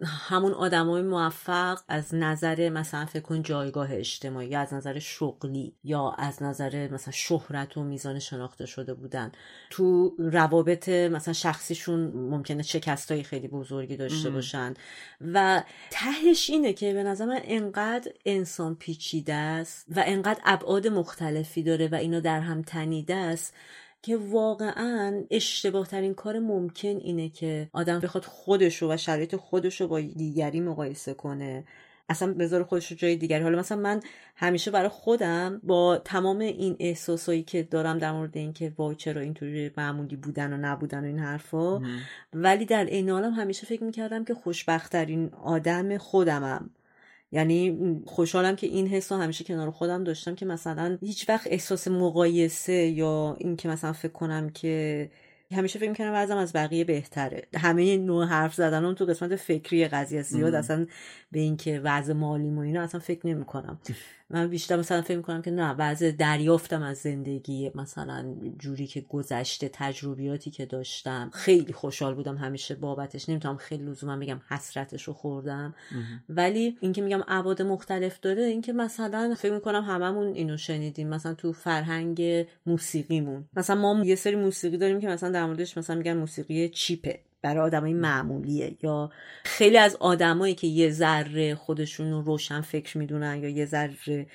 همون 0.04 0.52
آدمای 0.52 1.02
موفق 1.02 1.78
از 1.88 2.14
نظر 2.14 2.68
مثلا 2.68 3.06
فکر 3.06 3.22
کن 3.22 3.42
جایگاه 3.42 3.88
اجتماعی 3.92 4.48
یا 4.48 4.60
از 4.60 4.74
نظر 4.74 4.98
شغلی 4.98 5.74
یا 5.84 6.10
از 6.18 6.42
نظر 6.42 6.88
مثلا 6.88 7.12
شهرت 7.12 7.76
و 7.76 7.82
میزان 7.82 8.18
شناخته 8.18 8.66
شده 8.66 8.94
بودن. 8.94 9.32
تو 9.70 10.14
روابط 10.18 10.88
مثلا 10.88 11.34
شخصیشون 11.34 12.00
ممکنه 12.06 12.62
شکستای 12.62 13.22
خیلی 13.22 13.48
بزرگی 13.48 13.96
داشته 13.96 14.30
باشن. 14.30 14.74
و 15.20 15.62
تهش 15.90 16.50
اینه 16.50 16.72
که 16.72 16.92
به 16.92 17.02
نظر 17.02 17.26
من 17.26 17.40
انقدر 17.44 18.12
انسان 18.24 18.74
پیچیده 18.74 19.34
است 19.34 19.86
و 19.96 20.02
انقدر 20.06 20.40
ابعاد 20.44 20.86
مختلفی 20.86 21.62
داره 21.62 21.88
و 21.88 21.94
اینا 21.94 22.20
در 22.20 22.40
هم 22.40 22.62
تنیده 22.62 23.14
است 23.14 23.54
که 24.06 24.16
واقعا 24.16 25.24
اشتباه 25.30 25.86
ترین 25.86 26.14
کار 26.14 26.38
ممکن 26.38 26.88
اینه 26.88 27.28
که 27.28 27.68
آدم 27.72 28.00
بخواد 28.00 28.24
خودشو 28.24 28.92
و 28.92 28.96
شرایط 28.96 29.36
خودشو 29.36 29.88
با 29.88 30.00
دیگری 30.00 30.60
مقایسه 30.60 31.14
کنه. 31.14 31.64
اصلا 32.08 32.34
بذار 32.34 32.62
خودش 32.62 32.90
رو 32.90 32.96
جای 32.96 33.16
دیگری. 33.16 33.42
حالا 33.42 33.58
مثلا 33.58 33.78
من 33.78 34.00
همیشه 34.36 34.70
برای 34.70 34.88
خودم 34.88 35.60
با 35.64 35.98
تمام 35.98 36.38
این 36.38 36.76
احساسایی 36.80 37.42
که 37.42 37.62
دارم 37.62 37.98
در 37.98 38.12
مورد 38.12 38.36
اینکه 38.36 38.72
وای 38.78 38.96
چرا 38.96 39.20
اینطوری 39.20 39.70
معمولی 39.76 40.16
بودن 40.16 40.52
و 40.52 40.56
نبودن 40.56 41.00
و 41.00 41.06
این 41.06 41.18
حرفا 41.18 41.80
ولی 42.32 42.64
در 42.64 42.84
این 42.84 43.10
عالم 43.10 43.32
همیشه 43.32 43.66
فکر 43.66 43.84
می‌کردم 43.84 44.24
که 44.24 44.34
خوشبختترین 44.34 45.30
آدم 45.44 45.98
خودمم. 45.98 46.70
یعنی 47.36 47.78
خوشحالم 48.06 48.56
که 48.56 48.66
این 48.66 48.86
حس 48.86 49.12
همیشه 49.12 49.44
کنار 49.44 49.70
خودم 49.70 50.04
داشتم 50.04 50.34
که 50.34 50.46
مثلا 50.46 50.98
هیچ 51.02 51.28
وقت 51.28 51.46
احساس 51.50 51.88
مقایسه 51.88 52.72
یا 52.72 53.36
این 53.40 53.56
که 53.56 53.68
مثلا 53.68 53.92
فکر 53.92 54.12
کنم 54.12 54.50
که 54.50 55.10
همیشه 55.52 55.78
فکر 55.78 55.88
می‌کنم 55.88 56.10
وضعم 56.14 56.38
از 56.38 56.52
بقیه 56.52 56.84
بهتره. 56.84 57.42
همه 57.56 57.96
نوع 57.96 58.24
حرف 58.24 58.54
زدن 58.54 58.84
اون 58.84 58.94
تو 58.94 59.04
قسمت 59.04 59.36
فکری 59.36 59.88
قضیه 59.88 60.22
زیاد 60.22 60.54
اصلا 60.54 60.86
به 61.32 61.40
اینکه 61.40 61.80
وضع 61.84 62.12
مالی 62.12 62.50
و 62.50 62.58
اینا 62.58 62.82
اصلا 62.82 63.00
فکر 63.00 63.26
نمی‌کنم. 63.26 63.80
من 64.30 64.48
بیشتر 64.48 64.76
مثلا 64.76 65.02
فکر 65.02 65.16
می‌کنم 65.16 65.42
که 65.42 65.50
نه 65.50 65.74
وضع 65.78 66.10
دریافتم 66.10 66.82
از 66.82 66.96
زندگی 66.96 67.70
مثلا 67.74 68.34
جوری 68.58 68.86
که 68.86 69.00
گذشته 69.00 69.70
تجربیاتی 69.72 70.50
که 70.50 70.66
داشتم. 70.66 71.30
خیلی 71.32 71.72
خوشحال 71.72 72.14
بودم 72.14 72.36
همیشه 72.36 72.74
بابتش. 72.74 73.28
نمی‌تونم 73.28 73.56
خیلی 73.56 73.84
لزوما 73.84 74.16
بگم 74.16 74.40
حسرتش 74.48 75.02
رو 75.02 75.12
خوردم. 75.12 75.74
ولی 76.28 76.76
اینکه 76.80 77.02
میگم 77.02 77.20
ابعاد 77.28 77.62
مختلف 77.62 78.20
داره 78.20 78.42
اینکه 78.42 78.72
مثلا 78.72 79.34
فکر 79.38 79.52
می‌کنم 79.52 79.84
هممون 79.84 80.26
اینو 80.26 80.56
شنیدیم. 80.56 81.08
مثلا 81.08 81.34
تو 81.34 81.52
فرهنگ 81.52 82.46
موسیقیمون. 82.66 83.44
مثلا 83.56 83.76
ما 83.76 84.04
یه 84.04 84.14
سری 84.14 84.36
موسیقی 84.36 84.76
داریم 84.76 85.00
که 85.00 85.08
مثلا 85.08 85.30
در 85.30 85.46
موردش 85.46 85.78
مثلا 85.78 85.96
میگن 85.96 86.16
موسیقی 86.16 86.68
چیپه. 86.68 87.20
برای 87.42 87.62
آدمای 87.62 87.92
معمولیه 87.92 88.76
یا 88.82 89.10
خیلی 89.44 89.78
از 89.78 89.96
آدمایی 89.96 90.54
که 90.54 90.66
یه 90.66 90.90
ذره 90.90 91.54
خودشون 91.54 92.10
رو 92.10 92.22
روشن 92.22 92.60
فکر 92.60 92.98
می‌دونن 92.98 93.42
یا 93.42 93.48
یه 93.48 93.66
ذره 93.66 94.26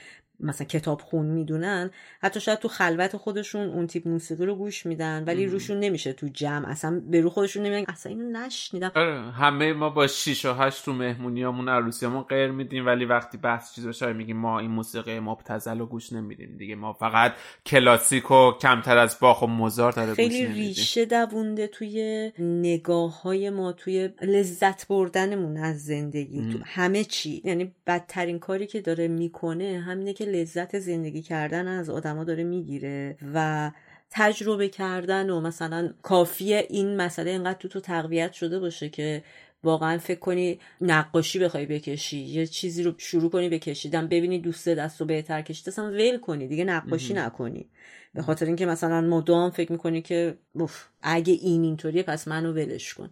مثلا 0.41 0.67
کتاب 0.67 1.01
خون 1.01 1.25
می‌دونن 1.25 1.91
حتی 2.21 2.39
شاید 2.39 2.59
تو 2.59 2.67
خلوت 2.67 3.17
خودشون 3.17 3.69
اون 3.69 3.87
تیپ 3.87 4.07
موسیقی 4.07 4.45
رو 4.45 4.55
گوش 4.55 4.85
میدن 4.85 5.23
ولی 5.27 5.45
روشون 5.45 5.79
نمیشه 5.79 6.13
تو 6.13 6.27
جمع 6.27 6.69
اصلا 6.69 7.01
به 7.09 7.21
رو 7.21 7.29
خودشون 7.29 7.63
نمیدن 7.63 7.91
اصلا 7.93 8.11
اینو 8.11 8.29
نشنیدم. 8.29 8.91
آره 8.95 9.21
همه 9.21 9.73
ما 9.73 9.89
با 9.89 10.07
6 10.07 10.45
و 10.45 10.53
8 10.53 10.85
تو 10.85 10.93
مهمونیامون 10.93 11.69
عروسیامون 11.69 12.21
غیر 12.21 12.51
میدیم 12.51 12.85
ولی 12.85 13.05
وقتی 13.05 13.37
بحث 13.37 13.75
چیز 13.75 13.87
بشه 13.87 14.13
میگیم 14.13 14.37
ما 14.37 14.59
این 14.59 14.71
موسیقی 14.71 15.19
مبتذل 15.19 15.79
رو 15.79 15.85
گوش 15.85 16.13
نمیدیم 16.13 16.57
دیگه. 16.57 16.75
ما 16.75 16.93
فقط 16.93 17.33
کلاسیک 17.65 18.31
و 18.31 18.51
کمتر 18.51 18.97
از 18.97 19.17
باخ 19.19 19.41
و 19.41 19.47
موزارت 19.47 19.95
داره 19.95 20.13
خیلی 20.13 20.45
ریشه 20.45 21.05
دوونده 21.05 21.67
توی 21.67 22.31
نگاه 22.39 23.21
های 23.21 23.49
ما 23.49 23.71
توی 23.71 24.09
لذت 24.21 24.87
بردنمون 24.87 25.57
از 25.57 25.85
زندگی 25.85 26.53
تو 26.53 26.59
همه 26.65 27.03
چی. 27.03 27.41
یعنی 27.45 27.71
بدترین 27.87 28.39
کاری 28.39 28.67
که 28.67 28.81
داره 28.81 29.07
می‌کنه 29.07 29.83
همینه 29.85 30.13
که 30.13 30.25
لذت 30.31 30.79
زندگی 30.79 31.21
کردن 31.21 31.67
از 31.67 31.89
آدما 31.89 32.23
داره 32.23 32.43
می‌گیره 32.43 33.17
و 33.33 33.71
تجربه 34.11 34.69
کردن 34.69 35.29
و 35.29 35.41
مثلا 35.41 35.93
کافیه 36.01 36.65
این 36.69 36.95
مسئله 36.97 37.31
اینقدر 37.31 37.59
تو 37.59 37.67
تو 37.67 37.79
تقویت 37.79 38.33
شده 38.33 38.59
باشه 38.59 38.89
که 38.89 39.23
واقعا 39.63 39.97
فکر 39.97 40.19
کنی 40.19 40.59
نقاشی 40.81 41.39
بخوای 41.39 41.65
بکشی 41.65 42.19
یه 42.19 42.47
چیزی 42.47 42.83
رو 42.83 42.93
شروع 42.97 43.29
کنی 43.31 43.49
بکشیدن 43.49 44.07
ببینی 44.07 44.39
دوست 44.39 44.69
دست 44.69 45.01
رو 45.01 45.07
بهتر 45.07 45.41
کشید 45.41 45.69
اصلا 45.69 45.85
ول 45.85 46.17
کنی 46.17 46.47
دیگه 46.47 46.63
نقاشی 46.63 47.13
نکنی. 47.13 47.69
به 48.13 48.21
خاطر 48.21 48.45
اینکه 48.45 48.65
مثلا 48.65 49.01
مدام 49.01 49.51
فکر 49.51 49.71
می‌کنی 49.71 50.01
که 50.01 50.37
اوف 50.53 50.85
اگه 51.01 51.33
این 51.33 51.63
اینطوریه 51.63 52.03
پس 52.03 52.27
منو 52.27 52.53
ولش 52.53 52.93
کن. 52.93 53.09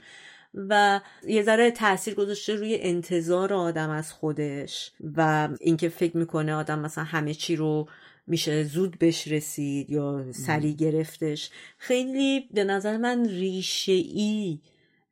و 0.53 1.01
یه 1.27 1.43
ذره 1.43 1.71
تاثیر 1.71 2.15
گذاشته 2.15 2.55
روی 2.55 2.77
انتظار 2.81 3.53
آدم 3.53 3.89
از 3.89 4.13
خودش 4.13 4.91
و 5.17 5.49
اینکه 5.61 5.89
فکر 5.89 6.17
می‌کنه 6.17 6.53
آدم 6.53 6.79
مثلا 6.79 7.03
همه 7.03 7.33
چی 7.33 7.55
رو 7.55 7.89
میشه 8.27 8.63
زود 8.63 8.99
بهش 8.99 9.27
رسید 9.27 9.89
یا 9.89 10.31
سری 10.31 10.75
گرفتش. 10.75 11.49
خیلی 11.77 12.49
به 12.53 12.63
نظر 12.63 12.97
من 12.97 13.25
ریشه 13.25 13.91
ای 13.91 14.59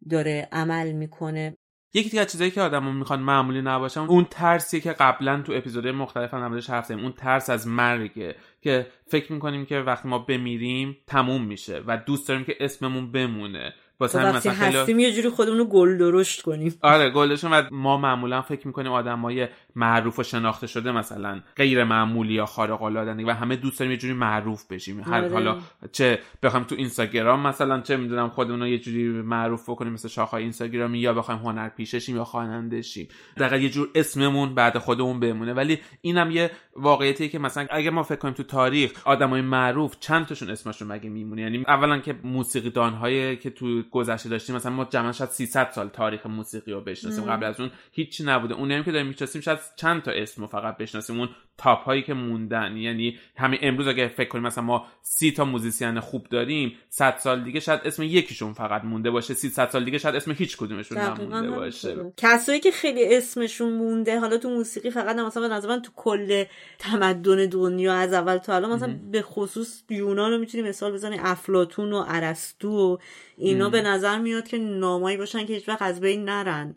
داره 0.10 0.48
عمل 0.52 0.92
می‌کنه. 0.92 1.58
یکی 1.94 2.10
دیگه 2.10 2.26
چیزایی 2.26 2.52
که 2.52 2.62
آدمون 2.62 2.96
می‌خوان 2.96 3.20
معمولی 3.20 3.62
نباشن 3.62 4.00
اون 4.00 4.28
ترسی 4.30 4.82
که 4.82 4.92
قبلا 4.92 5.42
تو 5.42 5.54
اپیزودهای 5.54 5.96
مختلف 5.96 6.34
هم 6.34 6.44
نمودش 6.44 6.70
حرف 6.70 6.92
اون 6.92 7.12
ترس 7.12 7.50
از 7.50 7.68
مرگه 7.68 8.36
که 8.62 8.88
فکر 9.08 9.34
می‌کنیم 9.34 9.66
که 9.66 9.80
وقتی 9.80 10.08
ما 10.08 10.20
بمیریم 10.20 10.98
تموم 11.08 11.46
میشه 11.46 11.84
و 11.88 11.98
دوست 11.98 12.28
داریم 12.28 12.44
که 12.44 12.56
اسممون 12.60 13.12
بمونه. 13.12 13.74
واسه 14.00 14.20
همین 14.20 14.36
مثلا 14.36 14.54
هستیم 14.54 15.00
یه 15.00 15.14
جوری 15.14 15.30
خودمون 15.30 15.58
رو 15.58 15.66
گل 15.66 15.98
درشت 15.98 16.42
کنیم. 16.42 16.76
آره 16.82 17.10
گلشون 17.10 17.54
و 17.54 17.62
ما 17.72 17.98
معمولا 17.98 18.42
فکر 18.42 18.68
می‌کنیم 18.68 18.92
آدمای 18.92 19.48
معروف 19.76 20.20
و 20.20 20.24
شناخته 20.24 20.68
شده 20.68 20.92
مثلا 20.92 21.42
غیر 21.56 21.84
معمولی 21.84 22.34
یا 22.34 22.46
خارق 22.46 22.82
العاده 22.82 23.26
و 23.26 23.30
همه 23.30 23.56
دوست 23.56 23.80
داریم 23.80 23.92
یه 23.92 23.98
جوری 23.98 24.14
معروف 24.14 24.68
بشیم. 24.68 25.00
هر 25.00 25.14
آره. 25.14 25.34
حالا 25.34 25.58
چه 25.92 26.20
بخوایم 26.44 26.66
تو 26.66 26.76
اینستاگرام 26.76 27.48
مثلا 27.48 27.82
چه 27.82 27.98
می‌دونم 27.98 28.30
خودمون 28.30 28.60
رو 28.60 28.68
یه 28.68 28.80
جوری 28.80 29.08
معروف 29.08 29.70
بکنیم 29.70 29.94
مثل 29.94 30.08
شاخهای 30.08 30.44
اینستاگرامی 30.44 31.00
یا 31.00 31.14
بخوایم 31.14 31.40
هنر 31.40 31.70
پیششیم 31.70 32.16
یا 32.16 32.24
خواننده 32.24 32.82
شیم 32.82 33.08
دقیقا 33.38 33.58
یه 33.58 33.70
جور 33.70 33.90
اسممون 33.96 34.56
بعد 34.56 34.78
خودمون 34.78 35.20
بمونه. 35.20 35.54
ولی 35.54 35.80
اینم 36.02 36.32
یه 36.32 36.52
واقعیتیه 36.76 37.28
که 37.28 37.40
مثلا 37.40 37.68
اگه 37.72 37.90
ما 37.90 38.04
فکر 38.04 38.20
کنیم 38.20 38.34
تو 38.34 38.44
تاریخ 38.44 38.92
آدمای 39.06 39.42
معروف 39.42 39.96
چند 40.00 40.26
تاشون 40.26 40.50
اسمشون 40.50 40.88
مگه 40.88 41.10
میمونه؟ 41.10 41.42
یعنی 41.42 41.64
اولا 41.68 42.00
که 42.00 42.16
موسیقی 42.24 42.70
دانهایی 42.70 43.38
که 43.38 43.50
تو 43.50 43.84
گذشته 43.92 44.30
داشتیم. 44.30 44.56
مثلا 44.56 44.72
ما 44.72 44.86
جمعا 44.86 45.12
شاید 45.12 45.30
300 45.30 45.72
سال 45.72 45.90
تاریخ 45.90 46.26
موسیقی 46.26 46.72
رو 46.72 46.82
بشناسیم. 46.82 47.24
قبل 47.24 47.44
از 47.44 47.60
اون 47.60 47.72
هیچی 47.92 48.24
نبوده. 48.24 48.54
اونی 48.54 48.74
هم 48.74 48.84
که 48.84 48.92
داریم 48.92 49.08
می‌شناسیم 49.08 49.42
شاید 49.42 49.60
چند 49.76 50.02
تا 50.02 50.12
اسم 50.12 50.42
رو 50.42 50.48
فقط 50.48 50.78
بشناسیم. 50.78 51.20
اون 51.20 51.30
top 51.58 51.84
هایی 51.84 52.02
که 52.02 52.14
موندن. 52.14 52.78
یعنی 52.78 53.20
همین 53.38 53.60
امروز 53.62 53.88
اگه 53.88 54.08
فکر 54.08 54.30
کنیم 54.30 54.44
مثلا 54.44 54.64
ما 54.64 54.86
سی 55.02 55.32
تا 55.32 55.46
musician 55.46 56.00
خوب 56.00 56.28
داریم 56.30 56.74
100 56.90 57.18
سال 57.18 57.44
دیگه 57.44 57.60
شاید 57.60 57.82
اسم 57.86 58.04
یکیشون 58.04 58.54
فقط 58.54 58.84
مونده 58.84 59.12
باشه. 59.12 59.34
300 59.34 59.70
سال 59.70 59.86
دیگه 59.86 59.98
شاید 59.98 60.16
اسم 60.16 60.32
هیچ 60.32 60.58
کدومشون 60.58 60.98
نمونده 60.98 61.52
باشه. 61.52 61.96
کسایی 62.18 62.60
که 62.60 62.72
خیلی 62.72 63.16
اسمشون 63.16 63.74
مونده 63.74 64.20
حالا 64.20 64.38
تو 64.38 64.50
موسیقی 64.50 64.90
فقط 64.90 65.16
نه 65.16 65.26
مثلا 65.26 65.48
به 65.48 65.54
نظر 65.54 65.68
من 65.68 65.82
تو 65.82 65.92
کل 65.96 66.44
تمدن 66.80 67.46
دنیا 67.46 67.94
از 67.94 68.14
اول 68.14 68.38
تا 68.38 68.56
الان 68.56 68.72
مثلا 68.72 69.00
به 69.12 69.22
خصوص 69.22 69.84
یونان 69.90 70.32
رو 70.32 70.38
می‌تونی 70.38 70.70
مثال 70.70 70.92
بزنی 70.92 71.18
افلاطون 71.20 71.94
و 71.94 72.06
ارسطو 72.08 72.94
و 72.94 72.98
اینا 73.38 73.70
به 73.70 73.82
نظر 73.82 74.18
میاد 74.20 74.48
که 74.48 74.58
نامایی 74.58 75.18
باشن 75.18 75.46
که 75.46 75.54
هیچ 75.54 75.70
وقت 75.70 75.82
از 75.82 76.00
بین 76.02 76.26
نرن. 76.26 76.76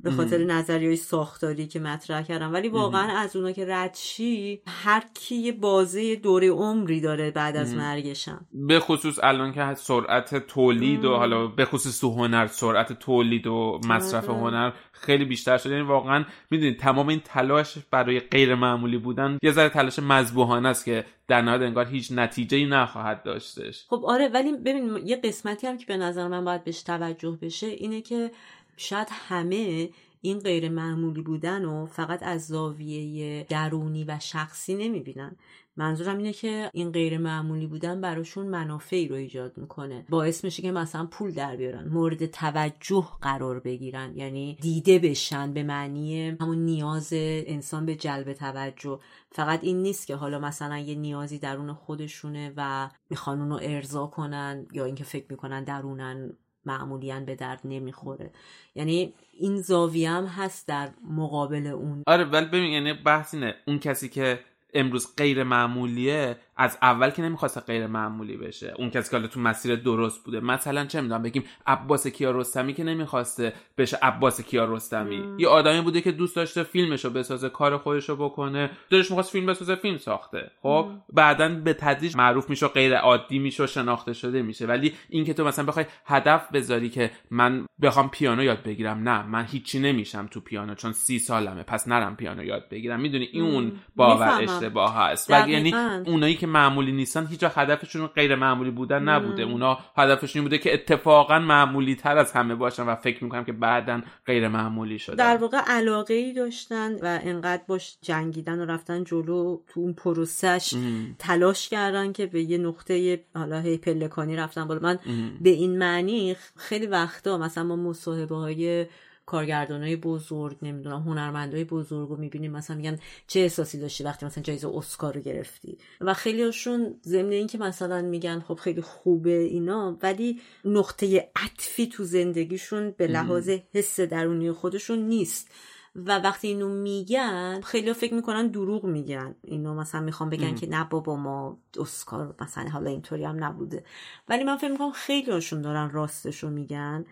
به 0.00 0.10
خاطر 0.10 0.38
نظریه 0.44 0.88
های 0.88 0.96
ساختاری 0.96 1.66
که 1.66 1.80
مطرح 1.80 2.22
کردم. 2.22 2.52
ولی 2.52 2.68
واقعا 2.68 3.18
از 3.18 3.36
اونا 3.36 3.52
که 3.52 3.66
ردشی 3.68 4.60
هر 4.66 5.02
کی 5.14 5.34
یه 5.34 5.52
بازه 5.52 6.16
دوره 6.16 6.50
عمری 6.50 7.00
داره 7.00 7.30
بعد 7.30 7.56
از 7.56 7.74
مرگشم. 7.74 8.46
به 8.52 8.80
خصوص 8.80 9.18
الان 9.22 9.52
که 9.52 9.74
سرعت 9.74 10.46
تولید 10.46 11.04
و 11.04 11.16
حالا 11.16 11.46
به 11.46 11.64
خصوص 11.64 12.00
تو 12.00 12.14
هنر 12.14 12.46
سرعت 12.46 12.92
تولید 12.92 13.46
و 13.46 13.80
مصرف 13.88 14.30
آره. 14.30 14.38
هنر 14.38 14.72
خیلی 14.92 15.24
بیشتر 15.24 15.58
شده. 15.58 15.72
یعنی 15.72 15.86
واقعا 15.86 16.24
می‌دونید 16.50 16.78
تمام 16.78 17.08
این 17.08 17.20
تلاش 17.24 17.78
برای 17.90 18.20
غیر 18.20 18.54
معمولی 18.54 18.98
بودن 18.98 19.38
یه 19.42 19.52
ذره 19.52 19.68
تلاش 19.68 19.98
مذبوحانه 19.98 20.68
است 20.68 20.84
که 20.84 21.04
در 21.28 21.42
نهایت 21.42 21.62
انگار 21.62 21.86
هیچ 21.86 22.12
نتیجه 22.12 22.56
ای 22.56 22.66
نخواهد 22.66 23.22
داشتش. 23.22 23.84
خب 23.88 24.02
آره 24.04 24.28
ولی 24.28 24.52
ببین 24.52 25.00
یه 25.04 25.16
قسمتی 25.16 25.66
هم 25.66 25.78
که 25.78 25.86
به 25.86 25.96
نظر 25.96 26.28
من 26.28 26.44
باید 26.44 26.64
بهش 26.64 26.82
توجه 26.82 27.38
بشه 27.42 27.66
اینه 27.66 28.00
که 28.00 28.30
شاید 28.76 29.08
همه 29.10 29.90
این 30.20 30.38
غیر 30.38 30.68
معمولی 30.68 31.22
بودن 31.22 31.64
و 31.64 31.86
فقط 31.86 32.22
از 32.22 32.46
زاویه 32.46 33.44
درونی 33.48 34.04
و 34.04 34.18
شخصی 34.18 34.74
نمی‌بینن. 34.74 35.36
منظورم 35.78 36.18
اینه 36.18 36.32
که 36.32 36.70
این 36.72 36.92
غیر 36.92 37.18
معمولی 37.18 37.66
بودن 37.66 38.00
براشون 38.00 38.46
منافعی 38.46 39.08
رو 39.08 39.16
ایجاد 39.16 39.58
می‌کنه. 39.58 40.04
باعث 40.08 40.44
میشه 40.44 40.62
که 40.62 40.72
مثلا 40.72 41.06
پول 41.06 41.30
در 41.30 41.56
بیارن 41.56 41.88
مورد 41.88 42.26
توجه 42.26 43.08
قرار 43.20 43.60
بگیرن 43.60 44.16
یعنی 44.16 44.58
دیده 44.60 44.98
بشن 44.98 45.52
به 45.52 45.62
معنی 45.62 46.28
همون 46.28 46.58
نیاز 46.58 47.08
انسان 47.12 47.86
به 47.86 47.94
جلب 47.94 48.32
توجه. 48.32 48.98
فقط 49.32 49.64
این 49.64 49.82
نیست 49.82 50.06
که 50.06 50.16
حالا 50.16 50.38
مثلا 50.38 50.78
یه 50.78 50.94
نیازی 50.94 51.38
درون 51.38 51.72
خودشونه 51.72 52.52
و 52.56 52.90
می‌خوان 53.10 53.40
اونو 53.40 53.58
ارضا 53.62 54.06
کنن 54.06 54.66
یا 54.72 54.84
اینکه 54.84 55.04
فکر 55.04 55.26
می‌کنن 55.30 55.64
درونن 55.64 56.36
معمولیان 56.66 57.24
به 57.24 57.34
درد 57.34 57.60
نمی‌خوره. 57.64 58.30
یعنی 58.74 59.14
این 59.38 59.60
زاویه 59.60 60.10
هم 60.10 60.24
هست 60.24 60.68
در 60.68 60.88
مقابل 61.10 61.66
اون. 61.66 62.02
آره 62.06 62.24
ولی 62.24 62.46
ببین 62.46 62.72
یعنی 62.72 62.92
بحث 62.92 63.34
اینه 63.34 63.54
اون 63.66 63.78
کسی 63.78 64.08
که 64.08 64.40
امروز 64.74 65.16
غیر 65.16 65.42
معمولیه 65.42 66.36
از 66.56 66.78
اول 66.82 67.10
که 67.10 67.22
نمی‌خواسته 67.22 67.60
غیر 67.60 67.86
معمولی 67.86 68.36
بشه. 68.36 68.74
اون 68.78 68.90
کسی 68.90 69.10
که 69.10 69.16
حالا 69.16 69.28
تو 69.28 69.40
مسیر 69.40 69.76
درست 69.76 70.24
بوده. 70.24 70.40
مثلا 70.40 70.84
چه 70.84 71.00
می‌دونم 71.00 71.22
بگیم 71.22 71.44
عباس 71.66 72.06
کیارستمی 72.06 72.74
که 72.74 72.84
نمی‌خواسته 72.84 73.52
بشه 73.78 73.98
عباس 74.02 74.40
کیارستمی. 74.40 75.24
یه 75.38 75.48
آدمی 75.48 75.80
بوده 75.80 76.00
که 76.00 76.12
دوست 76.12 76.36
داشته 76.36 76.62
فیلمشو 76.62 77.10
بسازه 77.10 77.48
کار 77.48 77.78
خودشو 77.78 78.16
بکنه. 78.16 78.70
دلش 78.90 79.10
می‌خواست 79.10 79.30
فیلم 79.30 79.46
بسازه 79.46 79.74
فیلم 79.74 79.96
ساخته. 79.96 80.50
خب؟ 80.62 80.88
بعدا 81.12 81.48
به 81.48 81.72
تدریج 81.72 82.16
معروف 82.16 82.50
میشه 82.50 82.68
غیر 82.68 82.96
عادی 82.96 83.38
میشه 83.38 83.64
و 83.64 83.66
شناخته 83.66 84.12
شده 84.12 84.42
میشه. 84.42 84.66
ولی 84.66 84.94
اینکه 85.08 85.34
تو 85.34 85.44
مثلا 85.44 85.64
بخوای 85.64 85.86
هدف 86.06 86.52
بذاری 86.52 86.88
که 86.88 87.10
من 87.30 87.66
بخوام 87.82 88.10
پیانو 88.10 88.42
یاد 88.42 88.62
بگیرم 88.62 89.08
نه. 89.08 89.26
من 89.26 89.44
هیچی 89.44 89.78
نمیشم 89.78 90.26
تو 90.26 90.40
پیانو 90.40 90.74
چون 90.74 90.92
سی 90.92 91.18
سالمه. 91.18 91.62
پس 91.62 91.88
نرم 91.88 92.16
پیانو 92.16 92.44
یاد 92.44 92.68
بگیرم. 92.70 93.00
می‌دونی؟ 93.00 93.24
این 93.24 93.42
اون 93.42 93.72
باور. 93.96 94.42
اشتباه 94.42 94.96
هست. 94.96 95.30
و 95.30 95.48
یعنی. 95.48 95.74
اونایی 96.06 96.34
که 96.34 96.45
معمولی 96.46 96.92
نیستن 96.92 97.26
هیچ 97.26 97.44
هدفشون 97.44 98.06
غیر 98.06 98.34
معمولی 98.34 98.70
بودن 98.70 99.02
نبوده. 99.02 99.42
اونا 99.42 99.78
هدفشون 99.96 100.40
این 100.40 100.44
بوده 100.44 100.58
که 100.58 100.74
اتفاقا 100.74 101.38
معمولی 101.38 101.94
تر 101.94 102.18
از 102.18 102.32
همه 102.32 102.54
باشن 102.54 102.82
و 102.82 102.94
فکر 102.94 103.24
می‌کنم 103.24 103.44
که 103.44 103.52
بعدا 103.52 104.02
غیر 104.26 104.48
معمولی 104.48 104.98
شدن. 104.98 105.16
در 105.16 105.36
واقع 105.36 105.58
علاقه 105.66 106.14
ای 106.14 106.32
داشتن 106.32 106.94
و 106.94 107.18
انقدر 107.22 107.62
باش 107.68 107.96
جنگیدن 108.02 108.60
و 108.60 108.64
رفتن 108.64 109.04
جلو 109.04 109.60
تو 109.68 109.80
اون 109.80 109.92
پروسش 109.92 110.74
تلاش 111.18 111.68
کردن 111.68 112.12
که 112.12 112.26
به 112.26 112.42
یه 112.42 112.58
نقطه 112.58 113.24
حالا 113.34 113.60
هی 113.60 113.78
پلکانی 113.78 114.36
رفتن 114.36 114.64
بالا. 114.64 114.80
من 114.80 114.98
به 115.40 115.50
این 115.50 115.78
معنی 115.78 116.36
خیلی 116.56 116.86
وقتا 116.86 117.38
مثلا 117.38 117.64
ما 117.64 117.76
مصاحبه 117.76 118.36
های 118.36 118.86
کارگردان 119.26 119.82
های 119.82 119.96
بزرگ 119.96 120.56
نمی‌دونم 120.62 121.02
هنرمندای 121.02 121.64
بزرگ 121.64 122.08
رو 122.08 122.16
می‌بینیم 122.16 122.52
مثلا 122.52 122.76
میگن 122.76 122.98
چه 123.26 123.40
احساسی 123.40 123.80
داشتی 123.80 124.04
وقتی 124.04 124.26
مثلا 124.26 124.42
جایزه 124.42 124.68
اسکار 124.68 125.14
رو 125.14 125.20
گرفتی؟ 125.20 125.78
و 126.00 126.14
خیلی 126.14 126.42
هاشون 126.42 126.94
ضمن 127.02 127.30
اینکه 127.30 127.58
مثلا 127.58 128.02
میگن 128.02 128.40
خب 128.40 128.54
خیلی 128.54 128.80
خوبه 128.80 129.38
اینا 129.38 129.98
ولی 130.02 130.40
نقطه 130.64 131.30
عطفی 131.36 131.86
تو 131.86 132.04
زندگیشون 132.04 132.90
به 132.90 133.06
لحاظ 133.06 133.50
حس 133.74 134.00
درونی 134.00 134.52
خودشون 134.52 134.98
نیست. 134.98 135.50
و 135.96 136.18
وقتی 136.18 136.48
اینو 136.48 136.68
میگن 136.68 137.60
خیلی 137.60 137.92
فکر 137.92 138.14
می‌کنن 138.14 138.46
دروغ 138.48 138.84
میگن. 138.84 139.34
اینو 139.44 139.74
مثلا 139.74 140.00
می‌خوام 140.00 140.30
بگن 140.30 140.54
که 140.54 140.66
نه 140.66 140.86
بابا 140.90 141.16
ما 141.16 141.58
اسکار 141.78 142.34
مثلا 142.40 142.68
حالا 142.68 142.90
اینطوری 142.90 143.24
هم 143.24 143.44
نبوده. 143.44 143.84
ولی 144.28 144.44
من 144.44 144.56
فکر 144.56 144.70
می‌کنم 144.70 144.92
خیلی 144.92 145.30
هاشون 145.30 145.62
دارن 145.62 145.90
راستشو 145.90 146.50
میگن. 146.50 147.06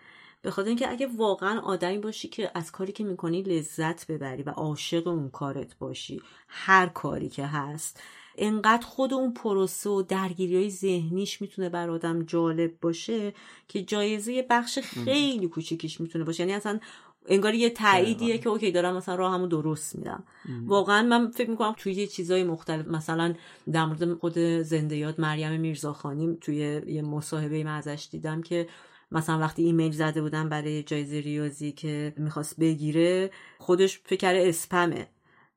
به 0.45 0.51
خاطر 0.51 0.67
اینکه 0.67 0.91
اگه 0.91 1.07
واقعا 1.17 1.59
آدمی 1.59 1.97
باشی 1.97 2.27
که 2.27 2.51
از 2.55 2.71
کاری 2.71 2.91
که 2.91 3.03
می‌کنی 3.03 3.41
لذت 3.41 4.07
ببری 4.07 4.43
و 4.43 4.49
عاشق 4.49 5.07
اون 5.07 5.29
کارت 5.29 5.77
باشی 5.77 6.21
هر 6.47 6.87
کاری 6.87 7.29
که 7.29 7.45
هست 7.45 8.01
انقدر 8.37 8.85
خود 8.85 9.13
اون 9.13 9.33
پروسه 9.33 9.89
و 9.89 10.01
درگیری 10.01 10.55
های 10.55 10.69
ذهنیش 10.69 11.41
می‌تونه 11.41 11.69
بر 11.69 11.89
آدم 11.89 12.23
جالب 12.23 12.79
باشه 12.81 13.33
که 13.67 13.83
جایزه 13.83 14.33
یه 14.33 14.45
بخش 14.49 14.79
خیلی 14.79 15.47
کوچیکیش 15.47 16.01
می‌تونه 16.01 16.25
باشه. 16.25 16.39
یعنی 16.39 16.53
اصلا 16.53 16.79
انگار 17.27 17.53
یه 17.53 17.69
تاییدیه 17.69 18.37
که 18.37 18.49
اوکی 18.49 18.71
دارم 18.71 18.95
مثلا 18.95 19.15
راه 19.15 19.33
همون 19.33 19.49
درست 19.49 19.95
میرم 19.95 20.23
واقعا 20.65 21.03
من 21.03 21.31
فکر 21.31 21.49
می‌کنم 21.49 21.73
توی 21.77 21.93
یه 21.93 22.07
چیزای 22.07 22.43
مختلف 22.43 22.87
مثلا 22.87 23.33
در 23.71 23.85
مورد 23.85 24.13
خود 24.13 24.37
زنده 24.39 24.97
یاد 24.97 25.21
مریم 25.21 25.61
میرزاخانی 25.61 26.37
توی 26.41 26.81
یه 26.87 27.01
مصاحبه 27.01 27.63
من 27.63 27.77
ازش 27.77 28.07
دیدم 28.11 28.41
که 28.41 28.67
مثلا 29.15 29.39
وقتی 29.39 29.63
ایمیل 29.63 29.91
زده 29.91 30.21
بودن 30.21 30.49
برای 30.49 30.83
جایزه 30.83 31.19
ریاضی 31.19 31.71
که 31.71 32.13
می‌خواست 32.17 32.59
بگیره 32.59 33.31
خودش 33.57 33.99
فکر 34.05 34.35
اسپمه. 34.35 35.07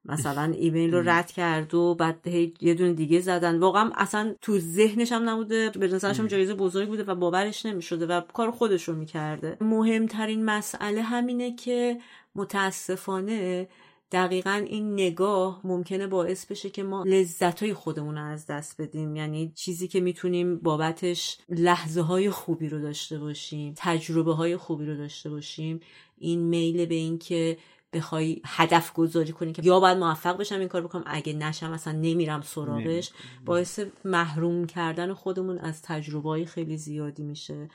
مثلا 0.04 0.52
ایمیل 0.58 0.94
رو 0.94 1.02
رد 1.08 1.32
کرد 1.32 1.74
و 1.74 1.94
بعد 1.94 2.26
یه 2.60 2.74
دونه 2.74 2.92
دیگه 2.92 3.20
زدن. 3.20 3.58
واقعا 3.58 3.90
اصلا 3.94 4.34
تو 4.40 4.58
ذهنش 4.58 5.12
هم 5.12 5.28
نبوده 5.28 5.70
به 5.70 5.88
نظرش 5.88 6.20
هم 6.20 6.26
جایزه 6.26 6.54
بزرگ 6.54 6.88
بوده 6.88 7.04
و 7.04 7.14
باورش 7.14 7.66
نمی‌شده 7.66 8.06
و 8.06 8.20
کار 8.20 8.50
خودش 8.50 8.88
رو 8.88 8.94
می‌کرده. 8.94 9.56
مهمترین 9.60 10.44
مسئله 10.44 11.02
همینه 11.02 11.54
که 11.54 11.98
متاسفانه 12.34 13.68
دقیقا 14.12 14.64
این 14.66 14.92
نگاه 14.92 15.60
ممکنه 15.64 16.06
باعث 16.06 16.46
بشه 16.46 16.70
که 16.70 16.82
ما 16.82 17.04
لذت 17.06 17.62
های 17.62 17.74
خودمون 17.74 18.14
رو 18.18 18.24
از 18.24 18.46
دست 18.46 18.80
بدیم. 18.80 19.16
یعنی 19.16 19.52
چیزی 19.54 19.88
که 19.88 20.00
می‌تونیم 20.00 20.58
بابتش 20.58 21.38
لحظه 21.48 22.00
های 22.00 22.30
خوبی 22.30 22.68
رو 22.68 22.80
داشته 22.80 23.18
باشیم 23.18 23.74
تجربه 23.76 24.34
های 24.34 24.56
خوبی 24.56 24.86
رو 24.86 24.96
داشته 24.96 25.30
باشیم. 25.30 25.80
این 26.18 26.40
میل 26.40 26.86
به 26.86 26.94
این 26.94 27.18
که 27.18 27.58
بخوای 27.92 28.42
هدف 28.44 28.92
گذاری 28.92 29.32
کنی 29.32 29.52
که 29.52 29.62
یا 29.64 29.80
باید 29.80 29.98
موفق 29.98 30.36
بشم 30.36 30.58
این 30.58 30.68
کار 30.68 30.82
بکنم 30.82 31.04
اگه 31.06 31.32
نشم 31.32 31.72
اصلا 31.72 31.92
نمیرم 31.92 32.40
سراغش. 32.40 33.10
باعث 33.44 33.80
محروم 34.04 34.66
کردن 34.66 35.12
خودمون 35.12 35.58
از 35.58 35.82
تجربه 35.82 36.28
های 36.28 36.46
خیلی 36.46 36.76
زیادی 36.76 37.22
میشه. 37.22 37.68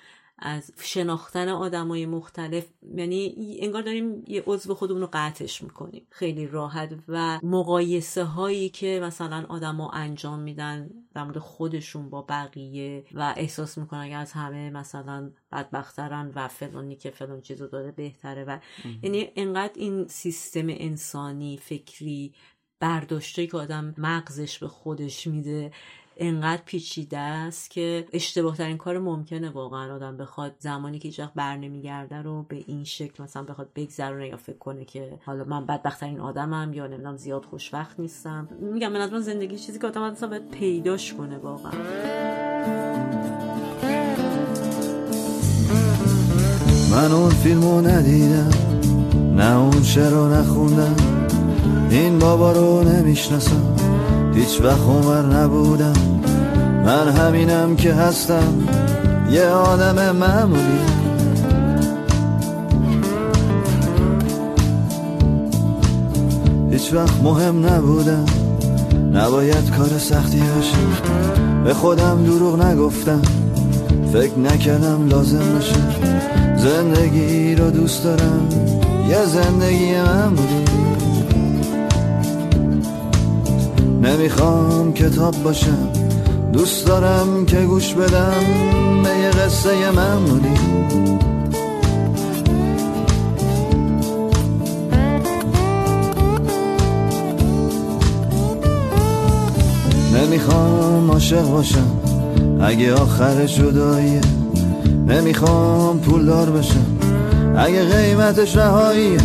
از 0.45 0.71
شناختن 0.81 1.49
آدمای 1.49 2.05
مختلف 2.05 2.65
یعنی 2.95 3.35
انگار 3.59 3.81
داریم 3.81 4.23
یه 4.27 4.43
عضو 4.47 4.75
خودمون 4.75 5.01
رو 5.01 5.09
قطعش 5.13 5.61
می‌کنیم. 5.61 6.07
خیلی 6.09 6.47
راحت 6.47 6.95
و 7.07 7.39
مقایسه 7.43 8.23
هایی 8.23 8.69
که 8.69 8.99
مثلا 9.03 9.45
آدما 9.49 9.89
انجام 9.89 10.39
میدن 10.39 10.89
در 11.13 11.23
مورد 11.23 11.37
خودشون 11.37 12.09
با 12.09 12.21
بقیه 12.21 13.05
و 13.13 13.33
احساس 13.37 13.77
می‌کنن 13.77 14.09
که 14.09 14.15
از 14.15 14.31
همه 14.31 14.69
مثلا 14.69 15.31
بدبخترن 15.51 16.31
و 16.35 16.47
فلانی 16.47 16.95
که 16.95 17.09
فلان 17.09 17.41
چیزو 17.41 17.67
داره 17.67 17.91
بهتره 17.91 18.43
و 18.43 18.57
یعنی 19.03 19.29
انقدر 19.35 19.73
این 19.75 20.07
سیستم 20.07 20.65
انسانی 20.67 21.57
فکری 21.57 22.33
برداشته 22.79 23.47
که 23.47 23.57
آدم 23.57 23.95
مغزش 23.97 24.59
به 24.59 24.67
خودش 24.67 25.27
میده 25.27 25.71
انقدر 26.17 26.61
پیچیده 26.65 27.17
است 27.17 27.71
که 27.71 28.05
اشتباه 28.13 28.57
ترین 28.57 28.77
کار 28.77 28.99
ممکنه 28.99 29.49
واقعا 29.49 29.95
آدم 29.95 30.17
بخواد 30.17 30.55
زمانی 30.59 30.99
که 30.99 31.07
هیچ 31.07 31.21
بر 31.35 31.57
نمیگرده 31.57 32.21
رو 32.21 32.43
به 32.43 32.63
این 32.67 32.83
شکل 32.83 33.23
مثلا 33.23 33.43
بخواد 33.43 33.69
بگذرونه 33.75 34.27
یا 34.27 34.37
فکر 34.37 34.57
کنه 34.57 34.85
که 34.85 35.19
حالا 35.25 35.43
من 35.43 35.65
بدبختترین 35.65 36.19
آدمم 36.19 36.73
یا 36.73 36.87
نمی‌دونم 36.87 37.17
زیاد 37.17 37.45
خوشبخت 37.45 37.99
نیستم. 37.99 38.47
میگم 38.59 38.91
من 38.91 39.01
از 39.01 39.11
من 39.11 39.19
زندگی 39.19 39.57
چیزی 39.57 39.79
که 39.79 39.87
آدم 39.87 40.01
اصلا 40.01 40.29
باید 40.29 40.49
پیداش 40.49 41.13
کنه 41.13 41.37
واقعا. 41.37 41.71
من 46.91 47.11
اون 47.11 47.29
فیلمو 47.29 47.81
ندیدم 47.81 48.51
نه 49.35 49.57
اون 49.57 49.83
شعر 49.83 50.13
نخوندم 50.13 50.95
این 51.89 52.19
بابا 52.19 52.51
رو 52.51 52.83
نمی‌شناسم. 52.83 53.82
هیچ 54.35 54.61
وقت 54.61 54.81
عمر 54.81 55.21
نبودم. 55.21 55.93
من 56.85 57.07
همینم 57.07 57.75
که 57.75 57.93
هستم. 57.93 58.53
یه 59.29 59.45
آدم 59.45 60.15
معمولی. 60.15 60.79
هیچ 66.71 66.93
وقت 66.93 67.23
مهم 67.23 67.65
نبودم. 67.65 68.25
نباید 69.13 69.71
کار 69.77 69.97
سختی 69.97 70.39
باشه. 70.39 70.77
به 71.63 71.73
خودم 71.73 72.23
دروغ 72.23 72.63
نگفتم. 72.65 73.21
فکر 74.13 74.39
نکردم 74.39 75.07
لازم 75.07 75.53
باشه. 75.53 75.75
زندگی 76.57 77.55
رو 77.55 77.71
دوست 77.71 78.03
دارم. 78.03 78.49
یه 79.09 79.25
زندگی 79.25 79.95
معمولی. 79.95 80.82
نمی‌خوام 84.03 84.93
کتاب 84.93 85.43
باشم 85.43 85.89
دوست 86.53 86.87
دارم 86.87 87.45
که 87.45 87.57
گوش 87.57 87.93
بدم 87.93 88.43
به 89.03 89.09
یه 89.09 89.29
قصه 89.29 89.91
معمولی. 89.91 90.47
نمی‌خوام 100.13 101.11
عاشق 101.11 101.49
باشم. 101.49 101.91
اگه 102.61 102.93
آخر 102.93 103.45
جداییه 103.45 104.21
نمی‌خوام 105.07 105.99
پولدار 105.99 106.49
بشم. 106.49 106.85
اگه 107.57 107.85
قیمتش 107.85 108.57
رهاییه 108.57 109.17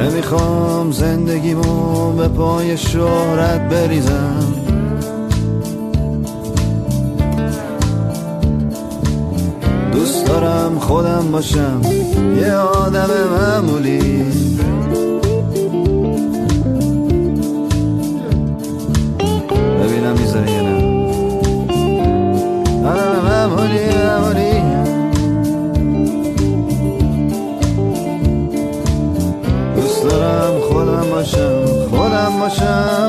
نمی‌خوام 0.00 0.90
زندگیمو 0.90 2.12
به 2.12 2.28
پای 2.28 2.76
شهرت 2.78 3.68
بریزم. 3.68 4.54
دوست 9.92 10.26
دارم 10.26 10.78
خودم 10.78 11.32
باشم 11.32 11.80
یه 12.40 12.54
آدم 12.54 13.08
معمولی. 13.32 14.24
خودم 32.40 32.48
باشم 32.48 32.99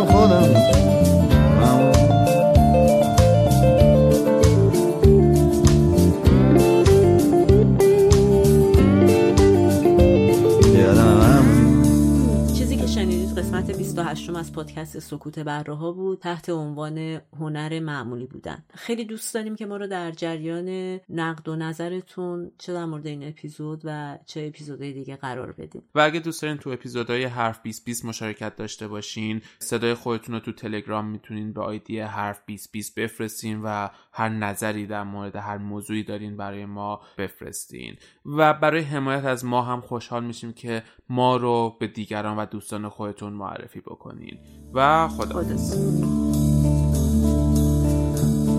پادکست 14.51 14.99
سکوت 14.99 15.39
برراها 15.39 15.91
بود 15.91 16.19
تحت 16.19 16.49
عنوان 16.49 17.21
هنر 17.39 17.79
معمولی 17.79 18.25
بودن. 18.25 18.63
خیلی 18.73 19.05
دوست 19.05 19.33
داریم 19.33 19.55
که 19.55 19.65
ما 19.65 19.77
رو 19.77 19.87
در 19.87 20.11
جریان 20.11 20.99
نقد 21.09 21.49
و 21.49 21.55
نظرتون 21.55 22.51
چه 22.57 22.73
در 22.73 22.85
مورد 22.85 23.07
این 23.07 23.27
اپیزود 23.27 23.81
و 23.83 24.17
چه 24.25 24.47
اپیزودهای 24.47 24.93
دیگه 24.93 25.15
قرار 25.15 25.51
بدیم 25.51 25.83
و 25.95 25.99
اگه 25.99 26.19
دوست 26.19 26.41
دارین 26.41 26.57
تو 26.57 26.69
اپیزودهای 26.69 27.23
حرف 27.23 27.61
2020 27.63 28.05
مشارکت 28.05 28.55
داشته 28.55 28.87
باشین 28.87 29.41
صدای 29.59 29.93
خودتون 29.93 30.35
رو 30.35 30.41
تو 30.41 30.51
تلگرام 30.51 31.05
می‌تونین 31.05 31.53
به 31.53 31.61
آیدی 31.61 31.99
حرف 31.99 32.41
2020 32.47 32.99
بفرستین 32.99 33.61
و 33.63 33.87
هر 34.13 34.29
نظری 34.29 34.87
در 34.87 35.03
مورد 35.03 35.35
هر 35.35 35.57
موضوعی 35.57 36.03
دارین 36.03 36.37
برای 36.37 36.65
ما 36.65 37.01
بفرستین. 37.17 37.95
و 38.25 38.53
برای 38.53 38.81
حمایت 38.81 39.25
از 39.25 39.45
ما 39.45 39.61
هم 39.61 39.81
خوشحال 39.81 40.23
میشیم 40.23 40.53
که 40.53 40.83
ما 41.09 41.37
رو 41.37 41.77
به 41.79 41.87
دیگران 41.87 42.37
و 42.37 42.45
دوستان 42.45 42.89
خودتون 42.89 43.33
معرفی 43.33 43.81
بکنین. 43.81 44.40
و 44.73 45.07
خدا. 45.07 45.41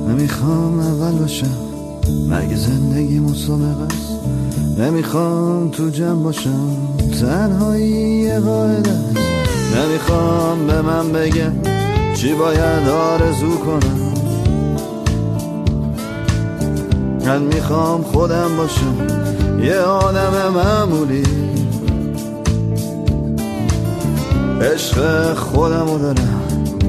نمی‌خوام 0.09 0.81
اول 0.81 1.19
باشم 1.19 1.47
مگه 2.31 2.57
زندگی 2.57 3.21
مسابقه 3.21 3.83
است. 3.83 4.13
نمی‌خوام 4.79 5.71
تو 5.71 5.89
جمع 5.89 6.23
باشم 6.23 6.77
تنهایی 7.21 7.91
یه 8.21 8.41
قاعده 8.41 8.91
است. 8.91 9.17
نمی‌خوام 9.77 10.67
به 10.67 10.83
من 10.83 11.13
بگه 11.13 11.53
چی 12.15 12.35
باید 12.35 12.89
آرزو 12.89 13.51
کنم. 13.51 14.13
من 17.27 17.43
می‌خوام 17.43 18.03
خودم 18.03 18.57
باشم 18.57 18.97
یه 19.63 19.77
آدم 19.77 20.53
معمولی. 20.55 21.23
عشق 24.62 25.34
خودمو 25.34 25.98
دارم. 25.98 26.40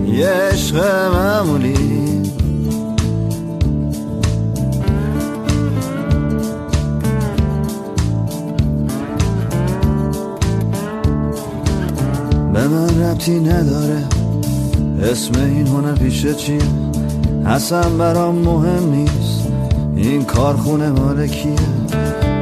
یه 0.07 0.27
عشق 0.27 0.75
معمولی. 1.13 1.73
به 12.53 12.67
من 12.67 13.01
ربطی 13.01 13.39
نداره. 13.39 14.03
اسم 15.03 15.31
این 15.35 15.67
هنر 15.67 15.95
پیشه 15.95 16.33
چیه 16.33 16.57
اصلا 17.45 17.89
برام 17.89 18.35
مهم 18.35 18.91
نیست. 18.91 19.47
این 19.95 20.23
کارخونه 20.23 20.89
مال 20.89 21.27
کیه 21.27 21.55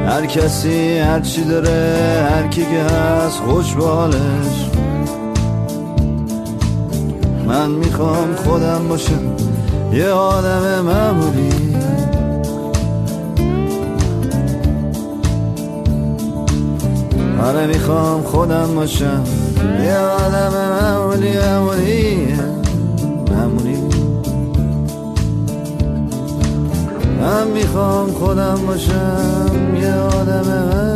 هر 0.06 0.26
کسی 0.26 0.98
هر 0.98 1.20
چی 1.20 1.44
داره 1.44 2.28
هر 2.30 2.48
کی 2.48 2.60
که 2.60 2.94
هست 2.94 3.38
خوش 3.38 3.74
به 3.74 3.84
حالش 3.84 4.71
من 7.52 7.70
می‌خوام 7.70 8.34
خودم 8.34 8.88
باشم 8.88 9.36
یه 9.92 10.08
آدم 10.08 10.80
معمولی. 10.80 11.76
آره 17.44 17.66
می‌خوام 17.66 18.22
خودم 18.22 18.74
باشم 18.74 19.24
یه 19.84 19.96
آدم 19.96 20.52
معمولی 20.80 21.38
معمولی 21.38 22.26
معمولی. 23.30 23.76
من 27.20 27.46
می‌خوام 27.46 28.12
خودم 28.12 28.60
باشم 28.66 29.76
یه 29.80 29.92
آدم 29.92 30.42
معمولی 30.42 30.91